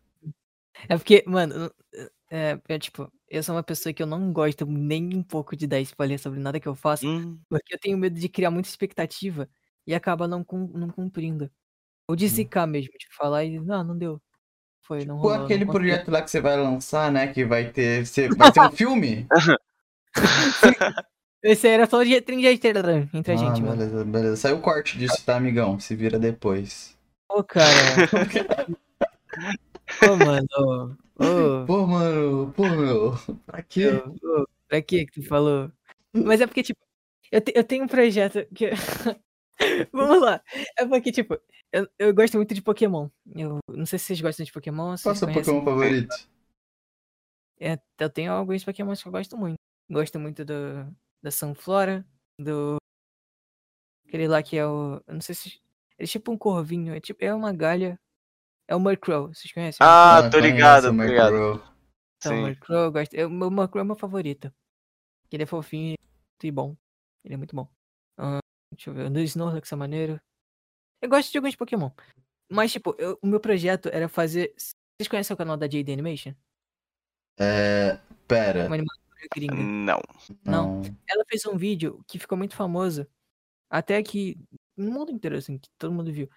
É 0.88 0.96
porque, 0.96 1.24
mano, 1.26 1.70
é, 2.30 2.58
é, 2.68 2.78
tipo, 2.78 3.10
eu 3.28 3.42
sou 3.42 3.54
uma 3.54 3.62
pessoa 3.62 3.92
que 3.92 4.02
eu 4.02 4.06
não 4.06 4.32
gosto 4.32 4.66
nem 4.66 5.16
um 5.16 5.22
pouco 5.22 5.56
de 5.56 5.66
dar 5.66 5.80
spoiler 5.80 6.18
sobre 6.18 6.40
nada 6.40 6.60
que 6.60 6.68
eu 6.68 6.74
faço, 6.74 7.06
Hum, 7.06 7.38
porque 7.48 7.74
eu 7.74 7.78
tenho 7.78 7.98
medo 7.98 8.18
de 8.18 8.28
criar 8.28 8.50
muita 8.50 8.68
expectativa 8.68 9.48
e 9.86 9.94
acaba 9.94 10.26
não, 10.26 10.44
não 10.74 10.88
cumprindo. 10.88 11.50
Ou 12.08 12.16
de 12.16 12.26
Hum. 12.26 12.28
zicar 12.28 12.66
mesmo, 12.66 12.92
de 12.98 13.06
falar 13.16 13.44
e, 13.44 13.58
não, 13.60 13.84
não 13.84 13.98
deu. 13.98 14.20
Foi, 14.82 15.04
não 15.04 15.16
Tipo 15.16 15.28
rolou. 15.28 15.44
aquele 15.44 15.64
não 15.64 15.72
consegui." 15.72 15.88
projeto 15.90 16.10
lá 16.10 16.22
que 16.22 16.30
você 16.30 16.40
vai 16.40 16.56
lançar, 16.56 17.10
né? 17.10 17.26
Que 17.28 17.44
vai 17.44 17.70
ter. 17.70 18.06
Você... 18.06 18.28
Vai 18.38 18.52
ser 18.52 18.60
um 18.60 18.70
filme? 18.70 19.26
Esse 21.42 21.68
aí 21.68 21.74
era 21.74 21.86
só 21.86 22.02
de 22.02 22.14
entre 22.14 22.34
entre 22.34 23.32
a 23.32 23.34
ah, 23.34 23.36
gente, 23.36 23.62
mano. 23.62 23.76
beleza, 23.76 24.04
beleza. 24.04 24.36
Saiu 24.36 24.56
o 24.56 24.60
corte 24.60 24.98
disso, 24.98 25.24
tá, 25.24 25.36
amigão? 25.36 25.78
Se 25.78 25.94
vira 25.94 26.18
depois. 26.18 26.96
Pô, 27.28 27.44
cara. 27.44 27.66
Ô, 30.02 30.16
mano. 30.16 30.98
Pô, 31.66 31.86
mano, 31.86 32.52
pô, 32.52 32.68
meu. 32.68 33.12
Pra 33.46 33.62
quê? 33.62 33.86
pra 34.68 34.82
que 34.82 35.06
que 35.06 35.20
tu 35.20 35.26
falou? 35.28 35.70
Mas 36.12 36.40
é 36.40 36.46
porque, 36.46 36.62
tipo, 36.62 36.80
eu, 37.30 37.40
te- 37.40 37.52
eu 37.54 37.64
tenho 37.64 37.84
um 37.84 37.88
projeto 37.88 38.46
que. 38.54 38.70
Vamos 39.92 40.20
lá. 40.20 40.42
É 40.78 40.84
porque, 40.86 41.10
tipo, 41.10 41.38
eu, 41.72 41.88
eu 41.98 42.14
gosto 42.14 42.36
muito 42.36 42.52
de 42.54 42.60
Pokémon. 42.62 43.08
Eu 43.34 43.58
não 43.68 43.86
sei 43.86 43.98
se 43.98 44.06
vocês 44.06 44.20
gostam 44.20 44.44
de 44.44 44.52
Pokémon. 44.52 44.94
Qual 45.02 45.12
é 45.12 45.16
o 45.16 45.18
seu. 45.18 45.28
Pokémon 45.28 45.64
favorito? 45.64 46.14
É, 47.58 47.78
eu 47.98 48.10
tenho 48.10 48.32
alguns 48.32 48.64
Pokémons 48.64 49.02
que 49.02 49.08
eu 49.08 49.12
gosto 49.12 49.36
muito. 49.36 49.56
Gosto 49.90 50.18
muito 50.18 50.44
do, 50.44 50.54
da 51.22 51.30
Sunflora, 51.30 52.04
do. 52.38 52.76
Aquele 54.06 54.28
lá 54.28 54.42
que 54.42 54.56
é 54.56 54.66
o. 54.66 55.00
Eu 55.06 55.14
não 55.14 55.20
sei 55.20 55.34
se. 55.34 55.48
Ele 55.98 56.04
é 56.04 56.06
tipo 56.06 56.30
um 56.30 56.36
corvinho, 56.38 56.94
é 56.94 57.00
tipo. 57.00 57.24
É 57.24 57.32
uma 57.32 57.52
galha. 57.52 57.98
É 58.68 58.74
o 58.74 58.80
Murkrow, 58.80 59.28
vocês 59.28 59.52
conhecem? 59.52 59.84
o 59.84 59.88
Ah, 59.88 60.22
Murkrow? 60.22 60.30
tô 60.30 60.46
ligado, 60.46 60.84
o 60.90 60.96
tô 60.96 61.02
ligado. 61.04 61.34
Então, 61.36 62.32
o 62.32 62.36
sim. 62.36 62.40
Murkrow, 62.42 62.78
eu 62.84 62.92
gosto. 62.92 63.14
Eu, 63.14 63.28
o 63.28 63.50
Murkrow 63.50 63.80
é 63.82 63.84
meu 63.84 63.96
favorito. 63.96 64.52
Ele 65.30 65.42
é 65.42 65.46
fofinho 65.46 65.96
e 66.42 66.50
bom. 66.50 66.76
Ele 67.24 67.34
é 67.34 67.36
muito 67.36 67.54
bom. 67.54 67.68
Ah, 68.18 68.38
deixa 68.72 68.90
eu 68.90 68.94
ver. 68.94 69.10
O 69.10 69.18
Snorlax 69.20 69.70
é 69.70 69.76
maneiro. 69.76 70.20
Eu 71.02 71.08
gosto 71.08 71.30
de 71.30 71.38
alguns 71.38 71.54
Pokémon. 71.56 71.90
Mas, 72.50 72.72
tipo, 72.72 72.94
eu- 72.98 73.18
o 73.22 73.26
meu 73.26 73.40
projeto 73.40 73.88
era 73.92 74.08
fazer. 74.08 74.54
Vocês 74.56 75.08
conhecem 75.08 75.34
o 75.34 75.36
canal 75.36 75.56
da 75.56 75.66
JD 75.66 75.92
Animation? 75.92 76.32
É. 77.38 77.98
Pera. 78.26 78.66
Uma 78.66 78.76
animadora 78.76 79.28
gringa. 79.34 79.54
Não. 79.54 80.00
Não. 80.44 80.80
Não. 80.80 80.96
Ela 81.08 81.24
fez 81.28 81.44
um 81.46 81.56
vídeo 81.56 82.02
que 82.08 82.18
ficou 82.18 82.36
muito 82.38 82.56
famoso. 82.56 83.06
Até 83.70 84.02
que. 84.02 84.38
No 84.76 84.90
mundo 84.92 85.10
inteiro, 85.10 85.36
assim, 85.36 85.58
que 85.58 85.68
todo 85.78 85.92
mundo 85.92 86.12
viu. 86.12 86.28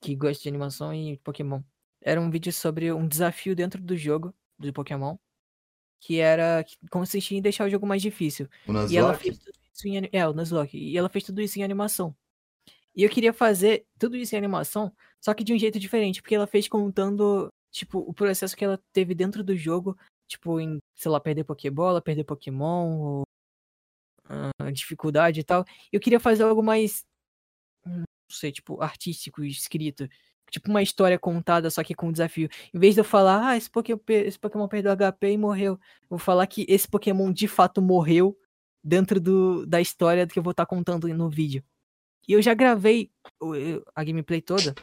Que 0.00 0.14
gosta 0.14 0.42
de 0.42 0.48
animação 0.48 0.94
e 0.94 1.16
Pokémon. 1.18 1.62
Era 2.00 2.20
um 2.20 2.30
vídeo 2.30 2.52
sobre 2.52 2.92
um 2.92 3.06
desafio 3.06 3.54
dentro 3.56 3.82
do 3.82 3.96
jogo 3.96 4.34
do 4.58 4.72
Pokémon. 4.72 5.16
Que 6.00 6.18
era. 6.20 6.62
que 6.62 6.76
consistia 6.90 7.36
em 7.36 7.42
deixar 7.42 7.66
o 7.66 7.70
jogo 7.70 7.86
mais 7.86 8.00
difícil. 8.00 8.48
O 8.66 8.72
E 8.88 8.96
ela 8.96 9.12
Nuzlocke? 9.12 9.22
fez 9.24 9.38
tudo 9.38 9.58
isso 9.74 9.88
em 9.88 10.08
É, 10.12 10.28
o 10.28 10.32
Nuzlocke. 10.32 10.78
E 10.78 10.96
ela 10.96 11.08
fez 11.08 11.24
tudo 11.24 11.40
isso 11.40 11.58
em 11.58 11.64
animação. 11.64 12.14
E 12.94 13.02
eu 13.02 13.10
queria 13.10 13.32
fazer 13.32 13.86
tudo 13.98 14.16
isso 14.16 14.34
em 14.34 14.38
animação, 14.38 14.92
só 15.20 15.32
que 15.32 15.44
de 15.44 15.52
um 15.54 15.58
jeito 15.58 15.78
diferente, 15.78 16.20
porque 16.20 16.34
ela 16.34 16.48
fez 16.48 16.66
contando, 16.66 17.48
tipo, 17.70 17.98
o 18.00 18.12
processo 18.12 18.56
que 18.56 18.64
ela 18.64 18.80
teve 18.92 19.14
dentro 19.14 19.44
do 19.44 19.56
jogo, 19.56 19.96
tipo, 20.26 20.58
em, 20.58 20.78
sei 20.96 21.08
lá, 21.10 21.20
perder 21.20 21.44
Pokébola, 21.44 22.02
perder 22.02 22.24
Pokémon, 22.24 22.98
ou, 23.00 23.22
ah, 24.28 24.70
dificuldade 24.72 25.38
e 25.38 25.44
tal. 25.44 25.64
Eu 25.92 26.00
queria 26.00 26.18
fazer 26.18 26.42
algo 26.42 26.60
mais, 26.60 27.04
sei, 28.30 28.52
tipo, 28.52 28.80
artístico, 28.82 29.42
escrito. 29.44 30.08
Tipo 30.50 30.70
uma 30.70 30.80
história 30.82 31.18
contada, 31.18 31.68
só 31.70 31.84
que 31.84 31.94
com 31.94 32.10
desafio. 32.10 32.48
Em 32.72 32.78
vez 32.78 32.94
de 32.94 33.00
eu 33.00 33.04
falar, 33.04 33.48
ah, 33.48 33.56
esse 33.56 33.68
Pokémon, 33.70 34.00
esse 34.08 34.38
Pokémon 34.38 34.66
perdeu 34.66 34.92
HP 34.92 35.32
e 35.32 35.36
morreu. 35.36 35.74
Eu 35.74 36.08
vou 36.08 36.18
falar 36.18 36.46
que 36.46 36.64
esse 36.68 36.88
Pokémon 36.88 37.30
de 37.30 37.46
fato 37.46 37.82
morreu 37.82 38.34
dentro 38.82 39.20
do, 39.20 39.66
da 39.66 39.78
história 39.78 40.26
que 40.26 40.38
eu 40.38 40.42
vou 40.42 40.52
estar 40.52 40.64
contando 40.64 41.06
no 41.08 41.28
vídeo. 41.28 41.62
E 42.26 42.32
eu 42.32 42.40
já 42.40 42.54
gravei 42.54 43.10
a 43.94 44.02
gameplay 44.04 44.40
toda. 44.40 44.74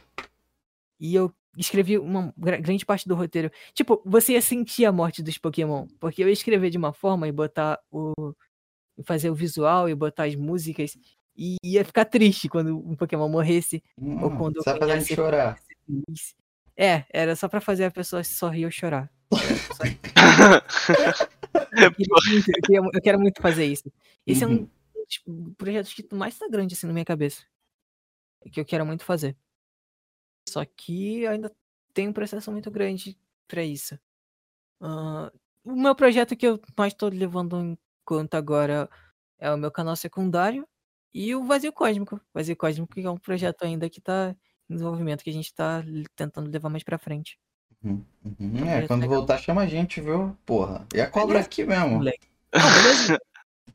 E 1.00 1.14
eu 1.14 1.32
escrevi 1.56 1.98
uma 1.98 2.32
gra- 2.36 2.58
grande 2.58 2.84
parte 2.86 3.08
do 3.08 3.14
roteiro. 3.14 3.50
Tipo, 3.74 4.00
você 4.04 4.34
ia 4.34 4.42
sentir 4.42 4.84
a 4.84 4.92
morte 4.92 5.22
dos 5.22 5.36
Pokémon. 5.38 5.86
Porque 5.98 6.22
eu 6.22 6.28
ia 6.28 6.32
escrever 6.32 6.70
de 6.70 6.78
uma 6.78 6.92
forma 6.92 7.26
e 7.26 7.32
botar 7.32 7.78
o. 7.90 8.12
e 8.96 9.02
fazer 9.02 9.30
o 9.30 9.34
visual 9.34 9.88
e 9.88 9.94
botar 9.94 10.24
as 10.24 10.34
músicas. 10.36 10.96
E 11.36 11.56
ia 11.62 11.84
ficar 11.84 12.04
triste 12.06 12.48
quando 12.48 12.78
um 12.78 12.96
Pokémon 12.96 13.28
morresse. 13.28 13.82
Ou 14.00 14.30
Hum, 14.30 14.36
quando 14.38 14.62
só 14.62 14.76
pra 14.78 14.88
gente 14.96 15.06
ser 15.08 15.16
chorar. 15.16 15.60
É, 16.76 17.04
era 17.10 17.36
só 17.36 17.48
pra 17.48 17.60
fazer 17.60 17.84
a 17.84 17.90
pessoa 17.90 18.24
sorrir 18.24 18.64
ou 18.64 18.70
chorar. 18.70 19.10
Eu, 21.72 21.92
queria 21.92 22.06
muito- 22.26 22.50
eu 22.50 22.62
queria- 22.62 22.80
eu 22.94 23.02
quero 23.02 23.18
muito 23.20 23.40
fazer 23.42 23.66
isso. 23.66 23.90
Esse 24.26 24.44
é 24.44 24.46
um 24.46 24.50
Uhum. 24.60 24.70
dos 24.94 25.54
projetos 25.56 25.92
que 25.94 26.06
mais 26.14 26.38
tá 26.38 26.48
grande 26.48 26.74
assim 26.74 26.86
na 26.86 26.92
minha 26.92 27.04
cabeça. 27.04 27.42
Que 28.52 28.60
eu 28.60 28.64
quero 28.64 28.86
muito 28.86 29.04
fazer. 29.04 29.36
Só 30.48 30.64
que 30.64 31.26
ainda 31.26 31.52
tem 31.92 32.08
um 32.08 32.12
processo 32.12 32.50
muito 32.52 32.70
grande 32.70 33.18
pra 33.48 33.62
isso. 33.64 33.98
Ah, 34.80 35.32
o 35.64 35.74
meu 35.74 35.94
projeto 35.94 36.36
que 36.36 36.46
eu 36.46 36.60
mais 36.76 36.94
tô 36.94 37.08
levando 37.08 37.56
em 37.60 37.78
conta 38.04 38.38
agora 38.38 38.88
é 39.38 39.50
o 39.52 39.56
meu 39.56 39.70
canal 39.70 39.96
secundário 39.96 40.66
e 41.18 41.34
o 41.34 41.44
Vazio 41.44 41.72
Cósmico. 41.72 42.20
Vazio 42.34 42.56
Cósmico 42.56 42.92
que 42.94 43.00
é 43.06 43.10
um 43.10 43.16
projeto 43.16 43.62
ainda 43.64 43.88
que 43.88 44.00
tá 44.00 44.34
em 44.68 44.74
desenvolvimento, 44.74 45.22
que 45.24 45.30
a 45.30 45.32
gente 45.32 45.54
tá 45.54 45.82
l- 45.86 46.04
tentando 46.14 46.50
levar 46.50 46.68
mais 46.68 46.82
pra 46.82 46.98
frente. 46.98 47.38
Uhum, 47.82 48.02
uhum. 48.24 48.50
Parece 48.58 48.84
É, 48.84 48.86
quando 48.88 49.02
legal. 49.02 49.18
voltar, 49.18 49.38
chama 49.38 49.62
a 49.62 49.66
gente, 49.66 50.00
viu? 50.00 50.36
Porra. 50.44 50.86
E 50.94 51.00
a 51.00 51.06
cobra 51.08 51.28
Beleza. 51.34 51.46
aqui 51.46 51.64
mesmo. 51.64 51.90
Não, 51.98 52.00
beleza? 52.52 53.20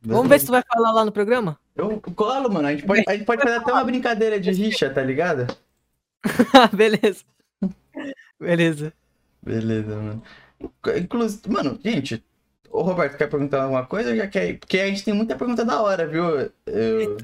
Vamos 0.04 0.28
ver 0.28 0.40
se 0.40 0.46
tu 0.48 0.52
vai 0.52 0.64
falar 0.68 0.92
lá 0.92 1.06
no 1.06 1.12
programa? 1.12 1.60
Eu 1.76 2.00
colo, 2.02 2.52
mano. 2.52 2.68
A 2.68 2.72
gente 2.76 2.86
pode, 2.86 3.04
a 3.08 3.14
gente 3.14 3.26
pode 3.26 3.42
fazer 3.42 3.56
até 3.56 3.72
uma 3.72 3.84
brincadeira 3.84 4.40
de 4.40 4.52
rixa, 4.52 4.90
tá 4.90 5.02
ligado? 5.02 5.48
beleza. 6.74 7.24
Beleza. 8.40 8.94
Beleza, 9.42 9.96
mano. 9.96 10.24
Inclusive, 10.98 11.50
mano, 11.50 11.80
gente, 11.84 12.24
ô 12.72 12.82
Roberto, 12.82 13.18
quer 13.18 13.28
perguntar 13.30 13.64
alguma 13.64 13.86
coisa? 13.86 14.10
ou 14.12 14.16
Já 14.16 14.28
quer? 14.28 14.58
Porque 14.58 14.80
a 14.80 14.88
gente 14.88 15.04
tem 15.04 15.14
muita 15.14 15.36
pergunta 15.36 15.64
da 15.66 15.82
hora, 15.82 16.08
viu? 16.08 16.52
Eu- 16.66 17.18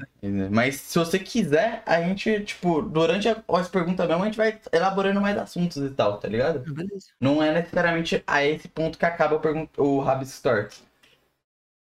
Mas 0.50 0.76
se 0.76 0.98
você 0.98 1.18
quiser, 1.18 1.82
a 1.86 2.00
gente, 2.02 2.40
tipo, 2.44 2.82
durante 2.82 3.28
as 3.28 3.68
perguntas 3.68 4.06
mesmo, 4.06 4.22
a 4.22 4.26
gente 4.26 4.36
vai 4.36 4.58
elaborando 4.72 5.20
mais 5.20 5.36
assuntos 5.38 5.76
e 5.78 5.90
tal, 5.90 6.18
tá 6.18 6.28
ligado? 6.28 6.60
Beleza. 6.72 7.06
Não 7.20 7.42
é 7.42 7.52
necessariamente 7.52 8.22
a 8.26 8.44
esse 8.44 8.68
ponto 8.68 8.98
que 8.98 9.06
acaba 9.06 9.36
o, 9.36 9.40
pergun- 9.40 9.68
o 9.76 10.00
Rabis 10.00 10.32
Stories. 10.34 10.82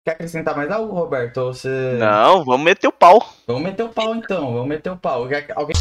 Quer 0.07 0.13
acrescentar 0.13 0.55
mais 0.55 0.71
algo, 0.71 0.93
Roberto? 0.93 1.39
Ou 1.39 1.55
você. 1.55 1.97
Não, 1.99 2.45
vamos 2.45 2.65
meter 2.65 2.89
o 2.89 2.93
pau. 2.93 3.27
Vamos 3.47 3.63
meter 3.63 3.83
o 3.85 3.89
pau 3.89 4.15
então, 4.15 4.53
vamos 4.53 4.69
meter 4.69 4.91
o 4.91 4.97
pau. 4.99 5.27
Quer- 5.27 5.51
Alguém. 5.57 5.75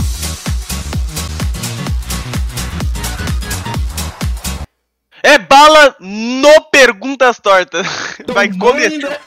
Bala 5.53 5.95
no 5.99 6.61
Perguntas 6.71 7.39
Tortas. 7.39 7.85
Vai 8.33 8.49
Tomando- 8.49 8.59
começar. 8.59 9.21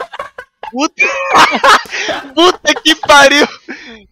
Puta... 0.73 1.03
Puta 2.35 2.75
que 2.83 2.97
pariu! 2.97 3.47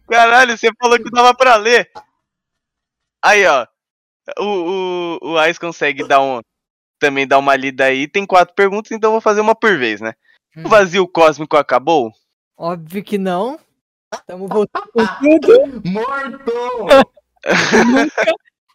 Caralho, 0.09 0.57
você 0.57 0.71
falou 0.81 0.97
que 0.99 1.11
dava 1.11 1.35
pra 1.35 1.57
ler. 1.57 1.91
Aí, 3.23 3.45
ó. 3.47 3.67
O, 4.39 4.45
o, 4.45 5.33
o 5.33 5.39
Ais 5.39 5.59
consegue 5.59 6.07
dar 6.07 6.21
um, 6.23 6.41
também 7.01 7.27
dar 7.27 7.39
uma 7.39 7.57
lida 7.57 7.87
aí. 7.87 8.07
Tem 8.07 8.25
quatro 8.25 8.55
perguntas, 8.55 8.93
então 8.93 9.09
eu 9.09 9.13
vou 9.15 9.21
fazer 9.21 9.41
uma 9.41 9.55
por 9.55 9.77
vez, 9.77 10.01
né? 10.01 10.13
O 10.57 10.61
Hum. 10.61 10.69
vazio 10.69 11.09
cósmico 11.09 11.57
acabou? 11.57 12.13
Óbvio 12.57 13.03
que 13.03 13.19
não. 13.19 13.59
Estamos 14.15 14.49
voltando 14.49 14.89
com 14.95 15.05
tudo. 15.41 15.83
Morto! 15.91 16.53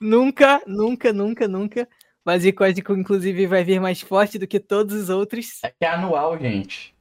Nunca, 0.02 0.62
nunca, 0.68 1.14
nunca, 1.14 1.48
nunca. 1.48 1.88
Vazio 2.26 2.54
Cósmico, 2.54 2.94
inclusive, 2.94 3.48
vai 3.48 3.64
vir 3.64 3.80
mais 3.80 4.02
forte 4.02 4.38
do 4.38 4.48
que 4.48 4.60
todos 4.60 4.94
os 4.96 5.10
outros. 5.10 5.64
É 5.64 5.70
que 5.70 5.86
é 5.86 5.88
anual, 5.88 6.38
gente. 6.38 6.94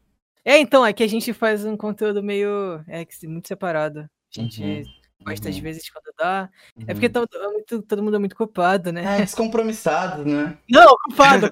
É, 0.44 0.58
então, 0.58 0.84
é 0.86 0.92
que 0.92 1.02
a 1.02 1.06
gente 1.06 1.32
faz 1.32 1.64
um 1.64 1.76
conteúdo 1.76 2.22
meio. 2.22 2.82
É, 2.88 3.04
muito 3.26 3.48
separado. 3.48 4.00
A 4.00 4.40
gente 4.40 4.62
Uhum, 4.62 4.84
gosta 5.26 5.48
às 5.48 5.56
uhum, 5.56 5.62
vezes 5.62 5.90
quando 5.90 6.14
dá. 6.16 6.48
É 6.76 6.80
uhum. 6.80 6.86
porque 6.86 7.08
todo, 7.08 7.28
é 7.34 7.48
muito- 7.48 7.82
todo 7.82 8.02
mundo 8.02 8.16
é 8.16 8.18
muito 8.18 8.36
culpado, 8.36 8.92
né? 8.92 9.16
É, 9.16 9.20
descompromissados, 9.20 10.24
né? 10.24 10.56
Não, 10.70 10.94
culpado. 11.04 11.50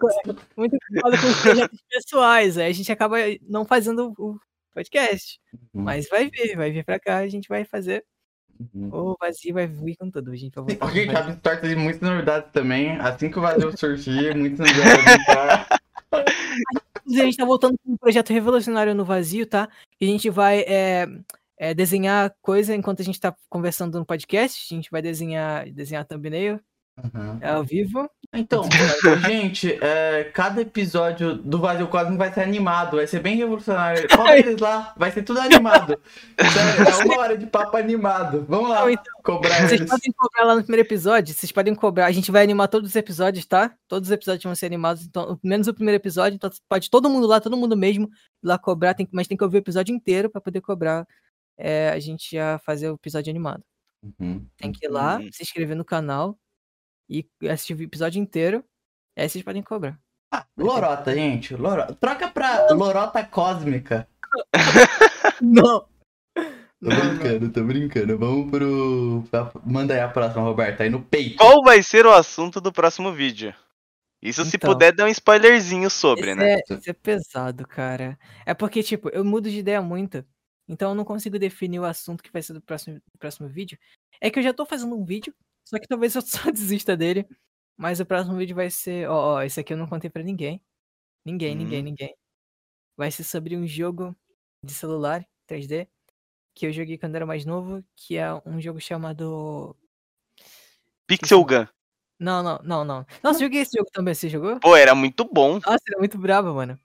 muito 0.57 0.77
culpado 0.89 1.21
com 1.21 1.27
os 1.29 1.41
projetos 1.43 1.81
pessoais. 1.91 2.57
Aí 2.57 2.71
a 2.71 2.73
gente 2.75 2.91
acaba 2.91 3.17
não 3.43 3.65
fazendo 3.67 4.15
o 4.19 4.39
podcast. 4.73 5.39
Uhum, 5.75 5.83
Mas 5.83 6.09
vai 6.09 6.31
vir, 6.31 6.57
vai 6.57 6.71
vir 6.71 6.85
pra 6.85 6.99
cá, 7.01 7.19
a 7.19 7.29
gente 7.29 7.49
vai 7.49 7.65
fazer. 7.65 8.05
Uhum. 8.75 8.89
O 8.93 9.17
vazio 9.21 9.55
vai 9.55 9.67
vir 9.67 9.97
com 9.97 10.11
tudo. 10.11 10.31
A 10.31 10.37
gente 10.37 10.55
vai 10.55 10.65
voltar 10.65 10.89
com 10.89 10.95
Gente, 10.95 11.61
tem 11.61 11.77
muitas 11.77 12.01
novidades 12.01 12.51
também. 12.53 12.93
Assim 12.99 13.31
que 13.31 13.39
o 13.39 13.43
vazio 13.43 13.77
surgir, 13.77 14.37
muitas 14.37 14.59
novidades. 14.59 15.27
vão. 16.11 16.25
Inclusive, 17.01 17.23
a 17.23 17.25
gente 17.25 17.37
tá 17.37 17.45
voltando 17.45 17.79
com 17.79 17.93
um 17.93 17.97
projeto 17.97 18.33
revolucionário 18.33 18.95
no 18.95 19.05
vazio, 19.05 19.47
tá? 19.47 19.69
E 20.01 20.07
a 20.07 20.09
gente 20.09 20.29
vai 20.29 20.61
é, 20.61 21.07
é, 21.57 21.75
desenhar 21.75 22.35
coisa 22.43 22.75
enquanto 22.75 23.01
a 23.01 23.05
gente 23.05 23.21
tá 23.21 23.35
conversando 23.49 23.99
no 23.99 24.05
podcast. 24.05 24.73
A 24.73 24.77
gente 24.77 24.91
vai 24.91 25.01
desenhar, 25.01 25.71
desenhar 25.71 26.05
thumbnail 26.05 26.61
Uhum. 26.97 27.39
é, 27.43 27.51
ao 27.51 27.63
vivo. 27.63 28.11
Então, 28.33 28.65
gente, 29.27 29.73
é, 29.83 30.25
cada 30.33 30.63
episódio 30.63 31.35
do 31.37 31.59
Vazio 31.59 31.87
Cósmico 31.89 32.17
vai 32.19 32.33
ser 32.33 32.41
animado, 32.41 32.97
vai 32.97 33.07
ser 33.07 33.21
bem 33.21 33.37
revolucionário. 33.37 34.07
Coloca 34.09 34.39
eles 34.39 34.61
lá, 34.61 34.95
vai 34.97 35.11
ser 35.11 35.23
tudo 35.23 35.41
animado. 35.41 36.01
Sério, 36.39 36.89
é 36.89 37.05
uma 37.05 37.19
hora 37.19 37.37
de 37.39 37.47
papo 37.47 37.77
animado. 37.77 38.45
Vamos 38.49 38.71
lá 38.71 38.91
então, 38.91 39.05
cobrar 39.23 39.57
Vocês 39.61 39.73
eles. 39.81 39.91
podem 39.91 40.13
cobrar 40.13 40.45
lá 40.45 40.55
no 40.57 40.63
primeiro 40.63 40.87
episódio. 40.87 41.35
Vocês 41.35 41.53
podem 41.53 41.75
cobrar. 41.75 42.07
A 42.07 42.13
gente 42.13 42.31
vai 42.33 42.43
animar 42.43 42.69
todos 42.69 42.91
os 42.91 42.97
episódios, 42.97 43.45
tá? 43.45 43.75
Todos 43.87 44.09
os 44.09 44.13
episódios 44.13 44.45
vão 44.45 44.55
ser 44.55 44.67
animados, 44.67 45.05
então, 45.05 45.39
menos 45.43 45.69
o 45.69 45.75
primeiro 45.75 46.01
episódio. 46.01 46.37
Então 46.37 46.51
pode 46.69 46.91
todo 46.91 47.11
mundo 47.11 47.27
lá, 47.27 47.41
todo 47.41 47.57
mundo 47.57 47.77
mesmo 47.77 48.07
ir 48.43 48.47
lá 48.47 48.59
cobrar. 48.59 48.95
Tem, 48.95 49.07
mas 49.13 49.27
tem 49.29 49.37
que 49.37 49.45
ouvir 49.45 49.59
o 49.59 49.61
episódio 49.61 49.95
inteiro 49.95 50.29
pra 50.31 50.41
poder 50.41 50.61
cobrar. 50.63 51.07
é, 51.59 51.91
a 51.91 51.99
gente 52.01 52.37
a 52.39 52.59
fazer 52.59 52.91
o 52.91 52.95
episódio 52.95 53.31
animado. 53.31 53.63
Uhum. 54.03 54.47
Tem 54.59 54.71
que 54.73 54.87
ir 54.87 54.89
lá, 54.91 55.17
Uhum. 55.19 55.29
se 55.33 55.43
inscrever 55.43 55.75
no 55.77 55.85
canal 55.85 56.39
e 57.09 57.27
assistir 57.49 57.75
o 57.75 57.83
episódio 57.83 58.21
inteiro. 58.21 58.65
Aí 59.17 59.29
vocês 59.29 59.45
podem 59.45 59.63
cobrar. 59.63 59.99
Ah, 60.33 60.45
lorota, 60.57 61.15
gente. 61.15 61.55
Lorota. 61.55 61.95
Troca 61.95 62.29
pra 62.29 62.67
Lorota 62.73 63.25
Cósmica. 63.25 64.09
Não! 65.41 65.87
Tô 66.35 66.89
brincando, 66.91 67.53
tô 67.53 67.65
brincando. 67.65 68.19
Vamos 68.19 68.51
pro. 68.51 69.25
Manda 69.65 69.95
aí 69.95 70.01
a 70.01 70.09
próxima, 70.09 70.43
Roberta. 70.43 70.83
Aí 70.83 70.91
no 70.91 71.03
peito. 71.03 71.39
Qual 71.39 71.63
vai 71.63 71.83
ser 71.83 72.05
o 72.05 72.13
assunto 72.13 72.61
do 72.61 72.71
próximo 72.73 73.13
vídeo? 73.13 73.55
Isso 74.23 74.45
se 74.45 74.57
Então. 74.57 74.73
puder 74.73 74.93
dar 74.93 75.05
um 75.05 75.09
spoilerzinho 75.09 75.89
sobre, 75.89 76.31
Isso 76.31 76.37
né? 76.37 76.55
é, 76.55 76.61
isso 76.75 76.91
é 76.91 76.93
pesado, 76.93 77.67
cara. 77.67 78.19
É 78.45 78.53
porque, 78.55 78.83
tipo, 78.83 79.09
eu 79.11 79.25
mudo 79.25 79.49
de 79.49 79.59
ideia 79.59 79.81
muito. 79.81 80.25
Então 80.69 80.91
eu 80.91 80.95
não 80.95 81.05
consigo 81.05 81.39
definir 81.39 81.79
o 81.79 81.85
assunto 81.85 82.23
que 82.23 82.33
vai 82.33 82.43
ser 82.43 82.53
do 82.53 82.61
próximo, 82.61 82.97
do 82.97 83.19
próximo 83.19 83.49
vídeo. 83.49 83.79
É 84.21 84.29
que 84.31 84.39
eu 84.39 84.43
já 84.43 84.53
tô 84.53 84.67
fazendo 84.67 84.97
um 84.97 85.05
vídeo, 85.05 85.33
só 85.67 85.79
que 85.81 85.89
talvez 85.89 86.15
eu 86.17 86.23
só 86.49 86.51
desista 86.53 86.97
dele. 86.97 87.27
Mas 87.77 88.01
o 88.01 88.07
próximo 88.07 88.37
vídeo 88.39 88.57
vai 88.57 88.71
ser. 88.71 89.09
Ó, 89.11 89.37
ó, 89.37 89.43
esse 89.43 89.61
aqui 89.61 89.75
eu 89.75 89.79
não 89.79 89.89
contei 89.89 90.11
pra 90.11 90.23
ninguém. 90.23 90.63
Ninguém, 91.25 91.55
ninguém, 91.57 91.81
Hum. 91.83 91.85
ninguém. 91.85 92.17
Vai 92.97 93.11
ser 93.13 93.25
sobre 93.25 93.57
um 93.57 93.67
jogo 93.67 94.17
de 94.63 94.75
celular 94.75 95.27
3D 95.49 95.89
que 96.55 96.67
eu 96.67 96.73
joguei 96.73 96.99
quando 96.99 97.17
era 97.17 97.27
mais 97.27 97.45
novo, 97.47 97.85
que 97.97 98.17
é 98.17 98.33
um 98.47 98.61
jogo 98.61 98.81
chamado. 98.81 99.77
Pixel 101.07 101.45
Gun. 101.45 101.67
Não, 102.19 102.43
não, 102.43 102.59
não, 102.65 102.85
não. 102.85 103.07
Nossa, 103.23 103.41
joguei 103.41 103.61
esse 103.63 103.77
jogo 103.77 103.91
também. 103.93 104.15
Você 104.15 104.29
jogou? 104.29 104.59
Pô, 104.61 104.75
era 104.77 104.95
muito 104.95 105.25
bom. 105.25 105.55
Nossa, 105.61 105.83
ele 105.87 105.97
é 105.97 105.99
muito 105.99 106.19
brabo, 106.19 106.55
mano. 106.55 106.79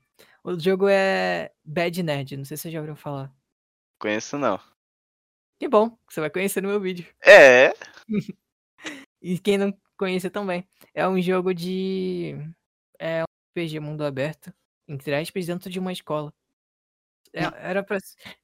O 0.43 0.59
jogo 0.59 0.87
é 0.89 1.51
Bad 1.63 2.03
Nerd, 2.03 2.35
não 2.37 2.45
sei 2.45 2.57
se 2.57 2.63
você 2.63 2.71
já 2.71 2.79
ouviu 2.79 2.95
falar. 2.95 3.31
Conheço 3.99 4.37
não. 4.37 4.59
Que 5.59 5.67
bom, 5.69 5.95
você 6.09 6.19
vai 6.19 6.29
conhecer 6.29 6.61
no 6.61 6.69
meu 6.69 6.79
vídeo. 6.81 7.05
É, 7.23 7.73
E 9.21 9.39
quem 9.39 9.57
não 9.57 9.73
conhece 9.97 10.29
também. 10.29 10.67
É 10.93 11.07
um 11.07 11.21
jogo 11.21 11.53
de. 11.53 12.33
É 12.99 13.21
um 13.23 13.25
RPG 13.57 13.79
mundo 13.81 14.03
aberto, 14.05 14.53
entre 14.87 15.15
aspas, 15.15 15.45
dentro 15.47 15.69
de 15.69 15.79
uma 15.79 15.93
escola. 15.93 16.33
É- 17.33 17.43
era, 17.71 17.83
pra, 17.83 17.97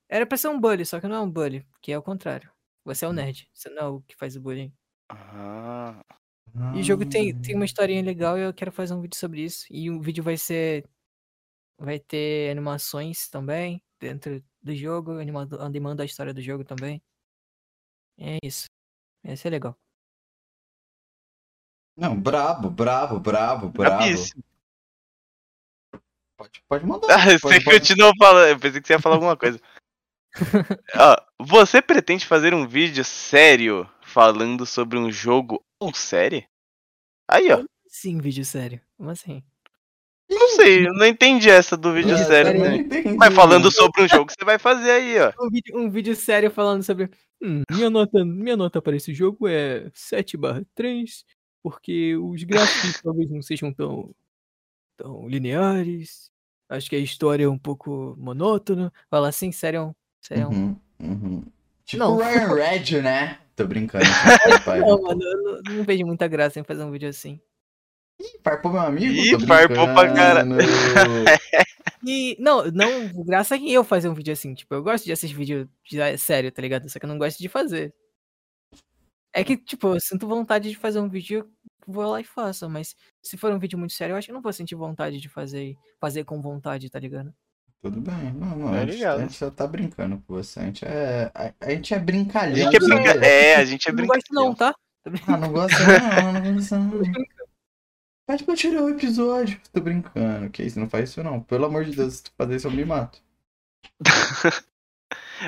era 0.10 0.26
pra 0.26 0.38
ser 0.38 0.48
um 0.50 0.60
bully, 0.60 0.86
só 0.86 1.00
que 1.00 1.08
não 1.08 1.16
é 1.18 1.22
um 1.22 1.32
bully, 1.32 1.66
que 1.82 1.92
é 1.92 1.98
o 1.98 2.04
contrário. 2.04 2.52
Você 2.86 3.06
é 3.06 3.08
o 3.08 3.14
nerd, 3.14 3.50
você 3.54 3.70
não 3.70 3.84
é 3.84 3.88
o 3.90 4.02
que 4.02 4.16
faz 4.16 4.36
o 4.36 4.42
bullying. 4.42 4.74
Ah, 5.10 6.02
E 6.72 6.80
o 6.82 6.84
jogo 6.84 7.06
tem, 7.06 7.34
tem 7.42 7.56
uma 7.56 7.66
historinha 7.66 8.02
legal 8.04 8.38
e 8.38 8.42
eu 8.44 8.54
quero 8.54 8.72
fazer 8.72 8.94
um 8.94 9.02
vídeo 9.02 9.18
sobre 9.18 9.42
isso. 9.44 9.66
E 9.72 9.90
o 9.90 10.02
vídeo 10.02 10.24
vai 10.24 10.38
ser. 10.38 10.86
Vai 11.80 12.00
ter 12.00 12.52
animações 12.52 13.30
também 13.30 13.84
dentro 14.02 14.44
do 14.62 14.76
jogo, 14.76 15.14
animando, 15.20 15.62
animando 15.62 16.02
a 16.04 16.06
história 16.06 16.34
do 16.34 16.42
jogo 16.42 16.64
também. 16.66 17.04
É 18.20 18.38
isso. 18.44 18.68
Vai 19.24 19.38
ser 19.38 19.52
legal. 19.52 19.78
Não, 21.98 22.16
brabo, 22.16 22.70
brabo, 22.70 23.20
brabo, 23.20 23.70
brabo. 23.70 23.98
brabíssimo. 23.98 24.43
Pode, 26.38 26.62
pode 26.70 26.86
mandar. 26.86 27.08
Ah, 27.10 27.26
você 27.26 27.39
pode, 27.39 27.64
pode. 27.64 27.80
continuou 27.80 28.14
falando. 28.20 28.48
Eu 28.50 28.60
pensei 28.60 28.80
que 28.80 28.88
você 28.88 28.93
ia 28.93 29.00
falar 29.02 29.16
alguma 29.16 29.36
coisa. 29.36 29.60
Ó, 30.95 31.16
você 31.39 31.82
pretende 31.82 32.28
fazer 32.28 32.54
um 32.54 32.68
vídeo 32.68 33.04
sério 33.04 33.89
falando 34.04 34.66
sobre 34.66 34.98
um 35.00 35.12
jogo 35.12 35.64
ou 35.80 35.91
série? 35.93 36.48
Aí, 37.28 37.52
ó. 37.52 37.64
Sim, 37.88 38.20
vídeo 38.20 38.45
sério. 38.45 38.80
Como 38.95 39.10
assim? 39.10 39.43
Não 40.30 40.50
sei, 40.50 40.88
eu 40.88 40.93
não 40.93 41.06
entendi 41.06 41.50
essa 41.50 41.76
do 41.76 41.93
vídeo 41.93 42.16
Vídeo 42.16 42.26
sério. 42.28 42.60
né? 42.60 43.16
Mas 43.18 43.34
falando 43.34 43.72
sobre 43.72 44.04
um 44.04 44.08
jogo 44.08 44.28
que 44.28 44.34
você 44.34 44.45
vai 44.45 44.60
fazer 44.60 44.91
aí, 44.91 45.20
ó. 45.20 45.34
Um 45.41 45.50
vídeo, 45.50 45.78
um 45.78 45.89
vídeo 45.89 46.16
sério 46.16 46.52
falando 46.52 46.84
sobre. 46.84 47.10
"Hum, 47.41 47.64
minha, 47.72 47.89
nota, 47.89 48.24
minha 48.24 48.56
nota 48.58 48.82
para 48.82 48.95
esse 48.95 49.14
jogo 49.14 49.48
é 49.48 49.89
7/3, 49.93 51.26
porque 51.70 52.15
os 52.15 52.43
gráficos 52.43 53.01
talvez 53.03 53.30
não 53.30 53.41
sejam 53.41 53.74
tão, 53.74 54.15
tão 54.95 55.28
lineares. 55.28 56.32
Acho 56.70 56.89
que 56.89 56.95
a 56.95 56.99
história 56.99 57.43
é 57.43 57.49
um 57.49 57.57
pouco 57.57 58.15
monótona. 58.18 58.91
Fala 59.09 59.28
assim, 59.30 59.51
sério. 59.51 59.95
sério. 60.22 60.49
Uhum, 60.49 60.80
uhum. 60.99 61.43
Tipo 61.86 62.03
Não. 62.03 62.15
o 62.15 62.18
Ryan 62.18 62.47
Red, 62.55 63.01
né? 63.01 63.39
Tô 63.55 63.65
brincando. 63.68 64.05
Pai. 64.65 64.80
Não, 64.80 65.01
mano, 65.01 65.22
eu 65.22 65.43
não, 65.43 65.61
não 65.78 65.84
vejo 65.84 66.05
muita 66.05 66.28
graça 66.28 66.59
em 66.59 66.63
fazer 66.63 66.84
um 66.84 66.91
vídeo 66.91 67.09
assim. 67.09 67.39
Ih, 68.20 68.39
Farpou 68.43 68.72
meu 68.72 68.82
amigo? 68.82 69.13
Ih, 69.13 69.45
farpou 69.45 69.86
pra 69.93 70.13
cara-. 70.13 70.45
E, 72.05 72.38
não, 72.39 72.65
não, 72.72 73.24
graça 73.26 73.55
é 73.55 73.59
que 73.59 73.72
eu 73.74 73.84
fazer 73.84 74.09
um 74.09 74.13
vídeo 74.13 74.32
assim. 74.34 74.53
Tipo, 74.53 74.76
eu 74.76 74.84
gosto 74.84 75.05
de 75.05 75.11
assistir 75.11 75.36
vídeo 75.36 75.70
de- 75.84 75.99
é 75.99 76.15
sério, 76.18 76.51
tá 76.51 76.61
ligado? 76.61 76.89
Só 76.89 76.99
que 76.99 77.05
eu 77.05 77.09
não 77.09 77.18
gosto 77.18 77.39
de 77.39 77.49
fazer. 77.49 77.93
É 79.34 79.43
que, 79.43 79.55
tipo, 79.57 79.88
eu 79.95 79.99
sinto 79.99 80.28
vontade 80.28 80.70
de 80.70 80.76
fazer 80.76 80.99
um 80.99 81.09
vídeo, 81.09 81.49
vou 81.88 82.12
lá 82.12 82.20
e 82.22 82.24
faço. 82.26 82.70
Mas 82.70 82.96
se 83.22 83.38
for 83.38 83.52
um 83.52 83.60
vídeo 83.60 83.80
muito 83.80 83.94
sério, 83.94 84.14
eu 84.14 84.18
acho 84.18 84.28
que 84.28 84.32
eu 84.32 84.36
não 84.36 84.42
vou 84.42 84.54
sentir 84.54 84.76
vontade 84.76 85.20
de 85.20 85.30
fazer, 85.30 85.78
fazer 86.00 86.26
com 86.26 86.42
vontade, 86.42 86.90
tá 86.90 87.00
ligado? 87.00 87.34
Tudo 87.82 88.02
bem. 88.02 88.34
Não, 88.34 88.58
não. 88.58 88.72
Tá 88.72 88.78
a, 88.78 88.86
gente, 88.86 88.92
ligado. 88.96 89.18
a 89.18 89.22
gente 89.22 89.34
só 89.34 89.50
tá 89.50 89.66
brincando 89.66 90.18
com 90.18 90.34
você. 90.34 90.60
A 90.60 90.64
gente 90.64 90.86
é, 90.86 91.32
a, 91.34 91.54
a 91.62 91.70
gente 91.72 91.94
é 91.94 92.00
brincalhão. 92.00 92.68
A 92.68 92.72
gente 92.72 92.76
é 92.76 92.88
né? 92.88 92.96
brinca... 92.96 93.26
É, 93.26 93.56
a 93.56 93.66
gente 93.66 93.88
é 93.88 93.92
Eu 93.92 93.96
não 93.96 94.06
gosto 94.08 94.34
não, 94.34 94.46
brincalhão. 94.48 94.56
tá? 94.56 94.76
Ah, 95.28 95.38
não 95.38 95.52
gosta 95.54 95.80
não, 96.22 96.34
não 96.34 96.54
gosta 96.56 96.78
não. 96.78 97.02
Pede 98.28 98.44
pra 98.44 98.56
tirar 98.56 98.84
o 98.84 98.90
episódio. 98.90 99.62
Tô 99.72 99.80
brincando. 99.80 100.50
Que 100.50 100.64
isso? 100.64 100.78
Não 100.78 100.90
faz 100.90 101.10
isso 101.12 101.24
não. 101.24 101.42
Pelo 101.42 101.66
amor 101.66 101.86
de 101.86 101.96
Deus, 101.96 102.16
se 102.16 102.24
tu 102.24 102.32
fazer 102.38 102.58
isso 102.58 102.68
eu 102.68 102.72
me 102.72 102.84
mato. 102.84 103.22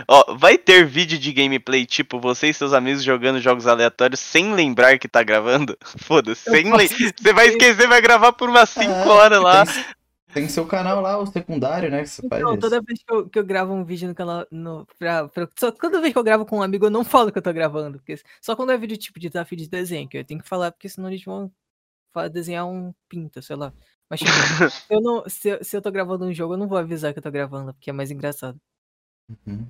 Ó, 0.07 0.35
vai 0.35 0.57
ter 0.57 0.85
vídeo 0.85 1.17
de 1.17 1.31
gameplay 1.33 1.85
tipo 1.85 2.19
você 2.19 2.47
e 2.49 2.53
seus 2.53 2.73
amigos 2.73 3.03
jogando 3.03 3.39
jogos 3.39 3.67
aleatórios 3.67 4.19
sem 4.19 4.53
lembrar 4.53 4.97
que 4.99 5.07
tá 5.07 5.23
gravando? 5.23 5.77
Foda-se, 5.99 6.49
sem. 6.49 6.69
Você 6.71 7.33
vai 7.33 7.47
esquecer, 7.47 7.87
vai 7.87 8.01
gravar 8.01 8.33
por 8.33 8.49
umas 8.49 8.69
5 8.69 8.91
É, 8.91 9.07
horas 9.07 9.41
lá. 9.41 9.65
Tem, 9.65 9.73
tem 10.33 10.49
seu 10.49 10.65
canal 10.65 11.01
lá, 11.01 11.17
o 11.17 11.25
secundário, 11.25 11.89
né? 11.89 12.03
Que 12.03 12.09
você 12.09 12.27
faz 12.27 12.41
Então, 12.41 12.51
isso. 12.53 12.61
toda 12.61 12.81
vez 12.81 12.99
que 13.03 13.13
eu, 13.13 13.29
que 13.29 13.39
eu 13.39 13.43
gravo 13.45 13.73
um 13.73 13.83
vídeo 13.83 14.07
no 14.07 14.15
canal. 14.15 14.45
No, 14.51 14.85
pra, 14.97 15.27
pra- 15.27 15.49
só 15.59 15.71
toda 15.71 15.99
vez 16.01 16.13
que 16.13 16.19
eu 16.19 16.23
gravo 16.23 16.45
com 16.45 16.59
um 16.59 16.61
amigo, 16.61 16.85
eu 16.85 16.91
não 16.91 17.03
falo 17.03 17.31
que 17.31 17.37
eu 17.37 17.41
tô 17.41 17.51
gravando. 17.51 17.97
Porque, 17.97 18.19
só 18.41 18.55
quando 18.55 18.71
é 18.71 18.77
vídeo 18.77 18.95
tipo 18.97 19.19
de 19.19 19.27
desafio 19.29 19.57
de 19.57 19.67
desenho, 19.67 20.07
que 20.07 20.17
eu 20.17 20.23
tenho 20.25 20.41
que 20.41 20.47
falar, 20.47 20.71
porque 20.71 20.87
senão 20.87 21.09
eles 21.09 21.23
vão 21.23 21.51
desenhar 22.31 22.67
um 22.67 22.93
pinta, 23.07 23.41
sei 23.41 23.55
lá. 23.55 23.73
Mas 24.09 24.19
tipo, 24.19 24.31
se, 24.31 24.83
eu 24.93 25.01
não, 25.01 25.23
se, 25.27 25.49
eu- 25.49 25.63
se 25.63 25.77
eu 25.77 25.81
tô 25.81 25.91
gravando 25.91 26.25
um 26.25 26.33
jogo, 26.33 26.53
eu 26.53 26.57
não 26.57 26.67
vou 26.67 26.77
avisar 26.77 27.13
que 27.13 27.19
eu 27.19 27.23
tô 27.23 27.31
gravando, 27.31 27.73
porque 27.73 27.89
é 27.89 27.93
mais 27.93 28.11
engraçado. 28.11 28.59
Uhum. 29.47 29.67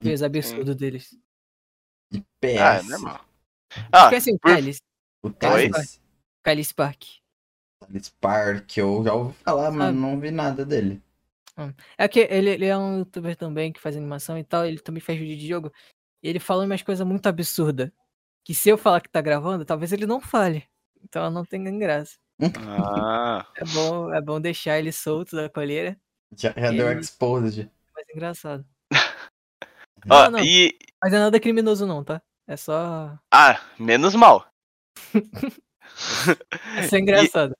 Ver 0.00 0.14
os 0.14 0.22
absurdos 0.22 0.76
deles. 0.76 1.18
E 2.12 2.20
PS. 2.40 2.58
Ah, 2.60 2.74
é 2.78 2.82
normal. 2.82 3.24
Ah, 3.92 4.04
Esquece 4.04 4.30
o 4.32 4.38
Kylie, 4.38 4.76
O? 5.22 5.30
Thales, 5.30 6.00
Kylie 6.44 6.64
Spark. 6.64 7.02
Thales 7.80 8.08
Park, 8.20 8.76
eu 8.76 9.02
já 9.04 9.12
ouvi 9.14 9.34
falar, 9.42 9.70
mas 9.70 9.86
Sabe? 9.88 9.98
não 9.98 10.20
vi 10.20 10.30
nada 10.30 10.64
dele. 10.64 11.02
É 11.96 12.06
que 12.06 12.20
ele, 12.20 12.50
ele 12.50 12.66
é 12.66 12.76
um 12.76 12.98
youtuber 12.98 13.34
também 13.34 13.72
que 13.72 13.80
faz 13.80 13.96
animação 13.96 14.38
e 14.38 14.44
tal, 14.44 14.66
ele 14.66 14.78
também 14.78 15.00
faz 15.00 15.18
vídeo 15.18 15.36
de 15.38 15.48
jogo. 15.48 15.72
E 16.22 16.28
ele 16.28 16.38
fala 16.38 16.64
umas 16.64 16.82
coisas 16.82 17.06
muito 17.06 17.26
absurdas. 17.26 17.90
Que 18.44 18.54
se 18.54 18.68
eu 18.68 18.78
falar 18.78 19.00
que 19.00 19.08
tá 19.08 19.20
gravando, 19.20 19.64
talvez 19.64 19.92
ele 19.92 20.06
não 20.06 20.20
fale. 20.20 20.64
Então 21.02 21.30
não 21.30 21.44
tem 21.44 21.62
graça. 21.78 22.16
Ah, 22.68 23.46
É 23.56 23.64
bom, 23.64 24.12
é 24.14 24.20
bom 24.20 24.40
deixar 24.40 24.78
ele 24.78 24.92
solto 24.92 25.34
da 25.34 25.48
colheira. 25.48 25.98
Já, 26.36 26.52
já 26.56 26.70
deu 26.70 26.90
Ele- 26.90 27.00
exposed. 27.00 27.70
Mais 27.94 28.06
engraçado. 28.10 28.64
Não, 30.04 30.30
não. 30.30 30.38
e. 30.40 30.76
Mas 31.02 31.12
é 31.12 31.18
nada 31.18 31.40
criminoso 31.40 31.86
não, 31.86 32.02
tá? 32.02 32.20
É 32.48 32.56
só. 32.56 33.16
Ah, 33.32 33.60
menos 33.78 34.14
mal. 34.14 34.46
É 36.76 36.82
só 36.88 36.96
engraçado. 36.96 37.54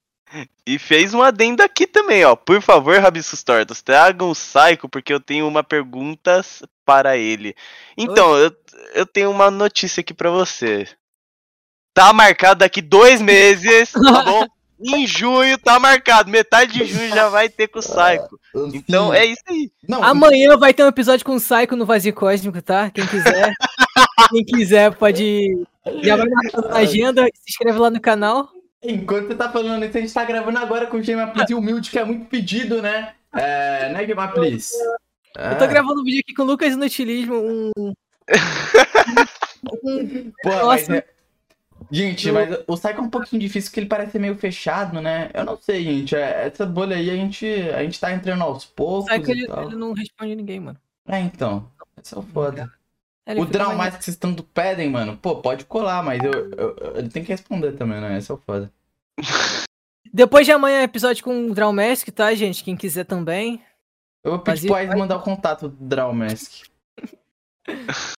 E 0.66 0.78
fez 0.78 1.14
um 1.14 1.22
adendo 1.22 1.62
aqui 1.62 1.86
também, 1.86 2.24
ó. 2.24 2.34
Por 2.34 2.60
favor, 2.60 2.98
Rabiscos 2.98 3.42
Tortos, 3.42 3.80
tragam 3.80 4.30
o 4.30 4.34
Psycho, 4.34 4.88
porque 4.90 5.12
eu 5.12 5.20
tenho 5.20 5.46
uma 5.46 5.62
pergunta 5.62 6.44
para 6.84 7.16
ele. 7.16 7.54
Então, 7.96 8.36
eu, 8.36 8.54
eu 8.94 9.06
tenho 9.06 9.30
uma 9.30 9.50
notícia 9.50 10.00
aqui 10.00 10.12
pra 10.12 10.30
você. 10.30 10.86
Tá 11.94 12.12
marcado 12.12 12.60
daqui 12.60 12.82
dois 12.82 13.22
meses, 13.22 13.92
tá 13.92 14.22
bom? 14.24 14.46
Em 14.78 15.06
junho 15.06 15.56
tá 15.58 15.78
marcado. 15.80 16.30
Metade 16.30 16.72
de 16.74 16.84
junho 16.84 17.08
já 17.08 17.28
vai 17.28 17.48
ter 17.48 17.66
com 17.68 17.78
o 17.78 17.82
Psycho. 17.82 18.38
Então 18.74 19.12
é 19.12 19.24
isso 19.24 19.42
aí. 19.48 19.70
Não, 19.88 20.02
Amanhã 20.04 20.56
vai 20.56 20.74
ter 20.74 20.84
um 20.84 20.88
episódio 20.88 21.24
com 21.24 21.36
o 21.36 21.40
Psycho 21.40 21.76
no 21.76 21.86
Vazio 21.86 22.12
Cósmico, 22.12 22.60
tá? 22.60 22.90
Quem 22.90 23.06
quiser. 23.06 23.52
quem 24.30 24.44
quiser 24.44 24.94
pode. 24.94 25.66
Já 26.02 26.16
vai 26.16 26.26
marcando 26.28 26.68
na 26.68 26.76
agenda, 26.78 27.24
se 27.24 27.50
inscreve 27.50 27.78
lá 27.78 27.88
no 27.90 28.00
canal. 28.00 28.50
enquanto 28.82 29.28
você 29.28 29.34
tá 29.34 29.50
falando 29.50 29.84
isso, 29.84 29.96
a 29.96 30.00
gente 30.00 30.12
tá 30.12 30.24
gravando 30.24 30.58
agora 30.58 30.86
com 30.86 30.98
o 30.98 31.02
Gema 31.02 31.28
Please 31.28 31.54
Humilde, 31.54 31.90
que 31.90 31.98
é 31.98 32.04
muito 32.04 32.26
pedido, 32.26 32.82
né? 32.82 33.12
É, 33.34 33.90
né, 33.92 34.04
Gema 34.06 34.28
Please? 34.28 34.72
Eu 35.36 35.56
tô 35.58 35.64
É. 35.64 35.68
gravando 35.68 36.00
um 36.00 36.04
vídeo 36.04 36.20
aqui 36.20 36.34
com 36.34 36.42
o 36.42 36.46
Lucas 36.46 36.72
Inutilismo, 36.72 37.34
um. 37.36 37.70
um- 39.84 40.32
Pô, 40.42 40.50
Nossa. 40.50 40.66
mas 40.66 40.90
é- 40.90 41.04
Gente, 41.90 42.30
mas 42.32 42.58
o 42.66 42.74
Psycho 42.74 42.98
é 42.98 43.00
um 43.00 43.08
pouquinho 43.10 43.40
difícil 43.40 43.70
porque 43.70 43.80
ele 43.80 43.88
parece 43.88 44.12
ser 44.12 44.18
meio 44.18 44.36
fechado, 44.36 45.00
né? 45.00 45.30
Eu 45.32 45.44
não 45.44 45.56
sei, 45.56 45.82
gente. 45.84 46.14
é- 46.16 46.46
Essa 46.46 46.66
bolha 46.66 46.96
aí 46.96 47.10
a 47.10 47.14
gente, 47.14 47.46
a 47.46 47.82
gente 47.82 47.98
tá 48.00 48.12
entrando 48.12 48.42
aos 48.42 48.64
poucos. 48.64 49.10
Psycho, 49.10 49.30
ele, 49.30 49.46
ele 49.50 49.76
não 49.76 49.92
responde 49.92 50.34
ninguém, 50.34 50.60
mano. 50.60 50.78
É, 51.08 51.20
então. 51.20 51.70
Esse 52.02 52.14
é 52.14 52.18
o 52.18 52.22
foda. 52.22 52.70
Ele 53.26 53.40
o 53.40 53.44
Draw 53.44 53.74
mais- 53.74 53.96
que 53.96 54.04
vocês 54.04 54.16
tanto 54.16 54.42
pedem, 54.42 54.88
mano, 54.90 55.16
pô, 55.16 55.36
pode 55.36 55.64
colar, 55.64 56.02
mas 56.02 56.22
eu, 56.22 56.32
eu- 56.32 56.76
eu- 56.76 56.96
ele 56.96 57.08
tem 57.08 57.24
que 57.24 57.30
responder 57.32 57.72
também, 57.72 58.00
né? 58.00 58.16
Esse 58.18 58.30
é 58.30 58.34
o 58.34 58.38
foda. 58.38 58.72
Depois 60.12 60.46
de 60.46 60.52
amanhã, 60.52 60.82
episódio 60.82 61.22
com 61.24 61.46
o 61.50 61.54
Draw 61.54 61.72
Mask, 61.72 62.08
tá, 62.08 62.32
gente? 62.34 62.62
Quem 62.64 62.76
quiser 62.76 63.04
também. 63.04 63.60
Eu 64.24 64.32
vou 64.32 64.40
pedir 64.40 64.66
pro 64.68 64.78
Ice 64.80 64.96
mandar 64.96 65.16
o 65.16 65.22
contato 65.22 65.68
do 65.68 65.84
Draw 65.86 66.12
Mask. 66.12 66.66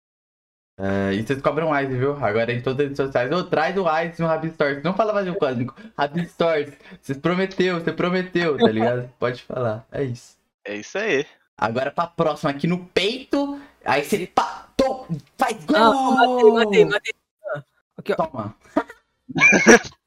É, 0.78 1.12
e 1.12 1.22
vocês 1.26 1.42
cobram 1.42 1.76
Ice, 1.80 1.92
viu? 1.92 2.12
Agora 2.24 2.52
em 2.52 2.60
todas 2.60 2.78
as 2.78 2.84
redes 2.84 2.96
sociais. 2.96 3.32
Ô, 3.32 3.42
traz 3.44 3.76
o 3.76 3.84
Ice 4.02 4.22
no 4.22 4.28
Rabbit 4.28 4.54
Stories. 4.54 4.82
Não 4.84 4.94
fala 4.94 5.12
mais 5.12 5.26
o 5.28 5.34
cósmico. 5.34 5.74
Rabbit 5.98 6.28
Stories. 6.30 6.72
Você 7.02 7.14
prometeu, 7.16 7.80
você 7.80 7.92
prometeu, 7.92 8.56
tá 8.56 8.70
ligado? 8.70 9.10
Pode 9.18 9.42
falar. 9.42 9.84
É 9.90 10.04
isso. 10.04 10.36
É 10.64 10.76
isso 10.76 10.96
aí. 10.98 11.26
Agora 11.56 11.90
pra 11.90 12.06
próxima 12.06 12.50
aqui 12.50 12.66
no 12.68 12.84
peito. 12.86 13.60
Aí 13.84 14.04
você 14.04 14.26
pá, 14.26 14.68
tom, 14.76 15.06
faz 15.36 15.64
gol! 15.64 15.76
Ah, 15.76 16.26
matei, 16.26 16.50
matei, 16.52 16.84
matei. 16.84 17.12
Ah, 17.54 17.62
Aqui, 17.98 18.12
ó. 18.12 18.16
Toma. 18.16 18.54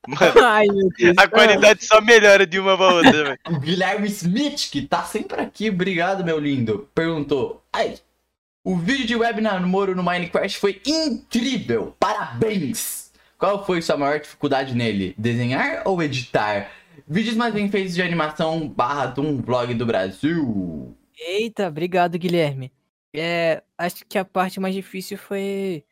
Mano, 0.07 0.41
Ai, 0.45 0.65
meu 0.67 0.89
Deus. 0.97 1.17
a 1.17 1.27
qualidade 1.27 1.85
só 1.85 1.99
melhora 2.01 2.45
de 2.47 2.59
uma 2.59 2.77
pra 2.77 2.93
outra, 2.93 3.11
velho. 3.11 3.39
O 3.49 3.59
Guilherme 3.59 4.07
Smith, 4.07 4.69
que 4.71 4.81
tá 4.83 5.03
sempre 5.03 5.41
aqui, 5.41 5.69
obrigado, 5.69 6.23
meu 6.23 6.39
lindo, 6.39 6.89
perguntou: 6.95 7.61
Ai, 7.73 7.95
o 8.63 8.77
vídeo 8.77 9.07
de 9.07 9.15
web 9.15 9.41
namoro 9.41 9.95
no 9.95 10.03
Minecraft 10.03 10.57
foi 10.57 10.81
incrível, 10.85 11.95
parabéns! 11.99 13.11
Qual 13.37 13.65
foi 13.65 13.81
sua 13.81 13.97
maior 13.97 14.19
dificuldade 14.19 14.75
nele? 14.75 15.15
Desenhar 15.17 15.81
ou 15.87 16.01
editar? 16.03 16.71
Vídeos 17.07 17.35
mais 17.35 17.53
bem 17.53 17.71
feitos 17.71 17.95
de 17.95 18.01
animação 18.03 18.69
barra 18.69 19.07
de 19.07 19.19
um 19.19 19.41
vlog 19.41 19.73
do 19.73 19.85
Brasil. 19.85 20.95
Eita, 21.17 21.67
obrigado, 21.67 22.19
Guilherme. 22.19 22.71
É, 23.15 23.63
acho 23.77 24.05
que 24.05 24.17
a 24.17 24.23
parte 24.23 24.59
mais 24.59 24.75
difícil 24.75 25.17
foi. 25.17 25.83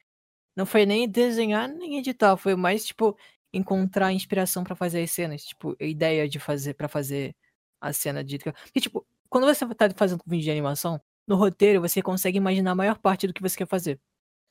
Não 0.56 0.66
foi 0.66 0.86
nem 0.86 1.10
desenhar 1.10 1.68
nem 1.68 1.98
editar, 1.98 2.38
foi 2.38 2.56
mais, 2.56 2.86
tipo, 2.86 3.18
encontrar 3.52 4.14
inspiração 4.14 4.64
pra 4.64 4.76
fazer 4.76 5.02
as 5.02 5.10
cenas. 5.10 5.44
Tipo, 5.44 5.76
a 5.82 5.86
ideia 5.86 6.30
de 6.30 6.38
fazer 6.38 6.76
para 6.76 6.88
fazer 6.88 7.36
a 7.82 7.92
cena 7.92 8.24
de. 8.24 8.38
Porque, 8.38 8.80
tipo, 8.80 9.04
quando 9.28 9.46
você 9.48 9.66
tá 9.74 9.90
fazendo 9.96 10.22
um 10.26 10.30
vídeo 10.30 10.44
de 10.44 10.52
animação, 10.52 11.02
no 11.30 11.36
roteiro 11.36 11.80
você 11.80 12.02
consegue 12.02 12.38
imaginar 12.38 12.72
a 12.72 12.76
maior 12.76 12.98
parte 12.98 13.28
do 13.28 13.34
que 13.34 13.42
você 13.42 13.56
quer 13.56 13.68
fazer. 13.68 14.00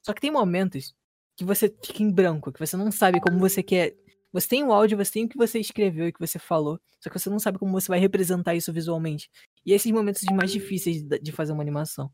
Só 0.07 0.15
que 0.15 0.21
tem 0.21 0.31
momentos 0.31 0.95
que 1.37 1.45
você 1.45 1.69
fica 1.85 2.03
em 2.03 2.11
branco, 2.11 2.53
que 2.53 2.61
você 2.61 2.77
não 2.77 2.91
sabe 2.93 3.21
como 3.21 3.39
você 3.39 3.63
quer. 3.63 3.95
Você 4.33 4.49
tem 4.49 4.63
o 4.65 4.73
áudio, 4.73 4.97
você 4.97 5.13
tem 5.13 5.25
o 5.25 5.29
que 5.29 5.37
você 5.37 5.59
escreveu 5.59 6.07
e 6.07 6.11
o 6.11 6.13
que 6.13 6.21
você 6.21 6.39
falou, 6.39 6.79
só 7.01 7.11
que 7.11 7.19
você 7.19 7.29
não 7.31 7.39
sabe 7.39 7.59
como 7.59 7.73
você 7.73 7.89
vai 7.89 7.99
representar 7.99 8.55
isso 8.55 8.73
visualmente. 8.73 9.29
E 9.67 9.73
esses 9.73 9.91
momentos 9.91 10.23
mais 10.33 10.53
difíceis 10.53 11.03
de 11.03 11.33
fazer 11.33 11.53
uma 11.53 11.63
animação. 11.63 12.11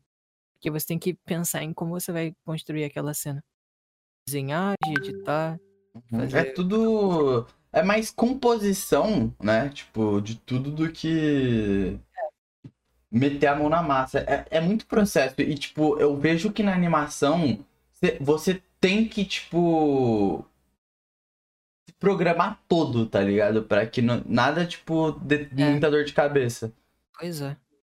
Porque 0.53 0.71
você 0.71 0.87
tem 0.87 0.97
que 0.97 1.13
pensar 1.25 1.61
em 1.63 1.73
como 1.73 1.91
você 1.99 2.11
vai 2.11 2.33
construir 2.45 2.85
aquela 2.85 3.13
cena. 3.13 3.43
Desenhar, 4.27 4.75
de 4.83 4.91
editar. 4.91 5.59
É 6.11 6.17
Fazer- 6.17 6.53
tudo. 6.53 7.45
É 7.71 7.83
mais 7.83 8.09
composição, 8.09 9.33
né? 9.43 9.69
Tipo, 9.69 10.21
de 10.21 10.35
tudo 10.39 10.71
do 10.71 10.89
que. 10.91 11.99
Meter 13.17 13.47
a 13.47 13.55
mão 13.55 13.69
na 13.69 13.81
massa. 13.81 14.19
É, 14.19 14.45
é 14.57 14.61
muito 14.61 14.85
processo. 14.85 15.35
E, 15.39 15.55
tipo, 15.55 15.97
eu 15.99 16.17
vejo 16.17 16.51
que 16.51 16.61
na 16.61 16.73
animação 16.73 17.63
cê- 17.93 18.17
você 18.19 18.61
tem 18.79 19.07
que, 19.07 19.23
tipo. 19.25 20.45
se 21.87 21.93
programar 21.99 22.59
todo, 22.67 23.05
tá 23.07 23.21
ligado? 23.21 23.63
Pra 23.63 23.85
que 23.87 24.01
não- 24.01 24.23
nada, 24.25 24.65
tipo, 24.65 25.11
dê 25.13 25.47
É. 25.57 25.69
muita 25.69 25.89
dor 25.89 26.03
de 26.03 26.13
cabeça. 26.13 26.73
Pois 27.17 27.41
é. 27.41 27.55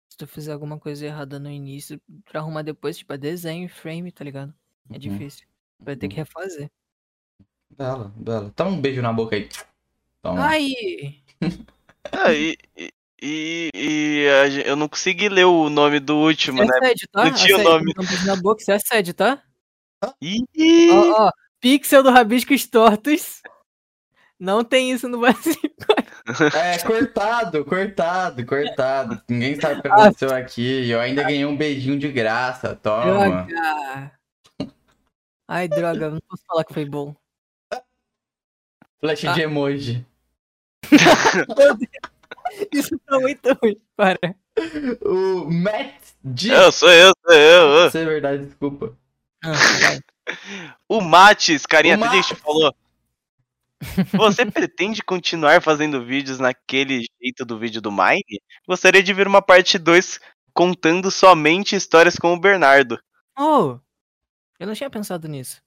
Se 0.10 0.18
tu 0.18 0.28
fizer 0.28 0.52
alguma 0.54 0.80
coisa 0.80 1.06
errada 1.06 1.40
no 1.40 1.50
início, 1.50 2.00
pra 2.26 2.40
arrumar 2.40 2.62
depois, 2.64 2.98
tipo, 2.98 3.14
é 3.14 3.18
desenho, 3.18 3.70
frame, 3.70 4.12
tá 4.12 4.24
ligado? 4.24 4.54
É 4.90 4.94
Uhum. 4.94 5.00
difícil. 5.00 5.46
Vai 5.80 5.96
ter 5.96 6.08
que 6.08 6.16
refazer. 6.16 6.70
Bela, 7.70 8.12
bela. 8.16 8.52
Toma 8.56 8.72
um 8.72 8.82
beijo 8.82 9.02
na 9.02 9.12
boca 9.14 9.36
aí. 9.36 9.50
Toma. 10.22 10.42
Ai! 10.48 11.22
Ah, 12.12 12.34
e, 12.34 12.58
e, 12.78 12.94
e- 13.22 13.70
e 13.74 14.28
a 14.30 14.48
eu 14.68 14.76
não 14.76 14.88
consegui 14.88 15.30
ler 15.30 15.46
o 15.46 15.70
nome 15.70 16.00
do 16.00 16.16
último, 16.18 16.58
Você 16.60 16.66
né? 16.72 16.78
assédio, 16.82 17.08
tá? 17.12 17.24
Não 17.26 17.34
tinha 17.34 17.58
o 17.58 17.60
Assédio, 17.62 17.72
nome. 17.80 17.94
na 18.26 18.36
boca, 18.36 18.64
você 18.64 18.72
assédio, 18.74 19.14
tá? 19.14 19.42
Ih, 20.22 20.44
Ó, 20.92 21.28
ó, 21.28 21.32
pixel 21.60 22.04
do 22.04 22.12
Rabiscos 22.12 22.68
Tortos. 22.68 23.42
Não 24.40 24.64
tem 24.64 24.92
isso 24.92 25.08
no 25.08 25.20
Brasil. 25.20 25.56
É, 26.56 26.80
cortado, 26.80 27.64
cortado, 27.64 28.44
cortado. 28.48 29.22
Ninguém 29.30 29.62
sabe 29.62 29.80
o 29.80 29.82
que 29.84 29.88
Ah. 29.88 29.94
aconteceu 29.94 30.34
aqui. 30.34 30.90
Eu 30.90 31.00
ainda 31.00 31.22
ganhei 31.22 31.46
um 31.46 31.56
beijinho 31.56 32.00
de 32.00 32.12
graça. 32.12 32.76
Toma. 32.76 33.44
Droga. 33.44 34.12
Ai, 35.48 35.68
droga, 35.68 36.10
não 36.10 36.20
posso 36.28 36.44
falar 36.48 36.64
que 36.64 36.74
foi 36.74 36.84
bom. 36.86 37.16
Flash 39.00 39.24
Ah. 39.26 39.34
de 39.34 39.42
emoji. 39.42 40.04
Isso 42.72 42.98
tá 43.06 43.19
muito 43.19 43.53
ruim. 43.61 43.76
Para. 43.95 44.36
O 45.02 45.49
Matt 45.52 46.02
G. 46.36 46.53
eu 46.53 46.72
sou 46.72 46.91
eu, 46.91 47.11
sou 47.26 47.36
eu. 47.36 47.88
Isso 47.88 47.98
é 47.98 48.06
verdade, 48.06 48.45
desculpa. 48.45 48.98
Ah. 49.44 49.99
O 50.90 51.02
Mates, 51.02 51.65
carinha 51.65 51.98
O 51.98 52.10
triste, 52.10 52.36
falou. 52.36 52.73
Você 54.14 54.45
pretende 54.45 55.03
continuar 55.03 55.61
fazendo 55.61 56.03
vídeos 56.03 56.40
naquele 56.40 57.06
jeito 57.22 57.45
do 57.45 57.60
vídeo 57.60 57.82
do 57.82 57.91
Mine? 57.91 58.41
Gostaria 58.68 59.03
de 59.03 59.14
ver 59.14 59.27
uma 59.27 59.41
parte 59.41 59.77
2 59.77 60.19
contando 60.53 61.11
somente 61.11 61.76
histórias 61.76 62.15
com 62.15 62.34
o 62.34 62.40
Bernardo. 62.40 62.99
Oh, 63.38 63.77
eu 64.60 64.65
não 64.65 64.73
tinha 64.73 64.90
pensado 64.90 65.27
nisso. 65.27 65.61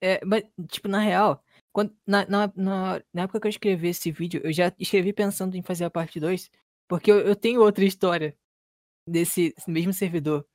É, 0.00 0.20
mas, 0.24 0.44
tipo, 0.68 0.88
na 0.88 1.00
real, 1.00 1.42
quando, 1.72 1.94
na, 2.06 2.26
na, 2.26 2.52
na, 2.56 3.02
na 3.12 3.22
época 3.22 3.40
que 3.40 3.46
eu 3.48 3.50
escrevi 3.50 3.88
esse 3.88 4.10
vídeo, 4.12 4.40
eu 4.44 4.52
já 4.52 4.72
escrevi 4.78 5.12
pensando 5.12 5.56
em 5.56 5.62
fazer 5.62 5.84
a 5.84 5.90
parte 5.90 6.20
2, 6.20 6.50
porque 6.88 7.10
eu, 7.10 7.20
eu 7.20 7.36
tenho 7.36 7.62
outra 7.62 7.84
história 7.84 8.36
desse 9.06 9.54
mesmo 9.68 9.92
servidor. 9.92 10.46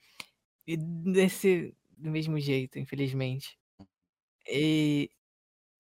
E 0.68 0.78
desse 0.78 1.76
do 1.98 2.12
mesmo 2.12 2.40
jeito, 2.40 2.80
infelizmente. 2.80 3.58
E, 4.48 5.10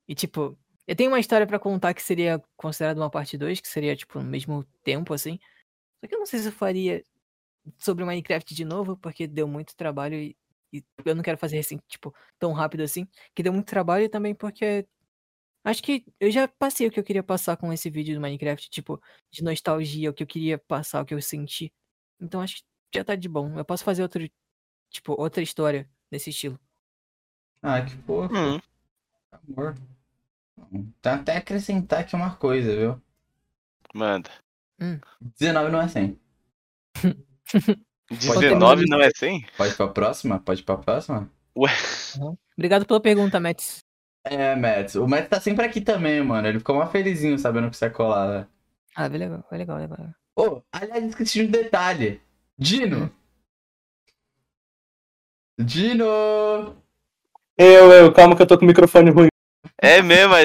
e 0.07 0.15
tipo, 0.15 0.57
eu 0.87 0.95
tenho 0.95 1.11
uma 1.11 1.19
história 1.19 1.47
pra 1.47 1.59
contar 1.59 1.93
que 1.93 2.03
seria 2.03 2.41
considerada 2.57 2.99
uma 3.01 3.09
parte 3.09 3.37
2, 3.37 3.61
que 3.61 3.67
seria, 3.67 3.95
tipo, 3.95 4.19
no 4.19 4.25
mesmo 4.29 4.65
tempo, 4.83 5.13
assim. 5.13 5.39
Só 6.03 6.07
que 6.09 6.15
eu 6.15 6.19
não 6.19 6.25
sei 6.27 6.39
se 6.39 6.47
eu 6.49 6.51
faria 6.51 7.03
sobre 7.77 8.05
Minecraft 8.05 8.53
de 8.55 8.65
novo, 8.65 8.97
porque 8.97 9.27
deu 9.27 9.47
muito 9.47 9.75
trabalho 9.75 10.15
e, 10.15 10.37
e 10.73 10.83
eu 11.05 11.15
não 11.15 11.23
quero 11.23 11.37
fazer 11.37 11.59
assim, 11.59 11.79
tipo, 11.87 12.13
tão 12.39 12.53
rápido 12.53 12.83
assim. 12.83 13.07
Que 13.35 13.43
deu 13.43 13.53
muito 13.53 13.67
trabalho 13.67 14.05
e 14.05 14.09
também 14.09 14.35
porque. 14.35 14.87
Acho 15.65 15.81
que 15.81 16.05
eu 16.19 16.29
já 16.29 16.47
passei 16.47 16.85
o 16.85 16.91
que 16.91 16.99
eu 16.99 17.03
queria 17.03 17.23
passar 17.23 17.57
com 17.57 17.73
esse 17.73 17.89
vídeo 17.89 18.13
do 18.13 18.21
Minecraft, 18.21 18.69
tipo, 18.69 19.01
de 19.31 19.43
nostalgia, 19.43 20.11
o 20.11 20.13
que 20.13 20.21
eu 20.21 20.27
queria 20.27 20.59
passar, 20.59 21.01
o 21.01 21.05
que 21.05 21.13
eu 21.15 21.21
senti. 21.21 21.73
Então 22.21 22.39
acho 22.39 22.57
que 22.57 22.63
já 22.93 23.03
tá 23.03 23.15
de 23.15 23.27
bom. 23.27 23.57
Eu 23.57 23.65
posso 23.65 23.83
fazer 23.83 24.03
outro, 24.03 24.29
tipo, 24.91 25.19
outra 25.19 25.41
história 25.41 25.89
nesse 26.11 26.29
estilo. 26.29 26.59
Ah, 27.63 27.81
que 27.81 27.97
fofo. 28.03 28.31
Hum, 28.31 28.59
Amor. 29.31 29.75
Tá 31.01 31.15
até 31.15 31.37
acrescentar 31.37 32.01
aqui 32.01 32.15
uma 32.15 32.35
coisa, 32.35 32.75
viu? 32.75 33.01
manda. 33.91 34.29
19 35.39 35.71
não 35.71 35.81
é 35.81 35.87
100. 35.87 36.19
19 38.11 38.85
não 38.87 39.01
é 39.01 39.09
100? 39.09 39.47
Pode 39.57 39.73
ir 39.73 39.77
pra 39.77 39.87
próxima? 39.87 40.39
Pode 40.39 40.61
ir 40.61 40.63
pra 40.63 40.77
próxima? 40.77 41.31
Ué, 41.57 41.71
Obrigado 42.55 42.85
pela 42.85 43.01
pergunta, 43.01 43.39
Mets. 43.39 43.84
É, 44.25 44.55
Matt. 44.55 44.95
O 44.95 45.07
Matt 45.07 45.27
tá 45.29 45.39
sempre 45.39 45.65
aqui 45.65 45.79
também, 45.79 46.21
mano. 46.23 46.47
Ele 46.47 46.57
ficou 46.59 46.75
mó 46.75 46.85
felizinho 46.87 47.37
sabendo 47.37 47.69
que 47.69 47.77
você 47.77 47.85
é 47.85 47.89
colar, 47.89 48.27
né? 48.27 48.47
Ah, 48.95 49.07
foi 49.09 49.17
legal, 49.19 49.45
foi 49.47 49.57
legal, 49.57 49.77
legal. 49.77 49.99
Ô, 50.35 50.61
aliás, 50.71 51.05
esqueci 51.05 51.39
de 51.39 51.47
um 51.47 51.51
detalhe. 51.51 52.19
Dino! 52.57 53.11
Dino! 55.59 56.75
Eu, 57.57 57.91
eu, 57.91 58.11
calma 58.13 58.35
que 58.35 58.41
eu 58.41 58.47
tô 58.47 58.57
com 58.57 58.65
o 58.65 58.67
microfone 58.67 59.09
ruim. 59.11 59.27
é 59.81 60.01
mesmo, 60.01 60.33
a, 60.33 60.37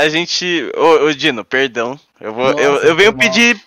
a- 0.00 0.08
gente. 0.08 0.70
Ô, 0.76 1.06
ô, 1.06 1.12
Dino, 1.12 1.44
perdão. 1.44 1.98
Eu, 2.20 2.32
vou, 2.34 2.50
eu, 2.58 2.72
Nossa, 2.72 2.86
eu 2.86 2.96
venho 2.96 3.12
foi 3.12 3.18
mal. 3.18 3.28
pedir. 3.28 3.62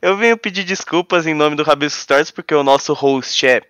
Eu 0.00 0.16
venho 0.16 0.36
pedir 0.38 0.62
desculpas 0.64 1.26
em 1.26 1.34
nome 1.34 1.56
do 1.56 1.64
Rabisco 1.64 2.00
Stories, 2.00 2.30
porque 2.30 2.54
o 2.54 2.62
nosso 2.62 2.92
host 2.92 3.44
é 3.46 3.62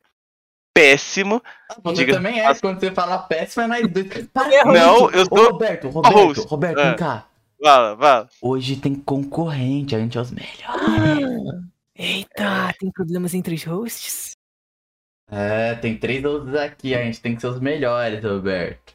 péssimo. 0.81 1.43
Ah, 1.71 1.77
Você 1.83 2.05
Diga- 2.05 2.15
também 2.15 2.41
é, 2.41 2.55
quando 2.55 2.79
você 2.81 2.91
fala 2.91 3.19
péssimo, 3.19 3.65
é 3.65 3.67
nós 3.67 3.93
dois. 3.93 4.07
Para 4.33 4.63
com 4.63 4.73
Não, 4.73 5.11
eu 5.11 5.23
Ô, 5.31 5.37
sou 5.37 5.51
Roberto, 5.53 5.89
Roberto, 5.89 6.15
host. 6.17 6.47
Roberto, 6.49 6.79
Ah. 6.79 6.85
vem 6.85 6.97
cá. 6.97 7.27
Fala, 7.63 7.97
fala. 7.97 8.29
Hoje 8.41 8.77
tem 8.77 8.95
concorrente, 8.95 9.97
a 9.97 9.99
gente 9.99 10.17
é 10.17 10.21
os 10.21 10.31
melhores. 10.31 11.65
Eita, 11.97 12.73
tem 12.79 12.91
problemas 12.93 13.35
entre 13.35 13.55
os 13.57 13.65
hosts? 13.65 14.33
É, 15.31 15.75
tem 15.75 15.97
três 15.99 16.25
outros 16.25 16.55
aqui, 16.55 16.95
a 16.95 17.03
gente 17.03 17.21
tem 17.21 17.35
que 17.35 17.41
ser 17.41 17.49
os 17.49 17.61
melhores, 17.61 18.23
Roberto. 18.25 18.95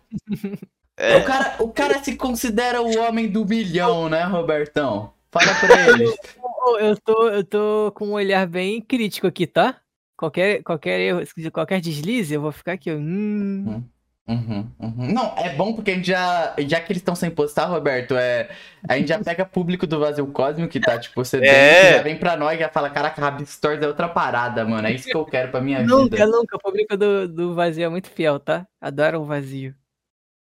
É, 0.98 1.18
O, 1.18 1.26
cara, 1.26 1.56
o 1.60 1.68
cara 1.70 2.04
se 2.04 2.16
considera 2.16 2.82
o 2.82 2.98
homem 3.00 3.28
do 3.30 3.46
milhão, 3.46 4.08
né, 4.10 4.24
Robertão? 4.24 5.14
Fala 5.32 5.54
pra 5.60 5.90
ele. 5.90 6.06
Ô, 6.66 6.78
Eu 6.78 6.96
tô, 6.98 7.28
eu 7.30 7.44
tô 7.44 7.92
com 7.94 8.08
um 8.08 8.12
olhar 8.14 8.48
bem 8.48 8.80
crítico 8.82 9.28
aqui, 9.28 9.46
tá? 9.46 9.76
Qualquer, 10.24 10.64
qualquer 10.64 11.00
erro, 11.02 11.22
qualquer 11.52 11.82
deslize, 11.82 12.34
eu 12.34 12.40
vou 12.42 12.52
ficar 12.54 12.72
aqui. 12.74 12.90
Hum. 12.90 13.84
Uhum, 14.26 14.72
uhum. 14.80 15.12
Não, 15.12 15.36
é 15.38 15.54
bom 15.54 15.74
porque 15.74 15.92
a 15.92 15.96
gente 15.96 16.08
já. 16.08 16.56
Já 16.66 16.80
que 16.80 16.94
eles 16.94 17.02
estão 17.02 17.14
sem 17.14 17.30
postar, 17.30 17.66
Roberto, 17.66 18.16
é, 18.16 18.50
a 18.88 18.98
gente 18.98 19.10
já 19.10 19.20
pega 19.22 19.44
público 19.46 19.86
do 19.86 20.00
Vazio 20.00 20.26
Cósmico 20.28 20.72
que 20.72 20.80
tá, 20.80 20.98
tipo, 20.98 21.14
você 21.26 21.46
É. 21.46 21.98
já 21.98 22.02
vem 22.04 22.18
pra 22.18 22.38
nós 22.38 22.56
e 22.56 22.60
já 22.62 22.70
fala, 22.70 22.90
caraca, 22.90 23.20
Rabbit 23.22 23.50
Stores 23.50 23.84
é 23.84 23.88
outra 23.88 24.08
parada, 24.08 24.64
mano. 24.64 24.88
É 24.88 24.94
isso 24.94 25.10
que 25.10 25.18
eu 25.18 25.26
quero 25.26 25.52
pra 25.52 25.60
minha 25.60 25.84
Nunca, 25.84 26.16
vida. 26.16 26.28
nunca. 26.28 26.56
O 26.56 26.60
público 26.60 26.96
do, 26.96 27.28
do 27.28 27.54
vazio 27.54 27.84
é 27.84 27.90
muito 27.90 28.10
fiel, 28.10 28.40
tá? 28.40 28.66
Adoram 28.80 29.24
o 29.24 29.26
vazio. 29.26 29.76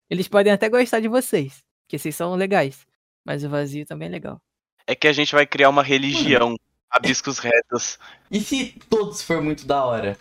Eles 0.08 0.26
podem 0.26 0.54
até 0.54 0.70
gostar 0.70 1.00
de 1.00 1.08
vocês, 1.08 1.62
porque 1.84 1.98
vocês 1.98 2.16
são 2.16 2.34
legais. 2.34 2.86
Mas 3.26 3.44
o 3.44 3.50
vazio 3.50 3.84
também 3.84 4.08
é 4.08 4.12
legal. 4.12 4.40
é 4.86 4.94
que 4.94 5.06
a 5.06 5.12
gente 5.12 5.34
vai 5.34 5.44
criar 5.46 5.68
uma 5.68 5.82
religião. 5.82 6.56
Rabiscos 7.00 7.38
retos. 7.38 7.98
E 8.30 8.40
se 8.40 8.72
todos 8.88 9.20
for 9.22 9.42
muito 9.42 9.66
da 9.66 9.84
hora? 9.84 10.16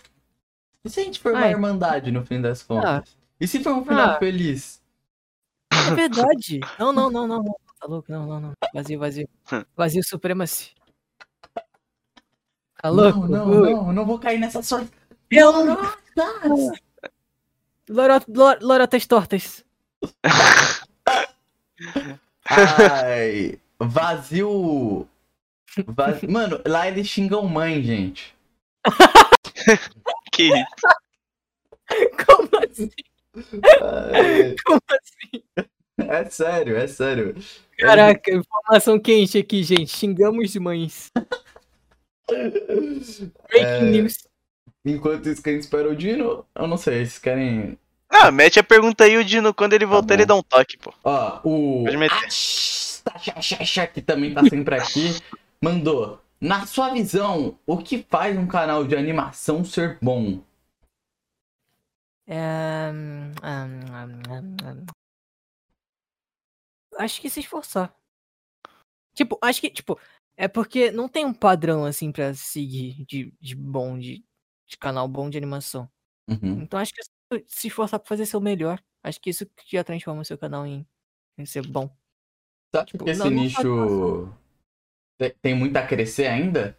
E 0.84 0.90
se 0.90 1.00
a 1.00 1.04
gente 1.04 1.20
for 1.22 1.32
uma 1.34 1.46
Ai. 1.46 1.52
irmandade 1.52 2.12
no 2.12 2.26
fim 2.26 2.42
das 2.42 2.62
Ah. 2.64 2.66
contas? 2.68 3.16
E 3.40 3.48
se 3.48 3.64
for 3.64 3.74
um 3.74 3.84
final 3.84 4.10
Ah. 4.12 4.20
feliz? 4.20 4.82
É 5.72 5.96
verdade. 5.96 6.60
Não, 6.78 6.92
não, 6.92 7.10
não, 7.10 7.26
não, 7.28 7.44
não. 7.44 7.56
Tá 7.80 7.88
louco? 7.88 8.12
Não, 8.12 8.26
não, 8.26 8.40
não. 8.40 8.54
Vazio, 8.74 9.00
vazio. 9.00 9.30
Vazio 9.76 10.04
supremacy. 10.04 10.72
Tá 12.82 12.90
louco? 12.90 13.20
Não, 13.22 13.46
não, 13.48 13.62
Ui. 13.62 13.72
não, 13.74 13.94
não 13.94 14.06
vou 14.06 14.20
cair 14.20 14.38
nessa 14.40 14.62
sorte. 14.62 14.92
Eu 15.32 15.66
não. 15.66 15.78
Lorota, 17.90 18.26
lor- 18.32 18.58
lorotas 18.62 19.06
tortas. 19.06 19.64
Ai, 22.50 23.60
vazio. 23.80 25.08
Mano, 26.30 26.62
lá 26.66 26.88
eles 26.88 27.08
xingam 27.08 27.48
mãe, 27.48 27.82
gente. 27.84 28.36
Que 30.32 30.50
Como 32.26 32.50
assim? 32.64 32.90
Ai, 33.82 34.56
Como 34.66 34.82
assim? 34.90 35.44
é 35.98 36.26
sério, 36.26 36.78
é 36.78 36.88
sério. 36.88 37.36
Caraca, 37.78 38.32
informação 38.32 39.00
quente 39.00 39.38
aqui, 39.38 39.64
gente. 39.64 39.88
Xingamos 39.96 40.56
mães. 40.58 41.12
Breaking 42.28 43.30
É, 43.60 43.82
news. 43.82 44.28
Enquanto 44.86 45.30
isso, 45.30 45.42
quem 45.42 45.58
espera 45.58 45.90
o 45.90 45.96
Dino, 45.96 46.46
eu 46.56 46.68
não 46.68 46.78
sei, 46.78 46.98
vocês 47.06 47.18
querem. 47.20 47.78
Ah, 48.10 48.30
mete 48.32 48.60
a 48.60 48.64
pergunta 48.64 49.04
aí, 49.04 49.18
o 49.18 49.24
Dino, 49.26 49.54
quando 49.54 49.74
ele 49.74 49.86
voltar, 49.86 50.10
bom. 50.10 50.14
ele 50.14 50.26
dá 50.26 50.36
um 50.36 50.44
toque, 50.44 50.78
pô. 50.78 50.94
Ó, 51.04 51.40
o. 51.44 51.84
Pode 51.86 51.98
meter. 51.98 52.16
Achachacha, 53.14 53.88
que 53.88 54.02
também 54.02 54.34
tá 54.34 54.44
sempre 54.44 54.76
aqui, 54.76 55.16
mandou. 55.62 56.22
Na 56.40 56.66
sua 56.66 56.94
visão, 56.94 57.58
o 57.66 57.78
que 57.78 58.04
faz 58.04 58.38
um 58.38 58.48
canal 58.48 58.86
de 58.86 58.96
animação 58.96 59.64
ser 59.64 59.98
bom? 60.02 60.44
Hum, 62.28 63.32
hum, 63.44 64.22
hum. 64.30 64.86
Acho 66.98 67.22
que 67.22 67.30
se 67.30 67.40
esforçar. 67.40 67.96
Tipo, 69.14 69.38
acho 69.42 69.62
que, 69.62 69.70
tipo, 69.70 70.00
é 70.38 70.48
porque 70.48 70.92
não 70.92 71.08
tem 71.08 71.26
um 71.26 71.34
padrão 71.34 71.86
assim 71.86 72.12
pra 72.12 72.34
seguir 72.34 73.06
de, 73.06 73.34
de 73.40 73.56
bom, 73.56 73.98
de, 73.98 74.24
de 74.68 74.78
canal 74.78 75.08
bom 75.08 75.30
de 75.30 75.38
animação. 75.38 75.90
Uhum. 76.28 76.62
Então 76.62 76.80
acho 76.80 76.94
que 76.94 77.02
se 77.48 77.68
esforçar 77.68 78.00
pra 78.00 78.08
fazer 78.10 78.26
seu 78.26 78.42
melhor. 78.42 78.82
Acho 79.04 79.20
que 79.22 79.30
isso 79.30 79.46
que 79.46 79.78
já 79.78 79.84
transforma 79.84 80.22
o 80.22 80.26
seu 80.26 80.38
canal 80.38 80.66
em, 80.66 80.86
em 81.38 81.46
ser 81.46 81.66
bom. 81.68 81.90
Acha 82.74 82.86
Tipo, 82.86 83.06
que 83.06 83.12
esse 83.12 83.20
não- 83.20 83.30
não 83.30 83.44
nicho 83.44 83.62
te- 83.62 84.45
tem 85.42 85.56
muito 85.56 85.76
a 85.78 85.86
crescer 85.86 86.28
ainda? 86.28 86.78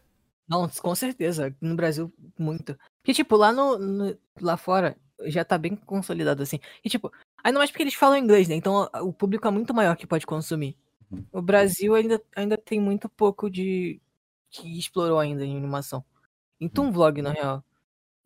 Não, 0.49 0.69
com 0.69 0.95
certeza. 0.95 1.55
No 1.61 1.75
Brasil, 1.75 2.13
muito. 2.39 2.79
Porque, 3.01 3.15
tipo, 3.15 3.37
lá 3.37 3.53
no, 3.53 3.79
no- 3.79 4.19
lá 4.41 4.57
fora 4.57 4.97
já 5.25 5.45
tá 5.45 5.59
bem 5.59 5.75
consolidado 5.77 6.43
assim. 6.43 6.61
E, 6.85 6.89
tipo, 6.91 7.11
ainda 7.43 7.59
mais 7.59 7.71
porque 7.71 7.83
eles 7.83 7.95
falam 7.95 8.19
inglês, 8.19 8.49
né? 8.49 8.55
Então 8.55 8.89
o 9.03 9.13
público 9.13 9.47
é 9.49 9.51
muito 9.51 9.75
maior 9.75 9.97
que 9.97 10.07
pode 10.07 10.27
consumir. 10.27 10.77
Uhum. 11.11 11.25
O 11.33 11.43
Brasil 11.43 11.95
ainda, 11.95 12.23
ainda 12.35 12.57
tem 12.57 12.81
muito 12.81 13.09
pouco 13.09 13.51
de. 13.51 14.01
que 14.51 14.79
explorou 14.79 15.19
ainda 15.19 15.45
em 15.45 15.57
animação. 15.57 16.05
Em 16.61 16.69
Toon 16.69 16.93
Vlog, 16.93 17.21
na 17.23 17.33
real. 17.33 17.65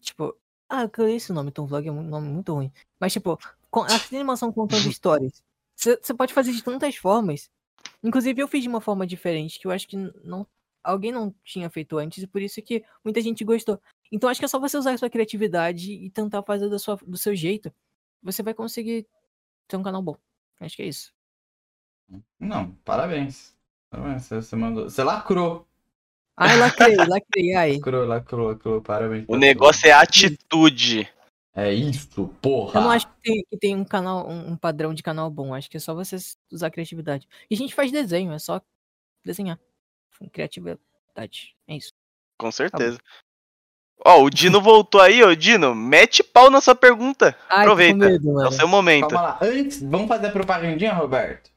Tipo, 0.01 0.37
ah, 0.69 0.83
eu 0.83 0.91
conheço 0.91 1.27
esse 1.27 1.33
nome, 1.33 1.51
Toon 1.51 1.67
Vlog 1.67 1.89
é 1.89 1.93
um 1.93 2.03
nome 2.03 2.29
muito 2.29 2.55
ruim. 2.55 2.73
Mas, 2.99 3.13
tipo, 3.13 3.39
com, 3.71 3.83
a 3.83 3.89
animação 4.13 4.53
contando 4.53 4.87
histórias. 4.91 5.43
Você 5.75 6.15
pode 6.15 6.35
fazer 6.35 6.53
de 6.53 6.63
tantas 6.63 6.97
formas. 6.97 7.51
Inclusive, 8.03 8.41
eu 8.41 8.49
fiz 8.49 8.63
de 8.63 8.69
uma 8.69 8.81
forma 8.81 9.07
diferente, 9.07 9.59
que 9.59 9.67
eu 9.67 9.71
acho 9.71 9.87
que 9.87 9.97
não 9.97 10.47
alguém 10.83 11.13
não 11.13 11.35
tinha 11.45 11.69
feito 11.69 11.99
antes, 11.99 12.23
e 12.23 12.27
por 12.27 12.41
isso 12.41 12.61
que 12.63 12.83
muita 13.05 13.21
gente 13.21 13.45
gostou. 13.45 13.81
Então 14.11 14.29
acho 14.29 14.41
que 14.41 14.45
é 14.45 14.49
só 14.49 14.59
você 14.59 14.77
usar 14.77 14.93
a 14.93 14.99
sua 14.99 15.11
criatividade 15.11 15.93
e 15.93 16.11
tentar 16.11 16.43
fazer 16.43 16.69
da 16.69 16.79
sua, 16.79 16.97
do 17.07 17.17
seu 17.17 17.35
jeito. 17.35 17.73
Você 18.23 18.43
vai 18.43 18.55
conseguir 18.55 19.07
ter 19.69 19.77
um 19.77 19.83
canal 19.83 20.03
bom. 20.03 20.17
Acho 20.59 20.77
que 20.77 20.83
é 20.83 20.87
isso. 20.87 21.13
Não, 22.39 22.73
parabéns. 22.85 23.55
Parabéns, 23.89 24.25
Você, 24.25 24.37
você 24.37 24.57
mandou. 24.57 24.85
Você 24.91 25.03
lacrou. 25.03 25.67
Ai, 26.37 26.57
lacrei, 26.59 26.97
lacrei, 26.97 27.55
ai. 27.55 27.73
Lacrou, 27.75 28.07
lacrou, 28.07 28.49
lacrou. 28.49 28.83
Parabéns. 28.83 29.25
O 29.29 29.37
negócio 29.37 29.87
é 29.87 29.93
atitude. 29.93 31.09
É 31.55 31.73
isso, 31.73 32.29
porra. 32.41 32.79
Eu 32.81 32.85
não 32.85 32.91
acho 32.93 33.07
que 33.09 33.13
tem, 33.23 33.45
que 33.51 33.57
tem 33.59 33.77
um 33.77 33.85
canal, 33.85 34.29
um, 34.29 34.53
um 34.53 34.57
padrão 34.57 34.95
de 34.95 35.03
canal 35.03 35.29
bom. 35.31 35.53
Acho 35.53 35.69
que 35.69 35.77
é 35.77 35.81
só 35.81 35.95
você 35.95 36.17
usar 36.51 36.69
a 36.69 36.71
criatividade. 36.71 37.27
E 37.51 37.55
a 37.55 37.59
gente 37.59 37.75
faz 37.75 37.91
desenho, 37.91 38.33
é 38.33 38.39
só 38.39 38.61
desenhar. 39.25 39.59
Criatividade. 40.33 41.55
É 41.67 41.77
isso. 41.77 41.93
Com 42.39 42.51
certeza. 42.53 42.99
Ó, 44.05 44.23
o 44.23 44.31
Dino 44.31 44.61
voltou 44.63 45.01
aí, 45.01 45.23
ó. 45.23 45.33
Dino, 45.35 45.75
mete 45.75 46.23
pau 46.23 46.51
na 46.51 46.61
sua 46.61 46.75
pergunta. 46.75 47.37
Ai, 47.49 47.63
Aproveita. 47.63 47.97
medo, 47.99 48.43
É 48.43 48.49
o 48.49 48.53
seu 48.53 48.69
momento. 48.69 49.09
Calma 49.11 49.23
lá. 49.23 49.39
Antes, 49.43 49.83
vamos 49.83 50.09
fazer 50.09 50.29
a 50.29 50.33
propagandinha, 50.33 50.93
Roberto? 50.95 51.51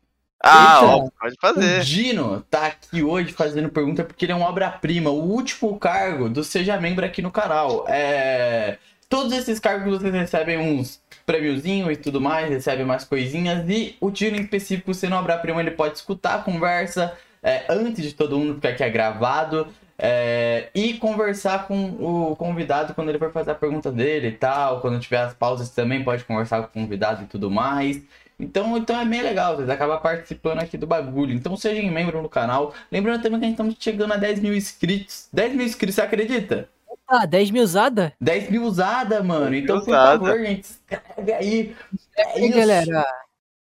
Ah, 0.45 0.80
Eita. 0.82 0.86
ó, 0.95 1.10
pode 1.22 1.36
O 1.36 1.40
fazer. 1.40 1.82
Dino 1.84 2.41
tá 2.49 2.65
aqui 2.68 3.02
hoje 3.02 3.32
fazendo 3.32 3.70
pergunta 3.70 4.03
porque 4.03 4.26
ele 4.26 4.34
é 4.34 4.36
uma 4.36 4.49
obra-prima, 4.49 5.10
o 5.10 5.22
último 5.24 5.80
cargo 5.80 6.28
do 6.28 6.44
Seja 6.44 6.78
Membro 6.82 7.06
aqui 7.06 7.22
no 7.22 7.32
canal. 7.32 7.86
É... 7.88 8.78
Todos 9.14 9.31
esses 9.31 9.60
cargos 9.60 9.99
vocês 9.99 10.11
recebem 10.11 10.57
uns 10.57 10.99
prêmiozinhos 11.23 11.91
e 11.91 11.95
tudo 11.95 12.19
mais, 12.19 12.49
recebem 12.49 12.84
mais 12.84 13.03
coisinhas. 13.03 13.64
E 13.69 13.95
o 14.02 14.10
Dino 14.10 14.38
em 14.38 14.41
específico, 14.41 14.91
sendo 14.91 15.15
obra-prima, 15.15 15.61
ele 15.61 15.69
pode 15.69 15.98
escutar 15.98 16.34
a 16.34 16.40
conversa 16.40 17.15
é, 17.44 17.64
antes 17.69 18.03
de 18.03 18.14
todo 18.14 18.40
mundo, 18.40 18.53
porque 18.53 18.69
aqui 18.69 18.81
é 18.81 18.90
gravado. 18.90 19.68
é, 19.99 20.69
e 20.73 20.95
conversar 20.95 21.68
com 21.68 21.90
o 22.31 22.35
convidado 22.35 22.95
quando 22.95 23.10
ele 23.10 23.19
for 23.19 23.31
fazer 23.31 23.52
a 23.52 23.56
pergunta 23.56 23.91
dele 23.91 24.30
e 24.30 24.31
tal. 24.31 24.81
Quando 24.81 24.99
tiver 24.99 25.19
as 25.19 25.35
pausas 25.35 25.69
também 25.69 26.03
pode 26.03 26.23
conversar 26.23 26.64
com 26.64 26.80
o 26.80 26.84
convidado 26.84 27.22
e 27.22 27.27
tudo 27.27 27.52
mais. 27.52 28.02
Então, 28.40 28.76
então 28.76 28.99
é 28.99 29.06
bem 29.06 29.22
legal, 29.22 29.56
vocês 29.56 29.69
acabam 29.69 30.02
participando 30.02 30.57
aqui 30.57 30.76
do 30.76 30.88
bagulho. 30.88 31.35
Então 31.35 31.56
sejam 31.56 31.88
membro 31.91 32.19
no 32.19 32.30
canal. 32.30 32.73
Lembrando 32.91 33.22
também 33.22 33.40
que 33.40 33.45
a 33.45 33.48
gente 33.49 33.57
estamos 33.57 33.76
chegando 33.80 34.14
a 34.14 34.18
10 34.18 34.40
mil 34.40 34.56
inscritos. 34.56 35.27
10 35.31 35.53
mil 35.53 35.68
inscritos, 35.68 35.94
você 35.94 36.02
acredita? 36.02 36.68
Ah, 37.15 37.27
10 37.27 37.52
mil 37.52 37.61
usada? 37.64 38.11
10 38.19 38.49
mil 38.49 38.64
usada, 38.64 39.22
mano. 39.22 39.52
10 39.52 39.64
Então, 39.64 39.80
por 39.81 39.85
favor, 39.91 40.40
gente, 40.40 40.64
escreve 40.64 41.31
aí. 41.34 41.76
É 42.18 42.40
E 42.40 42.41
aí, 42.41 42.49
isso. 42.49 42.57
galera? 42.57 43.06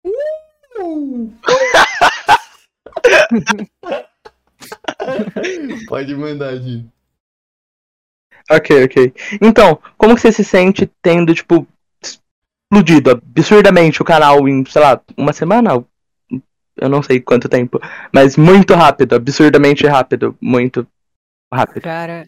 Pode 5.88 6.14
mandar, 6.14 6.58
Di. 6.58 6.86
Ok, 8.50 8.84
ok. 8.84 9.14
Então, 9.40 9.80
como 9.96 10.14
que 10.14 10.20
você 10.20 10.32
se 10.32 10.44
sente 10.44 10.86
tendo, 11.02 11.34
tipo, 11.34 11.66
explodido 12.02 13.10
absurdamente 13.10 14.02
o 14.02 14.04
canal 14.04 14.46
em, 14.46 14.64
sei 14.66 14.82
lá, 14.82 15.00
uma 15.16 15.32
semana? 15.32 15.82
Eu 16.76 16.88
não 16.88 17.02
sei 17.02 17.20
quanto 17.20 17.48
tempo. 17.48 17.80
Mas 18.12 18.36
muito 18.36 18.74
rápido, 18.74 19.14
absurdamente 19.14 19.86
rápido. 19.86 20.36
Muito 20.40 20.86
rápido. 21.52 21.82
Cara, 21.82 22.26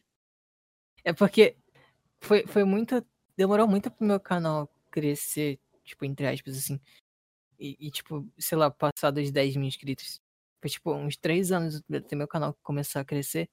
é 1.05 1.13
porque 1.13 1.57
foi, 2.21 2.47
foi 2.47 2.65
muito. 2.65 3.05
Demorou 3.37 3.67
muito 3.69 3.91
pro 3.91 4.07
meu 4.07 4.21
canal 4.21 4.71
crescer, 4.91 5.59
tipo, 5.85 6.05
entre 6.05 6.27
aspas, 6.27 6.57
assim. 6.59 6.81
E, 7.59 7.77
e, 7.89 7.91
tipo, 7.91 8.27
sei 8.39 8.59
lá, 8.59 8.71
passar 8.71 9.11
dos 9.11 9.31
10 9.31 9.57
mil 9.57 9.67
inscritos. 9.69 10.21
Foi, 10.61 10.71
tipo, 10.71 10.93
uns 10.95 11.17
3 11.17 11.53
anos 11.53 11.83
até 11.93 12.17
meu 12.17 12.29
canal 12.29 12.57
começar 12.63 13.01
a 13.01 13.05
crescer. 13.05 13.49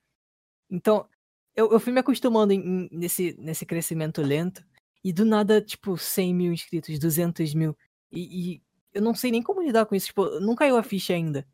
Então, 0.69 1.07
eu, 1.55 1.71
eu 1.71 1.79
fui 1.79 1.93
me 1.93 1.99
acostumando 1.99 2.53
em- 2.53 2.89
nesse, 2.91 3.35
nesse 3.39 3.65
crescimento 3.65 4.21
lento. 4.21 4.65
E 5.03 5.13
do 5.13 5.25
nada, 5.25 5.61
tipo, 5.61 5.97
100 5.97 6.33
mil 6.33 6.53
inscritos, 6.53 6.99
200 6.99 7.53
mil. 7.53 7.77
E, 8.11 8.55
e 8.55 8.63
eu 8.93 9.01
não 9.01 9.15
sei 9.15 9.31
nem 9.31 9.43
como 9.43 9.61
lidar 9.61 9.85
com 9.85 9.95
isso. 9.95 10.07
Tipo, 10.07 10.39
não 10.39 10.55
caiu 10.55 10.77
a 10.77 10.83
ficha 10.83 11.13
ainda. 11.13 11.47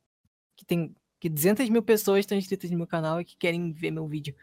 Que 0.55 0.65
tem 0.65 0.95
que 1.19 1.29
200 1.29 1.69
mil 1.69 1.83
pessoas 1.83 2.21
estão 2.21 2.37
inscritas 2.37 2.69
no 2.71 2.77
meu 2.77 2.87
canal 2.87 3.21
e 3.21 3.25
que 3.25 3.37
querem 3.37 3.71
ver 3.71 3.91
meu 3.91 4.07
vídeo. 4.07 4.35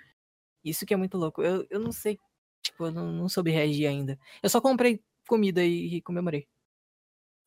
Isso 0.65 0.85
que 0.87 0.95
é 0.95 0.97
muito 0.97 1.17
louco. 1.17 1.43
Eu, 1.43 1.67
eu 1.71 1.81
não 1.81 1.93
sei. 1.93 2.19
Tipo, 2.63 2.87
eu 2.87 2.93
não, 2.93 3.11
não 3.13 3.29
soube 3.29 3.51
reagir 3.51 3.89
ainda. 3.89 4.19
Eu 4.43 4.51
só 4.51 4.61
comprei 4.61 5.03
comida 5.27 5.65
e, 5.65 5.97
e 5.97 6.03
comemorei. 6.03 6.47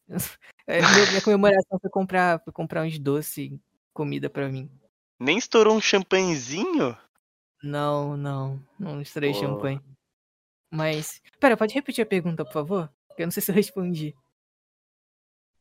É, 0.66 0.80
meu- 0.80 1.08
minha 1.10 1.22
comemoração 1.22 1.78
foi 1.78 1.90
comprar, 1.90 2.42
foi 2.42 2.54
comprar 2.54 2.84
uns 2.86 2.98
doces 2.98 3.38
e 3.38 3.62
comida 3.94 4.30
pra 4.30 4.48
mim. 4.48 4.72
Nem 5.20 5.38
estourou 5.38 5.76
um 5.76 5.82
champanhezinho? 5.82 6.98
Não, 7.62 8.16
não. 8.16 8.66
Não 8.80 9.02
estourei 9.02 9.34
Pô. 9.34 9.40
champanhe. 9.40 9.82
Mas. 10.72 11.22
Pera, 11.38 11.58
pode 11.58 11.74
repetir 11.74 12.02
a 12.02 12.06
pergunta, 12.06 12.46
por 12.46 12.54
favor? 12.54 12.90
Eu 13.18 13.26
não 13.28 13.32
sei 13.32 13.44
se 13.44 13.52
eu 13.52 13.56
respondi. 13.56 14.16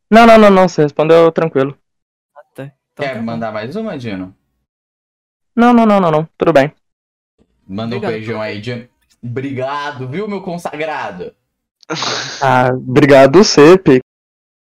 Não, 0.08 0.24
não, 0.24 0.38
não, 0.38 0.50
não. 0.50 0.68
Você 0.68 0.82
respondeu 0.82 1.32
tranquilo. 1.32 1.76
Ah, 2.36 2.44
tá. 2.54 2.64
Então 2.92 3.04
Quer 3.06 3.14
tá 3.14 3.22
mandar 3.22 3.50
mais 3.52 3.74
uma, 3.74 3.98
Dino? 3.98 4.36
Não, 5.56 5.74
não, 5.74 5.84
não, 5.84 6.00
não, 6.00 6.10
não. 6.10 6.28
Tudo 6.38 6.52
bem. 6.52 6.72
Manda 7.66 7.96
um 7.96 8.00
beijão 8.00 8.40
aí, 8.40 8.60
Dino. 8.60 8.88
Obrigado, 9.22 10.08
viu, 10.08 10.26
meu 10.28 10.42
consagrado? 10.42 11.34
Ah, 12.42 12.70
obrigado, 12.74 13.44
CP. 13.44 14.00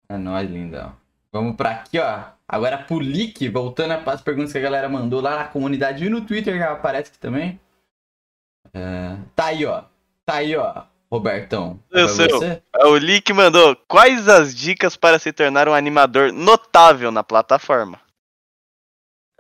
É 0.09 0.17
nóis, 0.19 0.51
lindão. 0.51 0.95
Vamos 1.33 1.57
pra 1.57 1.71
aqui, 1.71 1.99
ó. 1.99 2.25
Agora 2.47 2.77
pro 2.79 2.99
Lick, 3.01 3.49
voltando 3.49 3.97
para 4.05 4.13
as 4.13 4.21
perguntas 4.21 4.53
que 4.53 4.59
a 4.59 4.63
galera 4.63 4.89
mandou 4.89 5.21
lá 5.23 5.37
na 5.39 5.45
comunidade 5.45 6.05
e 6.05 6.11
no 6.11 6.21
Twitter 6.27 6.59
já 6.59 6.73
aparece 6.73 7.11
aqui 7.11 7.19
também. 7.19 7.59
É, 8.75 9.17
Tá 9.35 9.47
aí, 9.47 9.65
ó. 9.65 9.85
Tá 10.27 10.35
aí, 10.37 10.55
ó. 10.57 10.85
Robertão. 11.11 11.79
Eu 11.91 12.07
Pra 12.07 12.15
sei. 12.15 12.29
você? 12.29 12.63
É 12.77 12.85
O 12.87 12.97
Lick 12.97 13.33
mandou. 13.33 13.75
Quais 13.89 14.29
as 14.29 14.55
dicas 14.55 14.97
para 14.97 15.19
se 15.19 15.33
tornar 15.33 15.69
um 15.69 15.75
animador 15.75 16.33
notável 16.33 17.11
na 17.11 17.23
plataforma? 17.23 17.99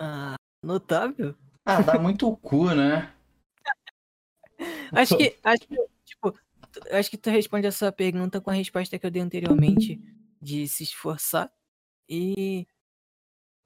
Ah, 0.00 0.34
notável? 0.62 1.34
Ah, 1.66 1.80
dá 1.82 1.98
muito 1.98 2.28
o 2.28 2.36
cu, 2.36 2.70
né? 2.74 3.10
Acho 4.92 5.16
que, 5.16 5.38
acho 5.42 5.66
tipo, 6.04 6.38
acho 6.90 7.10
que 7.10 7.16
tu 7.16 7.30
responde 7.30 7.66
essa 7.66 7.90
pergunta 7.90 8.40
com 8.40 8.50
a 8.50 8.54
resposta 8.54 8.98
que 8.98 9.06
eu 9.06 9.10
dei 9.10 9.22
anteriormente, 9.22 10.00
de 10.40 10.68
se 10.68 10.82
esforçar 10.82 11.50
e, 12.08 12.66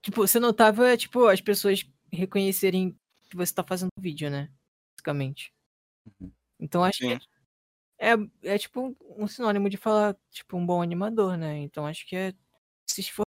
tipo, 0.03 0.25
notável 0.41 0.85
é, 0.85 0.97
tipo, 0.97 1.27
as 1.27 1.41
pessoas 1.41 1.85
reconhecerem 2.13 2.99
que 3.29 3.37
você 3.37 3.53
tá 3.53 3.65
fazendo 3.65 3.91
vídeo, 3.99 4.31
né? 4.31 4.51
Basicamente. 4.97 5.53
Então 6.61 6.85
acho 6.85 6.99
Sim. 6.99 7.19
que 7.19 7.27
é, 7.99 8.13
é, 8.43 8.59
tipo, 8.59 8.97
um 9.17 9.27
sinônimo 9.27 9.69
de 9.69 9.77
falar, 9.77 10.17
tipo, 10.31 10.57
um 10.57 10.65
bom 10.65 10.83
animador, 10.83 11.37
né? 11.37 11.59
Então 11.59 11.87
acho 11.87 12.07
que 12.07 12.15
é 12.15 12.35
se 12.87 13.01
esforçar. 13.01 13.27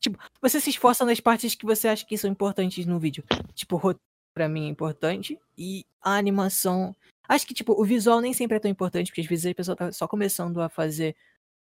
Tipo, 0.00 0.18
você 0.40 0.60
se 0.60 0.70
esforça 0.70 1.04
nas 1.04 1.20
partes 1.20 1.54
que 1.54 1.66
você 1.66 1.88
acha 1.88 2.06
que 2.06 2.16
são 2.16 2.30
importantes 2.30 2.86
no 2.86 2.98
vídeo. 2.98 3.24
Tipo, 3.54 3.76
roteiro 3.76 4.07
pra 4.34 4.48
mim 4.48 4.66
é 4.66 4.68
importante. 4.68 5.38
E 5.56 5.86
a 6.02 6.16
animação. 6.16 6.94
Acho 7.28 7.46
que, 7.46 7.54
tipo, 7.54 7.72
o 7.80 7.84
visual 7.84 8.20
nem 8.20 8.32
sempre 8.32 8.56
é 8.56 8.60
tão 8.60 8.70
importante, 8.70 9.08
porque 9.10 9.20
às 9.22 9.26
vezes 9.26 9.46
a 9.46 9.54
pessoa 9.54 9.76
tá 9.76 9.92
só 9.92 10.08
começando 10.08 10.60
a 10.62 10.68
fazer, 10.68 11.14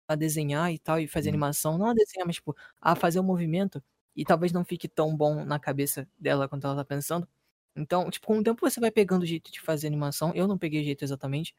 a 0.07 0.15
desenhar 0.15 0.71
e 0.73 0.79
tal, 0.79 0.99
e 0.99 1.07
fazer 1.07 1.29
Hum. 1.29 1.33
animação. 1.33 1.77
Não 1.77 1.87
a 1.87 1.93
desenhar, 1.93 2.25
mas, 2.27 2.37
tipo, 2.37 2.55
a 2.81 2.95
fazer 2.95 3.19
o 3.19 3.23
movimento. 3.23 3.83
E 4.15 4.25
talvez 4.25 4.51
não 4.53 4.65
fique 4.65 4.87
tão 4.87 5.15
bom 5.15 5.45
na 5.45 5.59
cabeça 5.59 6.07
dela 6.19 6.47
quando 6.49 6.65
ela 6.65 6.75
tá 6.77 6.85
pensando. 6.85 7.27
Então, 7.75 8.09
tipo, 8.11 8.27
com 8.27 8.39
o 8.39 8.43
tempo 8.43 8.59
você 8.61 8.79
vai 8.79 8.91
pegando 8.91 9.23
o 9.23 9.25
jeito 9.25 9.51
de 9.51 9.61
fazer 9.61 9.87
animação. 9.87 10.33
Eu 10.35 10.47
não 10.47 10.57
peguei 10.57 10.81
o 10.81 10.83
jeito 10.83 11.03
exatamente. 11.03 11.55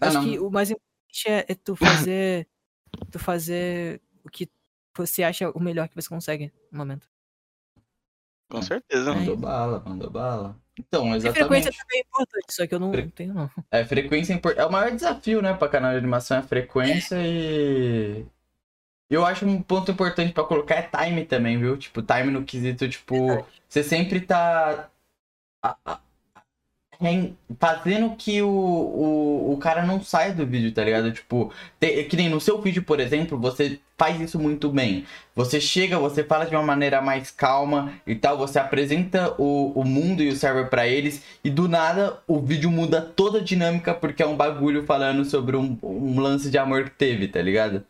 Ah, 0.00 0.08
Acho 0.08 0.18
não. 0.18 0.24
que 0.24 0.38
o 0.38 0.50
mais 0.50 0.70
importante 0.70 1.28
é, 1.28 1.46
é 1.52 1.54
tu 1.54 1.76
fazer. 1.76 2.48
tu 3.10 3.18
fazer 3.18 4.00
o 4.24 4.30
que 4.30 4.50
você 4.96 5.22
acha 5.24 5.50
o 5.50 5.60
melhor 5.60 5.88
que 5.88 5.94
você 5.96 6.08
consegue 6.08 6.52
no 6.70 6.78
momento. 6.78 7.08
Com 8.52 8.58
É. 8.58 8.62
certeza. 8.62 9.14
Mandou 9.14 9.36
bala, 9.36 9.82
mandou 9.86 10.10
bala. 10.10 10.56
Então, 10.78 11.06
E 11.12 11.16
exatamente. 11.16 11.38
frequência 11.38 11.70
também 11.72 11.98
é 11.98 12.00
importante, 12.02 12.44
só 12.54 12.66
que 12.66 12.74
eu 12.74 12.80
não 12.80 12.90
Fre- 12.92 13.10
tenho, 13.10 13.34
não. 13.34 13.50
É, 13.70 13.84
frequência 13.84 14.32
é 14.32 14.36
impor- 14.36 14.54
é 14.56 14.64
o 14.64 14.70
maior 14.72 14.90
desafio, 14.90 15.40
né, 15.42 15.54
pra 15.54 15.68
canal 15.68 15.92
de 15.92 15.98
animação 15.98 16.36
é 16.36 16.40
a 16.40 16.42
frequência 16.42 17.16
e. 17.20 18.26
Eu 19.10 19.24
acho 19.26 19.44
um 19.46 19.60
ponto 19.62 19.90
importante 19.90 20.32
pra 20.32 20.44
colocar 20.44 20.74
é 20.76 20.82
time 20.82 21.24
também, 21.26 21.58
viu? 21.58 21.76
Tipo, 21.76 22.00
time 22.02 22.30
no 22.30 22.44
quesito, 22.44 22.88
tipo, 22.88 23.46
você 23.68 23.82
sempre 23.82 24.20
tá. 24.20 24.88
a- 25.64 25.76
a- 25.84 26.00
Fazendo 27.58 28.16
que 28.16 28.40
o, 28.42 28.48
o, 28.48 29.52
o 29.52 29.56
cara 29.58 29.84
não 29.84 30.02
saia 30.02 30.32
do 30.32 30.46
vídeo, 30.46 30.72
tá 30.72 30.82
ligado? 30.84 31.12
Tipo, 31.12 31.52
te- 31.80 32.04
que 32.04 32.16
nem 32.16 32.28
no 32.28 32.40
seu 32.40 32.60
vídeo, 32.60 32.82
por 32.82 33.00
exemplo, 33.00 33.38
você 33.38 33.78
faz 33.98 34.20
isso 34.20 34.38
muito 34.38 34.68
bem. 34.70 35.04
Você 35.34 35.60
chega, 35.60 35.98
você 35.98 36.24
fala 36.24 36.44
de 36.44 36.54
uma 36.54 36.62
maneira 36.62 37.00
mais 37.00 37.30
calma 37.30 37.92
e 38.06 38.14
tal, 38.14 38.36
você 38.38 38.58
apresenta 38.58 39.34
o, 39.40 39.72
o 39.78 39.84
mundo 39.84 40.22
e 40.22 40.28
o 40.28 40.36
server 40.36 40.68
pra 40.68 40.86
eles, 40.88 41.22
e 41.44 41.50
do 41.50 41.68
nada 41.68 42.20
o 42.26 42.40
vídeo 42.40 42.70
muda 42.70 43.00
toda 43.00 43.38
a 43.38 43.42
dinâmica 43.44 43.94
porque 43.94 44.22
é 44.22 44.26
um 44.26 44.36
bagulho 44.36 44.84
falando 44.84 45.24
sobre 45.24 45.56
um, 45.56 45.78
um 45.82 46.18
lance 46.20 46.50
de 46.50 46.58
amor 46.58 46.84
que 46.84 46.90
teve, 46.90 47.28
tá 47.28 47.40
ligado? 47.40 47.84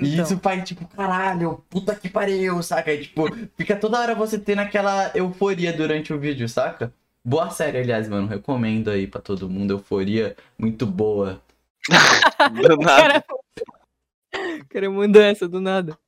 E 0.00 0.12
Então. 0.12 0.24
isso 0.24 0.38
faz 0.38 0.62
tipo, 0.68 0.86
caralho, 0.88 1.64
puta 1.70 1.94
que 1.94 2.08
pariu, 2.08 2.62
saca? 2.62 2.92
E, 2.92 3.02
tipo, 3.04 3.24
fica 3.56 3.76
toda 3.76 3.98
hora 3.98 4.14
você 4.14 4.38
tendo 4.38 4.60
aquela 4.60 5.10
euforia 5.14 5.72
durante 5.72 6.12
o 6.12 6.18
vídeo, 6.18 6.48
saca? 6.48 6.92
Boa 7.28 7.50
série, 7.50 7.78
aliás, 7.78 8.08
mano, 8.08 8.28
recomendo 8.28 8.88
aí 8.88 9.04
pra 9.04 9.20
todo 9.20 9.50
mundo, 9.50 9.72
euforia 9.72 10.36
muito 10.56 10.86
boa. 10.86 11.42
Do 11.88 11.88
nada. 12.78 13.20
Cara, 13.20 14.64
cara 14.70 14.90
mudou 14.90 15.20
essa 15.20 15.48
do 15.48 15.60
nada. 15.60 15.98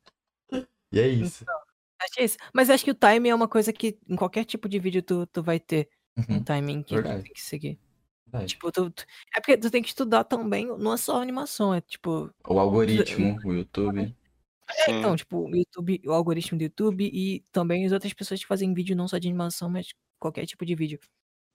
E 0.92 1.00
é 1.00 1.08
isso. 1.08 1.44
Achei 2.00 2.24
isso. 2.24 2.36
Mas 2.54 2.70
acho 2.70 2.84
que 2.84 2.92
o 2.92 2.94
timing 2.94 3.30
é 3.30 3.34
uma 3.34 3.48
coisa 3.48 3.72
que 3.72 3.98
em 4.08 4.14
qualquer 4.14 4.44
tipo 4.44 4.68
de 4.68 4.78
vídeo 4.78 5.02
tu, 5.02 5.26
tu 5.26 5.42
vai 5.42 5.58
ter 5.58 5.88
um 6.28 6.34
Uhum, 6.36 6.44
timing 6.44 6.82
que 6.84 6.90
tu 6.90 7.02
verdade. 7.02 7.22
tem 7.24 7.32
que 7.32 7.40
seguir. 7.42 7.80
verdade. 8.26 8.54
Tipo, 8.54 8.70
tu, 8.70 8.88
tu- 8.88 9.04
É 9.36 9.40
porque 9.40 9.56
tu 9.56 9.72
tem 9.72 9.82
que 9.82 9.88
estudar 9.88 10.22
também, 10.22 10.66
não 10.66 10.92
é 10.92 10.96
só 10.96 11.20
animação, 11.20 11.74
é 11.74 11.80
tipo. 11.80 12.30
O 12.46 12.60
algoritmo, 12.60 13.40
o 13.44 13.52
YouTube. 13.52 14.14
É, 14.86 14.90
então, 14.92 15.16
tipo, 15.16 15.48
o 15.50 15.56
YouTube, 15.56 16.00
o 16.06 16.12
algoritmo 16.12 16.58
do 16.58 16.62
YouTube 16.62 17.10
e 17.12 17.40
também 17.50 17.84
as 17.86 17.90
outras 17.90 18.12
pessoas 18.12 18.38
que 18.38 18.46
fazem 18.46 18.72
vídeo 18.72 18.94
não 18.94 19.08
só 19.08 19.18
de 19.18 19.26
animação, 19.26 19.68
mas 19.68 19.88
qualquer 20.18 20.46
tipo 20.46 20.64
de 20.64 20.74
vídeo. 20.74 20.98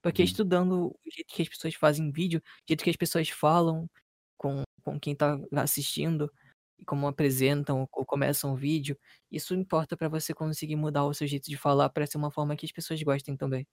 Porque 0.01 0.21
Uhum. 0.21 0.25
estudando 0.25 0.87
o 0.87 1.11
jeito 1.11 1.33
que 1.33 1.41
as 1.41 1.49
pessoas 1.49 1.75
fazem 1.75 2.11
vídeo, 2.11 2.39
o 2.39 2.63
jeito 2.67 2.83
que 2.83 2.89
as 2.89 2.95
pessoas 2.95 3.29
falam 3.29 3.89
com, 4.37 4.63
com 4.83 4.99
quem 4.99 5.15
tá 5.15 5.39
assistindo, 5.55 6.31
e 6.77 6.85
como 6.85 7.07
apresentam 7.07 7.87
ou, 7.91 8.05
começam 8.05 8.51
o 8.51 8.55
vídeo, 8.57 8.97
isso 9.31 9.55
importa 9.55 9.95
pra 9.95 10.09
você 10.09 10.33
conseguir 10.33 10.75
mudar 10.75 11.05
o 11.05 11.13
seu 11.13 11.25
jeito 11.25 11.49
de 11.49 11.55
falar 11.55 11.89
pra 11.89 12.05
ser 12.05 12.17
uma 12.17 12.31
forma 12.31 12.55
que 12.55 12.65
as 12.65 12.71
pessoas 12.71 13.01
gostem 13.01 13.37
também. 13.37 13.65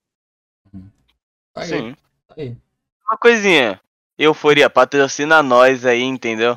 Aí, 1.57 1.67
Sim. 1.67 1.97
aí. 2.37 2.57
Uma 3.09 3.19
coisinha. 3.19 3.81
Euforia, 4.17 4.71
patrocina 4.71 5.43
nós 5.43 5.85
aí, 5.85 6.03
entendeu? 6.03 6.57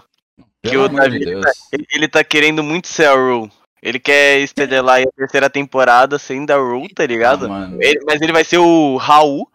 Que 0.62 0.72
Pelo 0.72 0.84
o 0.84 0.86
amor 0.86 1.10
de 1.10 1.20
Davi 1.20 1.26
Deus. 1.26 1.46
Ele, 1.72 1.88
ele 1.92 2.08
tá 2.08 2.24
querendo 2.24 2.62
muito 2.62 2.88
ser 2.88 3.06
a 3.06 3.14
Rule. 3.16 3.52
Ele 3.84 4.00
quer 4.00 4.40
estrelar 4.40 5.02
a 5.02 5.12
terceira 5.12 5.50
temporada 5.50 6.18
sendo 6.18 6.50
a 6.52 6.56
Rule, 6.56 6.88
tá 6.94 7.06
ligado? 7.06 7.52
Ah. 7.52 7.70
Ele- 7.82 8.00
mas 8.06 8.22
ele 8.22 8.32
vai 8.32 8.46
ser 8.46 8.58
o 8.58 8.96
Raul. 8.96 9.52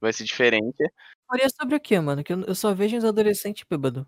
Vai 0.00 0.10
ser 0.12 0.24
diferente. 0.24 0.90
Faria 1.28 1.48
sobre 1.50 1.76
o 1.76 1.80
que, 1.80 2.00
mano? 2.00 2.24
Que 2.24 2.32
eu, 2.32 2.54
só 2.54 2.72
vejo 2.72 2.96
uns 2.96 3.04
adolescentes 3.04 3.64
bêbados. 3.68 4.04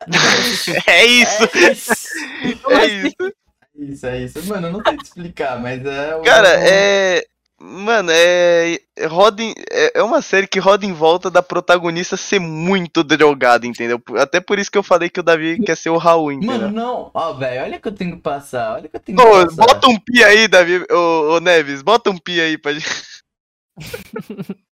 É 0.88 1.04
isso! 1.04 1.42
É 1.44 1.72
isso. 1.72 1.92
É 2.70 2.86
isso. 2.86 3.34
É 3.78 3.84
isso, 3.84 4.06
é 4.06 4.18
isso. 4.22 4.48
Mano, 4.48 4.68
eu 4.68 4.72
não 4.72 4.82
sei 4.82 4.96
te 4.96 5.04
explicar, 5.04 5.60
mas 5.60 5.84
é. 5.84 6.20
Cara, 6.24 6.48
é. 6.66 7.26
Mano, 7.58 8.10
é. 8.12 8.78
Roda 9.08 9.42
em- 9.42 9.54
é 9.70 9.98
é 10.00 10.02
uma 10.02 10.20
série 10.22 10.46
que 10.46 10.58
roda 10.58 10.84
em 10.84 10.92
volta 10.92 11.30
da 11.30 11.42
protagonista 11.42 12.16
ser 12.16 12.38
muito 12.38 13.02
drogada, 13.02 13.66
entendeu? 13.66 14.00
Até 14.18 14.40
por 14.40 14.58
isso 14.58 14.70
que 14.70 14.76
eu 14.78 14.82
falei 14.82 15.08
que 15.08 15.20
o 15.20 15.22
Davi 15.22 15.58
quer 15.60 15.76
ser 15.76 15.88
o 15.90 15.96
Raul, 15.96 16.32
entendeu? 16.32 16.68
Mano, 16.68 16.70
não. 16.70 17.10
Ó, 17.14 17.32
velho, 17.34 17.62
olha 17.62 17.80
que 17.80 17.88
eu 17.88 17.94
tenho 17.94 18.16
que 18.16 18.22
passar. 18.22 18.74
Olha 18.74 18.88
que 18.88 18.96
eu 18.96 19.00
tenho 19.00 19.20
que 19.20 19.24
Ô, 19.24 19.30
passar. 19.30 19.66
bota 19.66 19.88
um 19.88 19.98
pi 19.98 20.22
aí, 20.24 20.46
Davi. 20.48 20.84
Ô, 20.90 21.36
ô, 21.36 21.40
Neves, 21.40 21.82
bota 21.82 22.10
um 22.10 22.18
pi 22.18 22.40
aí 22.40 22.58
pra 22.58 22.72
gente. 22.74 22.86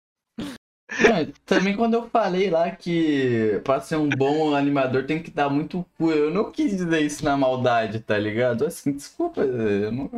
Mano, 1.00 1.34
também 1.46 1.76
quando 1.76 1.94
eu 1.96 2.10
falei 2.10 2.50
lá 2.50 2.70
que 2.76 3.62
pra 3.64 3.80
ser 3.80 3.96
um 3.96 4.10
bom 4.10 4.54
animador 4.54 5.06
tem 5.06 5.22
que 5.24 5.32
dar 5.32 5.50
muito 5.50 5.86
cu, 5.98 6.12
eu 6.12 6.30
não 6.32 6.52
quis 6.52 6.72
dizer 6.76 7.02
isso 7.02 7.24
na 7.24 7.38
maldade, 7.38 8.02
tá 8.02 8.18
ligado? 8.18 8.66
Assim, 8.66 8.92
desculpa, 8.92 9.42
eu 9.42 9.92
não. 9.92 10.10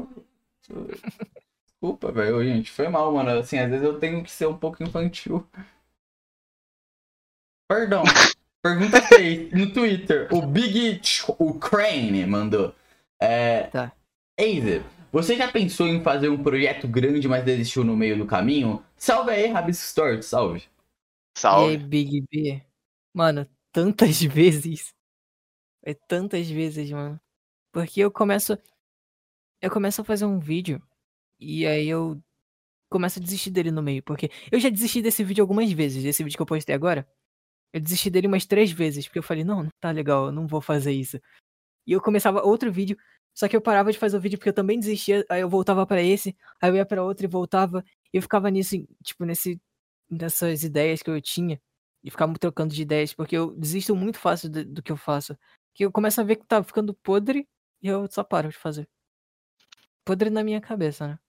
Desculpa, 1.84 2.14
velho, 2.14 2.42
gente, 2.42 2.72
foi 2.72 2.88
mal, 2.88 3.12
mano. 3.12 3.30
Assim, 3.32 3.60
às 3.60 3.70
vezes 3.70 3.84
eu 3.84 4.00
tenho 4.00 4.24
que 4.24 4.32
ser 4.32 4.46
um 4.48 4.58
pouco 4.58 4.82
infantil. 4.82 5.46
Perdão. 7.70 8.04
Pergunta 8.64 9.02
6 9.02 9.52
no 9.52 9.74
Twitter. 9.74 10.34
O 10.34 10.42
Big 10.48 11.02
o 11.38 11.60
Crane 11.60 12.26
mandou. 12.26 12.74
É. 13.22 13.64
Tá. 13.64 13.92
Eizer, 14.40 14.82
você 15.12 15.36
já 15.36 15.52
pensou 15.52 15.86
em 15.86 16.02
fazer 16.02 16.30
um 16.30 16.42
projeto 16.42 16.88
grande, 16.88 17.28
mas 17.28 17.44
desistiu 17.44 17.84
no 17.84 17.98
meio 17.98 18.18
do 18.18 18.26
caminho? 18.26 18.82
Salve 18.96 19.32
aí, 19.32 19.48
Rabisco 19.48 19.84
Store, 19.84 20.24
salve. 20.24 20.60
E 20.60 20.62
aí, 20.62 20.70
Salve. 21.38 21.78
Big 21.80 22.22
B? 22.32 22.66
Mano, 23.14 23.46
tantas 23.74 24.22
vezes. 24.24 24.94
É 25.84 25.94
tantas 25.94 26.50
vezes, 26.50 26.90
mano. 26.92 27.20
Porque 27.74 28.00
eu 28.00 28.10
começo. 28.10 28.58
Eu 29.62 29.70
começo 29.70 30.00
a 30.00 30.06
fazer 30.06 30.24
um 30.24 30.40
vídeo. 30.40 30.82
E 31.44 31.68
aí 31.68 31.88
eu 31.88 32.22
começo 32.90 33.20
a 33.20 33.22
desistir 33.22 33.52
dele 33.52 33.72
no 33.72 33.84
meio. 33.84 34.04
Porque 34.04 34.30
eu 34.52 34.60
já 34.60 34.70
desisti 34.70 35.02
desse 35.02 35.24
vídeo 35.24 35.44
algumas 35.44 35.72
vezes. 35.72 36.04
Desse 36.04 36.24
vídeo 36.24 36.38
que 36.38 36.42
eu 36.42 36.46
postei 36.46 36.76
agora. 36.76 37.08
Eu 37.74 37.82
desisti 37.82 38.10
dele 38.10 38.28
umas 38.28 38.46
três 38.46 38.72
vezes. 38.72 39.06
Porque 39.08 39.20
eu 39.20 39.24
falei, 39.24 39.44
não, 39.44 39.64
não 39.64 39.70
tá 39.82 39.92
legal, 39.92 40.28
eu 40.28 40.32
não 40.32 40.48
vou 40.48 40.62
fazer 40.62 40.94
isso. 40.94 41.20
E 41.88 41.94
eu 41.94 42.02
começava 42.02 42.42
outro 42.44 42.72
vídeo. 42.72 42.98
Só 43.36 43.48
que 43.48 43.56
eu 43.56 43.62
parava 43.62 43.92
de 43.92 44.00
fazer 44.00 44.18
o 44.18 44.22
vídeo 44.22 44.38
porque 44.38 44.50
eu 44.50 44.54
também 44.54 44.80
desistia. 44.80 45.26
Aí 45.30 45.42
eu 45.42 45.50
voltava 45.50 45.86
pra 45.88 46.02
esse. 46.02 46.36
Aí 46.62 46.70
eu 46.70 46.76
ia 46.78 46.86
pra 46.86 47.04
outro 47.04 47.26
e 47.26 47.30
voltava. 47.30 47.84
E 48.14 48.18
eu 48.18 48.22
ficava 48.22 48.50
nisso, 48.52 48.76
tipo, 49.04 49.26
nesse 49.26 49.60
dessas 50.10 50.64
ideias 50.64 51.02
que 51.02 51.10
eu 51.10 51.22
tinha 51.22 51.60
e 52.04 52.12
ficar 52.12 52.28
me 52.28 52.38
trocando 52.38 52.74
de 52.74 52.82
ideias, 52.82 53.14
porque 53.14 53.36
eu 53.36 53.56
desisto 53.56 53.96
muito 53.96 54.20
fácil 54.20 54.50
do, 54.50 54.66
do 54.66 54.84
que 54.84 54.92
eu 54.92 54.98
faço. 54.98 55.38
Que 55.74 55.86
eu 55.86 55.92
começo 55.92 56.20
a 56.22 56.24
ver 56.24 56.36
que 56.36 56.46
tá 56.46 56.64
ficando 56.64 56.94
podre 56.94 57.48
e 57.82 57.88
eu 57.88 58.08
só 58.12 58.24
paro 58.24 58.50
de 58.50 58.58
fazer. 58.58 58.88
Podre 60.06 60.30
na 60.30 60.44
minha 60.44 60.62
cabeça, 60.62 61.08
né? 61.08 61.20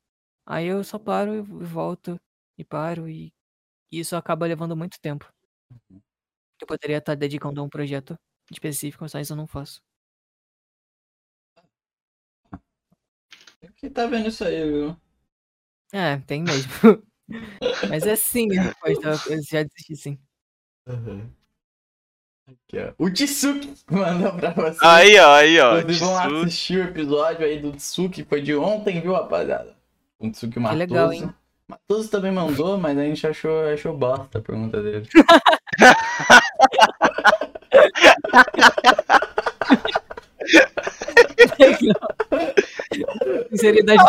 Aí 0.47 0.66
eu 0.66 0.85
só 0.85 0.99
paro 0.99 1.35
e 1.35 1.41
volto 1.41 2.21
e 2.59 2.65
paro 2.65 3.09
e 3.09 3.33
isso 3.91 4.16
acaba 4.16 4.47
levando 4.47 4.77
muito 4.77 5.01
tempo. 5.01 5.33
Eu 6.61 6.66
poderia 6.66 6.99
estar 6.99 7.15
dedicando 7.15 7.61
a 7.61 7.65
um 7.65 7.69
projeto 7.69 8.19
específico, 8.51 9.07
mas 9.12 9.31
eu 9.31 9.37
não 9.37 9.47
faço. 9.47 9.81
Quem 13.77 13.91
tá 13.91 14.07
vendo 14.07 14.29
isso 14.29 14.45
aí, 14.45 14.71
viu? 14.71 14.97
É, 15.93 16.19
tem 16.19 16.43
mesmo. 16.43 16.71
mas 17.89 18.07
é 18.07 18.16
sim, 18.16 18.57
a 18.59 18.62
resposta, 18.62 19.33
eu 19.33 19.43
já 19.43 19.62
desisti 19.62 19.97
sim. 19.97 20.19
Aqui, 22.47 22.79
ó. 22.79 22.95
O 22.99 23.11
Tsuki 23.11 23.75
mandou 23.91 24.35
pra 24.37 24.51
vocês. 24.51 24.83
Aí, 24.83 25.19
ó, 25.19 25.35
aí, 25.35 25.59
ó. 25.59 25.81
Vocês 25.81 25.99
vão 25.99 26.19
assistir 26.19 26.79
o 26.79 26.85
episódio 26.85 27.47
aí 27.47 27.61
do 27.61 27.73
Tsuki, 27.73 28.25
foi 28.25 28.43
de 28.43 28.55
ontem, 28.55 29.01
viu, 29.01 29.15
rapaziada? 29.15 29.74
O 30.19 30.31
Tsuki 30.31 30.59
Matoso. 30.59 30.78
legal, 30.78 31.12
hein? 31.12 31.35
Matoso 31.69 32.11
também 32.11 32.31
mandou, 32.31 32.78
mas 32.78 32.97
a 32.99 33.05
gente 33.05 33.27
achou, 33.27 33.69
achou 33.69 33.97
bosta 33.97 34.39
a 34.39 34.43
pergunta 34.43 34.82
dele. 34.82 35.09
Sinceridade. 43.51 44.03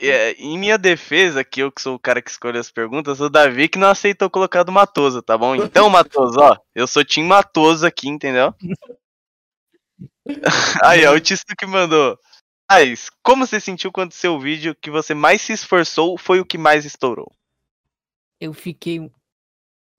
É, 0.00 0.32
em 0.32 0.58
minha 0.58 0.78
defesa, 0.78 1.44
que 1.44 1.60
eu 1.60 1.70
que 1.70 1.80
sou 1.80 1.94
o 1.94 1.98
cara 1.98 2.22
que 2.22 2.30
escolhe 2.30 2.58
as 2.58 2.70
perguntas, 2.70 3.20
o 3.20 3.28
Davi 3.28 3.68
que 3.68 3.78
não 3.78 3.88
aceitou 3.88 4.30
colocar 4.30 4.62
do 4.62 4.72
Matoso, 4.72 5.22
tá 5.22 5.36
bom? 5.38 5.54
Então, 5.54 5.90
Matoso, 5.90 6.40
ó, 6.40 6.56
eu 6.74 6.86
sou 6.86 7.04
Tim 7.04 7.24
Matoso 7.24 7.86
aqui, 7.86 8.08
entendeu? 8.08 8.54
Aí, 10.82 11.04
ó, 11.06 11.14
o 11.14 11.20
Tisto 11.20 11.54
que 11.56 11.66
mandou. 11.66 12.18
Mas, 12.74 13.10
como 13.22 13.46
você 13.46 13.60
sentiu 13.60 13.92
quando 13.92 14.12
seu 14.12 14.40
vídeo 14.40 14.74
que 14.74 14.90
você 14.90 15.12
mais 15.12 15.42
se 15.42 15.52
esforçou 15.52 16.16
foi 16.16 16.40
o 16.40 16.46
que 16.46 16.56
mais 16.56 16.86
estourou? 16.86 17.30
eu 18.42 18.52
fiquei. 18.52 18.98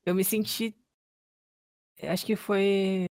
Eu 0.05 0.13
me 0.13 0.23
senti. 0.23 0.75
Acho 2.01 2.25
que 2.25 2.35
foi. 2.35 3.05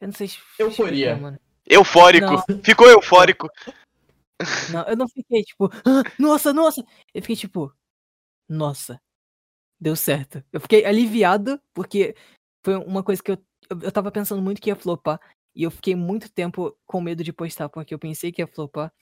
Eu 0.00 0.08
não 0.08 0.12
sei 0.12 0.28
se. 0.28 0.38
Euforia. 0.58 1.12
explicar, 1.12 1.20
mano. 1.20 1.40
Eufórico. 1.66 2.26
Não. 2.26 2.62
Ficou 2.62 2.88
eufórico. 2.88 3.48
Não, 4.70 4.82
eu 4.86 4.96
não 4.98 5.08
fiquei 5.08 5.42
tipo, 5.42 5.70
"Ah, 5.76 6.02
nossa, 6.18 6.52
nossa. 6.52 6.84
Eu 7.14 7.22
fiquei 7.22 7.36
tipo, 7.36 7.74
nossa, 8.46 9.00
deu 9.80 9.96
certo. 9.96 10.44
Eu 10.52 10.60
fiquei 10.60 10.84
aliviado 10.84 11.58
porque 11.72 12.14
foi 12.62 12.76
uma 12.76 13.02
coisa 13.02 13.22
que 13.22 13.30
eu, 13.30 13.38
eu, 13.70 13.80
eu 13.80 13.90
tava 13.90 14.12
pensando 14.12 14.42
muito 14.42 14.60
que 14.60 14.68
ia 14.68 14.76
flopar. 14.76 15.18
E 15.56 15.64
eu 15.64 15.72
fiquei 15.72 15.96
muito 15.96 16.30
tempo 16.32 16.78
com 16.86 17.00
medo 17.02 17.24
de 17.24 17.32
postar 17.34 17.68
porque 17.70 17.94
eu 17.94 18.00
pensei 18.00 18.32
que 18.32 18.42
ia 18.42 18.48
flopar. 18.48 18.92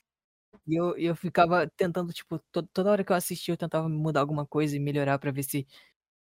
E 0.67 0.77
eu, 0.77 0.97
eu 0.99 1.17
ficava 1.17 1.69
tentando, 1.77 2.13
tipo, 2.13 2.39
to- 2.53 2.63
toda 2.73 2.91
hora 2.93 3.05
que 3.05 3.13
eu 3.13 3.17
assistia, 3.17 3.53
eu 3.55 3.59
tentava 3.59 3.89
mudar 3.89 4.21
alguma 4.21 4.47
coisa 4.47 4.77
e 4.77 4.81
melhorar 4.81 5.19
pra 5.19 5.31
ver 5.33 5.43
se, 5.45 5.67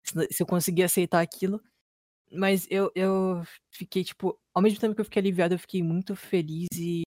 se, 0.06 0.42
eu 0.44 0.48
conseguia 0.48 0.86
aceitar 0.86 1.22
aquilo. 1.22 1.62
Mas 2.34 2.68
eu, 2.72 2.92
eu 2.96 3.44
fiquei, 3.72 4.04
tipo, 4.04 4.40
ao 4.54 4.62
mesmo 4.64 4.80
tempo 4.80 4.96
que 4.96 5.02
eu 5.02 5.06
fiquei 5.06 5.22
aliviado, 5.22 5.56
eu 5.56 5.60
fiquei 5.60 5.84
muito 5.84 6.16
feliz 6.16 6.68
e. 6.78 7.04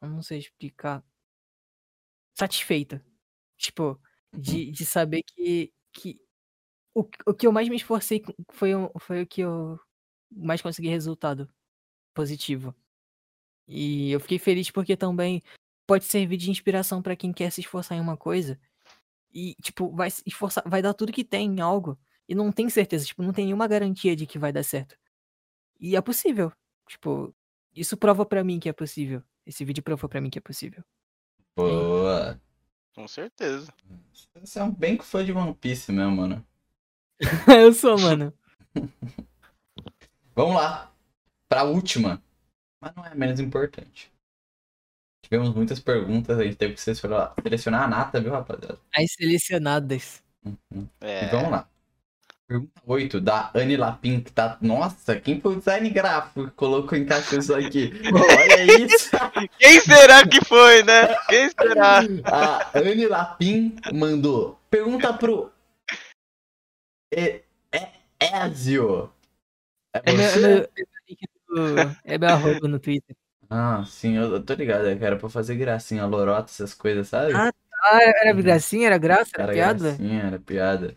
Eu 0.00 0.08
não 0.08 0.22
sei 0.22 0.38
explicar. 0.38 1.04
Satisfeita. 2.34 3.02
Tipo, 3.56 4.00
de, 4.32 4.70
de 4.70 4.86
saber 4.86 5.22
que. 5.24 5.72
que 5.92 6.20
o, 6.94 7.02
o 7.26 7.34
que 7.34 7.46
eu 7.46 7.52
mais 7.52 7.68
me 7.68 7.76
esforcei 7.76 8.22
foi, 8.52 8.70
foi 9.00 9.22
o 9.22 9.26
que 9.26 9.42
eu 9.42 9.78
mais 10.32 10.62
consegui 10.62 10.88
resultado 10.88 11.48
positivo. 12.16 12.74
E 13.68 14.10
eu 14.10 14.18
fiquei 14.18 14.38
feliz 14.38 14.70
porque 14.70 14.96
também 14.96 15.42
pode 15.86 16.06
servir 16.06 16.38
de 16.38 16.50
inspiração 16.50 17.02
pra 17.02 17.14
quem 17.14 17.32
quer 17.32 17.50
se 17.50 17.60
esforçar 17.60 17.98
em 17.98 18.00
uma 18.00 18.16
coisa. 18.16 18.58
E, 19.32 19.54
tipo, 19.60 19.94
vai 19.94 20.10
se 20.10 20.22
esforçar, 20.24 20.64
vai 20.66 20.80
dar 20.80 20.94
tudo 20.94 21.12
que 21.12 21.22
tem 21.22 21.46
em 21.46 21.60
algo. 21.60 21.98
E 22.26 22.34
não 22.34 22.50
tem 22.50 22.70
certeza, 22.70 23.04
tipo, 23.04 23.22
não 23.22 23.34
tem 23.34 23.44
nenhuma 23.44 23.68
garantia 23.68 24.16
de 24.16 24.26
que 24.26 24.38
vai 24.38 24.50
dar 24.50 24.62
certo. 24.62 24.96
E 25.78 25.94
é 25.94 26.00
possível. 26.00 26.50
Tipo, 26.88 27.34
isso 27.74 27.96
prova 27.96 28.24
pra 28.24 28.42
mim 28.42 28.58
que 28.58 28.68
é 28.68 28.72
possível. 28.72 29.22
Esse 29.44 29.64
vídeo 29.64 29.82
provou 29.82 30.08
pra 30.08 30.20
mim 30.20 30.30
que 30.30 30.38
é 30.38 30.40
possível. 30.40 30.82
Boa. 31.54 32.40
Com 32.94 33.06
certeza. 33.06 33.72
Você 34.40 34.58
é 34.58 34.62
um 34.62 34.72
bem 34.72 34.98
fã 34.98 35.22
de 35.22 35.32
One 35.32 35.54
Piece 35.54 35.92
mesmo, 35.92 36.16
mano. 36.16 36.46
eu 37.60 37.72
sou, 37.74 37.98
mano. 37.98 38.32
Vamos 40.34 40.54
lá. 40.56 40.95
Pra 41.56 41.64
última. 41.64 42.22
Mas 42.82 42.94
não 42.94 43.06
é 43.06 43.14
menos 43.14 43.40
importante. 43.40 44.12
Tivemos 45.24 45.54
muitas 45.54 45.80
perguntas, 45.80 46.38
a 46.38 46.44
gente 46.44 46.56
teve 46.56 46.74
que 46.74 46.80
selecionar 46.82 47.32
selecionar 47.42 47.82
a 47.84 47.88
nata, 47.88 48.20
viu, 48.20 48.30
rapaziada? 48.30 48.78
As 48.94 49.10
selecionadas. 49.12 50.22
Uhum. 50.44 50.86
É. 51.00 51.24
E 51.24 51.28
vamos 51.30 51.50
lá. 51.50 51.66
Pergunta 52.46 52.80
8, 52.84 53.20
da 53.22 53.50
Anne 53.54 53.74
Lapin, 53.78 54.20
que 54.20 54.30
tá. 54.30 54.58
Nossa, 54.60 55.18
quem 55.18 55.40
foi 55.40 55.54
o 55.54 55.58
design 55.58 55.88
gráfico 55.88 56.44
que 56.44 56.50
colocou 56.52 56.96
encaixou 56.98 57.38
isso 57.38 57.54
aqui? 57.54 57.90
Olha 58.12 58.84
isso! 58.84 59.10
Quem 59.58 59.80
será 59.80 60.28
que 60.28 60.44
foi, 60.44 60.82
né? 60.82 61.08
Quem 61.26 61.48
será? 61.50 62.00
A 62.26 62.78
Anne 62.78 63.06
Lapin 63.08 63.76
mandou. 63.94 64.60
Pergunta 64.68 65.10
pro. 65.14 65.50
É, 67.12 67.42
é, 67.72 67.92
Ezio. 68.46 69.10
É 69.94 69.98
É 70.04 70.10
é 70.10 70.14
é 70.14 70.36
link 70.36 70.84
do- 70.84 70.95
é 72.04 72.18
meu 72.18 72.28
arroba 72.30 72.68
no 72.68 72.78
Twitter. 72.80 73.16
Ah, 73.48 73.84
sim, 73.86 74.16
eu, 74.16 74.32
eu 74.34 74.42
tô 74.44 74.54
ligado, 74.54 74.86
é 74.88 74.96
que 74.96 75.04
era 75.04 75.16
pra 75.16 75.28
fazer 75.28 75.54
gracinha, 75.56 76.04
lorota, 76.06 76.50
essas 76.50 76.74
coisas, 76.74 77.08
sabe? 77.08 77.32
Ah, 77.34 77.52
Ah, 77.84 77.98
era 78.02 78.32
gracinha? 78.32 78.86
Era 78.88 78.98
graça? 78.98 79.30
Era 79.34 79.44
Era 79.44 79.52
piada? 79.52 79.78
gracinha, 79.80 80.22
era 80.24 80.38
piada. 80.40 80.96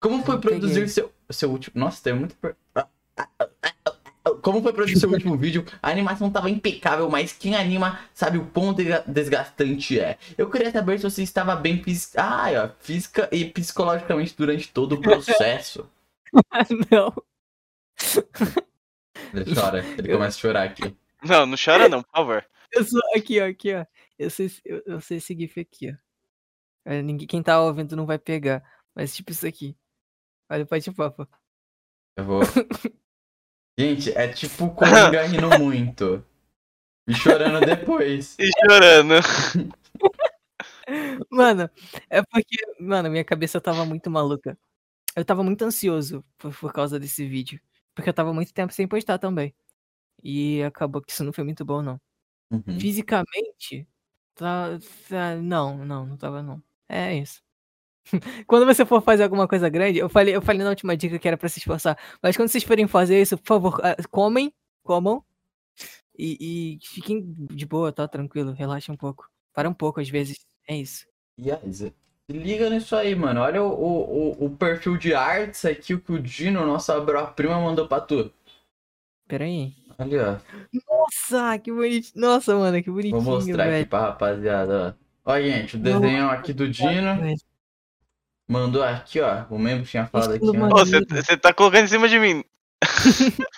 Como 0.00 0.22
foi 0.24 0.36
Não 0.36 0.40
peguei. 0.42 0.58
produzir 0.58 0.88
seu, 0.88 1.12
seu 1.30 1.50
último. 1.50 1.78
Nossa, 1.80 2.02
tem 2.02 2.12
muito. 2.14 2.36
Ah, 2.74 2.86
ah, 3.16 3.28
ah, 3.40 3.48
ah, 3.62 3.72
ah. 3.86 4.30
Como 4.42 4.62
foi 4.62 4.72
produzir 4.72 4.96
seu 5.00 5.10
último 5.10 5.36
vídeo? 5.36 5.64
A 5.82 5.90
animação 5.90 6.30
tava 6.30 6.50
impecável, 6.50 7.08
mas 7.10 7.32
quem 7.32 7.56
anima 7.56 7.98
sabe 8.14 8.38
o 8.38 8.46
quão 8.46 8.74
desgastante 9.06 9.98
é. 9.98 10.18
Eu 10.36 10.50
queria 10.50 10.70
saber 10.70 10.98
se 10.98 11.04
você 11.10 11.22
estava 11.22 11.56
bem 11.56 11.82
fis... 11.82 12.12
ah, 12.16 12.46
ó, 12.66 12.70
física 12.80 13.28
e 13.32 13.44
psicologicamente 13.46 14.34
durante 14.36 14.68
todo 14.68 14.94
o 14.94 15.00
processo. 15.02 15.88
Não. 16.90 17.12
Ele 19.32 19.54
chora, 19.54 19.84
ele 19.84 20.12
começa 20.12 20.38
a 20.38 20.40
chorar 20.40 20.62
aqui. 20.64 20.96
Não, 21.22 21.46
não 21.46 21.56
chora 21.62 21.88
não, 21.88 22.02
por 22.02 22.10
favor. 22.10 22.46
Eu 22.72 22.84
sou 22.84 23.00
aqui, 23.16 23.40
ó, 23.40 23.48
aqui, 23.48 23.74
ó. 23.74 23.84
Eu 24.18 24.30
sei, 24.30 24.50
eu, 24.64 24.82
eu 24.86 25.00
sei 25.00 25.18
esse 25.18 25.34
gif 25.34 25.60
aqui, 25.60 25.90
ó. 25.90 25.94
É, 26.84 27.02
ninguém, 27.02 27.26
quem 27.26 27.42
tá 27.42 27.60
ouvindo 27.60 27.96
não 27.96 28.06
vai 28.06 28.18
pegar. 28.18 28.62
Mas 28.94 29.14
tipo 29.14 29.30
isso 29.30 29.46
aqui. 29.46 29.76
Olha 30.50 30.64
o 30.64 30.66
bate-papo. 30.66 31.28
Eu 32.16 32.24
vou. 32.24 32.40
Gente, 33.78 34.10
é 34.10 34.28
tipo 34.28 34.64
o 34.64 34.74
Coringa 34.74 35.22
rindo 35.26 35.58
muito. 35.58 36.24
E 37.06 37.14
chorando 37.14 37.64
depois. 37.64 38.36
E 38.38 38.50
chorando. 38.60 39.14
Mano, 41.30 41.70
é 42.08 42.22
porque, 42.22 42.56
mano, 42.80 43.10
minha 43.10 43.24
cabeça 43.24 43.60
tava 43.60 43.84
muito 43.84 44.10
maluca. 44.10 44.58
Eu 45.14 45.24
tava 45.24 45.44
muito 45.44 45.62
ansioso 45.62 46.24
por, 46.38 46.58
por 46.58 46.72
causa 46.72 46.98
desse 46.98 47.28
vídeo. 47.28 47.60
Porque 47.98 48.10
eu 48.10 48.14
tava 48.14 48.32
muito 48.32 48.54
tempo 48.54 48.72
sem 48.72 48.86
postar 48.86 49.18
também. 49.18 49.52
E 50.22 50.62
acabou 50.62 51.02
que 51.02 51.10
isso 51.10 51.24
não 51.24 51.32
foi 51.32 51.42
muito 51.42 51.64
bom, 51.64 51.82
não. 51.82 52.00
Uhum. 52.48 52.78
Fisicamente, 52.78 53.88
tá, 54.36 54.78
tá- 55.08 55.34
não, 55.34 55.84
não, 55.84 56.06
não 56.06 56.16
tava 56.16 56.40
não. 56.40 56.62
É 56.88 57.16
isso. 57.16 57.42
quando 58.46 58.66
você 58.66 58.86
for 58.86 59.02
fazer 59.02 59.24
alguma 59.24 59.48
coisa 59.48 59.68
grande, 59.68 59.98
eu 59.98 60.08
falei, 60.08 60.36
eu 60.36 60.40
falei 60.40 60.62
na 60.62 60.70
última 60.70 60.96
dica 60.96 61.18
que 61.18 61.26
era 61.26 61.36
pra 61.36 61.48
se 61.48 61.58
esforçar, 61.58 61.98
mas 62.22 62.36
quando 62.36 62.48
vocês 62.50 62.62
forem 62.62 62.86
fazer 62.86 63.20
isso, 63.20 63.36
por 63.36 63.46
favor, 63.48 63.80
ah, 63.84 63.96
comem, 64.08 64.54
comam 64.84 65.24
e, 66.16 66.76
e 66.76 66.86
fiquem 66.86 67.34
de 67.50 67.66
boa, 67.66 67.92
tá? 67.92 68.06
Tranquilo, 68.06 68.52
relaxa 68.52 68.92
um 68.92 68.96
pouco. 68.96 69.28
Para 69.52 69.68
um 69.68 69.74
pouco 69.74 70.00
às 70.00 70.08
vezes, 70.08 70.38
é 70.68 70.76
isso. 70.76 71.04
E 71.36 71.50
aí, 71.50 71.72
Zé, 71.72 71.92
se 72.30 72.36
liga 72.36 72.68
nisso 72.70 72.94
aí, 72.94 73.14
mano. 73.14 73.40
Olha 73.40 73.62
o, 73.62 73.68
o, 73.68 74.30
o- 74.42 74.44
o 74.46 74.50
perfil 74.56 74.96
de 74.96 75.14
artes 75.14 75.64
aqui, 75.64 75.94
o 75.94 76.00
que 76.00 76.12
o 76.12 76.18
Dino, 76.20 76.64
nossa 76.66 76.96
obra-prima, 76.96 77.58
mandou 77.60 77.88
pra 77.88 78.00
tu. 78.00 78.30
Pera 79.26 79.44
aí. 79.44 79.72
Olha, 79.98 80.40
ó. 80.42 80.96
Nossa, 80.96 81.58
que 81.58 81.72
bonitinho. 81.72 82.20
Nossa, 82.20 82.54
mano, 82.54 82.82
que 82.82 82.90
Vou 82.90 82.96
bonitinho, 83.00 83.22
mostrar 83.22 83.64
aqui 83.64 83.72
velho. 83.72 83.86
pra 83.86 84.00
rapaziada, 84.00 84.96
ó. 85.24 85.32
Ó, 85.32 85.40
gente, 85.40 85.76
o 85.76 85.78
desenho 85.80 86.30
aqui 86.30 86.52
do 86.52 86.68
Dino. 86.68 87.20
velho. 87.20 87.36
Mandou 88.50 88.82
aqui, 88.82 89.20
ó. 89.20 89.44
O 89.50 89.58
membro 89.58 89.84
tinha 89.84 90.06
falado 90.06 90.32
aqui, 90.34 90.44
você 91.10 91.36
tá 91.36 91.52
colocando 91.52 91.84
em 91.84 91.88
cima 91.88 92.08
de 92.08 92.18
mim. 92.18 92.44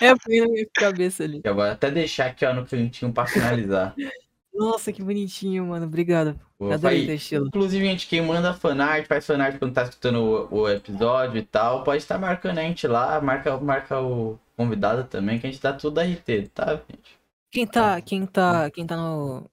É, 0.00 0.14
foi 0.20 0.40
na 0.40 0.46
minha 0.48 0.66
cabeça 0.74 1.24
ali. 1.24 1.40
Eu 1.42 1.54
vou 1.54 1.64
até 1.64 1.90
deixar 1.90 2.26
aqui, 2.26 2.44
ó, 2.44 2.52
no 2.52 2.66
cantinho 2.66 3.12
pra 3.12 3.24
finalizar. 3.26 3.94
Nossa, 4.56 4.92
que 4.92 5.02
bonitinho, 5.02 5.66
mano. 5.66 5.86
Obrigado. 5.86 6.38
Adorei 6.60 7.06
teu 7.06 7.14
estilo. 7.14 7.46
Inclusive, 7.48 7.84
gente, 7.84 8.06
quem 8.06 8.22
manda 8.22 8.54
fanart, 8.54 9.06
faz 9.06 9.26
fanart 9.26 9.58
quando 9.58 9.74
tá 9.74 9.82
escutando 9.82 10.48
o, 10.50 10.62
o 10.62 10.68
episódio 10.70 11.38
e 11.38 11.44
tal, 11.44 11.84
pode 11.84 11.98
estar 11.98 12.18
marcando 12.18 12.58
a 12.58 12.62
gente 12.62 12.86
lá, 12.86 13.20
marca, 13.20 13.56
marca 13.58 14.00
o 14.00 14.38
convidado 14.56 15.04
também, 15.04 15.38
que 15.38 15.46
a 15.46 15.50
gente 15.50 15.62
dá 15.62 15.72
tudo 15.72 16.00
RT, 16.00 16.48
tá, 16.54 16.76
gente? 16.76 17.18
Quem 17.50 17.66
tá, 17.66 18.00
quem 18.00 18.26
tá, 18.26 18.70
quem 18.70 18.86
tá 18.86 18.96
no, 18.96 19.48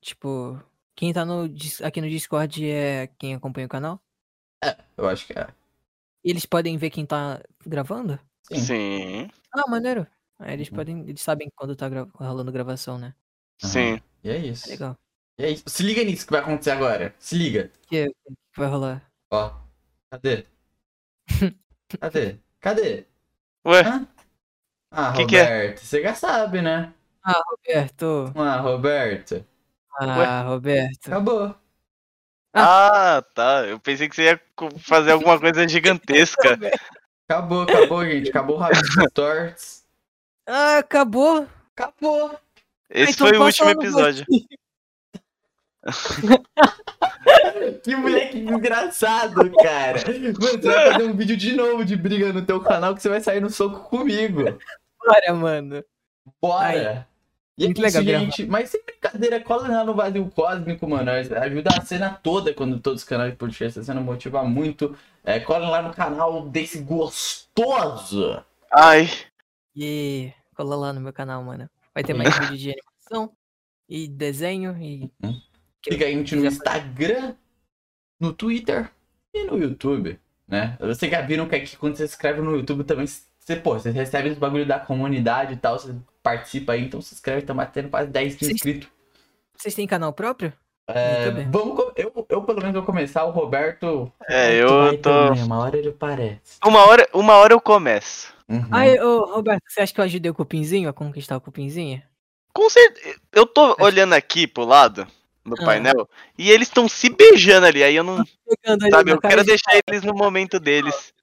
tipo, 0.00 0.60
quem 0.94 1.12
tá 1.12 1.24
no, 1.24 1.48
aqui 1.82 2.00
no 2.00 2.08
Discord 2.08 2.64
é 2.70 3.06
quem 3.18 3.34
acompanha 3.34 3.66
o 3.66 3.70
canal? 3.70 4.00
Eu 4.96 5.08
acho 5.08 5.26
que 5.26 5.32
é. 5.38 5.48
E 6.24 6.30
eles 6.30 6.46
podem 6.46 6.76
ver 6.76 6.90
quem 6.90 7.04
tá 7.04 7.42
gravando? 7.66 8.18
Sim. 8.52 8.60
Sim, 8.60 9.30
Ah, 9.54 9.68
maneiro. 9.68 10.06
Aí 10.38 10.54
eles 10.54 10.68
Uhum. 10.68 10.76
podem, 10.76 11.00
eles 11.08 11.20
sabem 11.22 11.50
quando 11.54 11.74
tá 11.76 11.88
gra- 11.88 12.08
rolando 12.14 12.52
gravação, 12.52 12.98
né? 12.98 13.14
sim. 13.58 14.00
E 14.22 14.30
é 14.30 14.36
isso. 14.36 14.68
Legal. 14.68 14.96
E 15.38 15.44
é 15.44 15.50
isso. 15.50 15.64
Se 15.66 15.82
liga 15.82 16.02
nisso 16.04 16.26
que 16.26 16.32
vai 16.32 16.40
acontecer 16.40 16.70
agora. 16.70 17.14
Se 17.18 17.34
liga. 17.36 17.70
O 17.84 17.86
que, 17.88 18.06
que 18.06 18.58
vai 18.60 18.68
rolar? 18.68 19.02
Ó. 19.30 19.54
Cadê? 20.10 20.46
Cadê? 22.00 22.36
Cadê? 22.60 23.06
Ué, 23.66 23.80
Hã? 23.82 24.06
Ah, 24.90 25.12
Que 25.16 25.24
que 25.26 25.36
é? 25.36 25.42
Roberto, 25.42 25.78
você 25.80 26.02
já 26.02 26.14
sabe, 26.14 26.60
né? 26.60 26.92
Roberto. 27.24 28.32
Ah, 28.36 28.56
Roberto. 28.60 29.46
Ah, 30.00 30.42
Roberto. 30.42 31.06
Acabou. 31.06 31.54
ah, 32.54 33.22
tá. 33.34 33.64
Eu 33.66 33.78
pensei 33.80 34.08
que 34.08 34.16
você 34.16 34.24
ia 34.24 34.40
fazer 34.78 35.12
alguma 35.12 35.38
coisa 35.40 35.66
gigantesca. 35.68 36.58
Acabou, 37.28 37.62
acabou, 37.62 38.04
gente. 38.04 38.28
Acabou 38.28 38.56
o 38.56 38.58
Rabisco 38.58 39.08
Torts. 39.14 39.86
Ah, 40.46 40.78
acabou. 40.78 41.48
Acabou. 41.74 42.38
Esse 42.92 43.12
Então 43.12 43.28
foi 43.28 43.38
o 43.38 43.44
último 43.44 43.70
episódio. 43.70 44.26
Que 47.82 47.96
moleque 47.96 48.40
desgraçado, 48.40 49.50
cara. 49.52 49.98
Mano, 50.06 50.32
você 50.34 50.56
vai 50.58 50.92
fazer 50.92 51.04
um 51.04 51.16
vídeo 51.16 51.36
de 51.36 51.54
novo 51.54 51.84
de 51.84 51.96
briga 51.96 52.32
no 52.32 52.44
teu 52.44 52.60
canal 52.60 52.94
que 52.94 53.02
você 53.02 53.08
vai 53.08 53.20
sair 53.20 53.40
no 53.40 53.50
soco 53.50 53.88
comigo. 53.88 54.44
Bora, 55.04 55.34
mano. 55.34 55.84
Bora. 56.40 57.06
E 57.58 57.64
é 57.64 57.66
Muito 57.66 57.84
isso, 57.84 57.98
legal 57.98 58.20
gente. 58.20 58.46
Mas 58.46 58.70
sem 58.70 58.82
brincadeira, 58.84 59.40
cola 59.40 59.68
lá 59.68 59.84
no 59.84 59.94
Vazio 59.94 60.30
Cósmico, 60.34 60.88
mano. 60.88 61.10
Ajuda 61.10 61.70
a 61.76 61.84
cena 61.84 62.10
toda 62.10 62.54
quando 62.54 62.78
todos 62.78 63.02
os 63.02 63.08
canais 63.08 63.32
de 63.32 63.36
podcast. 63.36 63.84
Cena 63.84 64.00
motiva 64.00 64.42
muito. 64.44 64.96
É, 65.24 65.40
colhem 65.40 65.68
lá 65.68 65.82
no 65.82 65.92
canal 65.92 66.48
desse 66.48 66.78
gostoso. 66.78 68.42
Ai, 68.72 69.08
E 69.76 70.32
cola 70.54 70.76
lá 70.76 70.92
no 70.92 71.00
meu 71.00 71.12
canal, 71.12 71.42
mano. 71.42 71.68
Vai 71.94 72.02
ter 72.04 72.14
mais 72.14 72.36
vídeo 72.38 72.56
de 72.58 72.70
animação 72.70 73.32
e 73.88 74.08
desenho 74.08 74.76
e. 74.80 75.10
Uhum. 75.22 75.40
Siga 75.88 76.06
a 76.06 76.10
gente 76.10 76.36
no 76.36 76.46
Instagram, 76.46 77.34
no 78.20 78.32
Twitter 78.32 78.88
e 79.34 79.44
no 79.44 79.58
YouTube, 79.58 80.18
né? 80.46 80.76
Vocês 80.80 81.10
já 81.10 81.20
viram 81.20 81.48
que 81.48 81.56
aqui 81.56 81.76
quando 81.76 81.96
você 81.96 82.06
se 82.06 82.14
inscreve 82.14 82.40
no 82.40 82.56
YouTube 82.56 82.84
também, 82.84 83.04
você, 83.06 83.56
pô, 83.56 83.74
você 83.78 83.90
recebe 83.90 84.28
os 84.30 84.38
bagulho 84.38 84.64
da 84.64 84.78
comunidade 84.78 85.54
e 85.54 85.56
tal, 85.56 85.78
você 85.78 85.94
participa 86.22 86.72
aí, 86.74 86.84
então 86.84 87.00
se 87.00 87.14
inscreve, 87.14 87.42
tá 87.42 87.52
batendo 87.52 87.88
quase 87.88 88.08
10 88.10 88.40
mil 88.40 88.50
inscritos. 88.52 88.88
Vocês 89.56 89.74
têm 89.74 89.86
canal 89.86 90.12
próprio? 90.12 90.52
É, 90.88 91.30
vamos, 91.50 91.92
eu, 91.96 92.26
eu 92.28 92.42
pelo 92.42 92.58
menos 92.60 92.74
vou 92.74 92.82
começar, 92.84 93.24
o 93.24 93.30
Roberto. 93.30 94.12
É, 94.28 94.54
eu 94.54 94.68
tô- 95.00 95.10
também, 95.26 95.42
uma 95.42 95.58
hora 95.58 95.76
ele 95.76 95.90
parece. 95.92 96.58
uma 96.64 96.86
hora, 96.86 97.08
uma 97.12 97.34
hora 97.34 97.54
eu 97.54 97.60
começo. 97.60 98.31
Uhum. 98.48 98.66
Ai, 98.70 98.98
ô, 99.00 99.24
Roberto, 99.34 99.62
você 99.68 99.80
acha 99.80 99.94
que 99.94 100.00
eu 100.00 100.04
ajudei 100.04 100.30
o 100.30 100.34
Cupinzinho 100.34 100.88
a 100.88 100.92
conquistar 100.92 101.36
o 101.36 101.40
Cupinzinho? 101.40 102.02
Com 102.52 102.68
certeza. 102.68 103.18
Eu 103.32 103.46
tô 103.46 103.76
olhando 103.80 104.12
aqui 104.14 104.46
pro 104.46 104.64
lado, 104.64 105.06
no 105.44 105.54
Ah. 105.60 105.64
painel, 105.64 106.08
e 106.36 106.50
eles 106.50 106.68
estão 106.68 106.88
se 106.88 107.08
beijando 107.08 107.66
ali. 107.66 107.82
Aí 107.82 107.94
eu 107.96 108.04
não. 108.04 108.24
Sabe, 108.90 109.10
eu 109.12 109.20
quero 109.20 109.40
de- 109.42 109.48
deixar 109.48 109.80
eles 109.88 110.02
no 110.02 110.12
momento 110.14 110.60
deles. 110.60 111.14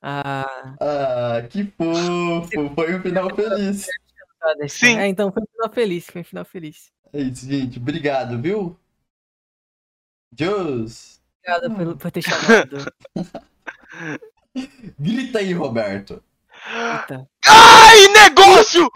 Ah, 0.00 0.76
Ah, 0.80 1.42
que 1.50 1.64
fofo, 1.76 2.72
foi 2.74 2.94
um 2.94 3.02
final 3.02 3.34
feliz. 3.34 3.86
deixa- 4.58 4.86
Sim. 4.86 4.98
É, 4.98 5.08
então 5.08 5.32
foi 5.32 5.42
um 5.42 5.46
final 5.46 5.72
feliz, 5.74 6.06
foi 6.06 6.20
um 6.20 6.24
final 6.24 6.44
feliz. 6.44 6.92
É 7.12 7.20
isso, 7.20 7.44
gente, 7.46 7.78
obrigado, 7.78 8.40
viu? 8.40 8.78
Deus. 10.30 11.20
Obrigado 11.42 11.74
por, 11.74 11.96
por 11.96 12.10
ter 12.12 12.22
chamado. 12.22 12.92
Grita 14.98 15.38
aí, 15.38 15.52
Roberto. 15.52 16.22
Eita. 16.66 17.26
Ai, 17.46 18.08
negócio! 18.08 18.90